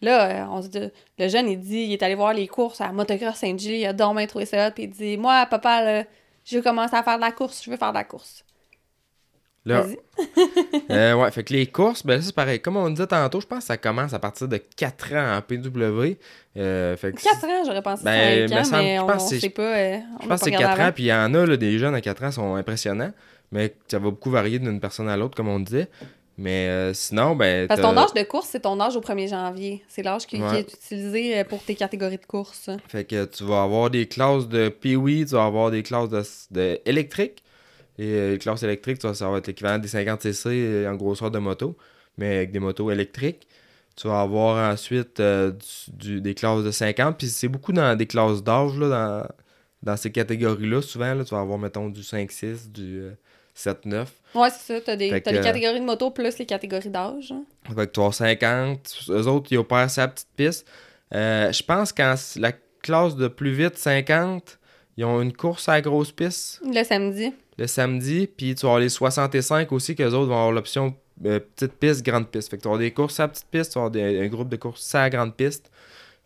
Là, 0.00 0.48
on 0.50 0.62
se 0.62 0.68
dit, 0.68 0.80
le 1.18 1.28
jeune, 1.28 1.46
il 1.50 1.60
dit, 1.60 1.82
il 1.82 1.92
est 1.92 2.02
allé 2.02 2.14
voir 2.14 2.32
les 2.32 2.48
courses 2.48 2.80
à 2.80 2.90
Motocross 2.90 3.36
Saint-Gilles, 3.36 3.80
il 3.80 3.86
a 3.86 3.92
dormi 3.92 4.26
trouvé 4.26 4.46
ça, 4.46 4.70
puis 4.70 4.84
il 4.84 4.88
dit, 4.90 5.18
moi, 5.18 5.44
papa, 5.44 5.82
là, 5.82 6.04
je 6.46 6.56
veux 6.56 6.62
commencer 6.62 6.96
à 6.96 7.02
faire 7.02 7.16
de 7.16 7.20
la 7.20 7.32
course, 7.32 7.62
je 7.62 7.70
veux 7.70 7.76
faire 7.76 7.90
de 7.90 7.98
la 7.98 8.04
course. 8.04 8.42
Là, 9.66 9.82
Vas-y. 9.82 9.98
euh, 10.90 11.14
ouais, 11.14 11.30
fait 11.30 11.44
que 11.44 11.52
les 11.52 11.66
courses, 11.66 12.04
ben 12.04 12.16
là, 12.16 12.22
c'est 12.22 12.34
pareil. 12.34 12.60
Comme 12.60 12.76
on 12.78 12.88
disait 12.88 13.06
tantôt, 13.06 13.40
je 13.40 13.46
pense 13.46 13.58
que 13.60 13.64
ça 13.66 13.76
commence 13.76 14.14
à 14.14 14.18
partir 14.18 14.48
de 14.48 14.56
4 14.56 15.12
ans 15.14 15.36
en 15.36 15.42
PW. 15.42 16.16
Euh, 16.56 16.96
fait 16.96 17.12
que 17.12 17.20
4 17.22 17.44
ans, 17.44 17.62
j'aurais 17.66 17.82
pensé 17.82 18.02
Ben, 18.04 18.48
5 18.48 18.54
me 18.54 18.60
ans, 18.60 18.64
semble- 18.64 18.82
mais 18.82 18.96
je 18.96 19.00
on, 19.02 19.06
pense 19.06 19.32
on 19.32 19.38
sait 19.38 19.50
pas. 19.50 19.62
euh, 19.62 19.98
on 20.18 20.22
Je 20.22 20.28
pense 20.28 20.38
que 20.40 20.44
c'est 20.46 20.56
regardé 20.56 20.76
4 20.78 20.88
ans, 20.88 20.92
puis 20.94 21.04
il 21.04 21.06
y 21.08 21.12
en 21.12 21.34
a, 21.34 21.46
là, 21.46 21.56
des 21.58 21.78
jeunes 21.78 21.94
à 21.94 22.00
4 22.00 22.24
ans 22.24 22.30
sont 22.32 22.54
impressionnants, 22.54 23.12
mais 23.52 23.74
ça 23.88 23.98
va 23.98 24.04
beaucoup 24.10 24.30
varier 24.30 24.58
d'une 24.58 24.80
personne 24.80 25.08
à 25.10 25.16
l'autre, 25.16 25.36
comme 25.36 25.48
on 25.48 25.60
disait. 25.60 25.88
Mais 26.38 26.68
euh, 26.68 26.94
sinon, 26.94 27.36
ben. 27.36 27.68
Parce 27.68 27.80
que 27.82 27.86
ton 27.86 27.96
âge 27.98 28.14
de 28.14 28.22
course, 28.22 28.48
c'est 28.50 28.60
ton 28.60 28.80
âge 28.80 28.96
au 28.96 29.00
1er 29.02 29.28
janvier. 29.28 29.84
C'est 29.88 30.02
l'âge 30.02 30.26
qui, 30.26 30.36
est 30.36 30.60
utilisé 30.72 31.38
euh, 31.38 31.44
pour 31.44 31.62
tes 31.62 31.74
catégories 31.74 32.16
de 32.16 32.24
course. 32.24 32.70
Fait 32.88 33.04
que 33.04 33.26
tu 33.26 33.44
vas 33.44 33.62
avoir 33.64 33.90
des 33.90 34.06
classes 34.06 34.48
de 34.48 34.70
Pee-Wee, 34.70 35.26
tu 35.26 35.34
vas 35.34 35.44
avoir 35.44 35.70
des 35.70 35.82
classes 35.82 36.08
de, 36.08 36.22
de. 36.50 36.80
Et 38.00 38.14
euh, 38.14 38.30
les 38.32 38.38
classes 38.38 38.62
électriques, 38.62 38.98
tu 38.98 39.14
ça 39.14 39.28
va 39.30 39.38
être 39.38 39.46
l'équivalent 39.46 39.78
des 39.78 39.88
50cc 39.88 40.46
euh, 40.48 40.90
en 40.90 40.94
grosseur 40.94 41.30
de 41.30 41.38
moto, 41.38 41.76
mais 42.16 42.36
avec 42.36 42.50
des 42.52 42.58
motos 42.58 42.90
électriques. 42.90 43.46
Tu 43.96 44.08
vas 44.08 44.20
avoir 44.22 44.72
ensuite 44.72 45.20
euh, 45.20 45.50
du- 45.52 45.96
du- 45.96 46.20
des 46.22 46.34
classes 46.34 46.64
de 46.64 46.70
50, 46.70 47.18
puis 47.18 47.26
c'est 47.28 47.48
beaucoup 47.48 47.72
dans 47.72 47.94
des 47.96 48.06
classes 48.06 48.42
d'âge, 48.42 48.76
dans, 48.76 49.26
dans 49.82 49.96
ces 49.96 50.10
catégories-là. 50.10 50.80
Souvent, 50.80 51.12
là, 51.14 51.24
tu 51.24 51.34
vas 51.34 51.40
avoir, 51.40 51.58
mettons, 51.58 51.88
du 51.90 52.00
5-6, 52.02 52.70
du 52.70 53.00
euh, 53.00 53.10
7-9. 53.54 54.06
Ouais, 54.34 54.48
c'est 54.50 54.74
ça. 54.74 54.80
T'as 54.80 54.96
des, 54.96 55.10
Fait 55.10 55.20
t'as 55.20 55.32
que- 55.32 55.36
les 55.36 55.42
catégories 55.42 55.80
de 55.80 55.84
moto 55.84 56.10
plus 56.10 56.38
les 56.38 56.46
catégories 56.46 56.88
d'âge. 56.88 57.32
hein. 57.32 57.42
Fait 57.68 57.74
que 57.86 57.92
tu 57.92 58.00
vas 58.00 58.04
avoir 58.06 58.14
50. 58.14 58.96
Eux 59.10 59.26
autres, 59.26 59.48
ils 59.50 59.58
opèrent 59.58 59.90
sa 59.90 60.08
petite 60.08 60.28
piste. 60.36 60.66
Euh, 61.14 61.52
je 61.52 61.62
pense 61.62 61.92
qu'en 61.92 62.14
la 62.36 62.52
classe 62.80 63.16
de 63.16 63.28
plus 63.28 63.52
vite, 63.52 63.76
50, 63.76 64.58
ils 65.00 65.04
ont 65.06 65.22
une 65.22 65.32
course 65.32 65.68
à 65.68 65.72
la 65.72 65.80
grosse 65.80 66.12
piste 66.12 66.60
Le 66.64 66.84
samedi. 66.84 67.32
le 67.58 67.66
samedi. 67.66 68.26
Puis 68.26 68.54
tu 68.54 68.62
vas 68.62 68.68
avoir 68.72 68.80
les 68.80 68.88
65 68.90 69.72
aussi, 69.72 69.94
qu'eux 69.96 70.06
autres 70.08 70.28
vont 70.28 70.34
avoir 70.36 70.52
l'option 70.52 70.94
euh, 71.24 71.38
petite 71.40 71.72
piste, 71.74 72.04
grande 72.04 72.28
piste. 72.28 72.50
Fait 72.50 72.56
que 72.56 72.62
tu 72.62 72.68
vas 72.68 72.74
avoir 72.74 72.80
des 72.80 72.92
courses 72.92 73.18
à 73.20 73.24
la 73.24 73.28
petite 73.28 73.46
piste, 73.50 73.72
tu 73.72 73.78
vas 73.78 73.86
avoir 73.86 73.90
des- 73.90 74.20
un 74.20 74.26
groupe 74.28 74.48
de 74.48 74.56
courses 74.56 74.94
à 74.94 75.00
la 75.02 75.10
grande 75.10 75.34
piste. 75.34 75.70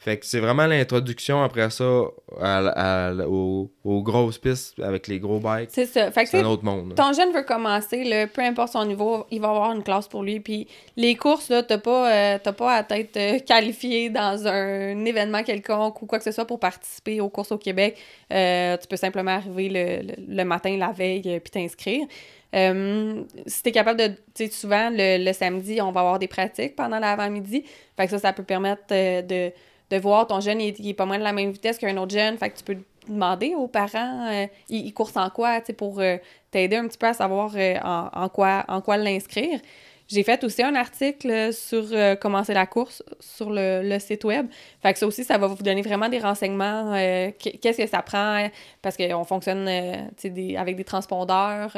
Fait 0.05 0.19
que 0.19 0.27
c'est 0.27 0.39
vraiment 0.41 0.67
l'introduction 0.67 1.43
après 1.43 1.71
ça 1.71 2.03
à 2.43 3.13
aux, 3.27 3.71
aux 3.85 4.03
grosses 4.03 4.37
pistes 4.37 4.79
avec 4.81 5.09
les 5.09 5.19
gros 5.19 5.39
bikes. 5.41 5.71
C'est 5.73 5.87
ça. 5.87 6.11
Fait 6.11 6.25
que 6.25 6.29
C'est 6.31 6.41
un 6.41 6.45
autre 6.45 6.63
monde. 6.63 6.95
Ton 6.95 7.15
jeune 7.15 7.33
veut 7.33 7.43
commencer, 7.43 8.05
là, 8.05 8.27
peu 8.27 8.43
importe 8.43 8.73
son 8.75 8.85
niveau, 8.85 9.25
il 9.31 9.41
va 9.41 9.49
avoir 9.49 9.73
une 9.73 9.83
classe 9.83 10.07
pour 10.07 10.23
lui. 10.23 10.41
Puis 10.41 10.69
les 10.97 11.15
courses, 11.15 11.49
là, 11.49 11.63
t'as 11.63 11.79
pas, 11.79 12.13
euh, 12.13 12.39
t'as 12.43 12.53
pas 12.53 12.75
à 12.75 12.83
t'être 12.83 13.17
euh, 13.17 13.39
qualifié 13.39 14.11
dans 14.11 14.47
un 14.47 15.03
événement 15.07 15.43
quelconque 15.43 16.03
ou 16.03 16.07
quoi 16.07 16.19
que 16.19 16.25
ce 16.25 16.33
soit 16.33 16.45
pour 16.47 16.61
participer 16.61 17.23
aux 17.23 17.31
courses 17.31 17.53
au 17.53 17.59
Québec. 17.59 17.97
Euh, 18.31 18.77
tu 18.77 18.87
peux 18.87 18.97
simplement 18.97 19.31
arriver 19.31 19.71
le, 19.71 20.07
le- 20.07 20.37
le 20.37 20.45
matin, 20.45 20.77
la 20.77 20.93
veille, 20.93 21.23
puis 21.41 21.51
t'inscrire. 21.51 22.07
Euh, 22.55 23.23
si 23.47 23.63
t'es 23.63 23.73
capable 23.73 23.99
de, 23.99 24.07
tu 24.35 24.45
sais, 24.45 24.51
souvent, 24.51 24.91
le, 24.91 25.25
le 25.25 25.33
samedi, 25.33 25.81
on 25.81 25.91
va 25.93 26.01
avoir 26.01 26.19
des 26.19 26.29
pratiques 26.29 26.77
pendant 26.77 26.99
l'avant-midi. 26.99 27.65
Fait 27.97 28.05
que 28.05 28.11
ça, 28.11 28.19
ça 28.19 28.33
peut 28.33 28.45
permettre 28.45 28.83
de, 28.91 29.51
de 29.91 29.97
voir 29.99 30.27
ton 30.27 30.41
jeune, 30.41 30.61
il 30.61 30.89
est, 30.89 30.95
pas 30.95 31.07
moins 31.07 31.19
de 31.19 31.25
la 31.25 31.33
même 31.33 31.51
vitesse 31.51 31.79
qu'un 31.79 31.97
autre 31.97 32.15
jeune. 32.15 32.39
Fait 32.39 32.51
que 32.51 32.59
tu 32.59 32.65
peux 32.65 32.77
demander 33.09 33.55
aux 33.55 33.69
parents, 33.69 34.29
euh, 34.31 34.47
ils, 34.69 34.87
ils 34.87 34.95
coursent 34.95 35.17
en 35.17 35.31
quoi, 35.31 35.61
tu 35.61 35.67
sais, 35.67 35.73
pour 35.73 36.01
euh, 36.01 36.17
t'aider 36.51 36.77
un 36.77 36.87
petit 36.89 36.99
peu 36.99 37.07
à 37.07 37.13
savoir 37.15 37.53
euh, 37.55 37.77
en, 37.83 38.09
en 38.13 38.29
quoi, 38.29 38.65
en 38.69 38.81
quoi 38.81 38.97
l'inscrire. 38.97 39.61
J'ai 40.07 40.23
fait 40.23 40.43
aussi 40.45 40.63
un 40.63 40.75
article 40.75 41.53
sur 41.53 41.85
euh, 41.93 42.15
commencer 42.15 42.53
la 42.53 42.67
course 42.67 43.03
sur 43.21 43.51
le, 43.51 43.83
le, 43.83 43.99
site 43.99 44.25
web. 44.25 44.47
Fait 44.83 44.93
que 44.93 44.99
ça 44.99 45.07
aussi, 45.07 45.25
ça 45.25 45.39
va 45.39 45.47
vous 45.47 45.63
donner 45.63 45.81
vraiment 45.81 46.11
des 46.11 46.19
renseignements. 46.19 46.93
Qu'est-ce 47.39 47.79
que 47.79 47.87
ça 47.87 48.03
prend? 48.03 48.49
Parce 48.83 48.99
qu'on 48.99 49.25
fonctionne 49.25 49.65
des, 50.23 50.57
avec 50.57 50.77
des 50.77 50.85
transpondeurs. 50.85 51.75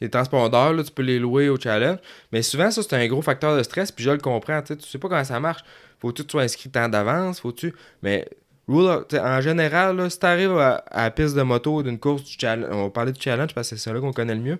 Les 0.00 0.08
transpondeurs, 0.08 0.72
là, 0.72 0.82
tu 0.82 0.92
peux 0.92 1.02
les 1.02 1.18
louer 1.18 1.50
au 1.50 1.60
challenge. 1.60 1.98
Mais 2.32 2.40
souvent, 2.40 2.70
ça, 2.70 2.82
c'est 2.82 2.94
un 2.94 3.06
gros 3.06 3.20
facteur 3.20 3.54
de 3.54 3.62
stress. 3.62 3.92
Puis 3.92 4.02
je 4.02 4.12
le 4.12 4.18
comprends. 4.18 4.62
Tu 4.62 4.74
sais 4.80 4.98
pas 4.98 5.08
comment 5.08 5.24
ça 5.24 5.38
marche. 5.38 5.62
Faut-tu 6.00 6.22
que 6.22 6.28
tu 6.28 6.32
sois 6.32 6.42
inscrit 6.42 6.70
tant 6.70 6.88
d'avance? 6.88 7.40
Faut-tu. 7.40 7.74
Mais 8.02 8.28
en 8.68 9.40
général, 9.40 9.96
là, 9.96 10.10
si 10.10 10.18
tu 10.18 10.26
arrives 10.26 10.56
à, 10.58 10.84
la 10.94 11.10
piste 11.10 11.34
de 11.34 11.42
moto 11.42 11.82
d'une 11.82 11.98
course 11.98 12.22
du 12.24 12.36
challenge, 12.38 12.68
on 12.70 12.84
va 12.84 12.90
parler 12.90 13.12
du 13.12 13.20
challenge 13.20 13.54
parce 13.54 13.70
que 13.70 13.76
c'est 13.76 13.90
ça 13.90 13.98
qu'on 13.98 14.12
connaît 14.12 14.34
le 14.34 14.42
mieux. 14.42 14.58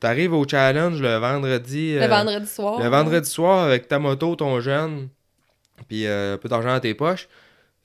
Tu 0.00 0.06
arrives 0.06 0.32
au 0.32 0.46
challenge 0.48 1.00
le 1.00 1.16
vendredi. 1.16 1.94
Le 1.94 2.02
euh, 2.02 2.08
vendredi 2.08 2.46
soir. 2.46 2.82
Le 2.82 2.88
vendredi 2.88 3.30
soir 3.30 3.64
avec 3.64 3.88
ta 3.88 3.98
moto, 3.98 4.34
ton 4.36 4.60
jeune, 4.60 5.08
puis 5.88 6.06
euh, 6.06 6.34
un 6.34 6.38
peu 6.38 6.48
d'argent 6.48 6.72
dans 6.72 6.80
tes 6.80 6.94
poches. 6.94 7.28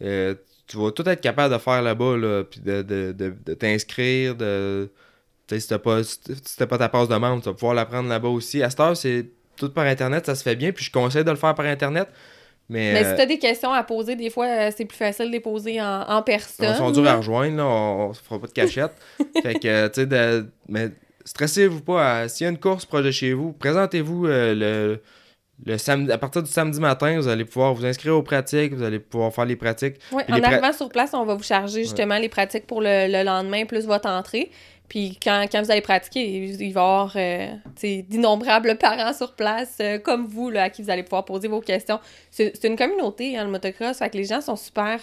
Euh, 0.02 0.36
tu 0.68 0.78
vas 0.78 0.92
tout 0.92 1.08
être 1.08 1.22
capable 1.22 1.54
de 1.54 1.60
faire 1.60 1.82
là-bas, 1.82 2.18
là, 2.18 2.44
puis 2.44 2.60
de, 2.60 2.82
de, 2.82 3.14
de, 3.18 3.54
t'inscrire, 3.54 4.36
de. 4.36 4.90
si 5.50 5.68
t'as 5.68 5.80
pas, 5.80 6.04
si 6.04 6.26
pas 6.58 6.78
ta 6.78 6.90
passe 6.90 7.08
de 7.08 7.16
membre, 7.16 7.42
tu 7.42 7.50
vas 7.50 7.54
pouvoir 7.54 7.74
la 7.74 7.86
prendre 7.86 8.10
là-bas 8.10 8.28
aussi. 8.28 8.64
À 8.64 8.70
cette 8.70 8.80
heure, 8.80 8.98
c'est 8.98 9.30
tout 9.56 9.70
par 9.70 9.86
Internet, 9.86 10.26
ça 10.26 10.36
se 10.36 10.44
fait 10.44 10.56
bien, 10.56 10.72
puis 10.72 10.86
je 10.86 10.92
conseille 10.92 11.24
de 11.24 11.32
le 11.32 11.38
faire 11.38 11.56
par 11.56 11.66
Internet. 11.66 12.10
Mais, 12.70 12.94
mais 12.94 13.04
si 13.06 13.16
tu 13.16 13.22
as 13.22 13.26
des 13.26 13.40
questions 13.40 13.72
à 13.72 13.84
poser, 13.84 14.16
des 14.16 14.30
fois, 14.30 14.72
c'est 14.72 14.86
plus 14.86 14.98
facile 14.98 15.28
de 15.28 15.32
les 15.32 15.40
poser 15.40 15.82
en, 15.82 16.02
en 16.02 16.22
personne. 16.22 16.74
Ils 16.74 16.78
sont 16.78 16.92
durs 16.92 17.08
à 17.08 17.16
rejoindre, 17.16 17.58
là, 17.58 17.66
on, 17.66 18.10
ne 18.10 18.14
fera 18.14 18.40
pas 18.40 18.48
de 18.48 18.52
cachette. 18.52 18.92
fait 19.42 19.56
que, 19.56 19.88
tu 19.88 20.02
sais, 20.02 20.44
mais 20.68 20.90
stressez-vous 21.24 21.82
pas. 21.82 22.28
S'il 22.28 22.46
y 22.46 22.48
a 22.48 22.52
une 22.52 22.60
course 22.60 22.86
proche 22.86 23.04
de 23.04 23.12
chez 23.12 23.34
vous, 23.34 23.54
présentez-vous 23.54 24.26
euh, 24.26 24.54
le, 24.54 25.02
le 25.66 25.78
samedi, 25.78 26.12
à 26.12 26.18
partir 26.18 26.44
du 26.44 26.50
samedi 26.50 26.80
matin, 26.80 27.18
vous 27.18 27.28
allez 27.28 27.46
pouvoir 27.46 27.74
vous 27.74 27.86
inscrire 27.86 28.16
aux 28.16 28.22
pratiques, 28.22 28.74
vous 28.74 28.84
allez 28.84 29.00
pouvoir 29.00 29.34
faire 29.34 29.46
les 29.46 29.56
pratiques. 29.56 29.96
Oui, 30.12 30.24
en 30.30 30.42
arrivant 30.42 30.74
sur 30.74 30.90
place, 30.90 31.14
on 31.14 31.26
va 31.26 31.36
vous 31.36 31.44
charger 31.44 31.84
justement 31.84 32.18
les 32.18 32.30
pratiques 32.30 32.68
pour 32.68 32.82
le, 32.82 33.24
lendemain 33.24 33.66
plus 33.66 33.86
votre 33.86 34.08
entrée. 34.08 34.52
Puis 34.90 35.18
quand, 35.22 35.46
vous 35.52 35.72
allez 35.72 35.82
pratiquer, 35.82 36.26
il 36.26 36.56
va 36.58 36.64
y 36.64 36.70
avoir 36.70 37.14
euh, 37.16 37.48
d'innombrables 37.82 38.78
parents 38.80 39.14
sur 39.14 39.36
place, 39.36 39.78
euh, 39.82 40.00
comme 40.00 40.28
vous, 40.28 40.50
là, 40.50 40.64
à 40.64 40.70
qui 40.70 40.82
vous 40.82 40.90
allez 40.90 41.04
pouvoir 41.04 41.26
poser 41.26 41.48
vos 41.48 41.62
questions. 41.62 42.00
C'est 42.32 42.64
une 42.64 42.78
communauté, 42.78 43.38
hein, 43.38 43.44
le 43.44 43.52
motocross, 43.52 43.98
fait 43.98 44.10
que 44.10 44.18
les 44.18 44.26
gens 44.26 44.42
sont 44.42 44.56
super 44.56 45.00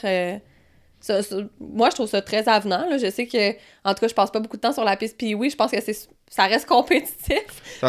moi, 1.61 1.91
je 1.91 1.95
trouve 1.95 2.09
ça 2.09 2.23
très 2.23 2.49
avenant. 2.49 2.89
Là. 2.89 2.99
Je 2.99 3.11
sais 3.11 3.27
que, 3.27 3.53
en 3.85 3.95
tout 3.95 4.01
cas, 4.01 4.09
je 4.09 4.15
passe 4.15 4.31
pas 4.31 4.41
beaucoup 4.41 4.57
de 4.57 4.63
temps 4.63 4.73
sur 4.73 4.85
la 4.85 4.97
piste. 4.97 5.19
Puis 5.19 5.35
oui, 5.35 5.51
je 5.51 5.57
pense 5.57 5.71
que 5.71 5.81
c'est 5.81 5.97
ça 6.31 6.45
reste 6.45 6.67
compétitif. 6.69 7.45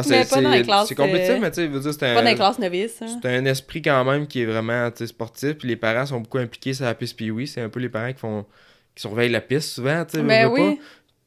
mais 0.10 0.26
pas 0.26 0.42
dans 0.42 0.50
les 0.50 0.64
classes. 0.64 0.88
C'est 0.88 0.96
compétitif, 0.96 1.38
mais 1.40 1.52
tu 1.52 1.72
sais, 1.72 1.94
c'est 1.94 2.04
un. 2.04 2.16
Pas 2.16 2.22
dans 2.22 2.30
les 2.30 2.36
classes 2.36 2.60
novices. 2.60 3.02
Hein. 3.02 3.20
C'est 3.22 3.30
un 3.30 3.46
esprit 3.46 3.82
quand 3.82 4.04
même 4.04 4.28
qui 4.28 4.42
est 4.42 4.46
vraiment 4.46 4.90
sportif. 4.94 5.54
Puis 5.54 5.68
les 5.68 5.76
parents 5.76 6.06
sont 6.06 6.20
beaucoup 6.20 6.40
impliqués 6.40 6.74
sur 6.74 6.86
la 6.86 6.96
piste. 6.96 7.16
Puis 7.16 7.32
oui, 7.32 7.48
c'est 7.48 7.62
un 7.62 7.70
peu 7.70 7.80
les 7.80 7.90
parents 7.90 8.12
qui 8.12 8.20
font 8.20 8.46
qui 8.94 9.02
surveillent 9.02 9.32
la 9.32 9.42
piste 9.42 9.70
souvent. 9.72 10.06
Tu 10.06 10.18
sais, 10.18 10.24
mais 10.24 10.44
ben 10.44 10.52
oui. 10.52 10.80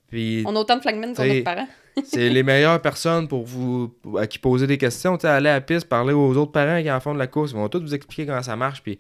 Puis, 0.09 0.42
On 0.46 0.56
a 0.56 0.61
autant 0.61 0.76
de 0.76 0.82
flagmen 0.82 1.14
qu'on 1.14 1.22
a 1.22 1.28
de 1.28 1.40
parents. 1.42 1.68
c'est 2.04 2.28
les 2.28 2.42
meilleures 2.42 2.80
personnes 2.80 3.28
pour 3.28 3.44
vous 3.44 3.92
à 4.18 4.26
qui 4.26 4.38
poser 4.38 4.66
des 4.66 4.78
questions. 4.78 5.16
Aller 5.16 5.48
à 5.48 5.54
la 5.54 5.61
piste, 5.61 5.88
parler 5.88 6.12
aux 6.12 6.36
autres 6.36 6.52
parents 6.52 6.80
qui 6.82 6.90
en 6.90 7.00
font 7.00 7.14
de 7.14 7.18
la 7.18 7.26
course. 7.26 7.50
Ils 7.52 7.56
vont 7.56 7.68
tous 7.68 7.80
vous 7.80 7.94
expliquer 7.94 8.26
comment 8.26 8.42
ça 8.42 8.56
marche. 8.56 8.82
Puis 8.82 8.98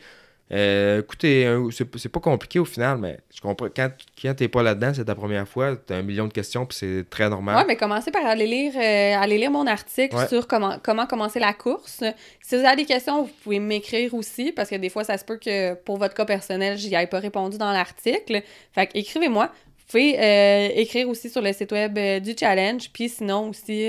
euh, 0.50 1.00
écoutez, 1.00 1.46
c'est 1.70 2.08
pas 2.08 2.20
compliqué 2.20 2.58
au 2.58 2.64
final, 2.64 2.98
mais 2.98 3.18
je 3.34 3.40
comprends. 3.40 3.68
Quand, 3.74 3.90
quand 4.20 4.34
t'es 4.34 4.48
pas 4.48 4.62
là-dedans, 4.62 4.92
c'est 4.94 5.04
ta 5.04 5.14
première 5.14 5.46
fois, 5.46 5.76
t'as 5.76 5.96
un 5.96 6.02
million 6.02 6.26
de 6.26 6.32
questions, 6.32 6.64
puis 6.64 6.78
c'est 6.78 7.04
très 7.10 7.28
normal. 7.28 7.56
Ouais, 7.56 7.64
mais 7.66 7.76
commencez 7.76 8.10
par 8.10 8.24
aller 8.24 8.46
lire, 8.46 8.72
euh, 8.74 9.22
aller 9.22 9.36
lire 9.36 9.50
mon 9.50 9.66
article 9.66 10.16
sur 10.26 10.46
comment, 10.46 10.78
comment 10.82 11.06
commencer 11.06 11.38
la 11.38 11.52
course. 11.52 12.02
Si 12.40 12.56
vous 12.56 12.64
avez 12.64 12.76
des 12.76 12.86
questions, 12.86 13.24
vous 13.24 13.30
pouvez 13.42 13.58
m'écrire 13.58 14.14
aussi, 14.14 14.52
parce 14.52 14.70
que 14.70 14.76
des 14.76 14.88
fois, 14.88 15.04
ça 15.04 15.18
se 15.18 15.24
peut 15.24 15.36
que 15.36 15.74
pour 15.74 15.98
votre 15.98 16.14
cas 16.14 16.24
personnel, 16.24 16.78
j'y 16.78 16.94
ai 16.94 17.06
pas 17.06 17.18
répondu 17.18 17.58
dans 17.58 17.72
l'article. 17.72 18.42
Fait 18.72 18.86
que 18.86 18.92
écrivez-moi. 18.94 19.50
Vous 19.90 19.98
euh, 19.98 20.68
écrire 20.74 21.08
aussi 21.08 21.30
sur 21.30 21.40
le 21.40 21.52
site 21.52 21.72
web 21.72 21.98
du 22.22 22.34
challenge, 22.38 22.90
puis 22.92 23.08
sinon 23.08 23.48
aussi 23.48 23.88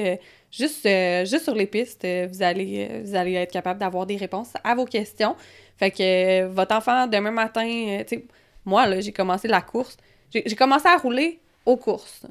juste, 0.52 0.88
juste 1.26 1.44
sur 1.44 1.56
les 1.56 1.68
pistes, 1.68 2.06
vous, 2.06 2.42
allez, 2.42 3.02
vous 3.04 3.16
allez 3.16 3.34
être 3.34 3.52
capable 3.52 3.80
d'avoir 3.80 4.06
des 4.06 4.16
réponses 4.16 4.54
à 4.64 4.76
vos 4.76 4.86
questions. 4.86 5.36
Fait 5.80 5.92
que 5.92 6.04
euh, 6.44 6.50
votre 6.50 6.76
enfant, 6.76 7.08
demain 7.08 7.32
matin, 7.32 7.66
euh, 7.66 8.04
moi, 8.66 8.86
là, 8.86 9.00
j'ai 9.00 9.14
commencé 9.14 9.48
la 9.48 9.62
course. 9.62 9.96
J'ai 10.32 10.56
commencé 10.56 10.88
à 10.88 10.98
rouler 10.98 11.40
aux 11.66 11.78
courses. 11.78 12.26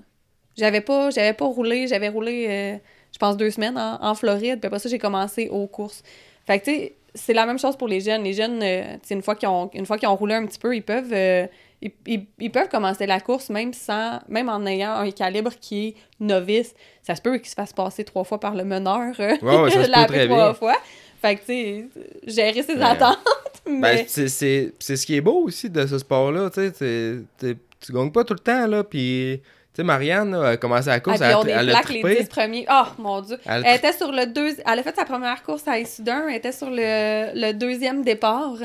J'avais 0.55 0.83
pas, 0.83 1.09
j'avais 1.11 1.33
pas 1.33 1.47
roulé, 1.47 1.89
j'avais 1.89 2.11
roulé, 2.11 2.47
euh, 2.49 2.77
je 3.11 3.19
pense, 3.19 3.37
deux 3.39 3.51
semaines 3.51 3.79
en, 3.79 4.15
Floride, 4.15 4.61
puis 4.61 4.67
après 4.67 4.79
ça, 4.79 4.89
j'ai 4.89 4.99
commencé 4.99 5.49
aux 5.49 5.67
courses. 5.67 6.03
Fait 6.47 6.61
que, 6.61 6.65
tu 6.67 6.71
sais, 6.73 6.97
c'est 7.15 7.33
la 7.33 7.47
même 7.47 7.59
chose 7.59 7.77
pour 7.77 7.89
les 7.89 8.01
jeunes. 8.01 8.23
Les 8.23 8.35
jeunes, 8.35 8.63
une 9.11 9.23
fois 9.23 9.35
qu'ils 9.35 9.49
ont, 9.49 9.71
une 9.73 9.87
fois 9.87 9.97
qu'ils 9.97 10.09
ont 10.09 10.17
roulé 10.17 10.35
un 10.35 10.47
petit 10.47 10.59
peu, 10.59 10.77
ils 10.77 10.83
peuvent, 10.83 11.49
ils, 11.81 12.51
peuvent 12.51 12.69
commencer 12.69 13.07
la 13.07 13.21
course 13.21 13.51
même 13.51 13.73
sans, 13.73 14.21
même 14.29 14.49
en 14.49 14.67
ayant 14.67 14.95
un 14.95 15.11
calibre 15.11 15.53
qui 15.61 15.89
est 15.89 15.95
novice. 16.19 16.75
Ça 17.03 17.15
se 17.15 17.23
peut 17.23 17.39
qu'ils 17.39 17.49
se 17.49 17.55
fassent 17.55 17.73
passer 17.73 18.05
trois 18.05 18.25
fois 18.25 18.41
par 18.41 18.55
le 18.55 18.65
meneur. 18.65 19.19
Ouais, 19.19 19.39
ça 19.39 19.85
se 19.85 19.87
peut 19.87 20.07
très 20.07 20.27
trois 20.27 20.55
fois. 20.55 20.77
Fait 21.21 21.37
que, 21.37 21.41
tu 21.41 21.47
sais, 21.47 21.89
gérer 22.27 22.63
ses 22.63 22.81
attentes. 22.81 23.19
Ben, 23.67 23.81
mais... 23.81 24.07
c'est 24.09 24.29
ce 24.29 25.07
qui 25.07 25.17
est 25.17 25.21
beau 25.21 25.43
aussi 25.45 25.69
de 25.69 25.87
ce 25.87 25.99
sport-là. 25.99 26.49
Tu 26.49 26.71
sais, 26.75 27.19
tu 27.39 27.93
gagnes 27.93 28.11
pas 28.11 28.25
tout 28.25 28.35
le 28.35 28.41
temps, 28.41 28.67
là. 28.67 28.83
Puis, 28.83 29.41
tu 29.43 29.51
sais, 29.75 29.83
Marianne, 29.83 30.35
a 30.35 30.57
commencé 30.57 30.89
la 30.89 31.01
course. 31.01 31.21
Ah, 31.21 31.41
elle, 31.43 31.51
elle, 31.51 31.71
a 31.71 31.83
les 31.83 32.17
10 32.23 32.29
premiers. 32.29 32.67
Oh, 32.71 32.85
mon 32.99 33.21
Dieu. 33.21 33.37
Elle, 33.45 33.67
était 33.67 33.93
sur 33.93 34.11
le 34.11 34.27
deux... 34.27 34.57
Elle 34.65 34.79
a 34.79 34.83
fait 34.83 34.97
sa 34.97 35.05
première 35.05 35.43
course 35.43 35.69
à 35.69 35.79
Issoudun. 35.79 36.29
Elle 36.29 36.37
était 36.37 36.53
sur 36.53 36.71
le, 36.71 37.31
le 37.35 37.53
deuxième 37.53 38.03
départ. 38.03 38.57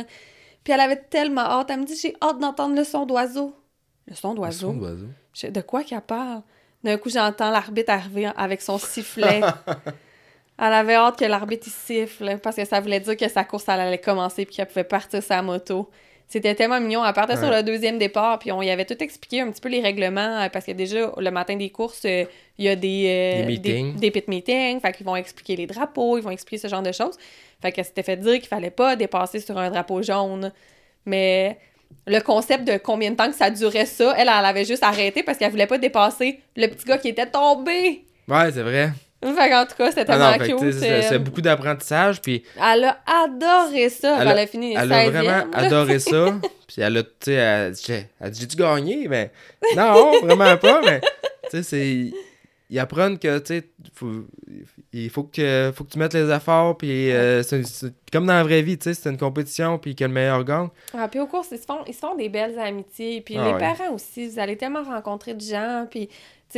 Puis 0.64 0.74
elle 0.74 0.80
avait 0.80 1.02
tellement 1.10 1.42
hâte. 1.42 1.70
Elle 1.70 1.82
me 1.82 1.86
dit 1.86 1.96
J'ai 1.96 2.16
hâte 2.22 2.40
d'entendre 2.40 2.76
le 2.76 2.84
son 2.84 3.06
d'oiseau. 3.06 3.56
Le 4.08 4.16
son 4.16 4.34
d'oiseau? 4.34 4.68
Le 4.68 4.74
son 4.74 4.80
d'oiseau. 4.80 5.08
De 5.50 5.62
quoi 5.62 5.84
qu'elle 5.84 6.02
parle? 6.02 6.44
D'un 6.84 6.98
coup, 6.98 7.10
j'entends 7.10 7.50
l'arbitre 7.50 7.92
arriver 7.92 8.30
avec 8.36 8.62
son 8.62 8.78
sifflet. 8.78 9.42
Elle 10.60 10.74
avait 10.74 10.96
hâte 10.96 11.18
que 11.18 11.26
l'arbitre 11.26 11.68
siffle 11.68 12.38
parce 12.38 12.58
que 12.58 12.66
ça 12.66 12.80
voulait 12.80 13.00
dire 13.00 13.18
que 13.18 13.28
sa 13.28 13.44
course 13.44 13.68
allait 13.68 13.98
commencer 13.98 14.46
puis 14.46 14.56
qu'elle 14.56 14.68
pouvait 14.68 14.84
partir 14.84 15.24
sa 15.24 15.42
moto. 15.42 15.90
C'était 16.34 16.56
tellement 16.56 16.82
mignon. 16.82 17.06
Elle 17.06 17.14
partait 17.14 17.38
sur 17.38 17.52
le 17.52 17.62
deuxième 17.62 18.00
départ, 18.00 18.40
puis 18.40 18.52
on 18.52 18.64
y 18.64 18.72
avait 18.72 18.86
tout 18.86 18.98
expliqué 19.04 19.42
un 19.42 19.52
petit 19.52 19.62
peu 19.62 19.70
les 19.70 19.82
règlements, 19.82 20.42
euh, 20.42 20.50
parce 20.50 20.66
que 20.66 20.72
déjà, 20.72 21.12
le 21.16 21.30
matin 21.30 21.56
des 21.56 21.70
courses, 21.70 22.06
euh, 22.06 22.26
il 22.58 22.66
y 22.66 22.70
a 22.70 22.76
des, 22.76 23.06
euh, 23.08 23.46
des, 23.46 23.46
meetings. 23.46 23.96
des, 23.98 24.10
pit 24.10 24.28
meetings, 24.28 24.80
fait 24.80 24.94
qu'ils 24.94 25.06
vont 25.06 25.16
expliquer 25.16 25.56
les 25.56 25.68
drapeaux, 25.68 26.18
ils 26.18 26.24
vont 26.24 26.32
expliquer 26.32 26.64
ce 26.64 26.68
genre 26.68 26.82
de 26.82 26.92
choses. 26.92 27.20
Fait 27.62 27.72
qu'elle 27.72 27.86
s'était 27.86 28.02
fait 28.02 28.18
dire 28.18 28.40
qu'il 28.40 28.48
fallait 28.48 28.72
pas 28.72 28.96
dépasser 28.96 29.42
sur 29.42 29.60
un 29.60 29.70
drapeau 29.70 30.02
jaune. 30.02 30.52
Mais 31.06 31.60
le 32.08 32.20
concept 32.20 32.68
de 32.68 32.78
combien 32.78 33.12
de 33.12 33.16
temps 33.16 33.30
que 33.30 33.36
ça 33.36 33.52
durait 33.52 33.86
ça, 33.86 34.16
elle, 34.18 34.22
elle 34.22 34.46
avait 34.46 34.66
juste 34.66 34.82
arrêté 34.82 35.22
parce 35.22 35.38
qu'elle 35.38 35.52
voulait 35.52 35.68
pas 35.68 35.78
dépasser 35.78 36.40
le 36.56 36.66
petit 36.66 36.86
gars 36.86 36.98
qui 36.98 37.10
était 37.10 37.28
tombé. 37.28 38.06
Ouais, 38.28 38.52
c'est 38.52 38.64
vrai. 38.64 38.90
Fait 39.24 39.54
en 39.54 39.66
tout 39.66 39.76
cas, 39.78 39.90
c'était 39.90 40.06
ah 40.08 40.38
tellement 40.38 40.60
cute. 40.60 40.74
C'est 40.74 41.20
beaucoup 41.20 41.42
d'apprentissage. 41.42 42.22
Puis... 42.22 42.44
Elle 42.58 42.86
a 42.86 43.00
adoré 43.24 43.90
ça. 43.90 44.22
Elle, 44.22 44.40
a 44.40 44.48
fini 44.48 44.76
Elle 44.78 44.92
a 44.92 45.10
vraiment 45.10 45.52
adoré 45.54 46.00
ça. 46.00 46.34
puis 46.68 46.82
elle 46.82 46.98
a, 46.98 47.04
tu 47.04 47.10
sais, 47.22 47.34
elle, 47.34 47.74
elle 48.20 48.32
dit 48.32 48.42
J'ai-tu 48.42 48.58
gagné? 48.58 49.08
Mais 49.08 49.32
non, 49.76 50.20
vraiment 50.22 50.58
pas. 50.58 50.82
Mais 50.84 51.02
tu 51.50 51.50
sais, 51.52 51.64
c'est. 51.64 52.12
Ils 52.70 52.80
apprennent 52.80 53.20
que, 53.20 53.38
tu 53.38 53.60
sais, 53.60 53.70
il 54.94 55.10
faut 55.12 55.24
que, 55.24 55.72
faut 55.76 55.84
que 55.84 55.92
tu 55.92 56.00
mettes 56.00 56.16
les 56.16 56.32
efforts. 56.32 56.76
Puis 56.76 57.12
euh, 57.12 57.44
c'est 57.44 57.94
comme 58.12 58.26
dans 58.26 58.34
la 58.34 58.44
vraie 58.44 58.64
vie, 58.64 58.80
tu 58.80 58.86
sais, 58.86 58.94
c'est 58.96 59.12
une 59.12 59.18
compétition. 59.18 59.78
Puis 59.78 59.96
que 59.96 60.04
le 60.04 60.10
meilleur 60.10 60.44
gagne. 60.44 60.70
Ah, 60.98 61.08
puis 61.08 61.20
au 61.20 61.28
cours, 61.28 61.46
ils 61.52 61.58
se, 61.58 61.66
font, 61.66 61.84
ils 61.86 61.94
se 61.94 62.00
font 62.00 62.16
des 62.16 62.30
belles 62.30 62.58
amitiés. 62.58 63.22
Puis 63.22 63.38
ah 63.38 63.46
les 63.46 63.60
parents 63.60 63.94
aussi, 63.94 64.28
vous 64.28 64.40
allez 64.40 64.58
tellement 64.58 64.82
rencontrer 64.82 65.36
de 65.36 65.42
gens. 65.42 65.86
Puis 65.90 66.10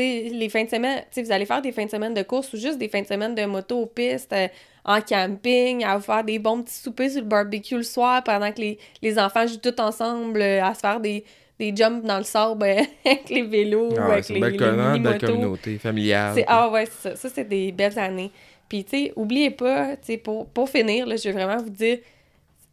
les 0.01 0.49
fins 0.49 0.63
de 0.63 0.69
semaine, 0.69 1.03
vous 1.15 1.31
allez 1.31 1.45
faire 1.45 1.61
des 1.61 1.71
fins 1.71 1.85
de 1.85 1.89
semaine 1.89 2.13
de 2.13 2.23
course 2.23 2.53
ou 2.53 2.57
juste 2.57 2.77
des 2.77 2.89
fins 2.89 3.01
de 3.01 3.07
semaine 3.07 3.35
de 3.35 3.45
moto 3.45 3.81
aux 3.81 3.85
pistes, 3.85 4.33
euh, 4.33 4.47
en 4.83 5.01
camping, 5.01 5.83
à 5.83 5.99
faire 5.99 6.23
des 6.23 6.39
bons 6.39 6.61
petits 6.61 6.75
soupers 6.75 7.09
sur 7.09 7.21
le 7.21 7.27
barbecue 7.27 7.77
le 7.77 7.83
soir 7.83 8.23
pendant 8.23 8.51
que 8.51 8.61
les, 9.01 9.19
enfants 9.19 9.47
jouent 9.47 9.57
tous 9.57 9.81
ensemble 9.81 10.41
euh, 10.41 10.63
à 10.63 10.73
se 10.73 10.79
faire 10.79 10.99
des, 10.99 11.23
des 11.59 11.75
jumps 11.75 12.05
dans 12.05 12.17
le 12.17 12.23
sable 12.23 12.63
euh, 12.63 12.81
avec 13.05 13.29
les 13.29 13.43
vélos, 13.43 13.93
ah 13.97 14.05
avec 14.05 14.29
les, 14.29 14.39
belle, 14.39 14.51
les 14.53 14.99
belle 14.99 15.19
communauté 15.19 15.77
familiale. 15.77 16.43
Ah 16.47 16.69
ouais, 16.69 16.85
ça. 16.85 17.15
Ça, 17.15 17.29
c'est 17.29 17.47
des 17.47 17.71
belles 17.71 17.97
années. 17.97 18.31
Puis, 18.67 18.83
tu 18.83 18.97
sais, 18.97 19.13
oubliez 19.15 19.51
pas, 19.51 19.95
tu 19.97 20.05
sais, 20.05 20.17
pour, 20.17 20.47
pour 20.47 20.69
finir, 20.69 21.05
là, 21.05 21.15
je 21.15 21.23
vais 21.23 21.31
vraiment 21.31 21.61
vous 21.61 21.69
dire, 21.69 21.99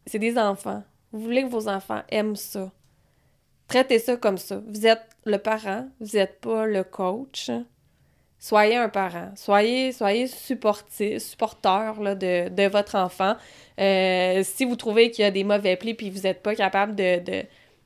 c'est 0.05 0.19
des 0.19 0.37
enfants. 0.37 0.83
Vous 1.11 1.21
voulez 1.21 1.43
que 1.43 1.49
vos 1.49 1.67
enfants 1.67 2.01
aiment 2.09 2.35
ça. 2.35 2.71
Traitez 3.73 3.97
ça 3.97 4.17
comme 4.17 4.37
ça. 4.37 4.61
Vous 4.67 4.85
êtes 4.85 5.01
le 5.25 5.39
parent, 5.39 5.87
vous 5.99 6.15
n'êtes 6.15 6.39
pas 6.41 6.67
le 6.67 6.83
coach. 6.83 7.49
Soyez 8.37 8.75
un 8.75 8.87
parent. 8.87 9.31
Soyez, 9.35 9.91
soyez 9.91 10.27
supporteur 10.27 11.95
de, 12.15 12.67
votre 12.67 12.93
enfant. 12.93 13.33
Euh, 13.79 14.43
si 14.43 14.65
vous 14.65 14.75
trouvez 14.75 15.09
qu'il 15.09 15.23
y 15.23 15.25
a 15.25 15.31
des 15.31 15.43
mauvais 15.43 15.75
plis 15.75 15.95
puis 15.95 16.11
vous 16.11 16.21
n'êtes 16.21 16.43
pas 16.43 16.53
capable 16.53 16.93
de, 16.93 17.19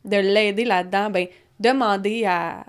de, 0.04 0.18
l'aider 0.18 0.66
là-dedans, 0.66 1.10
ben 1.10 1.28
demandez 1.58 2.26
à. 2.26 2.66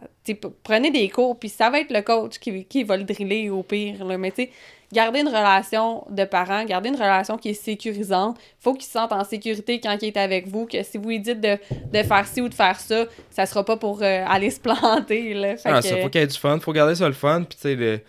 Prenez 0.63 0.93
des 0.93 1.09
cours, 1.09 1.37
puis 1.41 1.49
ça 1.49 1.71
va 1.71 1.81
être 1.81 1.93
le 1.93 2.03
coach 2.03 2.39
qui, 2.39 2.67
qui 2.67 2.85
va 2.85 2.97
le 2.97 3.03
driller 3.03 3.51
au 3.51 3.65
pire. 3.65 4.05
Là. 4.05 4.17
Mais 4.17 4.31
tu 4.31 4.49
garder 4.93 5.21
une 5.21 5.29
relation 5.29 6.05
de 6.11 6.25
parents, 6.25 6.65
garder 6.65 6.89
une 6.89 6.95
relation 6.97 7.37
qui 7.37 7.51
est 7.51 7.55
sécurisante. 7.55 8.39
faut 8.61 8.73
qu'il 8.75 8.85
se 8.85 8.93
sente 8.93 9.13
en 9.13 9.25
sécurité 9.25 9.81
quand 9.81 9.97
il 10.01 10.09
est 10.09 10.17
avec 10.17 10.49
vous, 10.49 10.67
que 10.67 10.83
si 10.83 10.97
vous 10.99 11.09
lui 11.11 11.21
dites 11.21 11.41
de, 11.41 11.59
de 11.93 12.03
faire 12.03 12.27
ci 12.27 12.41
ou 12.41 12.49
de 12.49 12.55
faire 12.55 12.79
ça, 12.81 13.05
ça 13.31 13.47
sera 13.47 13.65
pas 13.65 13.77
pour 13.77 14.03
euh, 14.03 14.25
aller 14.27 14.51
se 14.51 14.61
planter. 14.61 15.35
Là. 15.35 15.57
Fait 15.57 15.69
Ah, 15.71 15.81
que- 15.83 15.89
ça, 15.89 15.97
faut 15.99 16.09
qu'il 16.09 16.21
y 16.21 16.25
ait 16.25 16.27
du 16.27 16.39
fun, 16.39 16.59
faut 16.61 16.73
garder 16.73 16.95
ça 16.95 17.07
le 17.07 17.13
fun, 17.15 17.45
puis 17.49 17.57
tu 17.57 17.63
sais, 17.63 17.75
le- 17.75 18.01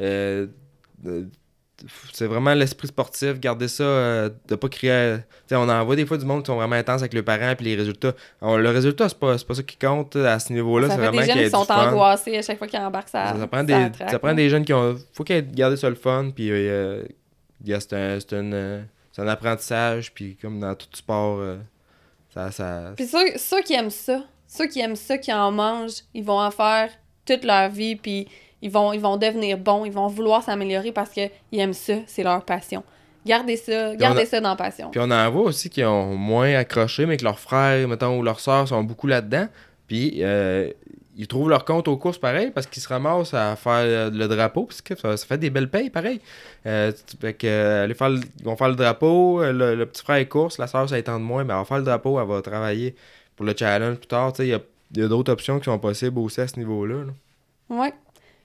euh, 0.00 0.46
c'est 2.12 2.26
vraiment 2.26 2.54
l'esprit 2.54 2.88
sportif, 2.88 3.40
garder 3.40 3.68
ça, 3.68 3.82
euh, 3.82 4.30
de 4.48 4.54
pas 4.54 4.68
crier. 4.68 5.16
Tu 5.18 5.24
sais, 5.48 5.56
on 5.56 5.68
en 5.68 5.84
voit 5.84 5.96
des 5.96 6.06
fois 6.06 6.16
du 6.18 6.24
monde 6.24 6.42
qui 6.42 6.46
sont 6.46 6.56
vraiment 6.56 6.76
intenses 6.76 7.00
avec 7.00 7.14
le 7.14 7.22
parent, 7.22 7.54
puis 7.56 7.66
les 7.66 7.76
résultats. 7.76 8.12
Alors, 8.42 8.58
le 8.58 8.70
résultat, 8.70 9.08
c'est 9.08 9.18
pas, 9.18 9.38
c'est 9.38 9.46
pas 9.46 9.54
ça 9.54 9.62
qui 9.62 9.76
compte 9.76 10.16
à 10.16 10.38
ce 10.38 10.52
niveau-là, 10.52 10.88
ça 10.88 10.96
fait 10.96 11.00
vraiment 11.08 11.20
des 11.20 11.26
jeunes 11.26 11.44
qui 11.44 11.50
sont 11.50 11.70
angoissés 11.70 12.38
à 12.38 12.42
chaque 12.42 12.58
fois 12.58 12.66
qu'ils 12.66 12.80
embarquent 12.80 13.08
ça. 13.08 13.32
Ça, 13.32 13.38
ça 13.38 13.46
prend 13.46 13.64
des, 13.64 13.88
ça 14.10 14.18
prend 14.18 14.34
des 14.34 14.48
jeunes 14.48 14.64
qui 14.64 14.72
ont. 14.72 14.96
Faut 15.12 15.24
qu'ils 15.24 15.36
aient 15.36 15.42
gardé 15.42 15.76
ça 15.76 15.88
le 15.88 15.96
fun, 15.96 16.30
puis 16.34 16.50
euh, 16.50 17.02
gars, 17.62 17.80
c'est 17.80 17.94
un, 17.94 18.18
une, 18.38 18.54
euh, 18.54 18.82
un 19.18 19.28
apprentissage, 19.28 20.12
puis 20.12 20.36
comme 20.40 20.60
dans 20.60 20.74
tout 20.74 20.88
sport, 20.92 21.38
euh, 21.40 21.58
ça. 22.34 22.50
ça 22.50 22.92
Puis 22.96 23.06
ceux, 23.06 23.36
ceux 23.36 23.62
qui 23.62 23.74
aiment 23.74 23.90
ça, 23.90 24.22
ceux 24.46 24.66
qui 24.66 24.80
aiment 24.80 24.96
ça, 24.96 25.18
qui 25.18 25.32
en 25.32 25.50
mangent, 25.52 26.02
ils 26.14 26.24
vont 26.24 26.40
en 26.40 26.50
faire 26.50 26.90
toute 27.26 27.44
leur 27.44 27.68
vie, 27.68 27.96
puis 27.96 28.28
ils 28.62 28.70
vont, 28.70 28.92
ils 28.92 29.00
vont 29.00 29.16
devenir 29.16 29.58
bons, 29.58 29.84
ils 29.84 29.92
vont 29.92 30.06
vouloir 30.08 30.42
s'améliorer 30.42 30.92
parce 30.92 31.10
qu'ils 31.10 31.30
aiment 31.52 31.72
ça, 31.72 31.94
c'est 32.06 32.22
leur 32.22 32.44
passion. 32.44 32.82
Gardez 33.26 33.56
ça, 33.56 33.94
gardez 33.96 34.22
a- 34.22 34.26
ça 34.26 34.40
dans 34.40 34.56
passion. 34.56 34.90
Puis 34.90 35.00
on 35.00 35.10
en 35.10 35.30
voit 35.30 35.42
aussi 35.42 35.68
qui 35.68 35.84
ont 35.84 36.14
moins 36.16 36.54
accroché, 36.54 37.04
mais 37.06 37.16
que 37.18 37.24
leurs 37.24 37.38
frères, 37.38 37.86
mettons, 37.86 38.18
ou 38.18 38.22
leurs 38.22 38.40
sœurs 38.40 38.66
sont 38.68 38.82
beaucoup 38.82 39.06
là-dedans. 39.06 39.46
Puis 39.86 40.20
euh, 40.20 40.70
ils 41.18 41.26
trouvent 41.26 41.50
leur 41.50 41.66
compte 41.66 41.86
aux 41.88 41.98
courses 41.98 42.16
pareil 42.16 42.50
parce 42.50 42.66
qu'ils 42.66 42.82
se 42.82 42.88
ramassent 42.88 43.34
à 43.34 43.56
faire 43.56 43.72
euh, 43.84 44.10
le 44.10 44.26
drapeau. 44.26 44.64
Parce 44.64 44.80
que 44.80 44.94
ça, 44.96 45.16
ça 45.18 45.26
fait 45.26 45.36
des 45.36 45.50
belles 45.50 45.68
payes 45.68 45.90
pareil. 45.90 46.18
Euh, 46.64 46.92
fait 47.20 47.34
que, 47.34 47.46
euh, 47.46 47.94
faire 47.94 48.08
le- 48.08 48.20
ils 48.38 48.44
vont 48.46 48.56
faire 48.56 48.68
le 48.70 48.76
drapeau, 48.76 49.42
le, 49.42 49.74
le 49.74 49.86
petit 49.86 50.02
frère 50.02 50.16
est 50.16 50.26
course, 50.28 50.56
la 50.56 50.66
sœur 50.66 50.88
ça 50.88 50.98
étend 50.98 51.18
de 51.18 51.24
moins, 51.24 51.44
mais 51.44 51.52
elle 51.52 51.58
va 51.58 51.64
faire 51.66 51.78
le 51.78 51.84
drapeau, 51.84 52.18
elle 52.20 52.26
va 52.26 52.40
travailler 52.40 52.94
pour 53.36 53.44
le 53.44 53.54
challenge 53.54 53.96
plus 53.96 54.06
tard. 54.06 54.32
Il 54.38 54.46
y 54.46 54.54
a, 54.54 54.60
y 54.96 55.02
a 55.02 55.08
d'autres 55.08 55.30
options 55.32 55.58
qui 55.58 55.66
sont 55.66 55.78
possibles 55.78 56.18
aussi 56.20 56.40
à 56.40 56.48
ce 56.48 56.58
niveau-là. 56.58 57.04
là. 57.04 57.12
Ouais. 57.82 57.92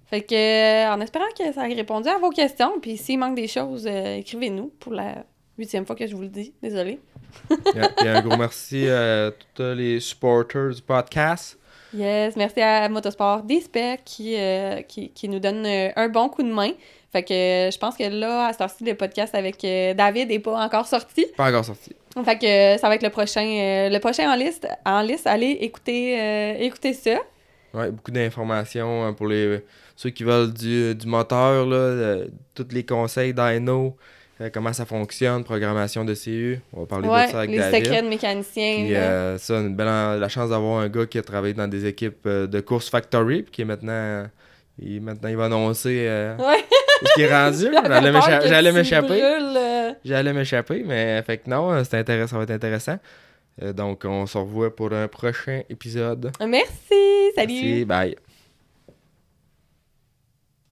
Fait 0.08 0.22
que, 0.22 0.36
euh, 0.36 0.94
en 0.94 1.02
espérant 1.02 1.26
que 1.38 1.52
ça 1.52 1.68
ait 1.68 1.74
répondu 1.74 2.08
à 2.10 2.18
vos 2.18 2.30
questions, 2.30 2.80
puis 2.80 2.98
s'il 2.98 3.20
manque 3.20 3.36
des 3.36 3.48
choses, 3.48 3.88
euh, 3.88 4.18
écrivez-nous 4.18 4.72
pour 4.80 4.94
la 4.94 5.26
huitième 5.58 5.86
fois 5.86 5.96
que 5.96 6.06
je 6.06 6.16
vous 6.16 6.22
le 6.22 6.30
dis. 6.30 6.54
Yeah. 6.62 6.98
Puis 7.98 8.08
un 8.08 8.22
gros 8.22 8.38
merci 8.38 8.88
à 8.90 9.32
tous 9.54 9.64
les 9.76 10.00
supporters 10.00 10.76
du 10.76 10.82
podcast. 10.82 11.58
Yes, 11.94 12.36
merci 12.36 12.62
à 12.62 12.88
Motosport 12.90 13.44
Dispec 13.44 14.04
qui, 14.04 14.36
euh, 14.38 14.82
qui, 14.82 15.10
qui 15.10 15.30
nous 15.30 15.40
donne 15.40 15.66
un 15.66 16.10
bon 16.10 16.30
coup 16.30 16.44
de 16.44 16.52
main. 16.52 16.72
Fait 17.12 17.24
que 17.24 17.70
je 17.74 17.78
pense 17.78 17.96
que 17.96 18.04
là, 18.04 18.48
à 18.48 18.54
ce 18.54 18.58
temps-ci, 18.58 18.84
le 18.84 18.96
podcast 18.96 19.34
avec 19.34 19.62
David 19.62 20.28
n'est 20.28 20.40
pas 20.40 20.60
encore 20.60 20.86
sorti. 20.86 21.26
Pas 21.38 21.48
encore 21.50 21.64
sorti. 21.64 21.96
Fait 22.24 22.38
que 22.38 22.80
ça 22.80 22.90
va 22.90 22.96
être 22.96 23.04
le 23.04 23.10
prochain, 23.10 23.90
le 23.90 24.00
prochain 24.00 24.30
en 24.32 24.36
liste. 24.36 24.68
En 24.86 25.02
liste, 25.02 25.26
allez 25.26 25.52
écouter, 25.62 26.20
euh, 26.20 26.54
écouter 26.60 26.94
ça. 26.94 27.18
Ouais, 27.74 27.92
beaucoup 27.92 28.12
d'informations 28.12 29.04
hein, 29.04 29.14
pour 29.14 29.28
les 29.28 29.62
ceux 29.96 30.10
qui 30.10 30.24
veulent 30.24 30.54
du, 30.54 30.94
du 30.96 31.08
moteur, 31.08 31.66
là, 31.66 31.76
euh, 31.76 32.28
tous 32.54 32.68
les 32.72 32.84
conseils 32.86 33.34
d'Aino, 33.34 33.96
euh, 34.42 34.50
comment 34.54 34.74
ça 34.74 34.86
fonctionne, 34.86 35.44
programmation 35.44 36.04
de 36.04 36.14
CU. 36.14 36.60
On 36.74 36.82
va 36.82 36.86
parler 36.86 37.08
Ouais, 37.08 37.28
de 37.28 37.32
ça 37.32 37.38
avec 37.40 37.52
les 37.52 37.58
David. 37.60 37.86
secrets 37.86 38.02
de. 38.02 38.08
Puis 38.86 38.94
là. 38.94 39.00
euh, 39.00 39.38
ça, 39.38 39.56
une 39.60 39.76
belle, 39.76 40.20
la 40.20 40.28
chance 40.30 40.50
d'avoir 40.50 40.80
un 40.82 40.90
gars 40.90 41.06
qui 41.06 41.18
a 41.18 41.22
travaillé 41.22 41.54
dans 41.54 41.68
des 41.68 41.86
équipes 41.86 42.28
de 42.28 42.60
course 42.60 42.90
factory, 42.90 43.44
puis 43.44 43.52
qui 43.52 43.62
est 43.62 43.66
maintenant, 43.66 44.28
il, 44.80 45.02
maintenant 45.02 45.30
il 45.30 45.38
va 45.38 45.46
annoncer 45.46 46.06
Ouais. 46.40 46.64
où 47.02 47.06
ce 47.08 47.14
qui 47.14 47.22
est 47.22 47.32
rendu. 47.34 47.68
J'allais 48.50 48.72
m'échapper. 48.74 49.96
J'allais 50.04 50.34
m'échapper, 50.34 50.84
mais 50.86 51.22
fait 51.24 51.38
que 51.38 51.50
non, 51.50 51.84
c'est 51.86 51.98
intéressant, 51.98 52.32
ça 52.32 52.38
va 52.38 52.44
être 52.44 52.52
intéressant. 52.52 52.98
Euh, 53.64 53.72
donc 53.72 54.04
on 54.04 54.26
se 54.26 54.38
revoit 54.38 54.76
pour 54.76 54.92
un 54.92 55.08
prochain 55.08 55.62
épisode. 55.70 56.30
Merci, 56.46 57.32
salut! 57.38 57.54
Merci, 57.54 57.86
bye. 57.86 58.16